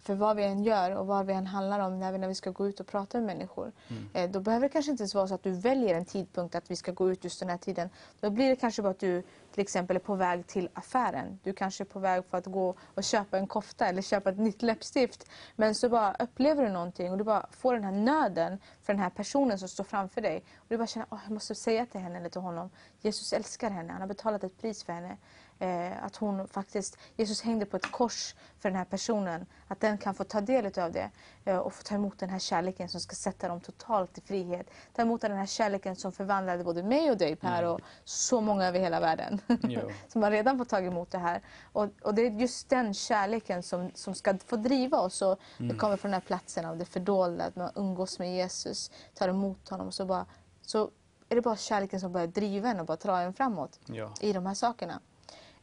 för 0.00 0.14
vad 0.14 0.36
vi 0.36 0.44
än 0.44 0.64
gör 0.64 0.96
och 0.96 1.06
vad 1.06 1.26
vi 1.26 1.32
än 1.32 1.46
handlar 1.46 1.80
om 1.80 1.98
när 1.98 2.12
vi, 2.12 2.18
när 2.18 2.28
vi 2.28 2.34
ska 2.34 2.50
gå 2.50 2.68
ut 2.68 2.80
och 2.80 2.86
prata 2.86 3.18
med 3.18 3.26
människor. 3.26 3.72
Eh, 4.12 4.30
då 4.30 4.40
behöver 4.40 4.68
det 4.68 4.72
kanske 4.72 4.90
inte 4.90 5.02
ens 5.02 5.14
vara 5.14 5.28
så 5.28 5.34
att 5.34 5.42
du 5.42 5.50
väljer 5.50 5.94
en 5.94 6.04
tidpunkt 6.04 6.54
att 6.54 6.70
vi 6.70 6.76
ska 6.76 6.92
gå 6.92 7.10
ut 7.10 7.24
just 7.24 7.40
den 7.40 7.48
här 7.48 7.58
tiden. 7.58 7.90
Då 8.20 8.30
blir 8.30 8.48
det 8.48 8.56
kanske 8.56 8.82
bara 8.82 8.90
att 8.90 9.00
du 9.00 9.22
till 9.52 9.62
exempel 9.62 9.96
är 9.96 10.00
på 10.00 10.14
väg 10.14 10.46
till 10.46 10.68
affären. 10.72 11.38
Du 11.42 11.52
kanske 11.52 11.84
är 11.84 11.86
på 11.86 11.98
väg 11.98 12.24
för 12.30 12.38
att 12.38 12.46
gå 12.46 12.74
och 12.94 13.04
köpa 13.04 13.38
en 13.38 13.46
kofta 13.46 13.86
eller 13.86 14.02
köpa 14.02 14.30
ett 14.30 14.38
nytt 14.38 14.62
läppstift. 14.62 15.28
Men 15.56 15.74
så 15.74 15.88
bara 15.88 16.14
upplever 16.18 16.64
du 16.64 16.70
någonting 16.70 17.12
och 17.12 17.18
du 17.18 17.24
bara 17.24 17.46
får 17.50 17.74
den 17.74 17.84
här 17.84 17.92
nöden 17.92 18.58
för 18.82 18.92
den 18.92 19.02
här 19.02 19.10
personen 19.10 19.58
som 19.58 19.68
står 19.68 19.84
framför 19.84 20.20
dig. 20.20 20.44
Och 20.56 20.66
du 20.68 20.76
bara 20.76 20.86
känner 20.86 21.06
att 21.10 21.20
jag 21.24 21.32
måste 21.32 21.54
säga 21.54 21.86
till 21.86 22.00
henne 22.00 22.18
eller 22.18 22.28
till 22.28 22.40
honom. 22.40 22.70
Jesus 23.00 23.32
älskar 23.32 23.70
henne, 23.70 23.92
han 23.92 24.00
har 24.00 24.08
betalat 24.08 24.44
ett 24.44 24.60
pris 24.60 24.84
för 24.84 24.92
henne. 24.92 25.16
Eh, 25.60 26.04
att 26.04 26.16
hon 26.16 26.48
faktiskt, 26.48 26.98
Jesus 27.16 27.42
hängde 27.42 27.66
på 27.66 27.76
ett 27.76 27.92
kors 27.92 28.34
för 28.58 28.68
den 28.68 28.76
här 28.76 28.84
personen. 28.84 29.46
Att 29.68 29.80
den 29.80 29.98
kan 29.98 30.14
få 30.14 30.24
ta 30.24 30.40
del 30.40 30.78
av 30.78 30.92
det 30.92 31.10
eh, 31.44 31.56
och 31.56 31.72
få 31.72 31.82
ta 31.82 31.94
emot 31.94 32.18
den 32.18 32.30
här 32.30 32.38
kärleken 32.38 32.88
som 32.88 33.00
ska 33.00 33.14
sätta 33.16 33.48
dem 33.48 33.60
totalt 33.60 34.18
i 34.18 34.20
frihet. 34.20 34.70
Ta 34.94 35.02
emot 35.02 35.20
den 35.20 35.32
här 35.32 35.46
kärleken 35.46 35.96
som 35.96 36.12
förvandlade 36.12 36.64
både 36.64 36.82
mig 36.82 37.10
och 37.10 37.16
dig 37.16 37.36
Per 37.36 37.64
och 37.64 37.80
så 38.04 38.40
många 38.40 38.66
över 38.66 38.80
hela 38.80 39.00
världen. 39.00 39.40
Som 40.08 40.22
har 40.22 40.30
redan 40.30 40.58
fått 40.58 40.68
tag 40.68 40.86
emot 40.86 41.10
det 41.10 41.18
här. 41.18 41.42
Och, 41.72 41.88
och 42.02 42.14
det 42.14 42.26
är 42.26 42.30
just 42.30 42.68
den 42.68 42.94
kärleken 42.94 43.62
som, 43.62 43.90
som 43.94 44.14
ska 44.14 44.38
få 44.46 44.56
driva 44.56 44.98
oss. 44.98 45.22
Och 45.22 45.40
Det 45.58 45.74
kommer 45.74 45.96
från 45.96 46.10
den 46.10 46.20
här 46.20 46.26
platsen 46.26 46.64
av 46.64 46.76
det 46.76 46.84
fördolda, 46.84 47.44
att 47.44 47.56
man 47.56 47.70
umgås 47.74 48.18
med 48.18 48.34
Jesus, 48.34 48.90
tar 49.14 49.28
emot 49.28 49.68
honom 49.68 49.86
och 49.86 49.94
så 49.94 50.06
bara 50.06 50.26
så 50.62 50.90
är 51.28 51.34
det 51.34 51.42
bara 51.42 51.56
kärleken 51.56 52.00
som 52.00 52.12
börjar 52.12 52.26
driva 52.26 52.68
en 52.68 52.80
och 52.80 52.86
bara 52.86 52.96
dra 52.96 53.20
en 53.20 53.34
framåt 53.34 53.80
ja. 53.86 54.14
i 54.20 54.32
de 54.32 54.46
här 54.46 54.54
sakerna. 54.54 55.00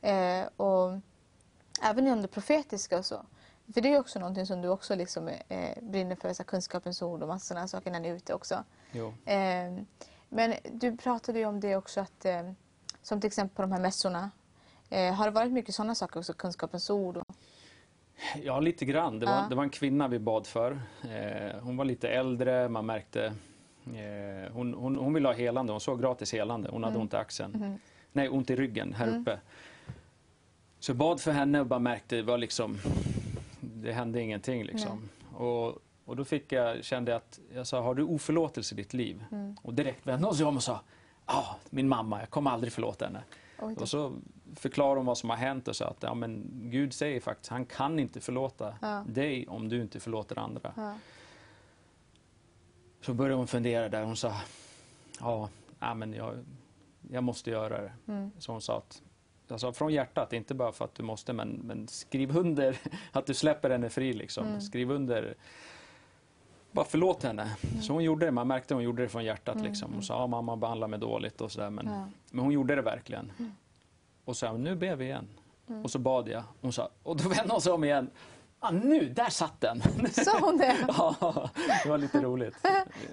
Eh, 0.05 0.47
och 0.57 0.99
även 1.83 2.07
inom 2.07 2.21
det 2.21 2.27
profetiska 2.27 2.97
och 2.97 3.05
så. 3.05 3.25
För 3.73 3.81
det 3.81 3.93
är 3.93 3.99
också 3.99 4.19
någonting 4.19 4.45
som 4.45 4.61
du 4.61 4.67
också 4.69 4.95
liksom, 4.95 5.27
eh, 5.27 5.69
brinner 5.81 6.15
för, 6.15 6.33
så 6.33 6.43
här, 6.43 6.47
kunskapens 6.47 7.01
ord 7.01 7.21
och 7.21 7.27
massa 7.27 7.45
sådana 7.45 7.67
saker 7.67 7.91
när 7.91 7.99
ni 7.99 8.07
är 8.07 8.15
ute 8.15 8.33
också. 8.33 8.63
Eh, 9.25 9.83
men 10.29 10.53
du 10.71 10.97
pratade 10.97 11.39
ju 11.39 11.45
om 11.45 11.59
det 11.59 11.75
också 11.75 12.01
att, 12.01 12.25
eh, 12.25 12.51
som 13.01 13.21
till 13.21 13.27
exempel 13.27 13.55
på 13.55 13.61
de 13.61 13.71
här 13.71 13.79
mässorna. 13.81 14.31
Eh, 14.89 15.13
har 15.13 15.25
det 15.25 15.31
varit 15.31 15.51
mycket 15.51 15.75
sådana 15.75 15.95
saker 15.95 16.19
också, 16.19 16.33
kunskapens 16.33 16.89
ord? 16.89 17.17
Och, 17.17 17.25
Ja, 18.43 18.59
lite 18.59 18.85
grann. 18.85 19.19
Det 19.19 19.25
var, 19.25 19.33
Ja. 19.33 19.45
det 19.49 19.55
var 19.55 19.63
en 19.63 19.69
kvinna 19.69 20.07
vi 20.07 20.19
bad 20.19 20.47
för. 20.47 20.71
Eh, 21.03 21.59
hon 21.61 21.77
var 21.77 21.85
lite 21.85 22.09
äldre, 22.09 22.69
man 22.69 22.85
märkte... 22.85 23.33
Hon, 24.51 24.73
hon, 24.73 24.95
hon 24.95 25.13
ville 25.13 25.27
ha 25.27 25.33
helande, 25.33 25.71
hon 25.73 25.79
såg 25.81 26.01
gratis 26.01 26.33
helande. 26.33 26.69
Hon 26.71 26.83
hade 26.83 26.97
ont 26.97 27.13
i 27.13 27.15
axeln. 27.17 27.79
Nej, 28.11 28.29
ont 28.29 28.49
i 28.49 28.55
ryggen 28.55 28.93
här 28.93 29.07
uppe. 29.19 29.39
Så 30.85 30.89
jag 30.91 30.97
bad 30.97 31.21
för 31.21 31.31
henne 31.31 31.59
och 31.59 31.65
bara 31.65 31.79
märkte, 31.79 32.15
det 32.15 32.21
var 32.23 32.37
liksom... 32.37 32.77
Det 33.61 33.91
hände 33.91 34.21
ingenting 34.21 34.63
liksom. 34.63 35.09
Och, 35.33 35.77
och 36.05 36.15
då 36.15 36.25
fick 36.25 36.51
jag, 36.51 36.83
kände 36.83 37.11
jag 37.11 37.17
att, 37.17 37.39
jag 37.53 37.67
sa, 37.67 37.81
har 37.81 37.95
du 37.95 38.03
oförlåtelse 38.03 38.75
i 38.75 38.77
ditt 38.77 38.93
liv? 38.93 39.23
Och 39.61 39.73
direkt 39.73 40.07
vände 40.07 40.27
hon 40.27 40.35
sig 40.35 40.45
om 40.45 40.55
och 40.55 40.63
sa, 40.63 40.81
ja, 41.25 41.55
min 41.69 41.87
mamma, 41.87 42.19
jag 42.19 42.29
kommer 42.29 42.51
aldrig 42.51 42.73
förlåta 42.73 43.05
henne. 43.05 43.23
Oj. 43.59 43.75
Och 43.79 43.89
så 43.89 44.13
förklarade 44.55 44.99
hon 44.99 45.05
vad 45.05 45.17
som 45.17 45.29
har 45.29 45.37
hänt 45.37 45.67
och 45.67 45.75
sa 45.75 45.85
att 45.87 46.03
ja, 46.03 46.13
men 46.13 46.47
Gud 46.53 46.93
säger 46.93 47.19
faktiskt 47.19 47.49
han 47.49 47.65
kan 47.65 47.99
inte 47.99 48.21
förlåta 48.21 48.75
Ja. 48.81 49.03
dig 49.07 49.47
om 49.47 49.69
du 49.69 49.81
inte 49.81 49.99
förlåter 49.99 50.39
andra. 50.39 50.73
ja. 50.75 50.97
Så 53.01 53.13
började 53.13 53.35
hon 53.35 53.47
fundera 53.47 53.89
där. 53.89 54.03
Hon 54.03 54.17
sa 54.17 54.33
ja 55.79 55.93
men 55.93 56.13
jag, 56.13 56.33
jag 57.11 57.23
måste 57.23 57.49
göra 57.49 57.81
det. 57.81 57.91
Mm. 58.07 58.31
Så 58.39 58.51
hon 58.51 58.61
sa 58.61 58.77
att 58.77 59.01
sa 59.57 59.73
från 59.73 59.93
hjärtat, 59.93 60.33
inte 60.33 60.53
bara 60.53 60.71
för 60.71 60.85
att 60.85 60.95
du 60.95 61.03
måste 61.03 61.33
men, 61.33 61.49
men 61.49 61.87
skriv 61.87 62.37
under 62.37 62.77
att 63.11 63.25
du 63.25 63.33
släpper 63.33 63.69
henne 63.69 63.89
fri. 63.89 64.13
Liksom. 64.13 64.47
Mm. 64.47 64.61
Skriv 64.61 64.91
under 64.91 65.35
bara 66.71 66.85
förlåt 66.85 67.23
henne. 67.23 67.55
Så 67.81 67.93
hon 67.93 68.03
gjorde 68.03 68.25
det, 68.25 68.31
man 68.31 68.47
märkte 68.47 68.73
att 68.73 68.75
hon 68.77 68.83
gjorde 68.83 69.01
det 69.03 69.09
från 69.09 69.23
hjärtat. 69.25 69.61
Liksom. 69.61 69.93
Hon 69.93 70.03
sa, 70.03 70.13
ja, 70.13 70.27
mamma 70.27 70.55
behandlar 70.55 70.87
mig 70.87 70.99
dåligt 70.99 71.41
och 71.41 71.51
sådär. 71.51 71.69
Men, 71.69 71.87
Mm. 71.87 71.99
Ja. 71.99 72.07
men 72.31 72.43
hon 72.43 72.53
gjorde 72.53 72.75
det 72.75 72.81
verkligen. 72.81 73.31
Och 74.25 74.37
sa, 74.37 74.53
nu 74.53 74.75
ber 74.75 74.95
vi 74.95 75.05
igen. 75.05 75.27
Och 75.83 75.91
så 75.91 75.99
bad 75.99 76.27
jag. 76.29 76.43
Hon 76.61 76.73
sa, 76.73 76.89
och 77.03 77.17
då 77.17 77.29
vände 77.29 77.53
hon 77.53 77.61
sig 77.61 77.71
om 77.73 77.83
igen. 77.83 78.09
Ah, 78.59 78.71
nu, 78.71 79.09
där 79.09 79.29
satt 79.29 79.61
den! 79.61 79.81
Sa 80.11 80.39
hon 80.39 80.57
det? 80.57 80.75
ja, 80.87 81.49
det 81.83 81.89
var 81.89 81.97
lite 81.97 82.21
roligt. 82.21 82.55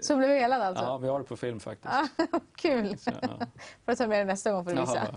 Så 0.01 0.17
blev 0.17 0.29
helad 0.29 0.63
alltså? 0.63 0.85
Ja, 0.85 0.99
vi 0.99 1.09
har 1.09 1.19
det 1.19 1.25
på 1.25 1.37
film 1.37 1.61
faktiskt. 1.61 1.95
Kul! 2.57 2.99
Så, 2.99 3.11
ja. 3.23 3.29
Får 3.87 3.95
ta 3.95 4.07
med 4.07 4.19
det 4.21 4.25
nästa 4.25 4.53
gång 4.53 4.65
för 4.65 4.77
att 4.77 4.89
visa. 4.89 5.15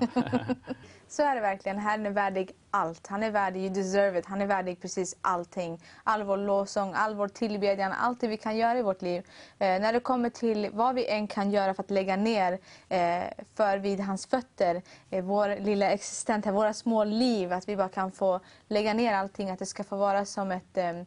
Så 1.08 1.24
är 1.24 1.36
det 1.36 1.42
verkligen. 1.42 1.78
Herren 1.78 2.06
är 2.06 2.10
värdig 2.10 2.52
allt. 2.72 3.08
Han 3.08 3.24
är 3.24 3.32
värdig, 3.32 3.60
you 3.62 3.70
deserve 3.70 4.20
it. 4.20 4.26
Han 4.26 4.42
är 4.42 4.46
värdig 4.46 4.82
precis 4.82 5.16
allting. 5.22 5.82
All 6.04 6.24
vår 6.24 6.38
lovsång, 6.38 6.94
all 6.96 7.16
vår 7.16 7.28
tillbedjan, 7.28 7.92
allt 7.92 8.22
det 8.22 8.28
vi 8.28 8.38
kan 8.38 8.58
göra 8.58 8.80
i 8.80 8.82
vårt 8.82 9.02
liv. 9.02 9.26
Eh, 9.60 9.80
när 9.82 9.94
det 9.94 10.00
kommer 10.00 10.30
till 10.30 10.70
vad 10.74 10.96
vi 10.96 11.08
än 11.08 11.28
kan 11.28 11.52
göra 11.52 11.74
för 11.74 11.84
att 11.84 11.92
lägga 11.92 12.16
ner 12.16 12.60
eh, 12.90 13.24
för 13.56 13.78
vid 13.78 14.00
hans 14.00 14.26
fötter, 14.26 14.82
eh, 15.10 15.24
vår 15.24 15.60
lilla 15.60 15.92
existens, 15.92 16.46
våra 16.46 16.74
små 16.74 17.04
liv, 17.04 17.54
att 17.54 17.70
vi 17.70 17.76
bara 17.76 17.90
kan 17.90 18.12
få 18.12 18.40
lägga 18.68 18.94
ner 18.94 19.14
allting, 19.14 19.50
att 19.50 19.60
det 19.60 19.66
ska 19.66 19.84
få 19.84 19.96
vara 19.96 20.26
som 20.26 20.52
ett, 20.52 20.78
eh, 20.78 21.00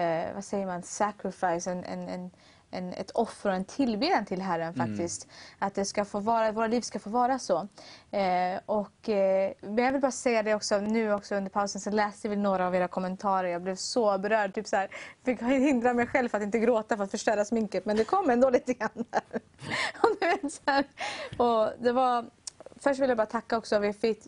eh, 0.00 0.34
vad 0.34 0.44
säger 0.44 0.66
man, 0.66 0.82
sacrifice, 0.82 1.70
en, 1.70 1.84
en, 1.84 2.08
en, 2.08 2.30
en, 2.70 2.92
ett 2.92 3.10
offer 3.10 3.50
och 3.50 3.56
en 3.56 3.64
tillbedjan 3.64 4.24
till 4.24 4.40
Herren 4.40 4.74
faktiskt. 4.74 5.28
Att 5.58 5.74
det 5.74 5.84
ska 5.84 6.04
få 6.04 6.20
vara, 6.20 6.52
våra 6.52 6.66
liv 6.66 6.80
ska 6.80 6.98
få 6.98 7.10
vara 7.10 7.38
så. 7.38 7.68
Eh, 8.10 8.60
och, 8.66 9.08
eh, 9.08 9.52
men 9.60 9.84
jag 9.84 9.92
vill 9.92 10.00
bara 10.00 10.12
säga 10.12 10.42
det 10.42 10.54
också, 10.54 10.78
nu 10.80 11.12
också 11.12 11.34
under 11.34 11.50
pausen 11.50 11.80
så 11.80 11.90
läste 11.90 12.28
vi 12.28 12.36
några 12.36 12.66
av 12.66 12.74
era 12.74 12.88
kommentarer. 12.88 13.48
Jag 13.48 13.62
blev 13.62 13.76
så 13.76 14.18
berörd. 14.18 14.54
Typ 14.54 14.66
så 14.66 14.76
här, 14.76 14.88
fick 15.24 15.42
hindra 15.42 15.94
mig 15.94 16.06
själv 16.06 16.28
för 16.28 16.38
att 16.38 16.44
inte 16.44 16.58
gråta 16.58 16.96
för 16.96 17.04
att 17.04 17.10
förstöra 17.10 17.44
sminket. 17.44 17.86
Men 17.86 17.96
det 17.96 18.04
kom 18.04 18.30
ändå 18.30 18.50
lite 18.50 18.74
grann 18.74 19.04
där. 19.10 19.22
och, 20.02 20.16
vet, 20.20 20.52
så 20.52 20.60
här, 20.66 20.84
och 21.36 21.72
det 21.78 21.92
var 21.92 22.30
först 22.80 23.00
vill 23.00 23.08
jag 23.08 23.16
bara 23.16 23.26
tacka 23.26 23.58
också. 23.58 23.78
Vi 23.78 23.92
fick 23.92 24.18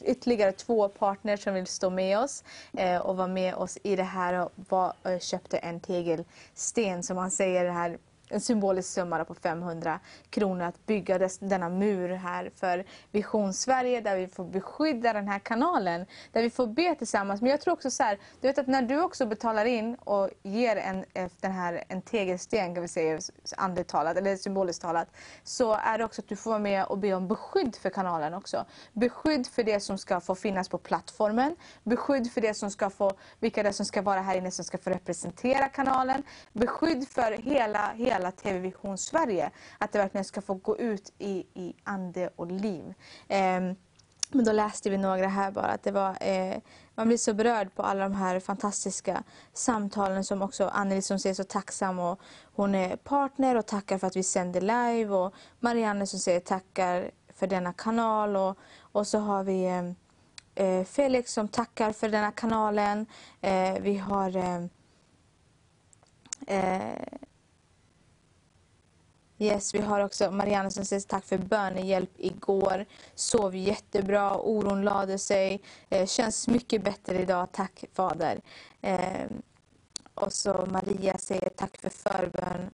ytterligare 0.00 0.52
två 0.52 0.88
partners 0.88 1.42
som 1.44 1.54
vill 1.54 1.66
stå 1.66 1.90
med 1.90 2.18
oss 2.18 2.44
eh, 2.76 2.96
och 2.96 3.16
vara 3.16 3.28
med 3.28 3.54
oss 3.54 3.78
i 3.82 3.96
det 3.96 4.02
här 4.02 4.44
och 4.44 4.52
var, 4.68 4.92
eh, 5.04 5.18
köpte 5.18 5.58
en 5.58 5.80
tegelsten 5.80 7.02
som 7.02 7.16
man 7.16 7.30
säger 7.30 7.64
det 7.64 7.70
här 7.70 7.98
en 8.30 8.40
symbolisk 8.40 8.88
summa 8.88 9.24
på 9.24 9.34
500 9.34 10.00
kronor 10.30 10.64
att 10.64 10.86
bygga 10.86 11.18
dess, 11.18 11.38
denna 11.38 11.68
mur 11.68 12.08
här 12.08 12.50
för 12.56 12.84
Vision 13.10 13.54
Sverige 13.54 14.00
där 14.00 14.16
vi 14.16 14.28
får 14.28 14.44
beskydda 14.44 15.12
den 15.12 15.28
här 15.28 15.38
kanalen, 15.38 16.06
där 16.32 16.42
vi 16.42 16.50
får 16.50 16.66
be 16.66 16.94
tillsammans. 16.94 17.40
Men 17.40 17.50
jag 17.50 17.60
tror 17.60 17.74
också 17.74 17.90
så 17.90 18.02
här, 18.02 18.18
du 18.40 18.48
vet 18.48 18.58
att 18.58 18.66
när 18.66 18.82
du 18.82 19.02
också 19.02 19.26
betalar 19.26 19.64
in 19.64 19.94
och 19.94 20.30
ger 20.42 20.76
en, 20.76 21.04
eh, 21.14 21.30
den 21.40 21.52
här, 21.52 21.84
en 21.88 22.02
tegelsten, 22.02 22.74
kan 22.74 22.82
vi 22.82 22.88
säga, 22.88 23.20
andligt 23.56 23.94
eller 23.94 24.36
symboliskt 24.36 24.82
talat, 24.82 25.08
så 25.44 25.72
är 25.74 25.98
det 25.98 26.04
också 26.04 26.22
att 26.22 26.28
du 26.28 26.36
får 26.36 26.50
vara 26.50 26.60
med 26.60 26.84
och 26.84 26.98
be 26.98 27.14
om 27.14 27.28
beskydd 27.28 27.76
för 27.76 27.90
kanalen 27.90 28.34
också. 28.34 28.64
Beskydd 28.92 29.46
för 29.46 29.62
det 29.62 29.80
som 29.80 29.98
ska 29.98 30.20
få 30.20 30.34
finnas 30.34 30.68
på 30.68 30.78
plattformen, 30.78 31.56
beskydd 31.84 32.32
för 32.32 32.40
det 32.40 32.54
som 32.54 32.70
ska 32.70 32.90
få, 32.90 33.12
vilka 33.40 33.62
det 33.62 33.68
är 33.68 33.72
som 33.72 33.86
ska 33.86 34.02
vara 34.02 34.20
här 34.20 34.36
inne 34.36 34.50
som 34.50 34.64
ska 34.64 34.78
få 34.78 34.90
representera 34.90 35.68
kanalen, 35.68 36.22
beskydd 36.52 37.08
för 37.08 37.32
hela, 37.32 37.92
hela 37.96 38.19
hela 38.20 38.32
TV-vision 38.32 38.98
Sverige. 38.98 39.50
Att 39.78 39.92
det 39.92 39.98
verkligen 39.98 40.24
ska 40.24 40.40
få 40.42 40.54
gå 40.54 40.78
ut 40.78 41.12
i, 41.18 41.46
i 41.54 41.74
ande 41.84 42.30
och 42.36 42.46
liv. 42.46 42.94
Eh, 43.28 43.60
men 44.32 44.44
då 44.44 44.52
läste 44.52 44.90
vi 44.90 44.98
några 44.98 45.28
här 45.28 45.50
bara 45.50 45.66
att 45.66 45.82
det 45.82 45.90
var, 45.90 46.16
eh, 46.20 46.56
man 46.94 47.06
blir 47.06 47.18
så 47.18 47.34
berörd 47.34 47.74
på 47.74 47.82
alla 47.82 48.02
de 48.08 48.14
här 48.14 48.40
fantastiska 48.40 49.22
samtalen 49.52 50.24
som 50.24 50.42
också 50.42 50.68
Anneli 50.68 51.02
som 51.02 51.18
säger 51.18 51.34
så 51.34 51.44
tacksam 51.44 51.98
och 51.98 52.20
hon 52.54 52.74
är 52.74 52.96
partner 52.96 53.56
och 53.56 53.66
tackar 53.66 53.98
för 53.98 54.06
att 54.06 54.16
vi 54.16 54.22
sänder 54.22 54.60
live 54.60 55.14
och 55.14 55.34
Marianne 55.60 56.06
som 56.06 56.18
säger 56.18 56.40
tackar 56.40 57.10
för 57.34 57.46
denna 57.46 57.72
kanal 57.72 58.36
och, 58.36 58.58
och 58.80 59.06
så 59.06 59.18
har 59.18 59.44
vi 59.44 59.64
ehm, 59.64 59.94
eh, 60.54 60.84
Felix 60.84 61.32
som 61.32 61.48
tackar 61.48 61.92
för 61.92 62.08
denna 62.08 62.32
kanalen. 62.32 63.06
Eh, 63.40 63.74
vi 63.80 63.96
har 63.96 64.36
ehm, 64.36 64.68
eh 66.46 67.20
Yes, 69.42 69.74
vi 69.74 69.78
har 69.78 70.00
också 70.00 70.30
Mariana 70.30 70.70
som 70.70 70.84
säger 70.84 71.00
tack 71.00 71.24
för 71.24 71.38
bönehjälp 71.38 72.10
igår. 72.16 72.84
Sov 73.14 73.56
jättebra, 73.56 74.40
oron 74.40 74.82
lade 74.82 75.18
sig. 75.18 75.62
Eh, 75.88 76.06
känns 76.06 76.48
mycket 76.48 76.84
bättre 76.84 77.22
idag, 77.22 77.48
tack 77.52 77.84
Fader. 77.92 78.40
Eh, 78.80 79.26
och 80.14 80.32
så 80.32 80.66
Maria 80.70 81.18
säger 81.18 81.48
tack 81.56 81.76
för 81.80 81.90
förbön 81.90 82.70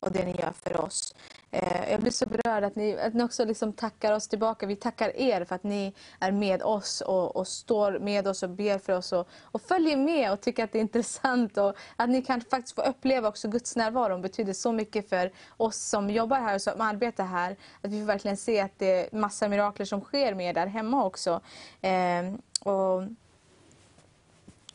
och 0.00 0.12
det 0.12 0.24
ni 0.24 0.30
gör 0.30 0.52
för 0.52 0.80
oss. 0.80 1.14
Eh, 1.52 1.90
jag 1.90 2.00
blir 2.00 2.10
så 2.10 2.26
berörd 2.26 2.64
att 2.64 2.76
ni, 2.76 2.98
att 2.98 3.14
ni 3.14 3.24
också 3.24 3.44
liksom 3.44 3.72
tackar 3.72 4.12
oss 4.12 4.28
tillbaka. 4.28 4.66
Vi 4.66 4.76
tackar 4.76 5.16
er 5.16 5.44
för 5.44 5.54
att 5.54 5.62
ni 5.62 5.94
är 6.20 6.32
med 6.32 6.62
oss 6.62 7.00
och, 7.00 7.36
och 7.36 7.48
står 7.48 7.98
med 7.98 8.28
oss 8.28 8.42
och 8.42 8.50
ber 8.50 8.78
för 8.78 8.92
oss 8.92 9.12
och, 9.12 9.28
och, 9.42 9.62
följer 9.62 9.96
med 9.96 10.32
och 10.32 10.40
tycker 10.40 10.64
att 10.64 10.72
det 10.72 10.78
är 10.78 10.80
intressant. 10.80 11.58
Och 11.58 11.76
att 11.96 12.08
ni 12.08 12.22
kan 12.22 12.40
faktiskt 12.40 12.74
få 12.74 12.82
uppleva 12.82 13.28
också 13.28 13.48
Guds 13.48 13.76
närvaro 13.76 14.18
betyder 14.18 14.52
så 14.52 14.72
mycket 14.72 15.08
för 15.08 15.32
oss 15.56 15.76
som 15.76 16.10
jobbar 16.10 16.40
här 16.40 16.54
och 16.54 16.62
som 16.62 16.80
arbetar 16.80 17.24
här. 17.24 17.56
Att 17.82 17.90
vi 17.90 18.00
får 18.00 18.06
verkligen 18.06 18.36
se 18.36 18.60
att 18.60 18.78
det 18.78 19.06
är 19.06 19.16
massa 19.16 19.48
mirakler 19.48 19.86
som 19.86 20.00
sker 20.00 20.34
med 20.34 20.48
er 20.48 20.54
där 20.54 20.66
hemma 20.66 21.04
också. 21.04 21.40
Eh, 21.80 22.34
och, 22.60 23.02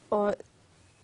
och 0.10 0.36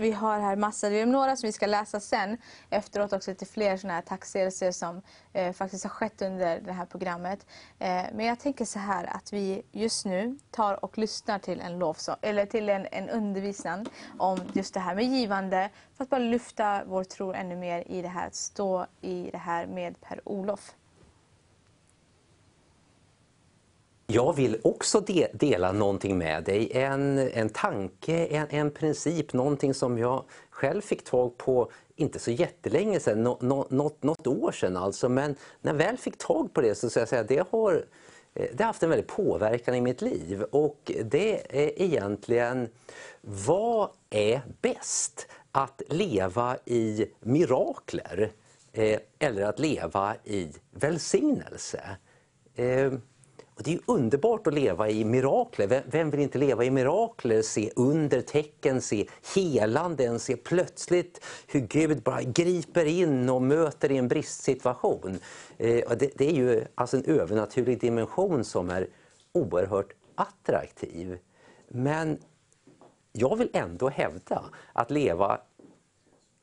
vi 0.01 0.11
har 0.11 0.39
här 0.39 0.55
massor, 0.55 0.89
vi 0.89 0.99
har 0.99 1.05
några 1.05 1.35
som 1.35 1.47
vi 1.47 1.51
ska 1.51 1.65
läsa 1.65 1.99
sen 1.99 2.37
efteråt 2.69 3.13
också 3.13 3.31
lite 3.31 3.45
fler 3.45 3.77
sådana 3.77 3.93
här 3.93 4.01
tacksägelser 4.01 4.71
som 4.71 5.01
eh, 5.33 5.53
faktiskt 5.53 5.83
har 5.83 5.89
skett 5.89 6.21
under 6.21 6.59
det 6.61 6.71
här 6.71 6.85
programmet. 6.85 7.45
Eh, 7.79 8.03
men 8.13 8.25
jag 8.25 8.39
tänker 8.39 8.65
så 8.65 8.79
här 8.79 9.05
att 9.15 9.33
vi 9.33 9.61
just 9.71 10.05
nu 10.05 10.37
tar 10.51 10.85
och 10.85 10.97
lyssnar 10.97 11.39
till 11.39 11.61
en 11.61 11.79
lovsång, 11.79 12.15
eller 12.21 12.45
till 12.45 12.69
en, 12.69 12.87
en 12.91 13.09
undervisning 13.09 13.85
om 14.17 14.39
just 14.53 14.73
det 14.73 14.79
här 14.79 14.95
med 14.95 15.05
givande 15.05 15.69
för 15.97 16.03
att 16.03 16.09
bara 16.09 16.19
lyfta 16.19 16.83
vår 16.85 17.03
tro 17.03 17.33
ännu 17.33 17.55
mer 17.55 17.83
i 17.87 18.01
det 18.01 18.07
här, 18.07 18.27
att 18.27 18.35
stå 18.35 18.85
i 19.01 19.29
det 19.31 19.37
här 19.37 19.65
med 19.67 20.01
Per-Olof. 20.01 20.75
Jag 24.13 24.33
vill 24.33 24.59
också 24.63 24.99
de 24.99 25.27
dela 25.33 25.71
någonting 25.71 26.17
med 26.17 26.43
dig, 26.43 26.71
en, 26.73 27.17
en 27.17 27.49
tanke, 27.49 28.25
en, 28.25 28.47
en 28.49 28.71
princip, 28.71 29.33
någonting 29.33 29.73
som 29.73 29.97
jag 29.97 30.23
själv 30.49 30.81
fick 30.81 31.03
tag 31.03 31.37
på 31.37 31.71
inte 31.95 32.19
så 32.19 32.31
jättelänge 32.31 32.99
sedan, 32.99 33.23
no, 33.23 33.37
no, 33.41 33.67
något, 33.69 34.03
något 34.03 34.27
år 34.27 34.51
sedan 34.51 34.77
alltså, 34.77 35.09
men 35.09 35.35
när 35.61 35.71
jag 35.71 35.77
väl 35.77 35.97
fick 35.97 36.17
tag 36.17 36.53
på 36.53 36.61
det 36.61 36.75
så 36.75 36.89
ska 36.89 36.99
jag 36.99 37.09
säga 37.09 37.23
det 37.23 37.47
har 37.51 37.85
eh, 38.33 38.47
det 38.53 38.63
har 38.63 38.67
haft 38.67 38.83
en 38.83 38.89
väldig 38.89 39.07
påverkan 39.07 39.75
i 39.75 39.81
mitt 39.81 40.01
liv 40.01 40.41
och 40.41 40.91
det 41.03 41.59
är 41.59 41.81
egentligen 41.81 42.69
vad 43.21 43.89
är 44.09 44.41
bäst? 44.61 45.27
Att 45.51 45.81
leva 45.89 46.57
i 46.65 47.05
mirakler 47.19 48.31
eh, 48.73 48.99
eller 49.19 49.41
att 49.41 49.59
leva 49.59 50.15
i 50.23 50.51
välsignelse? 50.71 51.81
Eh, 52.55 52.91
och 53.55 53.63
det 53.63 53.73
är 53.73 53.79
underbart 53.85 54.47
att 54.47 54.53
leva 54.53 54.89
i 54.89 55.05
mirakler. 55.05 55.83
Vem 55.85 56.09
vill 56.09 56.19
inte 56.19 56.37
leva 56.37 56.63
i 56.63 56.71
mirakler, 56.71 57.41
se 57.41 57.71
undertecken, 57.75 58.81
se 58.81 59.07
helanden, 59.35 60.19
se 60.19 60.35
plötsligt 60.35 61.25
hur 61.47 61.59
Gud 61.59 62.01
bara 62.01 62.21
griper 62.21 62.85
in 62.85 63.29
och 63.29 63.41
möter 63.41 63.91
i 63.91 63.97
en 63.97 64.07
bristsituation. 64.07 65.19
Eh, 65.57 65.89
det, 65.97 66.11
det 66.17 66.29
är 66.29 66.33
ju 66.33 66.65
alltså 66.75 66.97
en 66.97 67.05
övernaturlig 67.05 67.79
dimension 67.79 68.43
som 68.43 68.69
är 68.69 68.87
oerhört 69.33 69.93
attraktiv. 70.15 71.17
Men 71.67 72.17
jag 73.11 73.35
vill 73.35 73.49
ändå 73.53 73.89
hävda 73.89 74.43
att 74.73 74.91
leva 74.91 75.41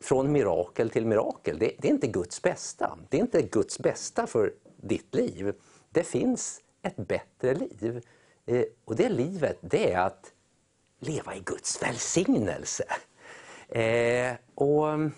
från 0.01 0.33
mirakel 0.33 0.91
till 0.91 1.07
mirakel, 1.07 1.59
det, 1.59 1.73
det, 1.79 1.89
är 1.89 1.93
inte 1.93 2.07
Guds 2.07 2.43
bästa. 2.43 2.99
Det 3.09 3.17
är 3.17 3.21
inte 3.21 3.43
Guds 3.43 3.79
bästa 3.79 4.27
för 4.27 4.53
ditt 4.77 5.15
liv. 5.15 5.53
Det 5.91 6.03
finns 6.05 6.61
ett 6.83 6.97
bättre 6.97 7.55
liv. 7.55 8.03
Eh, 8.47 8.65
och 8.85 8.97
det 8.97 9.09
livet, 9.09 9.59
det 9.61 9.93
är 9.93 9.99
att 9.99 10.33
leva 11.01 11.35
i 11.35 11.41
Guds 11.41 11.83
välsignelse. 11.83 12.85
Eh, 13.69 14.33
och 14.55 14.91
eh, 14.91 15.09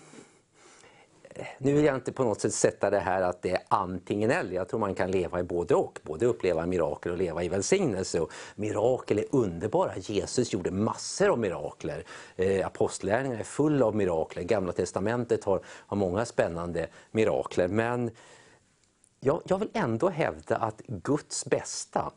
nu 1.57 1.73
vill 1.73 1.85
jag 1.85 1.95
inte 1.95 2.11
på 2.11 2.23
något 2.23 2.41
sätt 2.41 2.53
sätta 2.53 2.89
det 2.89 2.99
här 2.99 3.21
att 3.21 3.41
det 3.41 3.51
är 3.51 3.61
antingen 3.67 4.31
eller. 4.31 4.51
Jag 4.51 4.69
tror 4.69 4.79
man 4.79 4.95
kan 4.95 5.11
leva 5.11 5.39
i 5.39 5.43
både 5.43 5.75
och. 5.75 5.99
Både 6.03 6.25
uppleva 6.25 6.65
mirakel 6.65 7.11
och 7.11 7.17
leva 7.17 7.43
i 7.43 7.49
välsignelse. 7.49 8.19
Och 8.19 8.31
mirakel 8.55 9.19
är 9.19 9.25
underbara. 9.31 9.91
Jesus 9.97 10.53
gjorde 10.53 10.71
massor 10.71 11.29
av 11.29 11.39
mirakler. 11.39 12.03
Eh, 12.35 12.65
Apostlärningarna 12.65 13.39
är 13.39 13.43
fulla 13.43 13.85
av 13.85 13.95
mirakler. 13.95 14.43
Gamla 14.43 14.73
testamentet 14.73 15.43
har, 15.43 15.61
har 15.65 15.97
många 15.97 16.25
spännande 16.25 16.87
mirakler. 17.11 17.67
Men 17.67 18.11
jag, 19.23 19.41
jag 19.45 19.57
vill 19.57 19.69
ändå 19.73 20.09
hävda 20.09 20.57
att 20.57 20.81
Guds 20.87 21.45
bästa 21.45 22.11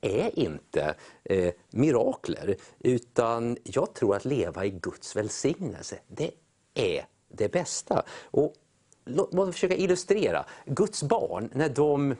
är 0.00 0.38
inte 0.38 0.94
eh, 1.24 1.54
mirakler 1.70 2.56
utan 2.78 3.56
jag 3.64 3.94
tror 3.94 4.16
att 4.16 4.24
leva 4.24 4.64
i 4.64 4.70
Guds 4.70 5.16
välsignelse, 5.16 5.98
det 6.08 6.30
är 6.74 7.06
det 7.28 7.52
bästa. 7.52 8.02
Och 8.20 8.54
låt 9.04 9.32
mig 9.32 9.52
försöka 9.52 9.76
illustrera. 9.76 10.44
Guds 10.64 11.02
barn, 11.02 11.50
när 11.52 11.68
de 11.68 12.16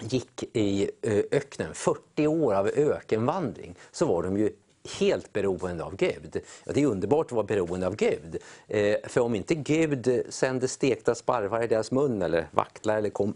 gick 0.00 0.44
i 0.56 0.90
eh, 1.02 1.24
öknen, 1.30 1.74
40 1.74 2.26
år 2.26 2.54
av 2.54 2.66
ökenvandring, 2.66 3.74
så 3.92 4.06
var 4.06 4.22
de 4.22 4.38
ju 4.38 4.52
helt 4.88 5.32
beroende 5.32 5.84
av 5.84 5.96
Gud. 5.96 6.40
Ja, 6.64 6.72
det 6.72 6.82
är 6.82 6.86
underbart 6.86 7.26
att 7.26 7.32
vara 7.32 7.46
beroende 7.46 7.86
av 7.86 7.96
Gud. 7.96 8.36
Eh, 8.68 8.96
för 9.04 9.20
om 9.20 9.34
inte 9.34 9.54
Gud 9.54 10.22
sände 10.28 10.68
stekta 10.68 11.14
sparvar 11.14 11.62
i 11.62 11.66
deras 11.66 11.90
mun 11.90 12.22
eller 12.22 12.48
vaktlar 12.50 12.96
eller 12.96 13.10
kom 13.10 13.34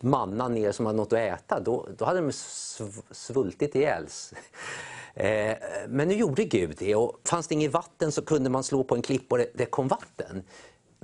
manna 0.00 0.48
ner 0.48 0.72
som 0.72 0.86
hade 0.86 0.96
något 0.96 1.12
att 1.12 1.18
äta, 1.18 1.60
då, 1.60 1.88
då 1.96 2.04
hade 2.04 2.20
de 2.20 2.32
svultit 3.10 3.74
ihjäl. 3.74 4.06
Eh, 5.14 5.56
men 5.88 6.08
nu 6.08 6.14
gjorde 6.14 6.44
Gud 6.44 6.76
det 6.78 6.94
och 6.94 7.20
fanns 7.24 7.48
det 7.48 7.54
inget 7.54 7.72
vatten 7.72 8.12
så 8.12 8.22
kunde 8.22 8.50
man 8.50 8.64
slå 8.64 8.84
på 8.84 8.94
en 8.94 9.02
klippa 9.02 9.34
och 9.34 9.38
det, 9.38 9.50
det 9.54 9.66
kom 9.66 9.88
vatten. 9.88 10.42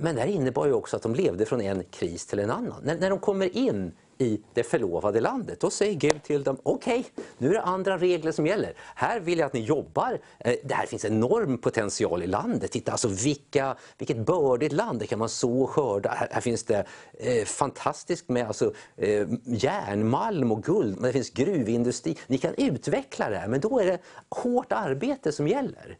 Men 0.01 0.15
det 0.15 0.21
här 0.21 0.27
innebar 0.27 0.65
ju 0.65 0.73
också 0.73 0.95
att 0.95 1.03
de 1.03 1.15
levde 1.15 1.45
från 1.45 1.61
en 1.61 1.83
kris 1.83 2.25
till 2.25 2.39
en 2.39 2.49
annan. 2.49 2.81
När, 2.83 2.97
när 2.97 3.09
de 3.09 3.19
kommer 3.19 3.57
in 3.57 3.91
i 4.17 4.41
det 4.53 4.63
förlovade 4.63 5.21
landet. 5.21 5.59
Då 5.59 5.69
säger 5.69 5.93
Gud 5.93 6.23
till 6.23 6.43
dem, 6.43 6.57
okej, 6.63 6.99
okay, 6.99 7.23
nu 7.37 7.49
är 7.49 7.53
det 7.53 7.61
andra 7.61 7.97
regler 7.97 8.31
som 8.31 8.47
gäller. 8.47 8.73
Här 8.95 9.19
vill 9.19 9.39
jag 9.39 9.45
att 9.45 9.53
ni 9.53 9.59
jobbar. 9.59 10.19
Eh, 10.39 10.55
det 10.63 10.73
här 10.73 10.85
finns 10.85 11.05
enorm 11.05 11.57
potential 11.57 12.23
i 12.23 12.27
landet. 12.27 12.71
Titta 12.71 12.91
alltså 12.91 13.07
vilka, 13.07 13.77
vilket 13.97 14.17
bördigt 14.17 14.73
land, 14.73 14.99
det 14.99 15.07
kan 15.07 15.19
man 15.19 15.29
så 15.29 15.61
och 15.61 15.69
skörda. 15.69 16.09
Här, 16.09 16.27
här 16.31 16.41
finns 16.41 16.63
det 16.63 16.85
eh, 17.19 17.45
fantastiskt 17.45 18.29
med 18.29 18.47
alltså, 18.47 18.73
eh, 18.97 19.27
järnmalm 19.45 20.51
och 20.51 20.63
guld, 20.63 21.01
det 21.01 21.13
finns 21.13 21.29
gruvindustri. 21.29 22.17
Ni 22.27 22.37
kan 22.37 22.53
utveckla 22.57 23.29
det 23.29 23.37
här, 23.37 23.47
men 23.47 23.59
då 23.59 23.79
är 23.79 23.85
det 23.85 23.99
hårt 24.29 24.71
arbete 24.71 25.31
som 25.31 25.47
gäller. 25.47 25.97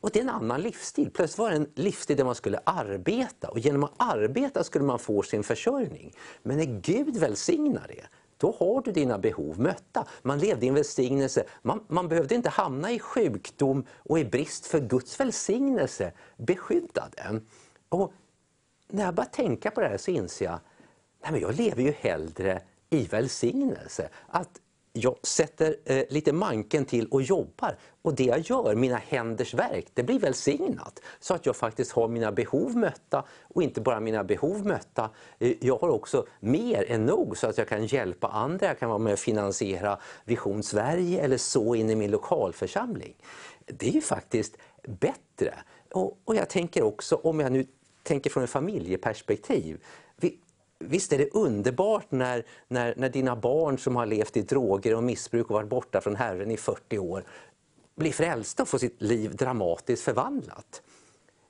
Och 0.00 0.10
det 0.10 0.18
är 0.18 0.22
en 0.22 0.30
annan 0.30 0.60
livsstil. 0.62 1.10
Plötsligt 1.10 1.38
var 1.38 1.50
det 1.50 1.56
en 1.56 1.70
livsstil 1.74 2.16
där 2.16 2.24
man 2.24 2.34
skulle 2.34 2.60
arbeta 2.64 3.48
och 3.48 3.58
genom 3.58 3.84
att 3.84 3.92
arbeta 3.96 4.64
skulle 4.64 4.84
man 4.84 4.98
få 4.98 5.22
sin 5.22 5.42
försörjning. 5.42 6.12
Men 6.42 6.56
när 6.56 6.80
Gud 6.80 7.16
välsignar 7.16 7.86
det, 7.88 8.06
då 8.36 8.56
har 8.58 8.82
du 8.82 8.92
dina 8.92 9.18
behov 9.18 9.60
mötta. 9.60 10.06
Man 10.22 10.38
levde 10.38 10.66
i 10.66 10.68
en 10.68 10.74
välsignelse. 10.74 11.44
Man, 11.62 11.84
man 11.88 12.08
behövde 12.08 12.34
inte 12.34 12.48
hamna 12.48 12.92
i 12.92 12.98
sjukdom 12.98 13.84
och 13.96 14.18
i 14.18 14.24
brist 14.24 14.66
för 14.66 14.80
Guds 14.80 15.20
välsignelse 15.20 16.12
beskyddade. 16.36 17.40
Och 17.88 18.12
när 18.88 19.04
jag 19.04 19.14
bara 19.14 19.26
tänka 19.26 19.70
på 19.70 19.80
det 19.80 19.88
här 19.88 19.96
så 19.96 20.10
inser 20.10 20.44
jag 20.44 20.58
att 21.20 21.40
jag 21.40 21.54
lever 21.54 21.82
ju 21.82 21.90
hellre 21.90 22.62
i 22.90 23.06
välsignelse. 23.06 24.08
Att 24.28 24.60
jag 24.96 25.16
sätter 25.22 25.76
eh, 25.84 26.04
lite 26.08 26.32
manken 26.32 26.84
till 26.84 27.06
och 27.06 27.22
jobbar. 27.22 27.76
Och 28.02 28.14
det 28.14 28.24
jag 28.24 28.38
gör, 28.38 28.74
mina 28.74 28.96
händers 28.96 29.54
verk, 29.54 29.86
det 29.94 30.02
blir 30.02 30.18
välsignat. 30.18 31.00
Så 31.20 31.34
att 31.34 31.46
jag 31.46 31.56
faktiskt 31.56 31.92
har 31.92 32.08
mina 32.08 32.32
behov 32.32 32.76
mötta 32.76 33.24
och 33.42 33.62
inte 33.62 33.80
bara 33.80 34.00
mina 34.00 34.24
behov 34.24 34.66
mötta. 34.66 35.10
Eh, 35.38 35.52
jag 35.60 35.78
har 35.78 35.88
också 35.88 36.26
mer 36.40 36.90
än 36.90 37.06
nog 37.06 37.36
så 37.36 37.46
att 37.46 37.58
jag 37.58 37.68
kan 37.68 37.86
hjälpa 37.86 38.28
andra. 38.28 38.66
Jag 38.66 38.78
kan 38.78 38.88
vara 38.88 38.98
med 38.98 39.12
och 39.12 39.18
finansiera 39.18 39.98
Vision 40.24 40.62
Sverige 40.62 41.22
eller 41.22 41.38
så 41.38 41.74
in 41.74 41.90
i 41.90 41.94
min 41.96 42.10
lokalförsamling. 42.10 43.14
Det 43.66 43.88
är 43.88 43.92
ju 43.92 44.00
faktiskt 44.00 44.56
bättre. 44.82 45.54
Och, 45.92 46.18
och 46.24 46.36
jag 46.36 46.48
tänker 46.48 46.82
också, 46.82 47.16
om 47.16 47.40
jag 47.40 47.52
nu 47.52 47.66
tänker 48.02 48.30
från 48.30 48.44
ett 48.44 48.50
familjeperspektiv, 48.50 49.80
Visst 50.78 51.12
är 51.12 51.18
det 51.18 51.34
underbart 51.34 52.10
när, 52.10 52.46
när, 52.68 52.94
när 52.96 53.08
dina 53.08 53.36
barn 53.36 53.78
som 53.78 53.96
har 53.96 54.06
levt 54.06 54.36
i 54.36 54.42
droger 54.42 54.94
och 54.94 55.02
missbruk 55.02 55.46
och 55.50 55.54
varit 55.54 55.68
borta 55.68 56.00
från 56.00 56.16
Herren 56.16 56.50
i 56.50 56.56
40 56.56 56.98
år 56.98 57.24
blir 57.96 58.12
frälsta 58.12 58.62
och 58.62 58.68
får 58.68 58.78
sitt 58.78 59.02
liv 59.02 59.36
dramatiskt 59.36 60.02
förvandlat. 60.02 60.82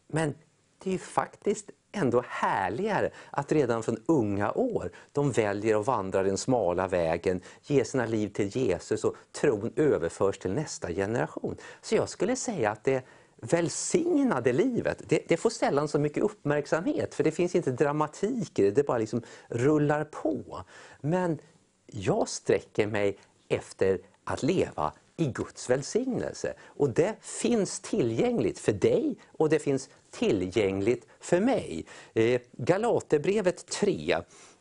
Men 0.06 0.34
det 0.82 0.90
är 0.90 0.92
ju 0.92 0.98
faktiskt 0.98 1.70
ändå 1.92 2.24
härligare 2.28 3.10
att 3.30 3.52
redan 3.52 3.82
från 3.82 4.02
unga 4.06 4.52
år 4.52 4.90
de 5.12 5.32
väljer 5.32 5.80
att 5.80 5.86
vandra 5.86 6.22
den 6.22 6.38
smala 6.38 6.88
vägen, 6.88 7.40
ge 7.62 7.84
sina 7.84 8.06
liv 8.06 8.28
till 8.28 8.56
Jesus 8.56 9.04
och 9.04 9.16
tron 9.32 9.72
överförs 9.76 10.38
till 10.38 10.52
nästa 10.52 10.92
generation. 10.92 11.56
Så 11.80 11.94
jag 11.94 12.08
skulle 12.08 12.36
säga 12.36 12.70
att 12.70 12.84
det 12.84 13.04
välsignade 13.46 14.52
livet, 14.52 15.02
det, 15.08 15.22
det, 15.28 15.36
får 15.36 15.50
sällan 15.50 15.88
så 15.88 15.98
mycket 15.98 16.22
uppmärksamhet 16.22 17.14
för 17.14 17.24
det 17.24 17.30
finns 17.30 17.54
inte 17.54 17.70
dramatik 17.70 18.58
i 18.58 18.62
det, 18.62 18.70
det 18.70 18.86
bara 18.86 18.98
liksom 18.98 19.22
rullar 19.48 20.04
på. 20.04 20.64
Men 21.00 21.38
jag 21.86 22.28
sträcker 22.28 22.86
mig 22.86 23.18
efter 23.48 23.98
att 24.24 24.42
leva 24.42 24.92
i 25.16 25.26
Guds 25.26 25.70
välsignelse. 25.70 26.54
Och 26.62 26.90
det 26.90 27.14
finns 27.20 27.80
tillgängligt 27.80 28.58
för 28.58 28.72
dig 28.72 29.16
och 29.26 29.48
det 29.48 29.58
finns 29.58 29.88
tillgängligt 30.10 31.06
för 31.20 31.40
mig. 31.40 31.86
Eh, 32.14 32.40
Galaterbrevet 32.52 33.66
3, 33.66 34.16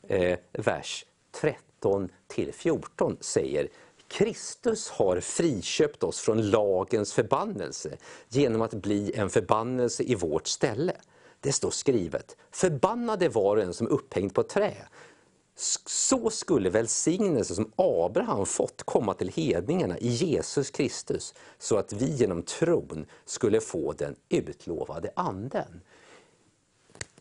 eh, 0.08 0.38
vers 0.52 1.06
13 1.32 2.10
14 2.54 3.18
säger 3.20 3.68
Kristus 4.08 4.90
har 4.90 5.20
friköpt 5.20 6.04
oss 6.04 6.20
från 6.20 6.50
lagens 6.50 7.14
förbannelse 7.14 7.98
genom 8.30 8.62
att 8.62 8.74
bli 8.74 9.12
en 9.16 9.30
förbannelse 9.30 10.04
i 10.04 10.16
vårt 10.16 10.48
ställe. 10.48 10.94
Det 11.40 11.52
står 11.52 11.72
skrivet, 11.72 12.38
förbannade 12.52 13.30
var 13.30 13.58
en 13.58 13.74
som 13.74 13.88
upphängd 13.88 14.34
på 14.34 14.44
trä. 14.44 14.76
Så 15.86 16.30
skulle 16.30 16.70
välsignelse 16.70 17.56
som 17.56 17.72
Abraham 17.76 18.46
fått 18.46 18.84
komma 18.84 19.14
till 19.14 19.30
hedningarna 19.30 19.98
i 19.98 20.08
Jesus 20.08 20.70
Kristus 20.70 21.34
så 21.58 21.78
att 21.78 21.94
vi 21.94 22.06
genom 22.06 22.44
tron 22.44 23.06
skulle 23.26 23.62
få 23.62 23.94
den 23.94 24.16
utlovade 24.30 25.12
anden. 25.16 25.82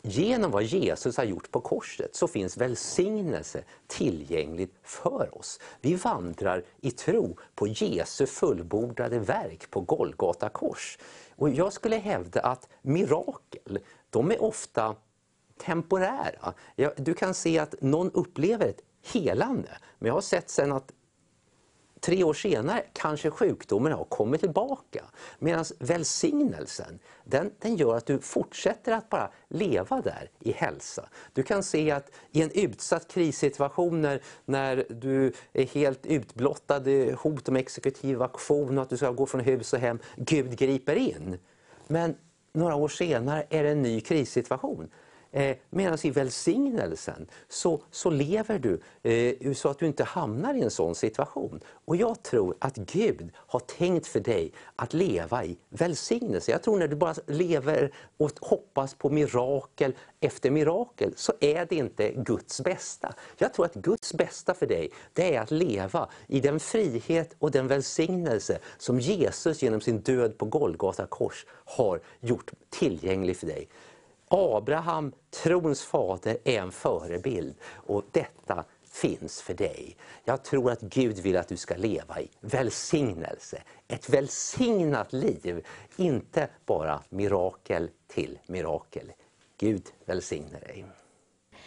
Genom 0.06 0.50
vad 0.50 0.62
Jesus 0.62 1.16
har 1.16 1.24
gjort 1.24 1.50
på 1.50 1.60
korset 1.60 2.16
så 2.16 2.28
finns 2.28 2.56
välsignelse 2.56 3.64
tillgängligt 3.86 4.74
för 4.82 5.38
oss. 5.38 5.60
Vi 5.80 5.94
vandrar 5.94 6.64
i 6.80 6.90
tro 6.90 7.36
på 7.54 7.66
Jesu 7.66 8.26
fullbordade 8.26 9.18
verk 9.18 9.70
på 9.70 9.80
Golgata 9.80 10.48
kors. 10.48 10.98
Och 11.36 11.50
jag 11.50 11.72
skulle 11.72 11.96
hävda 11.96 12.40
att 12.40 12.68
mirakel, 12.82 13.78
de 14.10 14.30
är 14.30 14.42
ofta 14.42 14.96
temporära. 15.56 16.54
Du 16.96 17.14
kan 17.14 17.34
se 17.34 17.58
att 17.58 17.74
någon 17.80 18.10
upplever 18.10 18.66
ett 18.66 18.82
helande, 19.12 19.68
men 19.98 20.06
jag 20.06 20.14
har 20.14 20.20
sett 20.20 20.50
sen 20.50 20.72
att 20.72 20.92
tre 22.04 22.24
år 22.24 22.34
senare 22.34 22.82
kanske 22.92 23.30
sjukdomen 23.30 23.92
har 23.92 24.04
kommit 24.04 24.40
tillbaka. 24.40 25.04
Medan 25.38 25.64
välsignelsen, 25.78 26.98
den, 27.24 27.50
den 27.58 27.76
gör 27.76 27.96
att 27.96 28.06
du 28.06 28.18
fortsätter 28.18 28.92
att 28.92 29.10
bara 29.10 29.30
leva 29.48 30.00
där 30.00 30.30
i 30.40 30.52
hälsa. 30.52 31.08
Du 31.32 31.42
kan 31.42 31.62
se 31.62 31.90
att 31.90 32.10
i 32.30 32.42
en 32.42 32.50
utsatt 32.54 33.08
krissituation 33.08 34.02
när, 34.02 34.20
när 34.44 34.86
du 34.90 35.32
är 35.52 35.66
helt 35.66 36.06
utblottad, 36.06 36.82
hot 37.18 37.48
om 37.48 37.56
exekutiv 37.56 38.22
aktion 38.22 38.78
och 38.78 38.82
att 38.82 38.90
du 38.90 38.96
ska 38.96 39.10
gå 39.10 39.26
från 39.26 39.40
hus 39.40 39.72
och 39.72 39.78
hem, 39.78 39.98
Gud 40.16 40.58
griper 40.58 40.96
in. 40.96 41.38
Men 41.86 42.16
några 42.52 42.74
år 42.74 42.88
senare 42.88 43.46
är 43.50 43.62
det 43.62 43.70
en 43.70 43.82
ny 43.82 44.00
krissituation. 44.00 44.90
Eh, 45.34 45.56
Medan 45.70 45.98
i 46.02 46.10
välsignelsen 46.10 47.26
så, 47.48 47.82
så 47.90 48.10
lever 48.10 48.58
du 48.58 48.80
eh, 49.10 49.52
så 49.52 49.68
att 49.68 49.78
du 49.78 49.86
inte 49.86 50.04
hamnar 50.04 50.54
i 50.54 50.62
en 50.62 50.70
sån 50.70 50.94
situation. 50.94 51.60
Och 51.66 51.96
jag 51.96 52.22
tror 52.22 52.56
att 52.58 52.76
Gud 52.76 53.30
har 53.36 53.60
tänkt 53.60 54.06
för 54.06 54.20
dig 54.20 54.52
att 54.76 54.94
leva 54.94 55.44
i 55.44 55.56
välsignelse. 55.68 56.50
Jag 56.52 56.62
tror 56.62 56.78
när 56.78 56.88
du 56.88 56.96
bara 56.96 57.14
lever 57.26 57.92
och 58.16 58.30
hoppas 58.40 58.94
på 58.94 59.10
mirakel 59.10 59.94
efter 60.20 60.50
mirakel 60.50 61.12
så 61.16 61.32
är 61.40 61.66
det 61.66 61.76
inte 61.76 62.12
Guds 62.12 62.60
bästa. 62.60 63.14
Jag 63.38 63.54
tror 63.54 63.66
att 63.66 63.74
Guds 63.74 64.14
bästa 64.14 64.54
för 64.54 64.66
dig 64.66 64.90
det 65.12 65.34
är 65.34 65.40
att 65.40 65.50
leva 65.50 66.08
i 66.26 66.40
den 66.40 66.60
frihet 66.60 67.36
och 67.38 67.50
den 67.50 67.68
välsignelse 67.68 68.58
som 68.78 69.00
Jesus 69.00 69.62
genom 69.62 69.80
sin 69.80 70.00
död 70.00 70.38
på 70.38 70.44
Golgata 70.44 71.06
kors 71.06 71.46
har 71.50 72.00
gjort 72.20 72.50
tillgänglig 72.70 73.36
för 73.36 73.46
dig. 73.46 73.68
Abraham, 74.28 75.12
trons 75.30 75.82
fader, 75.82 76.38
är 76.44 76.60
en 76.60 76.72
förebild 76.72 77.54
och 77.86 78.04
detta 78.12 78.64
finns 78.94 79.42
för 79.42 79.54
dig. 79.54 79.96
Jag 80.24 80.44
tror 80.44 80.70
att 80.70 80.80
Gud 80.80 81.18
vill 81.18 81.36
att 81.36 81.48
du 81.48 81.56
ska 81.56 81.76
leva 81.76 82.20
i 82.20 82.28
välsignelse. 82.40 83.62
Ett 83.88 84.08
välsignat 84.08 85.12
liv, 85.12 85.66
inte 85.96 86.48
bara 86.66 87.02
mirakel 87.08 87.90
till 88.06 88.38
mirakel. 88.46 89.12
Gud 89.58 89.82
välsigne 90.04 90.58
dig. 90.58 90.84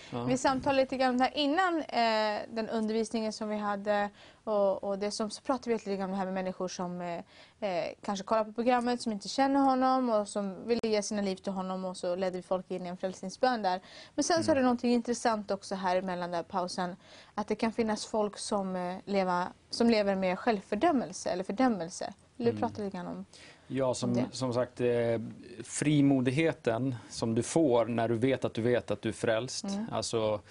Ja. 0.10 0.24
Vi 0.24 0.38
samtalade 0.38 0.82
lite 0.82 0.98
grann 0.98 1.22
här 1.22 1.38
innan 1.38 1.78
eh, 1.82 2.42
den 2.50 2.70
undervisningen 2.70 3.34
som 3.34 3.50
vi 3.50 3.58
hade 3.58 4.10
och, 4.44 4.84
och 4.84 5.00
det 5.00 5.12
som, 5.12 5.30
så 5.30 5.42
pratade 5.42 5.70
vi 5.70 5.74
lite 5.74 5.96
grann 5.96 6.04
om 6.04 6.12
det 6.12 6.18
här 6.18 6.26
med 6.26 6.34
människor 6.34 6.68
som 6.68 7.02
eh, 7.02 7.18
eh, 7.60 7.94
kanske 8.02 8.26
kollar 8.26 8.44
på 8.44 8.54
programmet 8.54 9.02
som 9.02 9.12
inte 9.12 9.28
känner 9.28 9.60
honom 9.60 10.10
och 10.10 10.28
som 10.28 10.68
vill 10.68 10.80
ge 10.84 11.04
sina 11.04 11.22
liv 11.22 11.36
till 11.36 11.52
honom 11.52 11.86
och 11.86 11.98
så 11.98 12.16
ledde 12.16 12.38
vi 12.38 12.44
folk 12.44 12.72
in 12.72 12.86
i 12.86 12.90
en 12.90 12.98
frälsningsbön 12.98 13.62
där. 13.62 13.82
Men 14.16 14.24
sen 14.24 14.36
mm. 14.36 14.44
så 14.44 14.52
är 14.52 14.56
det 14.56 14.62
något 14.62 14.84
intressant 14.84 15.52
också 15.52 15.76
här 15.76 16.02
mellan 16.02 16.32
den 16.32 16.44
pausen 16.44 16.96
att 17.36 17.48
det 17.48 17.56
kan 17.56 17.72
finnas 17.72 18.06
folk 18.06 18.38
som, 18.38 18.76
eh, 18.76 18.98
leva, 19.06 19.48
som 19.70 19.90
lever 19.90 20.16
med 20.16 20.40
självfördömelse 20.40 21.30
eller 21.30 21.44
fördömelse. 21.44 22.14
Vill 22.36 22.46
du 22.46 22.52
mm. 22.52 22.62
prata 22.62 22.82
lite 22.82 22.98
grann 22.98 23.08
om 23.08 23.26
Ja, 23.68 23.94
som, 23.94 24.26
som 24.32 24.54
sagt, 24.54 24.82
eh, 24.82 25.22
frimodigheten 25.64 26.96
som 27.10 27.36
du 27.36 27.44
får 27.44 27.86
när 27.86 28.08
du 28.08 28.18
vet 28.18 28.46
att 28.46 28.54
du 28.54 28.62
vet 28.62 28.92
att 28.92 29.02
du 29.02 29.10
är 29.10 29.14
frälst. 29.14 29.64
Mm. 29.64 29.86
Alltså 29.92 30.42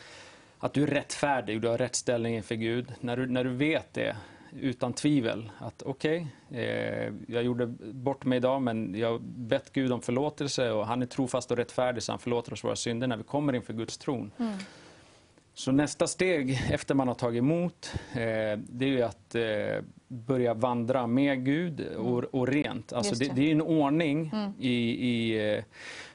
att 0.58 0.74
du 0.74 0.82
är 0.82 0.86
rättfärdig, 0.86 1.60
du 1.60 1.68
har 1.68 1.78
rätt 1.78 1.94
ställning 1.94 2.36
inför 2.36 2.54
Gud. 2.54 2.92
När 3.00 3.16
du, 3.16 3.26
när 3.26 3.44
du 3.44 3.50
vet 3.50 3.94
det 3.94 4.16
utan 4.60 4.92
tvivel 4.92 5.50
att 5.58 5.82
okej, 5.82 6.26
okay, 6.50 6.62
eh, 6.62 7.12
jag 7.28 7.42
gjorde 7.42 7.66
bort 7.92 8.24
mig 8.24 8.36
idag 8.36 8.62
men 8.62 8.94
jag 8.94 9.22
bett 9.22 9.72
Gud 9.72 9.92
om 9.92 10.02
förlåtelse 10.02 10.70
och 10.70 10.86
han 10.86 11.02
är 11.02 11.06
trofast 11.06 11.50
och 11.50 11.56
rättfärdig 11.56 12.02
så 12.02 12.12
han 12.12 12.18
förlåter 12.18 12.52
oss 12.52 12.64
våra 12.64 12.76
synder 12.76 13.06
när 13.06 13.16
vi 13.16 13.22
kommer 13.22 13.52
inför 13.52 13.72
Guds 13.72 13.98
tron. 13.98 14.30
Mm. 14.38 14.58
Så 15.54 15.72
nästa 15.72 16.06
steg 16.06 16.60
efter 16.70 16.94
man 16.94 17.08
har 17.08 17.14
tagit 17.14 17.38
emot, 17.38 17.92
eh, 18.12 18.58
det 18.58 18.98
är 18.98 19.04
att 19.04 19.34
eh, 19.34 19.84
börja 20.08 20.54
vandra 20.54 21.06
med 21.06 21.44
Gud 21.44 21.80
och, 21.80 22.18
mm. 22.18 22.30
och 22.32 22.48
rent. 22.48 22.92
Alltså 22.92 23.14
det. 23.14 23.28
Det, 23.28 23.34
det. 23.34 23.48
är 23.48 23.52
en 23.52 23.62
ordning 23.62 24.30
mm. 24.32 24.52
i, 24.60 25.08
i 25.08 25.54
eh, 25.54 25.64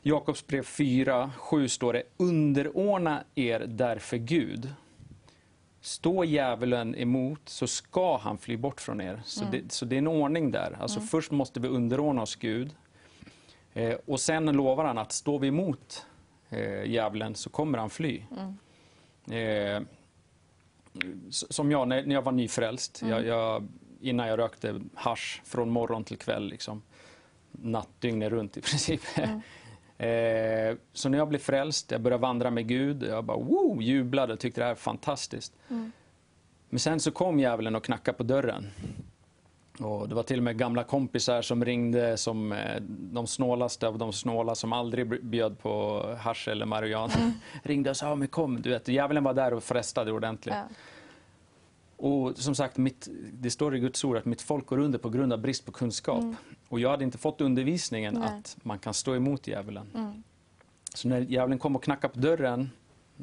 Jakobs 0.02 0.48
brev 0.48 0.64
4, 0.64 1.32
7 1.38 1.70
står 1.70 1.94
det 1.94 2.04
underordna 2.18 3.24
er 3.36 3.60
därför 3.60 4.18
Gud. 4.18 4.74
Står 5.82 6.26
djävulen 6.26 6.96
emot 6.96 7.42
så 7.46 7.68
ska 7.68 8.18
han 8.18 8.38
fly 8.38 8.58
bort 8.58 8.82
från 8.82 9.02
er. 9.02 9.22
Så, 9.26 9.46
mm. 9.46 9.52
det, 9.52 9.72
så 9.72 9.86
det 9.86 9.96
är 9.96 9.98
en 9.98 10.08
ordning 10.08 10.52
där. 10.52 10.78
Alltså 10.80 11.00
mm. 11.00 11.08
Först 11.08 11.32
måste 11.32 11.60
vi 11.60 11.68
underordna 11.68 12.22
oss 12.22 12.36
Gud. 12.36 12.76
Eh, 13.74 13.96
och 14.06 14.20
sen 14.20 14.46
lovar 14.46 14.86
han 14.86 14.98
att 14.98 15.12
står 15.12 15.40
vi 15.40 15.48
emot 15.48 16.06
eh, 16.50 16.84
djävulen 16.84 17.36
så 17.36 17.50
kommer 17.50 17.78
han 17.78 17.90
fly. 17.90 18.22
Mm. 18.38 19.78
Eh, 19.78 19.88
som 21.30 21.72
jag 21.72 21.88
när, 21.88 22.12
jag 22.14 22.22
var 22.22 22.32
nyfrälst. 22.32 23.02
Mm. 23.02 23.14
Jag, 23.14 23.26
jag, 23.26 23.68
innan 24.02 24.28
jag 24.28 24.40
rökte 24.40 24.82
hash 24.94 25.42
från 25.44 25.70
morgon 25.70 26.04
till 26.04 26.18
kväll. 26.18 26.50
Liksom, 26.50 26.82
natt, 27.52 27.90
dygnet 28.00 28.32
runt 28.32 28.58
i 28.58 28.62
princip. 28.70 29.02
Mm. 29.16 29.42
eh, 30.72 30.78
så 30.94 31.10
när 31.10 31.18
jag 31.18 31.28
blev 31.28 31.40
frälst, 31.40 31.92
jag 31.92 32.02
började 32.02 32.22
vandra 32.22 32.52
med 32.52 32.68
Gud. 32.68 33.04
Jag 33.04 33.24
bara 33.24 33.38
wow, 33.38 33.82
jublade 33.82 34.34
och 34.34 34.40
tyckte 34.40 34.62
det 34.62 34.66
här 34.66 34.72
var 34.72 34.76
fantastiskt. 34.76 35.54
Mm. 35.70 35.92
Men 36.70 36.80
sen 36.80 37.00
så 37.00 37.12
kom 37.12 37.40
djävulen 37.40 37.76
och 37.76 37.84
knackade 37.84 38.18
på 38.18 38.24
dörren. 38.24 38.68
Och 39.84 40.10
det 40.10 40.16
var 40.16 40.24
till 40.24 40.38
och 40.38 40.44
med 40.44 40.58
gamla 40.58 40.84
kompisar 40.84 41.42
som 41.42 41.66
ringde 41.66 42.18
som 42.18 42.52
eh, 42.52 42.82
de 42.88 43.28
snålaste 43.28 43.88
av 43.88 43.98
de 43.98 44.14
snåla 44.14 44.56
som 44.56 44.74
aldrig 44.74 45.08
bj- 45.08 45.22
bjöd 45.24 45.60
på 45.60 46.04
hasch 46.20 46.48
eller 46.48 46.66
marijuana. 46.66 47.14
ringde 47.64 47.90
och 47.90 47.98
sa 47.98 48.16
men 48.16 48.28
kom, 48.28 48.62
du 48.62 48.70
vet, 48.70 48.88
djävulen 48.88 49.24
var 49.24 49.34
där 49.34 49.54
och 49.54 49.64
frestade 49.64 50.12
ordentligt. 50.12 50.56
Ja. 50.56 50.64
Och 51.98 52.38
som 52.38 52.56
sagt, 52.56 52.78
mitt, 52.78 53.08
det 53.34 53.50
står 53.52 53.76
i 53.76 53.80
Guds 53.80 54.04
ord 54.04 54.18
att 54.18 54.26
mitt 54.26 54.42
folk 54.42 54.66
går 54.66 54.78
under 54.78 55.00
på 55.00 55.10
grund 55.10 55.34
av 55.34 55.40
brist 55.40 55.66
på 55.66 55.72
kunskap. 55.72 56.24
Och 56.70 56.80
jag 56.80 56.90
hade 56.90 57.04
inte 57.04 57.18
fått 57.18 57.42
undervisningen 57.42 58.14
Nej. 58.14 58.24
att 58.40 58.58
man 58.64 58.80
kan 58.80 58.94
stå 58.94 59.16
emot 59.16 59.48
djävulen. 59.48 59.88
Mm. 59.96 60.24
Så 60.94 61.08
när 61.08 61.20
djävulen 61.20 61.60
kom 61.60 61.76
och 61.76 61.84
knackade 61.84 62.14
på 62.14 62.20
dörren, 62.20 62.70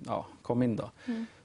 ja, 0.07 0.27
kom 0.43 0.63
in 0.63 0.77
då. 0.77 0.91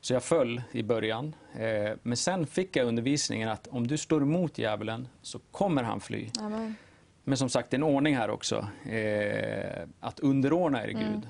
Så 0.04 0.14
jag 0.14 0.24
föll 0.24 0.62
i 0.72 0.84
början. 0.84 1.36
Eh, 1.54 1.92
men 2.04 2.18
sen 2.18 2.46
fick 2.46 2.76
jag 2.76 2.88
undervisningen 2.88 3.50
att 3.50 3.68
om 3.68 3.88
du 3.88 3.98
står 3.98 4.22
emot 4.22 4.58
djävulen 4.58 5.08
så 5.22 5.40
kommer 5.52 5.84
han 5.84 6.00
fly. 6.00 6.30
Amen. 6.40 6.76
Men 7.24 7.38
som 7.38 7.50
sagt, 7.50 7.70
det 7.70 7.76
är 7.76 7.78
en 7.78 7.84
ordning 7.84 8.16
här 8.16 8.30
också. 8.30 8.68
Eh, 8.90 9.88
att 10.00 10.20
underordna 10.20 10.84
er 10.84 10.88
Gud. 10.88 11.28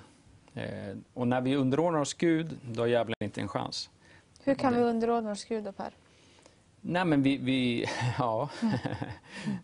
Eh, 0.54 0.98
och 1.14 1.28
när 1.28 1.42
vi 1.42 1.56
underordnar 1.56 2.00
oss 2.00 2.14
Gud, 2.14 2.58
då 2.72 2.82
har 2.82 2.88
djävulen 2.88 3.16
inte 3.20 3.42
en 3.42 3.48
chans. 3.48 3.90
Hur 4.44 4.56
kan 4.56 4.76
vi 4.76 4.82
underordna 4.82 5.32
oss 5.32 5.46
Gud 5.46 5.64
då 5.64 5.72
Per? 5.72 5.94
Nej, 6.82 7.06
men 7.06 7.24
vi... 7.24 7.38
vi 7.38 7.86
ja, 8.18 8.50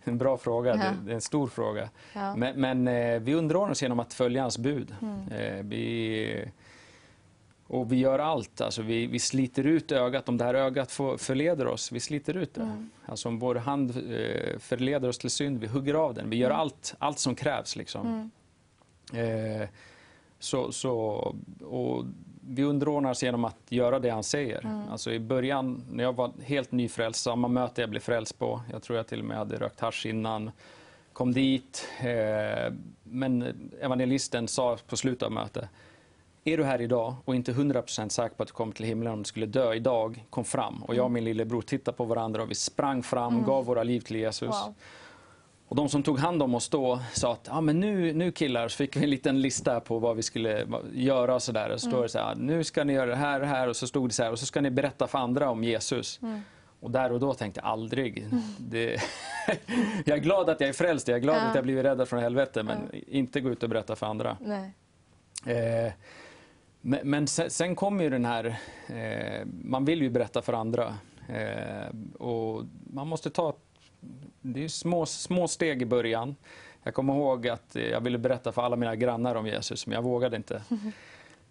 en 0.03 0.17
bra 0.17 0.37
fråga. 0.37 0.75
Ja. 0.75 0.91
Det, 1.05 1.11
är 1.11 1.15
en 1.15 1.21
stor 1.21 1.47
fråga. 1.47 1.89
Ja. 2.13 2.35
Men, 2.35 2.61
men 2.61 3.23
vi 3.23 3.33
underordnar 3.33 3.71
oss 3.71 3.81
genom 3.81 3.99
att 3.99 4.13
följa 4.13 4.41
hans 4.41 4.57
bud. 4.57 4.95
Eh, 5.31 5.63
vi, 5.63 6.51
och 7.69 7.91
vi 7.91 7.95
gör 7.95 8.19
allt. 8.19 8.61
Alltså 8.61 8.81
vi, 8.81 9.07
vi 9.07 9.19
sliter 9.19 9.63
ut 9.63 9.91
ögat. 9.91 10.29
Om 10.29 10.37
det 10.37 10.43
här 10.43 10.53
ögat 10.53 10.91
får, 10.91 11.17
förleder 11.17 11.67
oss, 11.67 11.91
vi 11.91 11.99
sliter 11.99 12.37
ut 12.37 12.53
det. 12.53 12.85
Alltså 13.05 13.29
om 13.29 13.39
vår 13.39 13.55
hand 13.55 13.89
eh, 13.89 14.59
förleder 14.59 15.07
oss 15.09 15.17
till 15.17 15.29
synd, 15.29 15.59
vi 15.59 15.67
hugger 15.67 15.93
av 15.93 16.13
den. 16.13 16.29
Vi 16.29 16.37
gör 16.37 16.49
allt, 16.49 16.95
allt 16.99 17.19
som 17.19 17.35
krävs. 17.35 17.75
Liksom. 17.75 18.31
Eh, 19.13 19.67
så, 20.39 20.71
så, 20.71 20.95
och 21.61 22.05
vi 22.41 22.63
underordnar 22.63 23.11
oss 23.11 23.23
genom 23.23 23.45
att 23.45 23.57
göra 23.69 23.99
det 23.99 24.09
han 24.09 24.23
säger. 24.23 24.85
Alltså 24.91 25.11
I 25.11 25.19
början, 25.19 25.83
när 25.91 26.03
jag 26.03 26.15
var 26.15 26.31
helt 26.43 26.71
nyfrälst, 26.71 27.23
samma 27.23 27.47
möte 27.47 27.81
jag 27.81 27.89
blev 27.89 27.99
frälst 27.99 28.39
på, 28.39 28.61
jag 28.71 28.83
tror 28.83 28.97
jag 28.97 29.07
till 29.07 29.19
och 29.19 29.25
med 29.25 29.37
hade 29.37 29.57
rökt 29.57 29.79
hasch 29.79 30.05
innan, 30.05 30.51
kom 31.13 31.33
dit, 31.33 31.87
eh, 31.99 32.73
men 33.03 33.45
evangelisten 33.81 34.47
sa 34.47 34.77
på 34.87 34.97
slutet 34.97 35.23
av 35.23 35.31
mötet, 35.31 35.65
är 36.43 36.57
du 36.57 36.63
här 36.63 36.81
idag 36.81 37.15
och 37.25 37.35
inte 37.35 37.51
100% 37.51 38.09
säker 38.09 38.35
på 38.35 38.43
att 38.43 38.49
du 38.49 38.53
kommer 38.53 38.73
till 38.73 38.85
himlen 38.85 39.13
om 39.13 39.19
du 39.19 39.25
skulle 39.25 39.45
dö 39.45 39.73
idag, 39.73 40.25
kom 40.29 40.45
fram. 40.45 40.83
Och 40.83 40.95
jag 40.95 41.05
och 41.05 41.11
min 41.11 41.23
lillebror 41.23 41.61
tittade 41.61 41.97
på 41.97 42.05
varandra 42.05 42.41
och 42.43 42.51
vi 42.51 42.55
sprang 42.55 43.03
fram, 43.03 43.43
gav 43.43 43.65
våra 43.65 43.83
liv 43.83 43.99
till 43.99 44.15
Jesus. 44.17 44.49
Wow. 44.49 44.73
Och 45.67 45.75
de 45.75 45.89
som 45.89 46.03
tog 46.03 46.19
hand 46.19 46.43
om 46.43 46.55
oss 46.55 46.69
då 46.69 46.99
sa 47.13 47.33
att 47.33 47.47
ah, 47.51 47.61
men 47.61 47.79
nu, 47.79 48.13
nu 48.13 48.31
killar 48.31 48.67
så 48.67 48.77
fick 48.77 48.95
vi 48.95 49.03
en 49.03 49.09
liten 49.09 49.41
lista 49.41 49.79
på 49.79 49.99
vad 49.99 50.15
vi 50.15 50.21
skulle 50.23 50.67
göra 50.93 51.35
och 51.35 51.43
sådär. 51.43 51.69
Och 51.69 51.81
så 51.81 51.89
står 51.89 52.03
det 52.03 52.09
så 52.09 52.19
här, 52.19 52.35
nu 52.35 52.63
ska 52.63 52.83
ni 52.83 52.93
göra 52.93 53.09
det 53.09 53.15
här 53.15 53.41
och 53.41 53.47
här 53.47 53.67
och 53.67 53.75
så 53.75 53.87
stod 53.87 54.09
det 54.09 54.13
så 54.13 54.23
här 54.23 54.31
och 54.31 54.39
så 54.39 54.45
ska 54.45 54.61
ni 54.61 54.69
berätta 54.71 55.07
för 55.07 55.17
andra 55.19 55.49
om 55.49 55.63
Jesus. 55.63 56.19
Och 56.79 56.91
där 56.91 57.11
och 57.11 57.19
då 57.19 57.33
tänkte 57.33 57.59
jag 57.63 57.69
aldrig. 57.69 58.27
Det, 58.57 58.85
jag 60.05 60.17
är 60.17 60.21
glad 60.21 60.49
att 60.49 60.61
jag 60.61 60.69
är 60.69 60.73
frälst, 60.73 61.07
jag 61.07 61.15
är 61.15 61.21
glad 61.21 61.35
Ja. 61.35 61.41
att 61.41 61.55
jag 61.55 61.63
blivit 61.63 61.85
räddad 61.85 62.07
från 62.07 62.19
helvetet 62.19 62.65
men 62.65 62.77
inte 63.07 63.41
gå 63.41 63.49
ut 63.49 63.63
och 63.63 63.69
berätta 63.69 63.95
för 63.95 64.05
andra. 64.05 64.37
Eh, 65.45 65.93
men 66.81 66.99
men 67.03 67.27
sen, 67.27 67.49
sen 67.49 67.75
kommer 67.75 68.03
ju 68.03 68.09
den 68.09 68.25
här, 68.25 68.59
eh, 68.87 69.45
man 69.63 69.85
vill 69.85 70.01
ju 70.01 70.09
berätta 70.09 70.41
för 70.41 70.53
andra. 70.53 70.97
Eh, 71.29 71.95
och 72.19 72.63
man 72.93 73.07
måste 73.07 73.29
ta, 73.29 73.55
det 74.41 74.63
är 74.63 74.67
små, 74.67 75.05
små 75.05 75.47
steg 75.47 75.81
i 75.81 75.85
början. 75.85 76.35
Jag 76.83 76.93
kommer 76.93 77.13
ihåg 77.13 77.47
att 77.47 77.75
jag 77.91 78.01
ville 78.01 78.17
berätta 78.17 78.51
för 78.51 78.61
alla 78.61 78.75
mina 78.75 78.95
grannar 78.95 79.35
om 79.35 79.47
Jesus, 79.47 79.87
men 79.87 79.95
jag 79.95 80.01
vågade 80.01 80.35
inte. 80.35 80.61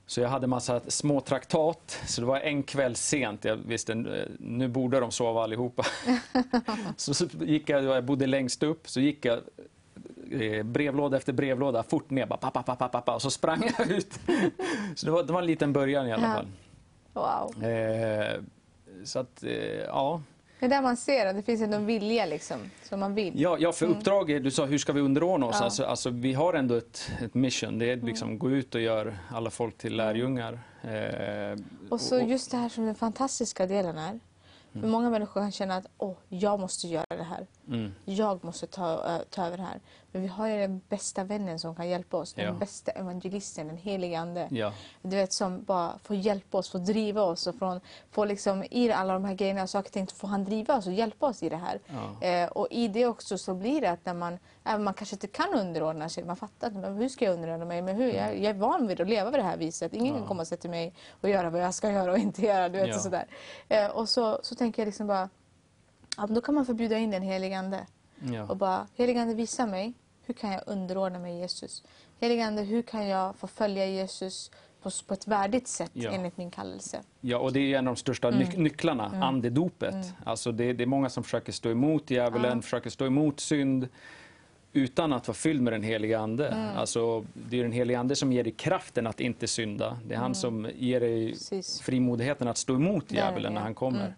Så 0.07 0.21
jag 0.21 0.29
hade 0.29 0.47
massa 0.47 0.81
små 0.87 1.21
traktat, 1.21 2.03
så 2.07 2.21
det 2.21 2.27
var 2.27 2.41
en 2.41 2.63
kväll 2.63 2.97
sent. 2.97 3.45
Jag 3.45 3.57
visste, 3.57 3.93
eh, 3.93 4.25
nu 4.39 4.69
borde 4.69 5.01
de 5.01 5.11
sova 5.11 5.43
allihopa. 5.43 5.87
så, 6.97 7.15
så 7.15 7.27
gick 7.41 7.69
jag, 7.69 7.85
jag 7.85 8.05
bodde 8.05 8.27
längst 8.27 8.63
upp, 8.63 8.89
så 8.89 9.01
gick 9.01 9.25
jag 9.25 9.41
brevlåda 10.65 11.17
efter 11.17 11.33
brevlåda 11.33 11.83
fort 11.83 12.11
ner, 12.11 12.27
bara, 12.27 12.37
pappa, 12.39 12.63
pappa, 12.63 12.89
pappa, 12.89 13.15
och 13.15 13.23
så 13.23 13.31
sprang 13.31 13.63
jag 13.79 13.91
ut. 13.91 14.13
så 14.97 15.07
det 15.07 15.13
var, 15.13 15.23
det 15.23 15.33
var 15.33 15.41
en 15.41 15.47
liten 15.47 15.73
början 15.73 16.07
i 16.09 16.13
alla 16.13 16.27
Ja. 16.27 16.35
fall. 16.35 16.47
Wow. 17.13 17.65
Eh, 17.65 18.41
så 19.05 19.19
att, 19.19 19.43
eh, 19.45 19.51
ja. 19.87 20.23
Det 20.61 20.67
är 20.67 20.71
där 20.71 20.83
man 20.83 20.97
ser 20.97 21.27
att 21.27 21.37
det 21.37 21.43
finns 21.43 21.63
en 21.63 21.87
vilja 21.87 22.27
liksom, 22.27 22.59
som 22.83 23.01
man 23.01 23.15
vill. 23.15 23.41
Ja, 23.41 23.57
ja, 23.61 23.73
för 23.73 23.87
uppdraget, 23.87 24.45
du 24.45 24.51
sa 24.51 24.65
hur 24.65 24.79
ska 24.79 24.93
vi 24.93 25.01
underordna 25.01 25.47
oss? 25.47 25.57
Ja. 25.59 25.65
Alltså, 25.65 25.85
alltså, 25.85 26.11
vi 26.11 26.33
har 26.35 26.55
ändå 26.55 26.75
ett, 26.75 27.11
ett 27.25 27.35
mission, 27.35 27.79
det 27.79 27.91
är 27.91 27.97
liksom 27.97 28.39
gå 28.39 28.51
ut 28.51 28.75
och 28.75 28.81
göra 28.81 29.15
alla 29.31 29.51
folk 29.51 29.79
till 29.79 29.97
lärjungar. 29.97 30.61
Eh, 30.83 31.59
Och 31.91 32.01
så 32.01 32.21
just 32.21 32.51
det 32.51 32.57
här 32.57 32.69
som 32.69 32.87
den 32.87 32.95
fantastiska 32.95 33.67
delen 33.67 33.99
är. 33.99 34.21
För 34.73 34.87
många 34.89 35.11
människor 35.11 35.41
kan 35.41 35.53
känna 35.53 35.77
att 35.77 35.87
Åh, 35.99 36.15
jag 36.29 36.61
måste 36.61 36.87
göra 36.89 37.05
det 37.09 37.23
här. 37.23 37.47
mm, 37.69 37.93
Jag 38.05 38.45
måste 38.45 38.67
ta, 38.67 39.19
ta 39.31 39.47
över 39.47 39.57
det 39.57 39.63
här. 39.63 39.81
Men 40.19 40.23
vi 40.23 40.29
har 40.29 40.49
ju 40.49 40.59
den 40.59 40.81
bästa 40.89 41.25
vännen 41.25 41.59
som 41.59 41.75
kan 41.75 41.89
hjälpa 41.89 42.17
oss. 42.17 42.35
Den 42.35 42.45
Ja. 42.45 42.53
bästa 42.53 42.91
evangelisten, 42.91 43.67
den 43.67 43.77
helige 43.77 44.19
Ande. 44.21 44.49
ja, 44.51 44.73
Du 45.03 45.17
vet, 45.17 45.33
som 45.33 45.63
bara 45.65 45.99
får 46.03 46.17
hjälpa 46.17 46.59
oss, 46.59 46.71
får 46.71 46.79
driva 46.79 47.23
oss. 47.23 47.47
Och 47.47 47.55
från, 47.55 47.81
får 48.11 48.27
liksom, 48.27 48.65
I 48.71 48.93
alla 48.93 49.13
de 49.13 49.25
här 49.25 49.35
grejerna, 49.35 49.67
saker 49.67 49.89
och 49.89 49.93
ting, 49.93 50.07
får 50.07 50.29
han 50.29 50.45
driva 50.45 50.77
oss 50.77 50.87
och 50.87 50.93
hjälpa 50.93 51.27
oss 51.27 51.43
i 51.43 51.49
det 51.49 51.57
här. 51.57 51.81
Ja. 52.21 52.27
Eh, 52.29 52.49
och 52.49 52.67
i 52.71 52.89
det 52.89 53.07
också 53.07 53.39
så 53.39 53.55
blir 53.55 53.81
det 53.81 53.91
att 53.91 54.07
när 54.07 54.15
man, 54.15 54.39
även 54.65 54.85
man 54.85 54.95
kanske 54.95 55.15
inte 55.17 55.27
kan 55.27 55.55
underordna 55.55 56.09
sig, 56.09 56.25
man 56.25 56.37
fattar 56.37 56.67
inte, 56.69 56.81
men 56.81 56.97
hur 56.97 57.09
ska 57.09 57.25
jag 57.25 57.35
underordna 57.35 57.65
mig? 57.65 57.83
Men 57.83 57.97
hur? 57.97 58.13
Jag, 58.13 58.39
jag 58.39 58.51
är 58.51 58.55
van 58.55 58.87
vid 58.87 59.01
att 59.01 59.09
leva 59.09 59.31
på 59.31 59.37
det 59.37 59.43
här 59.43 59.57
viset. 59.57 59.93
Ingen 59.95 60.15
kan 60.15 60.27
komma 60.27 60.41
och 60.43 60.49
säga 60.49 60.59
till 60.61 60.71
mig 60.71 60.95
och 61.21 61.29
göra 61.29 61.51
vad 61.51 61.61
jag 61.63 61.75
ska 61.75 61.91
göra 61.91 62.13
och 62.13 62.19
inte 62.19 62.43
göra. 62.43 62.69
Du 62.69 62.79
vet, 62.79 62.97
och 62.97 63.03
sådär. 63.03 63.27
Eh, 63.69 63.87
och 63.87 64.09
så, 64.09 64.39
så 64.43 64.55
tänker 64.55 64.83
jag 64.83 64.87
liksom 64.87 65.07
bara, 65.07 65.29
ja, 66.17 66.27
då 66.27 66.41
kan 66.41 66.55
man 66.55 66.67
förbjuda 66.67 66.99
in 66.99 67.11
den 67.11 67.23
helige 67.23 67.59
Ande. 67.59 67.87
ja. 68.21 68.45
Och 68.49 68.57
bara, 68.57 68.87
helige 68.97 69.21
Ande 69.23 69.35
visa 69.35 69.67
mig, 69.67 69.95
hur 70.29 70.35
kan 70.35 70.53
jag 70.53 70.63
underordna 70.67 71.19
mig 71.19 71.39
Jesus? 71.39 71.83
Helige 72.21 72.45
Ande, 72.47 72.63
hur 72.63 72.83
kan 72.83 73.09
jag 73.09 73.37
få 73.37 73.47
följa 73.47 73.87
Jesus 73.87 74.51
på, 74.83 74.91
på 75.07 75.15
ett 75.15 75.27
värdigt 75.29 75.69
sätt 75.69 75.91
Ja. 75.95 76.11
enligt 76.11 76.37
min 76.37 76.51
kallelse? 76.51 77.01
Ja, 77.21 77.39
och 77.39 77.53
det 77.53 77.61
är 77.75 77.79
en 77.79 77.89
av 77.89 77.95
de 77.95 78.01
största 78.01 78.29
Mm. 78.29 78.41
nyc- 78.43 78.59
nycklarna, 78.59 79.05
andedopet. 79.25 79.95
Alltså 80.25 80.53
det, 80.53 80.73
det 80.73 80.85
är 80.85 80.87
många 80.87 81.09
som 81.09 81.25
försöker 81.25 81.53
stå 81.53 81.71
emot 81.71 82.11
djävulen, 82.11 82.63
försöker 82.63 82.91
stå 82.91 83.07
emot 83.07 83.41
synd 83.41 83.89
utan 84.73 85.13
att 85.13 85.29
vara 85.29 85.35
fylld 85.35 85.63
med 85.63 85.73
den 85.73 85.83
heliga 85.83 86.19
Ande. 86.19 86.49
Mm. 86.49 86.77
Alltså, 86.77 87.25
det 87.35 87.59
är 87.59 87.63
den 87.63 87.73
heliga 87.73 87.99
Ande 88.01 88.17
som 88.17 88.33
ger 88.33 88.45
dig 88.45 88.53
kraften 88.53 89.07
att 89.07 89.21
inte 89.21 89.47
synda. 89.47 89.99
Det 90.07 90.15
är 90.15 90.19
han 90.19 90.35
som 90.35 90.71
ger 90.77 91.01
dig 91.01 91.19
Mm. 91.23 91.33
Precis. 91.33 91.81
frimodigheten 91.81 92.49
att 92.49 92.59
stå 92.59 92.75
emot 92.75 93.13
djävulen 93.13 93.53
när 93.55 93.61
ja. 93.61 93.65
han 93.65 93.75
kommer. 93.75 94.15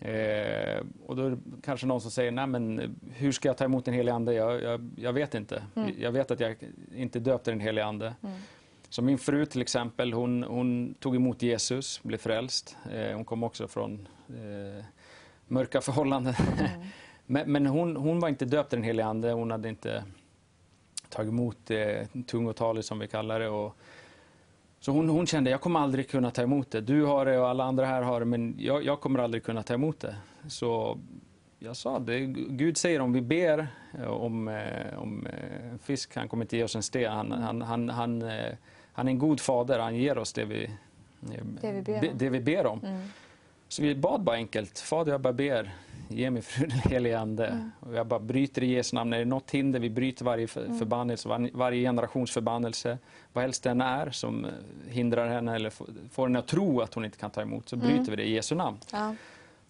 Eh, 0.00 0.84
och 1.06 1.16
då 1.16 1.26
är 1.26 1.30
det 1.30 1.38
kanske 1.62 1.86
någon 1.86 2.00
som 2.00 2.10
säger, 2.10 2.30
nej 2.30 2.46
men 2.46 2.96
hur 3.14 3.32
ska 3.32 3.48
jag 3.48 3.56
ta 3.56 3.64
emot 3.64 3.84
den 3.84 3.94
heliga 3.94 4.14
Ande? 4.14 4.34
Jag, 4.34 4.62
jag, 4.62 4.90
jag 4.96 5.12
vet 5.12 5.34
inte. 5.34 5.62
Mm. 5.74 5.94
Jag 5.98 6.12
vet 6.12 6.30
att 6.30 6.40
jag 6.40 6.56
inte 6.94 7.18
är 7.18 7.20
döpt 7.20 7.48
i 7.48 7.50
den 7.50 7.60
heliga 7.60 7.84
Ande. 7.84 8.14
Så 8.88 9.02
min 9.02 9.18
fru 9.18 9.46
till 9.46 9.62
exempel, 9.62 10.12
hon, 10.12 10.42
hon 10.42 10.94
tog 10.94 11.16
emot 11.16 11.42
Jesus, 11.42 12.02
blev 12.02 12.18
frälst. 12.18 12.76
Eh, 12.92 13.14
hon 13.14 13.24
kom 13.24 13.42
också 13.42 13.68
från 13.68 14.08
eh, 14.28 14.84
mörka 15.48 15.80
förhållanden. 15.80 16.34
men 17.26 17.52
men 17.52 17.66
hon, 17.66 17.96
hon 17.96 18.20
var 18.20 18.28
inte 18.28 18.44
döpt 18.44 18.72
i 18.72 18.76
den 18.76 18.84
heliga 18.84 19.06
Ande. 19.06 19.32
Hon 19.32 19.50
hade 19.50 19.68
inte 19.68 20.04
tagit 21.08 21.30
emot 21.32 21.70
eh, 21.70 22.22
tungotalet 22.26 22.84
som 22.84 22.98
vi 22.98 23.08
kallar 23.08 23.40
det. 23.40 23.48
Och, 23.48 23.76
så 24.86 24.92
hon, 24.92 25.08
hon 25.08 25.26
kände, 25.26 25.50
jag 25.50 25.60
kommer 25.60 25.80
aldrig 25.80 26.08
kunna 26.08 26.30
ta 26.30 26.42
emot 26.42 26.70
det. 26.70 26.80
Du 26.80 27.04
har 27.04 27.26
det 27.26 27.38
och 27.38 27.48
alla 27.48 27.64
andra 27.64 27.86
här 27.86 28.02
har 28.02 28.20
det, 28.20 28.26
men 28.26 28.54
jag, 28.58 28.84
jag 28.84 29.00
kommer 29.00 29.18
aldrig 29.18 29.42
kunna 29.42 29.62
ta 29.62 29.74
emot 29.74 30.00
det. 30.00 30.16
Så 30.48 30.98
jag 31.58 31.76
sa 31.76 31.98
det, 31.98 32.20
Gud 32.48 32.76
säger 32.76 33.00
om 33.00 33.12
vi 33.12 33.20
ber 33.20 33.68
eh, 33.98 34.06
om, 34.06 34.48
eh, 34.48 34.98
om 34.98 35.26
eh, 35.26 35.78
fisk, 35.82 36.16
han 36.16 36.28
kommer 36.28 36.44
inte 36.44 36.56
ge 36.56 36.64
oss 36.64 36.76
en 36.76 36.82
sten. 36.82 37.12
Han, 37.12 37.32
han, 37.32 37.62
han, 37.62 37.88
han, 37.88 38.30
han 38.92 39.08
är 39.08 39.12
en 39.12 39.18
god 39.18 39.40
fader, 39.40 39.78
han 39.78 39.96
ger 39.96 40.18
oss 40.18 40.32
det 40.32 40.44
vi, 40.44 40.70
Det 41.20 41.72
vi 41.72 41.82
ber 41.82 41.94
om. 41.94 42.00
det, 42.00 42.12
det 42.14 42.30
vi 42.30 42.40
ber 42.40 42.66
om. 42.66 42.80
Mm. 42.84 43.00
Så 43.76 43.82
vi 43.82 43.94
bad 43.94 44.20
bara 44.20 44.36
enkelt, 44.36 44.78
Fader 44.78 45.12
jag 45.12 45.20
bara 45.20 45.32
ber, 45.32 45.70
ge 46.08 46.30
mig 46.30 46.42
fru 46.42 46.66
den 46.66 46.78
helige 46.78 47.18
Ande. 47.18 47.46
Mm. 47.46 47.70
Och 47.80 47.94
jag 47.94 48.06
bara 48.06 48.20
bryter 48.20 48.62
i 48.62 48.66
Jesu 48.66 48.96
namn, 48.96 49.12
är 49.12 49.18
det 49.18 49.24
något 49.24 49.50
hinder, 49.50 49.80
vi 49.80 49.90
bryter 49.90 50.24
varje 50.24 50.46
för- 50.46 50.64
Mm. 50.64 50.78
förbannelse, 50.78 51.28
var, 51.28 51.50
varje 51.52 51.82
generations 51.88 52.30
förbannelse, 52.30 52.98
vad 53.32 53.44
helst 53.44 53.62
den 53.62 53.80
är 53.80 54.10
som 54.10 54.44
eh, 54.44 54.50
hindrar 54.88 55.28
henne 55.28 55.54
eller 55.54 55.70
får, 56.10 56.22
henne 56.26 56.38
att 56.38 56.46
tro 56.46 56.80
att 56.80 56.94
hon 56.94 57.04
inte 57.04 57.18
kan 57.18 57.30
ta 57.30 57.42
emot, 57.42 57.68
så 57.68 57.76
Mm. 57.76 57.86
bryter 57.88 58.10
vi 58.10 58.16
det 58.16 58.22
i 58.24 58.32
Jesu 58.34 58.54
namn. 58.54 58.76
Ja. 58.92 59.14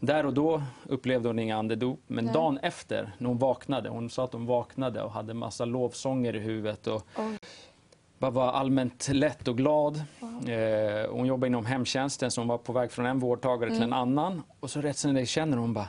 Där 0.00 0.26
och 0.26 0.34
då 0.34 0.62
upplevde 0.84 1.28
hon 1.28 1.38
inga 1.38 1.56
andedop, 1.56 2.00
men 2.06 2.24
Nej. 2.24 2.34
dagen 2.34 2.58
efter 2.62 3.12
när 3.18 3.28
hon 3.28 3.38
vaknade, 3.38 3.88
hon 3.88 4.10
sa 4.10 4.24
att 4.24 4.32
hon 4.32 4.46
vaknade 4.46 5.02
och 5.02 5.10
hade 5.12 5.34
massa 5.34 5.64
lovsånger 5.64 6.36
i 6.36 6.38
huvudet 6.38 6.86
och 6.86 7.06
Oj. 7.16 7.38
Bara 8.18 8.30
var 8.30 8.48
allmänt 8.52 9.08
lätt 9.12 9.48
och 9.48 9.56
glad. 9.56 10.04
Wow. 10.20 10.48
Eh, 10.50 11.10
hon 11.10 11.26
jobbar 11.26 11.46
inom 11.46 11.66
hemtjänsten 11.66 12.30
så 12.30 12.40
hon 12.40 12.48
var 12.48 12.58
på 12.58 12.72
väg 12.72 12.90
från 12.92 13.06
en 13.06 13.18
vårdtagare 13.18 13.70
till 13.70 13.82
en 13.82 13.92
annan. 13.92 14.42
Och 14.60 14.70
så 14.70 14.80
rätt 14.80 14.96
som 14.96 15.14
det 15.14 15.26
känner 15.26 15.56
hon 15.56 15.74
bara, 15.74 15.88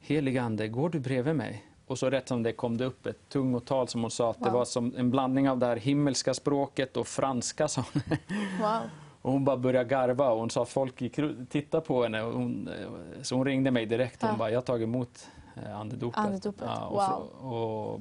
helig 0.00 0.38
ande, 0.38 0.68
går 0.68 0.88
du 0.90 1.00
bredvid 1.00 1.34
mig? 1.36 1.64
Och 1.86 1.98
så 1.98 2.10
rätt 2.10 2.28
som 2.28 2.42
det 2.42 2.52
kom 2.52 2.76
det 2.76 2.84
upp 2.84 3.06
ett 3.06 3.28
tungotal 3.28 3.88
som 3.88 4.00
hon 4.02 4.10
sa 4.10 4.30
att 4.30 4.44
det 4.44 4.50
var 4.50 4.64
som 4.64 4.94
en 4.96 5.10
blandning 5.10 5.50
av 5.50 5.58
det 5.58 5.66
här 5.66 5.76
himmelska 5.76 6.34
språket 6.34 6.96
och 6.96 7.06
franska. 7.06 7.68
Sa 7.68 7.84
hon. 7.92 8.02
Wow. 8.60 8.80
Och 9.22 9.32
hon 9.32 9.44
bara 9.44 9.56
började 9.56 9.88
garva 9.88 10.30
och 10.30 10.38
hon 10.38 10.50
sa 10.50 10.62
att 10.62 10.68
folk 10.68 11.00
gick 11.00 11.18
tittade 11.50 11.86
på 11.86 12.02
henne. 12.02 12.22
Och 12.22 12.32
hon, 12.32 12.68
eh, 12.68 13.22
så 13.22 13.36
hon 13.36 13.44
ringde 13.44 13.70
mig 13.70 13.86
direkt 13.86 14.22
och 14.22 14.28
hon 14.28 14.34
Ja. 14.34 14.38
bara, 14.38 14.50
jag 14.50 14.56
har 14.56 14.62
tagit 14.62 14.84
emot 14.84 15.28
eh, 15.56 15.76
andedopet. 15.80 16.18
Andedopet, 16.18 16.62
Ja, 16.66 16.86
och, 16.86 17.40
wow. 17.42 17.52
och, 17.52 18.00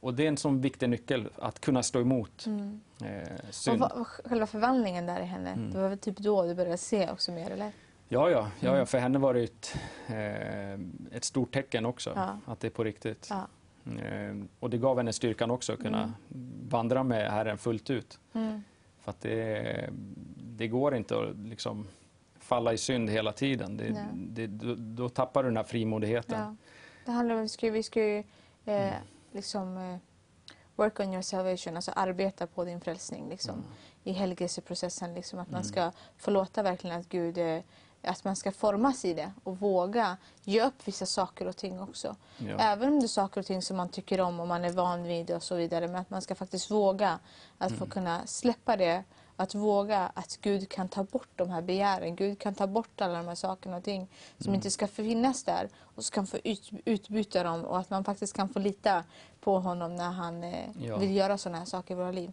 och 0.00 0.14
det 0.14 0.24
är 0.24 0.28
en 0.28 0.36
sån 0.36 0.60
viktig 0.60 0.88
nyckel, 0.88 1.28
att 1.38 1.60
kunna 1.60 1.82
stå 1.82 2.00
emot 2.00 2.44
eh, 3.04 3.32
Och 3.48 3.54
synd. 3.54 3.80
vad, 3.80 3.92
vad, 3.96 4.06
själva 4.06 4.46
förvandlingen 4.46 5.06
där 5.06 5.20
i 5.20 5.24
henne, 5.24 5.50
Mm. 5.50 5.70
det 5.70 5.78
var 5.78 5.88
väl 5.88 5.98
typ 5.98 6.18
då 6.18 6.42
du 6.46 6.54
började 6.54 6.76
se 6.78 7.10
också 7.10 7.32
mer 7.32 7.50
eller? 7.50 7.72
Ja, 8.08 8.30
ja, 8.30 8.48
ja, 8.60 8.68
Mm. 8.68 8.78
ja, 8.78 8.86
för 8.86 8.98
henne 8.98 9.18
var 9.18 9.34
det 9.34 9.42
ett, 9.42 9.76
eh, 10.06 11.16
ett 11.16 11.24
stort 11.24 11.52
tecken 11.54 11.86
också, 11.86 12.12
Ja. 12.16 12.38
att 12.46 12.60
det 12.60 12.66
är 12.66 12.70
på 12.70 12.84
riktigt. 12.84 13.26
Ja. 13.30 13.46
Eh, 14.04 14.36
och 14.60 14.70
det 14.70 14.78
gav 14.78 14.96
henne 14.96 15.12
styrkan 15.12 15.50
också 15.50 15.72
att 15.72 15.78
kunna 15.80 16.12
vandra 16.68 17.02
med 17.02 17.30
Herren 17.32 17.58
fullt 17.58 17.90
ut. 17.90 18.18
Mm. 18.32 18.62
För 19.00 19.10
att 19.10 19.20
det, 19.20 19.90
det 20.36 20.68
går 20.68 20.94
inte 20.94 21.18
att 21.18 21.36
liksom 21.36 21.86
falla 22.38 22.72
i 22.72 22.78
synd 22.78 23.10
hela 23.10 23.32
tiden. 23.32 23.76
Det, 23.76 23.96
det, 24.14 24.46
då, 24.46 24.74
då 24.78 25.08
tappar 25.08 25.42
du 25.42 25.48
den 25.48 25.56
här 25.56 25.64
frimodigheten. 25.64 26.38
Ja. 26.40 26.56
Det 27.04 27.10
handlar 27.12 27.34
om, 27.34 27.40
vi 27.42 27.48
ska, 27.48 27.70
vi 27.70 27.82
ska 27.82 28.00
ju 28.04 28.22
eh, 28.64 28.92
liksom 29.32 29.76
eh, 29.78 29.96
work 30.76 31.00
on 31.00 31.12
your 31.12 31.22
salvation, 31.22 31.76
alltså 31.76 31.92
arbeta 31.96 32.46
på 32.46 32.64
din 32.64 32.80
frälsning 32.80 33.28
liksom, 33.28 33.64
i 34.04 34.12
helgelseprocessen. 34.12 35.14
Liksom, 35.14 35.38
att 35.38 35.50
man 35.50 35.64
ska 35.64 35.92
förlåta 36.16 36.62
verkligen 36.62 37.00
att 37.00 37.08
Gud 37.08 37.38
eh, 37.38 37.60
att 38.06 38.24
man 38.24 38.36
ska 38.36 38.52
formas 38.52 39.04
i 39.04 39.14
det 39.14 39.32
och 39.44 39.58
våga 39.58 40.16
ge 40.44 40.62
upp 40.62 40.88
vissa 40.88 41.06
saker 41.06 41.46
och 41.46 41.56
ting 41.56 41.80
också. 41.80 42.16
Ja. 42.38 42.56
Även 42.58 42.88
om 42.88 43.00
det 43.00 43.06
är 43.06 43.08
saker 43.08 43.40
och 43.40 43.46
ting 43.46 43.62
som 43.62 43.76
man 43.76 43.88
tycker 43.88 44.20
om 44.20 44.40
och 44.40 44.48
man 44.48 44.64
är 44.64 44.72
van 44.72 45.02
vid 45.02 45.30
och 45.30 45.42
så 45.42 45.54
vidare. 45.54 45.86
Men 45.88 45.96
att 45.96 46.10
man 46.10 46.22
ska 46.22 46.34
faktiskt 46.34 46.70
våga 46.70 47.18
att 47.58 47.72
få 47.72 47.86
kunna 47.86 48.26
släppa 48.26 48.76
det. 48.76 49.04
Att 49.36 49.54
våga 49.54 50.10
att 50.14 50.38
Gud 50.42 50.68
kan 50.68 50.88
ta 50.88 51.04
bort 51.04 51.28
de 51.36 51.50
här 51.50 51.62
begären. 51.62 52.16
Gud 52.16 52.38
kan 52.38 52.54
ta 52.54 52.66
bort 52.66 53.00
alla 53.00 53.18
de 53.18 53.28
här 53.28 53.34
sakerna 53.34 53.76
och 53.76 53.84
ting 53.84 54.08
som 54.38 54.54
inte 54.54 54.70
ska 54.70 54.86
finnas 54.86 55.44
där. 55.44 55.68
Och 55.78 56.04
så 56.04 56.12
kan 56.12 56.26
få 56.26 56.36
ut, 56.44 56.70
utbyta 56.84 57.42
dem 57.42 57.64
och 57.64 57.78
att 57.78 57.90
man 57.90 58.04
faktiskt 58.04 58.36
kan 58.36 58.48
få 58.48 58.58
lita 58.58 59.04
på 59.40 59.58
honom 59.58 59.96
när 59.96 60.10
han 60.10 60.44
eh, 60.44 60.68
Ja. 60.80 60.96
vill 60.96 61.16
göra 61.16 61.38
sådana 61.38 61.58
här 61.58 61.64
saker 61.64 61.94
i 61.94 61.96
våra 61.96 62.10
liv. 62.12 62.32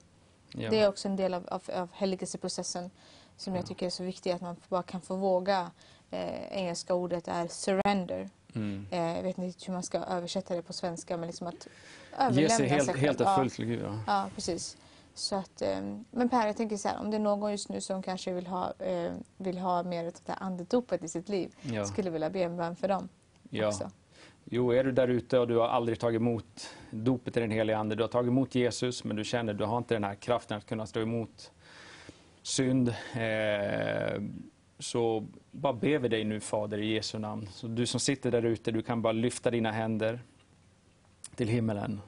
Ja. 0.52 0.70
Det 0.70 0.80
är 0.80 0.90
också 0.90 1.08
en 1.08 1.16
del 1.16 1.34
av, 1.34 1.48
av, 1.52 1.62
av 1.76 1.90
helgelseprocessen 1.94 2.92
som 3.38 3.56
jag 3.56 3.66
tycker 3.66 3.86
är 3.86 3.90
så 3.90 4.04
viktig. 4.04 4.32
Att 4.32 4.42
man 4.42 4.56
bara 4.70 4.84
kan 4.84 5.02
få 5.02 5.16
våga. 5.16 5.72
Eh, 6.12 6.58
engelska 6.58 6.94
ordet 6.94 7.28
är 7.28 7.48
surrender. 7.48 8.30
Mm. 8.56 8.86
Eh, 8.92 9.16
jag 9.16 9.24
vet 9.24 9.38
inte 9.38 9.66
hur 9.66 9.74
man 9.74 9.84
ska 9.84 9.98
översätta 9.98 10.56
det 10.56 10.62
på 10.62 10.74
svenska. 10.74 11.18
Men 11.18 11.28
liksom 11.28 11.48
att 11.48 11.68
Ge 11.68 12.24
överlämna 12.26 12.50
sig 12.50 12.68
helt, 12.68 12.86
sig 12.86 12.98
helt 12.98 13.22
och 13.22 13.28
Ja. 13.28 13.36
fullt 13.38 13.54
till 13.54 13.66
Gud. 13.66 13.84
Ja. 13.86 14.00
Ja, 14.08 14.30
precis. 14.36 14.78
Så 15.16 15.36
att, 15.36 15.62
eh, 15.62 15.82
men 16.12 16.30
Per, 16.30 16.48
jag 16.48 16.58
tänker 16.58 16.78
så 16.78 16.88
här, 16.88 17.00
om 17.00 17.12
det 17.12 17.18
är 17.18 17.20
någon 17.20 17.52
just 17.52 17.70
nu 17.70 17.82
som 17.82 18.02
kanske 18.02 18.34
vill 18.34 18.48
ha, 18.48 18.74
eh, 18.80 19.14
vill 19.38 19.58
ha 19.58 19.84
mer 19.84 20.06
av 20.06 20.12
det 20.26 20.32
här 20.32 20.44
andedopet 20.44 21.04
i 21.04 21.08
sitt 21.08 21.30
liv, 21.30 21.56
Ja. 21.62 21.86
skulle 21.86 22.10
vilja 22.10 22.30
be 22.30 22.40
en 22.44 22.58
bön 22.58 22.76
för 22.76 22.88
dem 22.88 23.10
Ja. 23.50 23.68
också. 23.68 23.92
Jo, 24.46 24.72
är 24.74 24.84
du 24.84 24.92
där 24.92 25.08
ute 25.08 25.40
och 25.40 25.48
du 25.48 25.58
har 25.58 25.68
aldrig 25.68 26.00
tagit 26.00 26.20
emot 26.22 26.70
dopet 26.92 27.38
i 27.38 27.40
den 27.40 27.52
heliga 27.52 27.78
Ande, 27.78 27.96
du 27.96 28.04
har 28.04 28.08
tagit 28.08 28.28
emot 28.30 28.56
Jesus 28.56 29.04
men 29.04 29.16
du 29.16 29.24
känner 29.24 29.54
att 29.54 29.60
du 29.60 29.66
har 29.66 29.78
inte 29.78 29.96
den 29.96 30.04
här 30.04 30.16
kraften 30.16 30.58
att 30.58 30.66
kunna 30.66 30.86
stå 30.86 31.00
emot 31.02 31.52
synd. 32.42 32.90
Eh, 33.16 34.22
så 34.80 35.28
bara 35.52 35.74
ber 35.74 36.00
vi 36.00 36.08
dig 36.08 36.24
nu 36.24 36.40
Fader 36.40 36.78
i 36.78 36.94
Jesu 36.94 37.18
namn. 37.20 37.48
Så 37.52 37.68
du 37.68 37.86
som 37.86 38.00
sitter 38.00 38.32
där 38.32 38.46
ute, 38.46 38.72
du 38.72 38.82
kan 38.82 39.02
bara 39.02 39.14
lyfta 39.14 39.52
dina 39.52 39.72
händer 39.72 40.20
till 41.36 41.48
himmelen. 41.48 42.02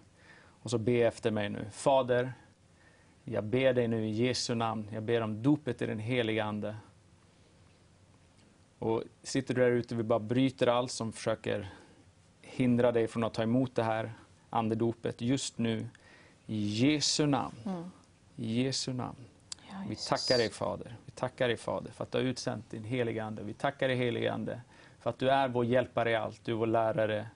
Och 0.62 0.70
så 0.72 0.78
be 0.78 0.92
efter 0.92 1.32
mig 1.32 1.50
nu. 1.50 1.66
Fader, 1.72 2.34
jag 3.26 3.44
ber 3.44 3.74
dig 3.74 3.88
nu 3.88 4.06
i 4.06 4.12
Jesu 4.12 4.56
namn, 4.56 4.88
jag 4.92 5.04
ber 5.04 5.22
om 5.22 5.44
dopet 5.44 5.82
i 5.82 5.86
den 5.86 6.00
heliga 6.00 6.44
Ande. 6.44 6.76
Och 8.80 9.04
sitter 9.24 9.54
du 9.54 9.62
där 9.62 9.72
ute, 9.72 9.96
vi 9.96 10.04
bara 10.04 10.20
bryter 10.20 10.68
allt 10.68 10.92
som 10.92 11.12
försöker 11.12 11.74
hindra 12.42 12.92
dig 12.92 13.08
från 13.08 13.24
att 13.24 13.34
ta 13.34 13.44
emot 13.44 13.76
det 13.76 13.84
här 13.84 14.14
andedopet 14.50 15.22
just 15.22 15.58
nu. 15.58 15.88
I 16.48 16.68
Jesu 16.68 17.26
namn. 17.26 17.56
I 18.36 18.64
Jesu 18.64 18.94
namn. 18.94 19.18
Ja, 19.70 19.76
Vi 19.90 19.96
tackar 19.96 20.38
dig 20.38 20.50
Fader. 20.50 20.96
Vi 21.06 21.12
tackar 21.12 21.48
dig 21.48 21.58
Fader 21.58 21.92
för 21.92 22.04
att 22.04 22.12
du 22.12 22.18
har 22.18 22.26
utsänt 22.26 22.70
din 22.70 22.84
heliga 22.84 23.24
Ande. 23.24 23.44
Vi 23.44 23.54
tackar 23.54 23.88
dig 23.88 23.98
helige 23.98 24.34
Ande 24.34 24.62
för 25.00 25.10
att 25.10 25.20
du 25.20 25.30
är 25.30 25.48
vår 25.48 25.66
hjälpare 25.66 26.12
i 26.12 26.16
allt. 26.16 26.46
Du 26.46 26.52
är 26.52 26.56
vår 26.56 26.68
lärare. 26.68 27.28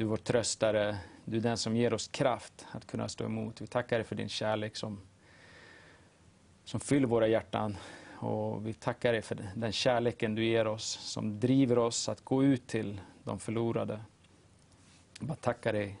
Du 0.00 0.06
är 0.06 0.08
vår 0.08 0.16
tröstare. 0.16 0.98
Du 1.24 1.36
är 1.36 1.40
den 1.40 1.58
som 1.58 1.76
ger 1.76 1.94
oss 1.94 2.08
kraft 2.08 2.66
att 2.70 2.86
kunna 2.86 3.08
stå 3.08 3.24
emot. 3.24 3.60
Vi 3.60 3.66
tackar 3.66 3.98
dig 3.98 4.04
för 4.04 4.16
din 4.16 4.28
kärlek 4.28 4.76
som, 4.76 5.00
som 6.64 6.80
fyller 6.80 7.06
våra 7.06 7.28
hjärtan. 7.28 7.76
Och 8.16 8.66
vi 8.66 8.74
tackar 8.74 9.12
dig 9.12 9.22
för 9.22 9.52
den 9.54 9.72
kärleken 9.72 10.34
du 10.34 10.44
ger 10.44 10.66
oss 10.66 10.84
som 10.84 11.40
driver 11.40 11.78
oss 11.78 12.08
att 12.08 12.24
gå 12.24 12.44
ut 12.44 12.66
till 12.66 13.00
de 13.24 13.38
förlorade. 13.38 14.00
Jag 15.18 15.28
bara 15.28 15.36
tackar 15.36 15.72
dig 15.72 15.98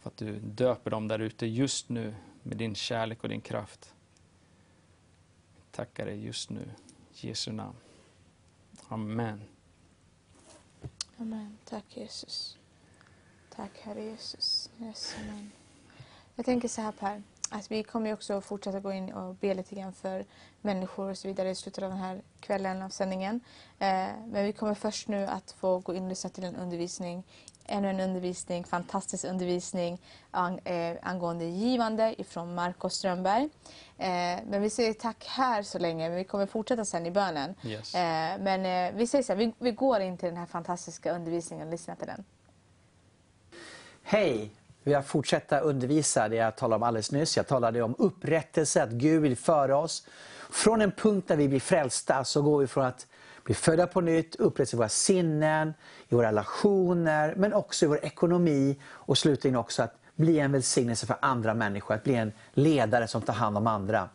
för 0.00 0.10
att 0.10 0.16
du 0.16 0.38
döper 0.38 0.90
dem 0.90 1.08
där 1.08 1.18
ute 1.18 1.46
just 1.46 1.88
nu 1.88 2.14
med 2.42 2.56
din 2.56 2.74
kärlek 2.74 3.22
och 3.22 3.28
din 3.28 3.40
kraft. 3.40 3.94
Tackar 5.70 6.06
dig 6.06 6.24
just 6.24 6.50
nu. 6.50 6.70
I 7.12 7.28
Jesu 7.28 7.52
namn. 7.52 7.76
Amen. 8.88 9.40
Amen. 11.18 11.58
Tack 11.64 11.84
Jesus. 11.96 12.58
Tack 13.56 13.80
Herre 13.82 14.02
Jesus. 14.02 14.70
Yes, 14.80 15.14
amen. 15.20 15.52
Jag 16.36 16.46
tänker 16.46 16.68
så 16.68 16.80
här 16.80 16.92
Per, 16.92 17.22
att 17.50 17.70
vi 17.70 17.82
kommer 17.82 18.12
också 18.12 18.40
fortsätta 18.40 18.80
gå 18.80 18.92
in 18.92 19.12
och 19.12 19.34
be 19.34 19.54
lite 19.54 19.74
grann 19.74 19.92
för 19.92 20.24
människor 20.60 21.10
och 21.10 21.18
så 21.18 21.28
vidare 21.28 21.50
i 21.50 21.54
slutet 21.54 21.84
av 21.84 21.90
den 21.90 21.98
här 21.98 22.22
kvällen 22.40 22.82
av 22.82 22.88
sändningen. 22.88 23.40
Eh, 23.78 24.08
men 24.26 24.44
vi 24.44 24.52
kommer 24.52 24.74
först 24.74 25.08
nu 25.08 25.26
att 25.26 25.52
få 25.52 25.78
gå 25.78 25.94
in 25.94 26.02
och 26.02 26.08
lyssna 26.08 26.30
till 26.30 26.44
en 26.44 26.56
undervisning. 26.56 27.24
Ännu 27.66 27.90
en 27.90 28.00
undervisning, 28.00 28.64
fantastisk 28.64 29.24
undervisning 29.24 30.00
eh, 30.64 30.96
angående 31.02 31.44
givande 31.44 32.20
ifrån 32.20 32.54
Marco 32.54 32.88
Strömberg. 32.90 33.48
Eh, 33.98 34.38
men 34.46 34.62
vi 34.62 34.70
säger 34.70 34.92
tack 34.92 35.24
här 35.26 35.62
så 35.62 35.78
länge, 35.78 36.08
men 36.08 36.18
vi 36.18 36.24
kommer 36.24 36.46
fortsätta 36.46 36.84
sen 36.84 37.06
i 37.06 37.10
bönen. 37.10 37.54
Yes. 37.64 37.94
Men 38.38 38.96
vi 38.96 39.06
säger 39.06 39.24
så 39.24 39.32
här, 39.32 39.38
vi, 39.38 39.52
vi 39.58 39.70
går 39.70 40.00
in 40.00 40.18
till 40.18 40.28
den 40.28 40.36
här 40.36 40.46
fantastiska 40.46 41.12
undervisningen 41.12 41.66
och 41.66 41.72
lyssnar 41.72 41.94
till 41.94 42.06
den. 42.06 42.24
Hej! 44.06 44.50
Jag 44.82 44.98
har 44.98 45.02
fortsätta 45.02 45.60
undervisa 45.60 46.28
det 46.28 46.36
jag 46.36 46.56
talade 46.56 46.76
om 46.76 46.82
alldeles 46.82 47.12
nyss. 47.12 47.36
Jag 47.36 47.46
talade 47.46 47.82
om 47.82 47.94
upprättelse, 47.98 48.82
att 48.82 48.90
Gud 48.90 49.22
vill 49.22 49.36
föra 49.36 49.76
oss. 49.76 50.06
Från 50.50 50.80
en 50.80 50.92
punkt 50.92 51.28
där 51.28 51.36
vi 51.36 51.48
blir 51.48 51.60
frälsta 51.60 52.24
så 52.24 52.42
går 52.42 52.58
vi 52.58 52.66
från 52.66 52.84
att 52.84 53.06
bli 53.44 53.54
födda 53.54 53.86
på 53.86 54.00
nytt, 54.00 54.34
upprättelse 54.34 54.76
i 54.76 54.78
våra 54.78 54.88
sinnen, 54.88 55.74
i 56.08 56.14
våra 56.14 56.28
relationer, 56.28 57.34
men 57.36 57.52
också 57.52 57.84
i 57.84 57.88
vår 57.88 58.04
ekonomi 58.04 58.80
och 58.84 59.18
slutligen 59.18 59.56
också 59.56 59.82
att 59.82 59.94
bli 60.16 60.38
en 60.38 60.52
välsignelse 60.52 61.06
för 61.06 61.16
andra 61.20 61.54
människor, 61.54 61.94
att 61.94 62.04
bli 62.04 62.14
en 62.14 62.32
ledare 62.52 63.08
som 63.08 63.22
tar 63.22 63.34
hand 63.34 63.56
om 63.56 63.66
andra. 63.66 64.08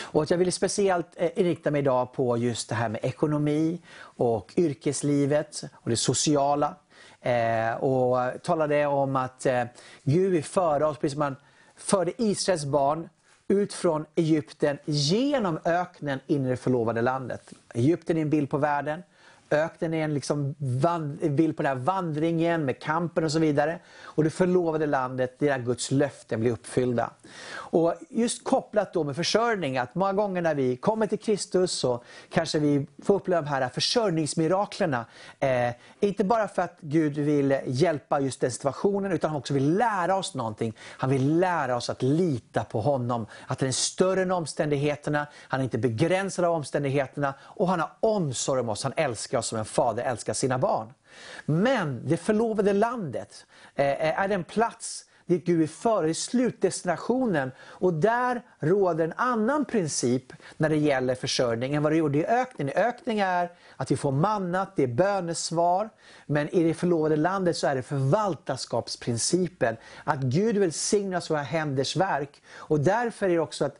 Och 0.00 0.30
jag 0.30 0.38
vill 0.38 0.52
speciellt 0.52 1.06
eh, 1.16 1.30
inrikta 1.36 1.70
mig 1.70 1.78
idag 1.78 2.12
på 2.12 2.36
just 2.36 2.68
det 2.68 2.74
här 2.74 2.88
med 2.88 3.00
ekonomi 3.04 3.80
och 4.02 4.52
yrkeslivet 4.56 5.62
och 5.72 5.90
det 5.90 5.96
sociala. 5.96 6.74
Eh, 7.22 7.74
och 7.74 8.42
talade 8.42 8.86
om 8.86 9.16
att 9.16 9.46
eh, 9.46 9.64
Gud 10.02 10.32
vill 10.32 10.44
föra 10.44 10.88
oss, 10.88 10.98
precis 10.98 11.12
som 11.12 11.22
han 11.22 11.36
förde 11.76 12.12
Israels 12.22 12.64
barn 12.64 13.08
ut 13.48 13.72
från 13.72 14.06
Egypten 14.14 14.78
genom 14.84 15.58
öknen 15.64 16.20
in 16.26 16.46
i 16.46 16.48
det 16.48 16.56
förlovade 16.56 17.02
landet. 17.02 17.52
Egypten 17.74 18.16
är 18.16 18.22
en 18.22 18.30
bild 18.30 18.50
på 18.50 18.58
världen. 18.58 19.02
Öknen 19.52 19.94
är 19.94 20.04
en 20.04 20.14
liksom 20.14 20.54
bild 21.20 21.56
på 21.56 21.62
den 21.62 21.78
här 21.78 21.84
vandringen 21.84 22.64
med 22.64 22.78
kampen 22.78 23.24
och 23.24 23.32
så 23.32 23.38
vidare. 23.38 23.78
Och 24.02 24.24
det 24.24 24.30
förlovade 24.30 24.86
landet, 24.86 25.38
där 25.38 25.58
Guds 25.58 25.90
löften 25.90 26.40
blir 26.40 26.50
uppfyllda. 26.50 27.10
Och 27.54 27.94
just 28.10 28.44
kopplat 28.44 28.92
då 28.92 29.04
med 29.04 29.16
försörjning, 29.16 29.78
att 29.78 29.94
många 29.94 30.12
gånger 30.12 30.42
när 30.42 30.54
vi 30.54 30.76
kommer 30.76 31.06
till 31.06 31.18
Kristus 31.18 31.72
så 31.72 32.02
kanske 32.30 32.58
vi 32.58 32.86
får 33.02 33.14
uppleva 33.14 33.42
de 33.42 33.48
här 33.48 33.68
försörjningsmiraklerna. 33.68 35.06
Eh, 35.40 35.74
inte 36.00 36.24
bara 36.24 36.48
för 36.48 36.62
att 36.62 36.78
Gud 36.80 37.18
vill 37.18 37.58
hjälpa 37.66 38.20
just 38.20 38.40
den 38.40 38.50
situationen 38.50 39.12
utan 39.12 39.30
han 39.30 39.38
också 39.38 39.54
vill 39.54 39.76
lära 39.76 40.16
oss 40.16 40.34
någonting. 40.34 40.74
Han 40.80 41.10
vill 41.10 41.38
lära 41.38 41.76
oss 41.76 41.90
att 41.90 42.02
lita 42.02 42.64
på 42.64 42.80
honom. 42.80 43.26
Att 43.46 43.60
han 43.60 43.68
är 43.68 43.72
större 43.72 44.22
än 44.22 44.30
omständigheterna, 44.30 45.26
han 45.48 45.60
är 45.60 45.64
inte 45.64 45.78
begränsad 45.78 46.44
av 46.44 46.54
omständigheterna 46.54 47.34
och 47.40 47.68
han 47.68 47.80
har 47.80 47.90
omsorg 48.00 48.60
om 48.60 48.68
oss. 48.68 48.82
Han 48.82 48.92
älskar 48.96 49.38
oss 49.38 49.41
som 49.42 49.58
en 49.58 49.64
fader 49.64 50.02
älskar 50.02 50.32
sina 50.32 50.58
barn. 50.58 50.92
Men 51.44 52.08
det 52.08 52.16
förlovade 52.16 52.72
landet 52.72 53.46
eh, 53.74 54.20
är 54.20 54.28
den 54.28 54.44
plats 54.44 55.04
dit 55.26 55.46
Gud 55.46 55.62
är 55.62 55.66
före, 55.66 56.10
i 56.10 56.14
slutdestinationen. 56.14 57.50
Och 57.60 57.94
där 57.94 58.42
råder 58.58 59.04
en 59.04 59.12
annan 59.16 59.64
princip 59.64 60.32
när 60.56 60.68
det 60.68 60.76
gäller 60.76 61.14
försörjning 61.14 61.74
än 61.74 61.82
vad 61.82 61.92
det 61.92 61.96
gjorde 61.96 62.18
i 62.18 62.26
öknen. 62.26 62.68
I 62.68 62.72
är 63.20 63.50
att 63.76 63.90
vi 63.90 63.96
får 63.96 64.12
mannat, 64.12 64.76
det 64.76 64.82
är 64.82 64.86
bönesvar. 64.86 65.90
Men 66.26 66.48
i 66.48 66.62
det 66.62 66.74
förlovade 66.74 67.16
landet 67.16 67.56
så 67.56 67.66
är 67.66 67.74
det 67.74 67.82
förvaltarskapsprincipen. 67.82 69.76
Att 70.04 70.20
Gud 70.20 70.56
välsignar 70.56 71.20
våra 71.30 71.42
händers 71.42 71.96
verk. 71.96 72.42
Och 72.54 72.80
därför 72.80 73.26
är 73.26 73.30
det 73.30 73.38
också 73.38 73.64
att 73.64 73.76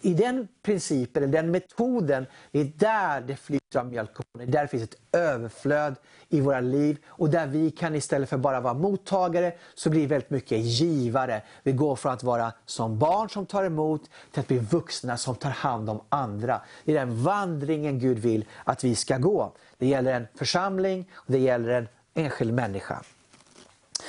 i 0.00 0.14
den 0.14 0.48
principen, 0.62 1.22
eller 1.22 1.32
den 1.32 1.50
metoden, 1.50 2.26
det 2.50 2.60
är 2.60 2.72
där 2.76 3.20
det 3.20 3.36
flyter 3.36 3.78
av 3.78 3.86
mjölk 3.86 4.18
och. 4.18 4.46
Där 4.46 4.66
finns 4.66 4.82
ett 4.82 4.96
överflöd 5.12 5.94
i 6.28 6.40
våra 6.40 6.60
liv. 6.60 6.98
Och 7.06 7.30
där 7.30 7.46
vi 7.46 7.70
kan 7.70 7.94
istället 7.94 8.28
för 8.28 8.36
bara 8.36 8.60
vara 8.60 8.74
mottagare, 8.74 9.52
så 9.74 9.90
blir 9.90 10.06
väldigt 10.06 10.30
mycket 10.30 10.58
givare. 10.80 11.42
Vi 11.62 11.72
går 11.72 11.96
från 11.96 12.12
att 12.12 12.22
vara 12.22 12.52
som 12.66 12.98
barn 12.98 13.28
som 13.28 13.46
tar 13.46 13.64
emot, 13.64 14.10
till 14.32 14.40
att 14.40 14.48
bli 14.48 14.58
vuxna 14.58 15.16
som 15.16 15.34
tar 15.34 15.50
hand 15.50 15.90
om 15.90 16.00
andra. 16.08 16.60
Det 16.84 16.92
är 16.92 16.98
den 16.98 17.22
vandringen 17.22 17.98
Gud 17.98 18.18
vill 18.18 18.44
att 18.64 18.84
vi 18.84 18.94
ska 18.94 19.18
gå. 19.18 19.52
Det 19.78 19.86
gäller 19.86 20.14
en 20.14 20.26
församling, 20.34 21.10
och 21.14 21.32
det 21.32 21.38
gäller 21.38 21.68
en 21.68 21.88
enskild 22.14 22.54
människa. 22.54 23.02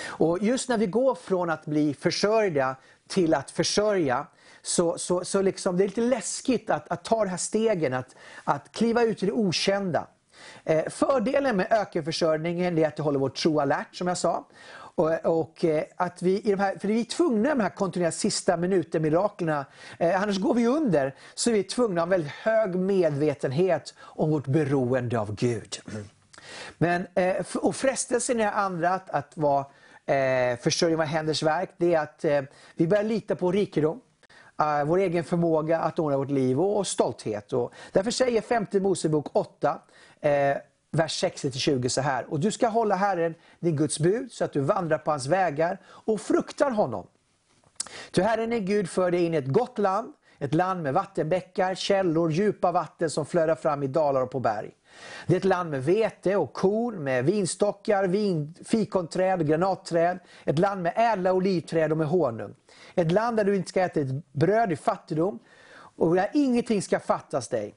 Och 0.05 0.37
just 0.41 0.69
när 0.69 0.77
vi 0.77 0.85
går 0.85 1.15
från 1.15 1.49
att 1.49 1.65
bli 1.65 1.93
försörjda 1.93 2.75
till 3.07 3.33
att 3.33 3.51
försörja, 3.51 4.27
så, 4.61 4.97
så, 4.97 5.25
så 5.25 5.41
liksom, 5.41 5.77
det 5.77 5.83
är 5.83 5.87
lite 5.87 6.01
läskigt 6.01 6.69
att, 6.69 6.91
att 6.91 7.03
ta 7.03 7.23
de 7.23 7.29
här 7.29 7.37
stegen, 7.37 7.93
att, 7.93 8.15
att 8.43 8.71
kliva 8.71 9.03
ut 9.03 9.23
i 9.23 9.25
det 9.25 9.31
okända. 9.31 10.07
Eh, 10.63 10.89
fördelen 10.89 11.57
med 11.57 11.67
ökenförsörjningen 11.69 12.77
är 12.77 12.87
att 12.87 12.95
det 12.95 13.03
håller 13.03 13.19
vår 13.19 13.29
tro 13.29 13.59
alert, 13.59 13.95
som 13.95 14.07
jag 14.07 14.17
sa. 14.17 14.45
Och, 14.99 15.39
och 15.39 15.65
eh, 15.65 15.84
att 15.95 16.21
vi, 16.21 16.41
i 16.41 16.51
de 16.51 16.59
här, 16.59 16.77
för 16.80 16.88
vi 16.88 16.99
är 16.99 17.03
tvungna 17.05 17.41
med 17.41 17.57
de 17.57 17.61
här 17.61 17.69
kontinuerliga 17.69 18.11
sista 18.11 18.57
minuter-miraklerna, 18.57 19.65
eh, 19.97 20.21
annars 20.21 20.38
går 20.38 20.53
vi 20.53 20.67
under, 20.67 21.15
så 21.34 21.49
är 21.49 21.53
vi 21.53 21.63
tvungna 21.63 22.01
att 22.01 22.07
ha 22.07 22.11
väldigt 22.11 22.31
hög 22.31 22.76
medvetenhet 22.76 23.93
om 23.99 24.31
vårt 24.31 24.47
beroende 24.47 25.19
av 25.19 25.35
Gud. 25.35 25.80
Men, 26.77 27.07
eh, 27.13 27.45
och 27.55 27.76
frestelsen 27.76 28.39
är 28.39 28.51
andra 28.51 28.89
att, 28.89 29.09
att 29.09 29.38
vara 29.38 29.65
eh, 30.05 30.57
försörjning 30.59 30.97
våra 30.97 31.07
händers 31.07 31.43
verk, 31.43 31.69
det 31.77 31.93
är 31.93 31.99
att 31.99 32.26
eh, 32.26 32.41
vi 32.76 32.88
börjar 32.88 33.03
lita 33.03 33.35
på 33.35 33.51
rikedom. 33.51 34.01
Eh, 34.61 34.84
vår 34.85 34.97
egen 34.97 35.23
förmåga 35.23 35.80
att 35.80 35.99
ordna 35.99 36.17
vårt 36.17 36.31
liv 36.31 36.59
och, 36.59 36.77
och 36.77 36.88
stolthet. 36.88 37.53
Och 37.53 37.73
därför 37.91 38.11
säger 38.11 38.41
5 38.41 38.65
Mosebok 38.71 39.27
8, 39.34 39.80
vers 40.91 41.23
60-20 41.23 41.87
så 41.87 42.01
här. 42.01 42.25
Och 42.29 42.39
du 42.39 42.51
ska 42.51 42.67
hålla 42.67 42.95
Herren, 42.95 43.35
din 43.59 43.75
Guds 43.75 43.99
bud, 43.99 44.31
så 44.31 44.43
att 44.43 44.53
du 44.53 44.59
vandrar 44.59 44.97
på 44.97 45.11
hans 45.11 45.27
vägar 45.27 45.81
och 45.85 46.21
fruktar 46.21 46.71
honom. 46.71 47.07
Ty 48.11 48.21
Herren 48.21 48.53
är 48.53 48.59
Gud 48.59 48.89
för 48.89 49.11
dig 49.11 49.25
in 49.25 49.33
i 49.33 49.37
ett 49.37 49.47
gott 49.47 49.77
land, 49.77 50.13
ett 50.39 50.53
land 50.53 50.83
med 50.83 50.93
vattenbäckar, 50.93 51.75
källor, 51.75 52.31
djupa 52.31 52.71
vatten 52.71 53.09
som 53.09 53.25
flödar 53.25 53.55
fram 53.55 53.83
i 53.83 53.87
dalar 53.87 54.21
och 54.21 54.31
på 54.31 54.39
berg. 54.39 54.71
Det 55.27 55.33
är 55.33 55.37
ett 55.37 55.45
land 55.45 55.69
med 55.69 55.83
vete 55.85 56.35
och 56.35 56.53
korn, 56.53 57.03
med 57.03 57.25
vinstockar, 57.25 58.07
vin, 58.07 58.55
fikonträd 58.65 59.39
och 59.39 59.47
granatträd. 59.47 60.19
Ett 60.45 60.59
land 60.59 60.81
med 60.81 60.93
ädla 60.95 61.33
olivträd 61.33 61.91
och 61.91 61.97
med 61.97 62.07
honung. 62.07 62.55
Ett 62.95 63.11
land 63.11 63.37
där 63.37 63.43
du 63.43 63.55
inte 63.55 63.69
ska 63.69 63.81
äta 63.81 63.99
ett 63.99 64.31
bröd 64.31 64.71
i 64.71 64.75
fattigdom 64.75 65.39
och 65.71 66.15
där 66.15 66.29
ingenting 66.33 66.81
ska 66.81 66.99
fattas 66.99 67.47
dig. 67.47 67.75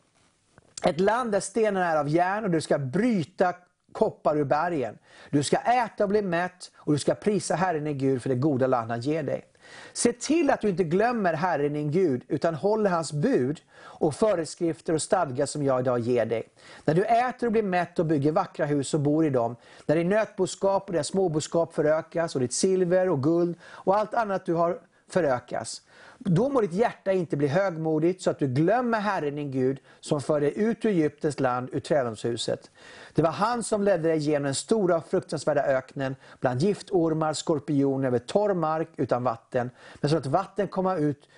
Ett 0.83 1.01
land 1.01 1.33
där 1.33 1.41
stenarna 1.41 1.87
är 1.87 1.97
av 1.97 2.09
järn 2.09 2.45
och 2.45 2.51
du 2.51 2.61
ska 2.61 2.79
bryta 2.79 3.55
koppar 3.93 4.37
ur 4.37 4.45
bergen. 4.45 4.99
Du 5.31 5.43
ska 5.43 5.57
äta 5.57 6.05
och 6.05 6.11
bli 6.11 6.23
mätt 6.23 6.71
och 6.77 6.93
du 6.93 6.99
ska 6.99 7.15
prisa 7.15 7.55
Herren 7.55 7.85
din 7.85 7.99
Gud 7.99 8.23
för 8.23 8.29
det 8.29 8.35
goda 8.35 8.67
land 8.67 8.91
han 8.91 9.01
ger 9.01 9.23
dig. 9.23 9.45
Se 9.93 10.13
till 10.13 10.51
att 10.51 10.61
du 10.61 10.69
inte 10.69 10.85
glömmer 10.85 11.35
Herren 11.35 11.73
din 11.73 11.91
Gud, 11.91 12.23
utan 12.29 12.55
håller 12.55 12.91
hans 12.91 13.13
bud 13.13 13.61
och 13.81 14.15
föreskrifter 14.15 14.93
och 14.93 15.03
stadgar 15.03 15.47
som 15.47 15.63
jag 15.63 15.81
idag 15.81 15.99
ger 15.99 16.27
dig. 16.27 16.43
När 16.85 16.95
du 16.95 17.05
äter 17.05 17.47
och 17.47 17.53
blir 17.53 17.63
mätt 17.63 17.99
och 17.99 18.07
bygger 18.07 18.33
vackra 18.33 18.67
hus 18.67 18.95
och 18.95 19.01
bor 19.01 19.27
i 19.27 19.31
dem, 19.31 19.57
när 19.87 19.97
din 19.97 20.09
nötboskap 20.09 20.87
och 20.87 20.93
din 20.93 21.05
småboskap 21.05 21.75
förökas 21.75 22.35
och 22.35 22.41
ditt 22.41 22.53
silver 22.53 23.09
och 23.09 23.23
guld 23.23 23.59
och 23.65 23.97
allt 23.97 24.15
annat 24.15 24.47
du 24.47 24.55
har 24.55 24.79
förökas. 25.12 25.82
Då 26.18 26.48
må 26.48 26.60
ditt 26.60 26.72
hjärta 26.72 27.12
inte 27.12 27.36
bli 27.36 27.48
högmodigt 27.48 28.22
så 28.22 28.30
att 28.30 28.39
du 28.39 28.47
glömmer 28.47 29.01
Herren 29.01 29.36
din 29.36 29.51
Gud 29.51 29.78
som 30.01 30.20
för 30.20 30.40
dig 30.40 30.52
ut 30.56 30.84
ur 30.84 30.90
Egyptens 30.90 31.40
land, 31.40 31.68
ur 31.72 31.80
trädgårdshuset. 31.80 32.70
Det 33.14 33.22
var 33.22 33.30
han 33.30 33.62
som 33.62 33.82
ledde 33.82 34.09
dig 34.09 34.18
genom 34.18 34.43
den 34.43 34.55
stora 34.55 34.97
och 34.97 35.06
fruktansvärda 35.06 35.62
öknen, 35.62 36.16
bland 36.40 36.60
giftormar, 36.60 37.32
skorpioner, 37.32 38.06
över 38.06 38.18
torr 38.18 38.55
mark 38.55 38.89
utan 38.97 39.24
vatten, 39.24 39.70
men 40.01 40.10
så 40.10 40.16
att 40.16 40.26
vatten 40.26 40.68
komma 40.68 40.97
ut 40.97 41.28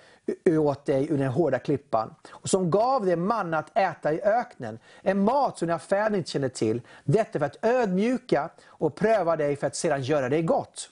åt 0.49 0.85
dig 0.85 1.07
ur 1.11 1.17
den 1.17 1.27
hårda 1.27 1.59
klippan. 1.59 2.15
Och 2.29 2.49
som 2.49 2.71
gav 2.71 3.05
dig 3.05 3.15
manna 3.15 3.57
att 3.57 3.77
äta 3.77 4.13
i 4.13 4.21
öknen, 4.21 4.79
en 5.01 5.23
mat 5.23 5.57
som 5.57 5.67
dina 5.67 5.79
fäder 5.79 6.17
inte 6.17 6.29
kände 6.29 6.49
till. 6.49 6.81
Detta 7.03 7.39
för 7.39 7.45
att 7.45 7.65
ödmjuka 7.65 8.49
och 8.65 8.95
pröva 8.95 9.35
dig 9.35 9.55
för 9.55 9.67
att 9.67 9.75
sedan 9.75 10.01
göra 10.01 10.29
dig 10.29 10.41
gott. 10.41 10.89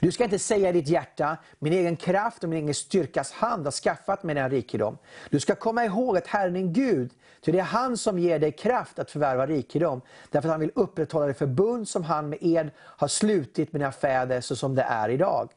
Du 0.00 0.12
ska 0.12 0.24
inte 0.24 0.38
säga 0.38 0.68
i 0.68 0.72
ditt 0.72 0.88
hjärta, 0.88 1.36
min 1.58 1.72
egen 1.72 1.96
kraft 1.96 2.42
och 2.42 2.48
min 2.48 2.62
egen 2.62 2.74
styrkas 2.74 3.32
hand 3.32 3.66
har 3.66 3.72
skaffat 3.72 4.22
mig 4.22 4.34
den 4.34 4.50
rikedom. 4.50 4.98
Du 5.30 5.40
ska 5.40 5.54
komma 5.54 5.84
ihåg 5.84 6.16
att 6.16 6.26
Herren 6.26 6.56
är 6.56 6.62
Gud, 6.62 7.12
ty 7.40 7.52
det 7.52 7.58
är 7.58 7.62
han 7.62 7.96
som 7.96 8.18
ger 8.18 8.38
dig 8.38 8.52
kraft 8.52 8.98
att 8.98 9.10
förvärva 9.10 9.46
rikedom. 9.46 10.00
Därför 10.30 10.48
att 10.48 10.52
han 10.52 10.60
vill 10.60 10.72
upprätthålla 10.74 11.26
det 11.26 11.34
förbund 11.34 11.88
som 11.88 12.04
han 12.04 12.28
med 12.28 12.38
ed 12.42 12.70
har 12.78 13.08
slutit 13.08 13.72
med 13.72 13.80
dina 13.80 13.92
fäder 13.92 14.40
så 14.40 14.56
som 14.56 14.74
det 14.74 14.82
är 14.82 15.08
idag. 15.08 15.50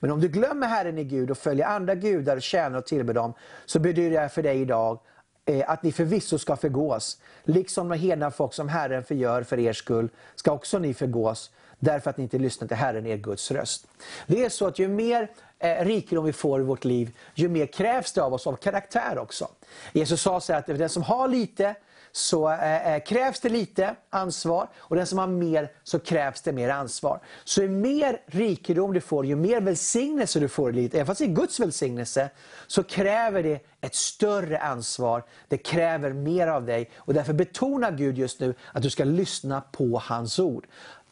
Men 0.00 0.10
om 0.10 0.20
du 0.20 0.28
glömmer 0.28 0.66
Herren 0.66 0.98
i 0.98 1.04
Gud 1.04 1.30
och 1.30 1.38
följer 1.38 1.66
andra 1.66 1.94
gudar 1.94 2.36
och 2.36 2.42
tjänar 2.42 2.78
och 2.78 2.86
tillber 2.86 3.14
dem, 3.14 3.34
så 3.66 3.78
betyder 3.78 4.22
det 4.22 4.28
för 4.28 4.42
dig 4.42 4.60
idag 4.60 5.00
eh, 5.44 5.70
att 5.70 5.82
ni 5.82 5.92
förvisso 5.92 6.38
ska 6.38 6.56
förgås. 6.56 7.20
Liksom 7.44 7.88
de 7.88 7.98
hedna 7.98 8.30
folk 8.30 8.54
som 8.54 8.68
Herren 8.68 9.04
förgör 9.04 9.42
för 9.42 9.58
er 9.58 9.72
skull, 9.72 10.08
ska 10.34 10.52
också 10.52 10.78
ni 10.78 10.94
förgås 10.94 11.50
därför 11.78 12.10
att 12.10 12.16
ni 12.16 12.22
inte 12.22 12.38
lyssnar 12.38 12.68
till 12.68 12.76
Herren, 12.76 13.06
er 13.06 13.16
Guds 13.16 13.50
röst. 13.50 13.86
Det 14.26 14.44
är 14.44 14.48
så 14.48 14.66
att 14.66 14.78
ju 14.78 14.88
mer 14.88 15.30
eh, 15.58 15.84
rikedom 15.84 16.24
vi 16.24 16.32
får 16.32 16.60
i 16.60 16.64
vårt 16.64 16.84
liv, 16.84 17.16
ju 17.34 17.48
mer 17.48 17.66
krävs 17.66 18.12
det 18.12 18.22
av 18.22 18.34
oss 18.34 18.46
av 18.46 18.56
karaktär 18.56 19.18
också. 19.18 19.48
Jesus 19.92 20.22
sa 20.22 20.40
så 20.40 20.52
att 20.52 20.66
den 20.66 20.88
som 20.88 21.02
har 21.02 21.28
lite, 21.28 21.74
så 22.12 22.50
eh, 22.50 22.94
eh, 22.94 23.02
krävs 23.02 23.40
det 23.40 23.48
lite 23.48 23.94
ansvar 24.10 24.68
och 24.76 24.96
den 24.96 25.06
som 25.06 25.18
har 25.18 25.26
mer 25.26 25.72
så 25.84 25.98
krävs 25.98 26.42
det 26.42 26.52
mer 26.52 26.68
ansvar. 26.68 27.20
Så 27.44 27.62
ju 27.62 27.68
mer 27.68 28.20
rikedom 28.26 28.92
du 28.92 29.00
får, 29.00 29.26
ju 29.26 29.36
mer 29.36 29.60
välsignelse 29.60 30.40
du 30.40 30.48
får 30.48 30.70
i 30.70 30.72
livet, 30.72 30.94
även 30.94 31.06
fast 31.06 31.18
det 31.18 31.24
är 31.24 31.34
Guds 31.34 31.60
välsignelse, 31.60 32.30
så 32.66 32.82
kräver 32.82 33.42
det 33.42 33.66
ett 33.80 33.94
större 33.94 34.58
ansvar. 34.58 35.24
Det 35.48 35.58
kräver 35.58 36.12
mer 36.12 36.46
av 36.46 36.66
dig 36.66 36.90
och 36.96 37.14
därför 37.14 37.32
betonar 37.32 37.92
Gud 37.92 38.18
just 38.18 38.40
nu 38.40 38.54
att 38.72 38.82
du 38.82 38.90
ska 38.90 39.04
lyssna 39.04 39.60
på 39.60 40.02
hans 40.04 40.38
ord 40.38 40.66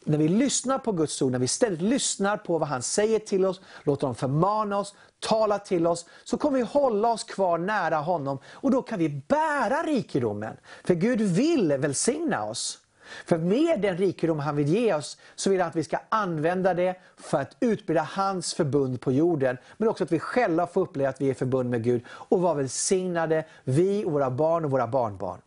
när 0.07 0.19
vi 0.19 0.29
lyssnar 0.29 0.79
på 0.79 0.93
Guds 0.93 1.23
ord, 1.23 1.33
när 1.33 1.39
vi 1.39 1.45
istället 1.45 1.83
lyssnar 1.83 2.37
på 2.37 2.59
vad 2.59 2.69
han 2.69 2.83
säger 2.83 3.19
till 3.19 3.45
oss, 3.45 3.61
låter 3.83 4.03
honom 4.03 4.15
förmana 4.15 4.79
oss, 4.79 4.95
tala 5.21 5.59
till 5.59 5.87
oss, 5.87 6.07
så 6.25 6.37
kommer 6.37 6.59
vi 6.59 6.65
hålla 6.65 7.13
oss 7.13 7.25
kvar 7.25 7.59
nära 7.59 7.97
honom 7.97 8.39
och 8.47 8.71
då 8.71 8.83
kan 8.83 8.99
vi 8.99 9.09
bära 9.09 9.83
rikedomen. 9.83 10.57
För 10.85 10.95
Gud 10.95 11.21
vill 11.21 11.73
välsigna 11.73 12.45
oss. 12.45 12.79
För 13.27 13.39
med 13.39 13.81
den 13.81 13.97
rikedom 13.97 14.39
han 14.39 14.57
vill 14.57 14.69
ge 14.69 14.95
oss 14.95 15.19
så 15.35 15.51
vill 15.51 15.61
han 15.61 15.69
att 15.69 15.77
vi 15.77 15.85
ska 15.85 15.99
använda 16.09 16.75
det 16.75 16.97
för 17.17 17.41
att 17.41 17.57
utbilda 17.61 18.03
hans 18.03 18.55
förbund 18.55 19.01
på 19.01 19.13
jorden. 19.13 19.57
Men 19.77 19.89
också 19.89 20.05
att 20.05 20.13
vi 20.13 20.19
själva 20.19 20.67
får 20.67 20.81
uppleva 20.81 21.09
att 21.09 21.21
vi 21.21 21.31
är 21.31 21.35
förbund 21.35 21.71
med 21.71 21.85
Gud 21.85 22.03
och 22.09 22.41
vara 22.41 22.55
välsignade, 22.55 23.45
vi 23.65 24.05
och 24.05 24.13
våra 24.13 24.31
barn 24.31 24.65
och 24.65 24.71
våra 24.71 24.87
barnbarn. 24.87 25.41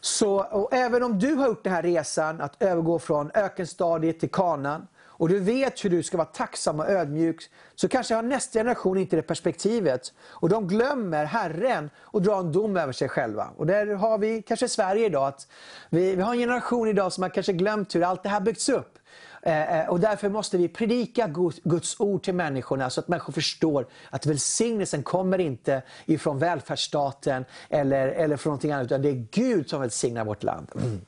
Så, 0.00 0.40
och 0.40 0.74
även 0.74 1.02
om 1.02 1.18
du 1.18 1.34
har 1.34 1.46
gjort 1.46 1.64
den 1.64 1.72
här 1.72 1.82
resan 1.82 2.40
att 2.40 2.62
övergå 2.62 2.98
från 2.98 3.30
ökenstadiet 3.34 4.20
till 4.20 4.30
kanan 4.30 4.86
och 5.20 5.28
du 5.28 5.38
vet 5.38 5.84
hur 5.84 5.90
du 5.90 6.02
ska 6.02 6.16
vara 6.16 6.28
tacksam 6.28 6.80
och 6.80 6.88
ödmjuk, 6.88 7.50
så 7.74 7.88
kanske 7.88 8.14
har 8.14 8.22
nästa 8.22 8.58
generation 8.58 8.98
inte 8.98 9.16
det 9.16 9.22
perspektivet. 9.22 10.12
Och 10.22 10.48
de 10.48 10.68
glömmer 10.68 11.24
Herren 11.24 11.90
och 12.00 12.22
drar 12.22 12.38
en 12.38 12.52
dom 12.52 12.76
över 12.76 12.92
sig 12.92 13.08
själva. 13.08 13.48
Och 13.56 13.66
där 13.66 13.86
har 13.86 14.18
vi 14.18 14.42
kanske 14.42 14.68
Sverige 14.68 15.06
idag, 15.06 15.26
att 15.26 15.48
vi, 15.90 16.16
vi 16.16 16.22
har 16.22 16.32
en 16.32 16.38
generation 16.38 16.88
idag 16.88 17.12
som 17.12 17.22
har 17.22 17.30
kanske 17.30 17.52
glömt 17.52 17.94
hur 17.94 18.02
allt 18.02 18.22
det 18.22 18.28
här 18.28 18.40
byggts 18.40 18.68
upp. 18.68 18.98
Eh, 19.42 19.80
eh, 19.80 19.88
och 19.88 20.00
därför 20.00 20.28
måste 20.28 20.58
vi 20.58 20.68
predika 20.68 21.26
Guds 21.64 22.00
ord 22.00 22.22
till 22.22 22.34
människorna 22.34 22.90
så 22.90 23.00
att 23.00 23.08
människor 23.08 23.32
förstår 23.32 23.86
att 24.10 24.26
välsignelsen 24.26 25.02
kommer 25.02 25.38
inte 25.38 25.82
ifrån 26.06 26.38
välfärdsstaten 26.38 27.44
eller, 27.68 28.08
eller 28.08 28.36
från 28.36 28.50
någonting 28.50 28.72
annat, 28.72 28.86
utan 28.86 29.02
det 29.02 29.08
är 29.08 29.26
Gud 29.30 29.70
som 29.70 29.80
välsignar 29.80 30.24
vårt 30.24 30.42
land. 30.42 30.68
Mm. 30.74 31.00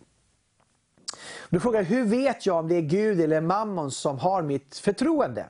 Du 1.51 1.61
frågar, 1.61 1.83
hur 1.83 2.05
vet 2.05 2.47
jag 2.47 2.57
om 2.57 2.69
det 2.69 2.75
är 2.77 2.83
Gud 2.83 3.21
eller 3.21 3.41
mammon 3.41 3.91
som 3.91 4.19
har 4.19 4.43
mitt 4.43 4.77
förtroende? 4.77 5.47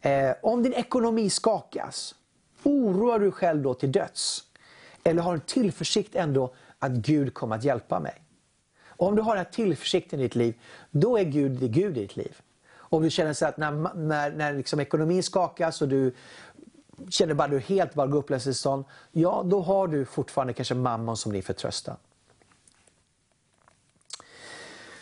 Eh, 0.00 0.30
om 0.42 0.62
din 0.62 0.72
ekonomi 0.72 1.30
skakas, 1.30 2.14
oroar 2.62 3.18
du 3.18 3.30
själv 3.30 3.62
då 3.62 3.74
till 3.74 3.92
döds? 3.92 4.42
Eller 5.04 5.22
har 5.22 5.34
en 5.34 5.40
tillförsikt 5.40 6.14
ändå 6.14 6.54
att 6.78 6.92
Gud 6.92 7.34
kommer 7.34 7.56
att 7.56 7.64
hjälpa 7.64 8.00
mig? 8.00 8.27
Om 8.98 9.16
du 9.16 9.22
har 9.22 9.36
den 9.36 9.44
här 9.44 9.52
tillförsikten 9.52 10.20
i 10.20 10.22
ditt 10.22 10.34
liv, 10.34 10.54
då 10.90 11.18
är 11.18 11.24
Gud 11.24 11.52
det 11.52 11.68
Gud 11.68 11.98
i 11.98 12.00
ditt 12.00 12.16
liv. 12.16 12.36
Om 12.76 13.02
du 13.02 13.10
känner 13.10 13.32
så 13.32 13.46
att 13.46 13.56
när, 13.56 13.94
när, 13.94 14.30
när 14.30 14.52
liksom 14.52 14.80
ekonomin 14.80 15.22
skakas 15.22 15.82
och 15.82 15.88
du 15.88 16.14
känner 17.08 17.34
bara 17.34 17.44
att 17.44 17.50
du 17.50 17.58
helt 17.58 17.94
bara 17.94 18.06
går 18.06 18.18
upplösningstillstånd, 18.18 18.84
ja 19.12 19.42
då 19.46 19.60
har 19.60 19.88
du 19.88 20.04
fortfarande 20.04 20.52
kanske 20.52 20.74
mamman 20.74 21.16
som 21.16 21.32
din 21.32 21.42
förtröstan. 21.42 21.96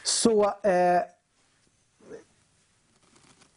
Så, 0.02 0.44
eh, 0.44 1.02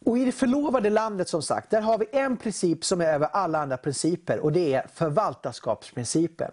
och 0.05 0.17
I 0.17 0.25
det 0.25 0.31
förlovade 0.31 0.89
landet 0.89 1.29
som 1.29 1.41
sagt, 1.41 1.69
där 1.69 1.81
har 1.81 1.97
vi 1.97 2.05
en 2.11 2.37
princip 2.37 2.85
som 2.85 3.01
är 3.01 3.05
över 3.05 3.27
alla 3.27 3.59
andra 3.59 3.77
principer 3.77 4.39
och 4.39 4.51
det 4.51 4.73
är 4.73 4.87
förvaltarskapsprincipen. 4.93 6.51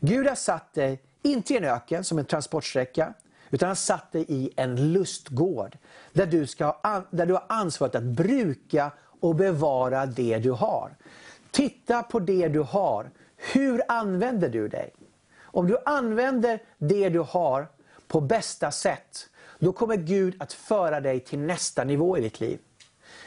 Gud 0.00 0.26
har 0.26 0.34
satt 0.34 0.74
dig, 0.74 1.02
inte 1.22 1.54
i 1.54 1.56
en 1.56 1.64
öken 1.64 2.04
som 2.04 2.18
en 2.18 2.24
transportsträcka, 2.24 3.14
utan 3.50 3.66
han 3.66 3.76
satt 3.76 4.12
dig 4.12 4.24
i 4.28 4.50
en 4.56 4.92
lustgård. 4.92 5.78
Där 6.12 6.26
du, 6.26 6.46
ska, 6.46 6.76
där 7.10 7.26
du 7.26 7.32
har 7.32 7.44
ansvaret 7.48 7.94
att 7.94 8.02
bruka 8.02 8.90
och 9.20 9.34
bevara 9.34 10.06
det 10.06 10.38
du 10.38 10.50
har. 10.50 10.96
Titta 11.50 12.02
på 12.02 12.18
det 12.18 12.48
du 12.48 12.60
har. 12.60 13.10
Hur 13.36 13.82
använder 13.88 14.48
du 14.48 14.68
dig? 14.68 14.94
Om 15.40 15.66
du 15.66 15.76
använder 15.84 16.62
det 16.78 17.08
du 17.08 17.18
har 17.18 17.68
på 18.08 18.20
bästa 18.20 18.70
sätt, 18.70 19.28
då 19.58 19.72
kommer 19.72 19.96
Gud 19.96 20.42
att 20.42 20.52
föra 20.52 21.00
dig 21.00 21.20
till 21.20 21.38
nästa 21.38 21.84
nivå 21.84 22.18
i 22.18 22.20
ditt 22.20 22.40
liv. 22.40 22.58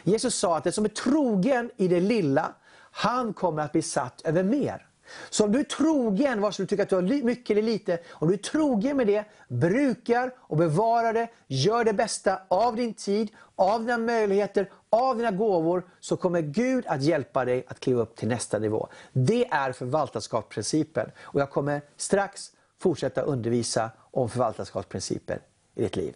Jesus 0.03 0.35
sa 0.35 0.57
att 0.57 0.63
den 0.63 0.73
som 0.73 0.85
är 0.85 0.89
trogen 0.89 1.71
i 1.77 1.87
det 1.87 1.99
lilla, 1.99 2.53
han 2.91 3.33
kommer 3.33 3.63
att 3.63 3.71
bli 3.71 3.81
satt 3.81 4.21
över 4.21 4.43
mer. 4.43 4.87
Så 5.29 5.45
om 5.45 5.51
du 5.51 5.59
är 5.59 5.63
trogen, 5.63 6.41
vare 6.41 6.53
sig 6.53 6.63
du 6.63 6.67
tycker 6.67 6.83
att 6.83 6.89
du 6.89 6.95
har 6.95 7.23
mycket 7.23 7.49
eller 7.49 7.61
lite, 7.61 7.99
om 8.11 8.27
du 8.27 8.33
är 8.33 8.37
trogen 8.37 8.97
med 8.97 9.07
det, 9.07 9.25
brukar 9.47 10.31
och 10.37 10.57
bevarar 10.57 11.13
det, 11.13 11.27
gör 11.47 11.83
det 11.83 11.93
bästa 11.93 12.41
av 12.47 12.75
din 12.75 12.93
tid, 12.93 13.31
av 13.55 13.79
dina 13.79 13.97
möjligheter, 13.97 14.69
av 14.89 15.17
dina 15.17 15.31
gåvor, 15.31 15.83
så 15.99 16.17
kommer 16.17 16.41
Gud 16.41 16.85
att 16.87 17.01
hjälpa 17.01 17.45
dig 17.45 17.65
att 17.67 17.79
kliva 17.79 18.01
upp 18.01 18.15
till 18.15 18.27
nästa 18.27 18.59
nivå. 18.59 18.87
Det 19.13 19.47
är 19.47 19.71
förvaltarskapsprincipen. 19.71 21.11
Och 21.19 21.41
jag 21.41 21.49
kommer 21.49 21.81
strax 21.97 22.51
fortsätta 22.79 23.21
undervisa 23.21 23.91
om 24.11 24.29
förvaltarskapsprinciper 24.29 25.39
i 25.75 25.81
ditt 25.81 25.95
liv. 25.95 26.15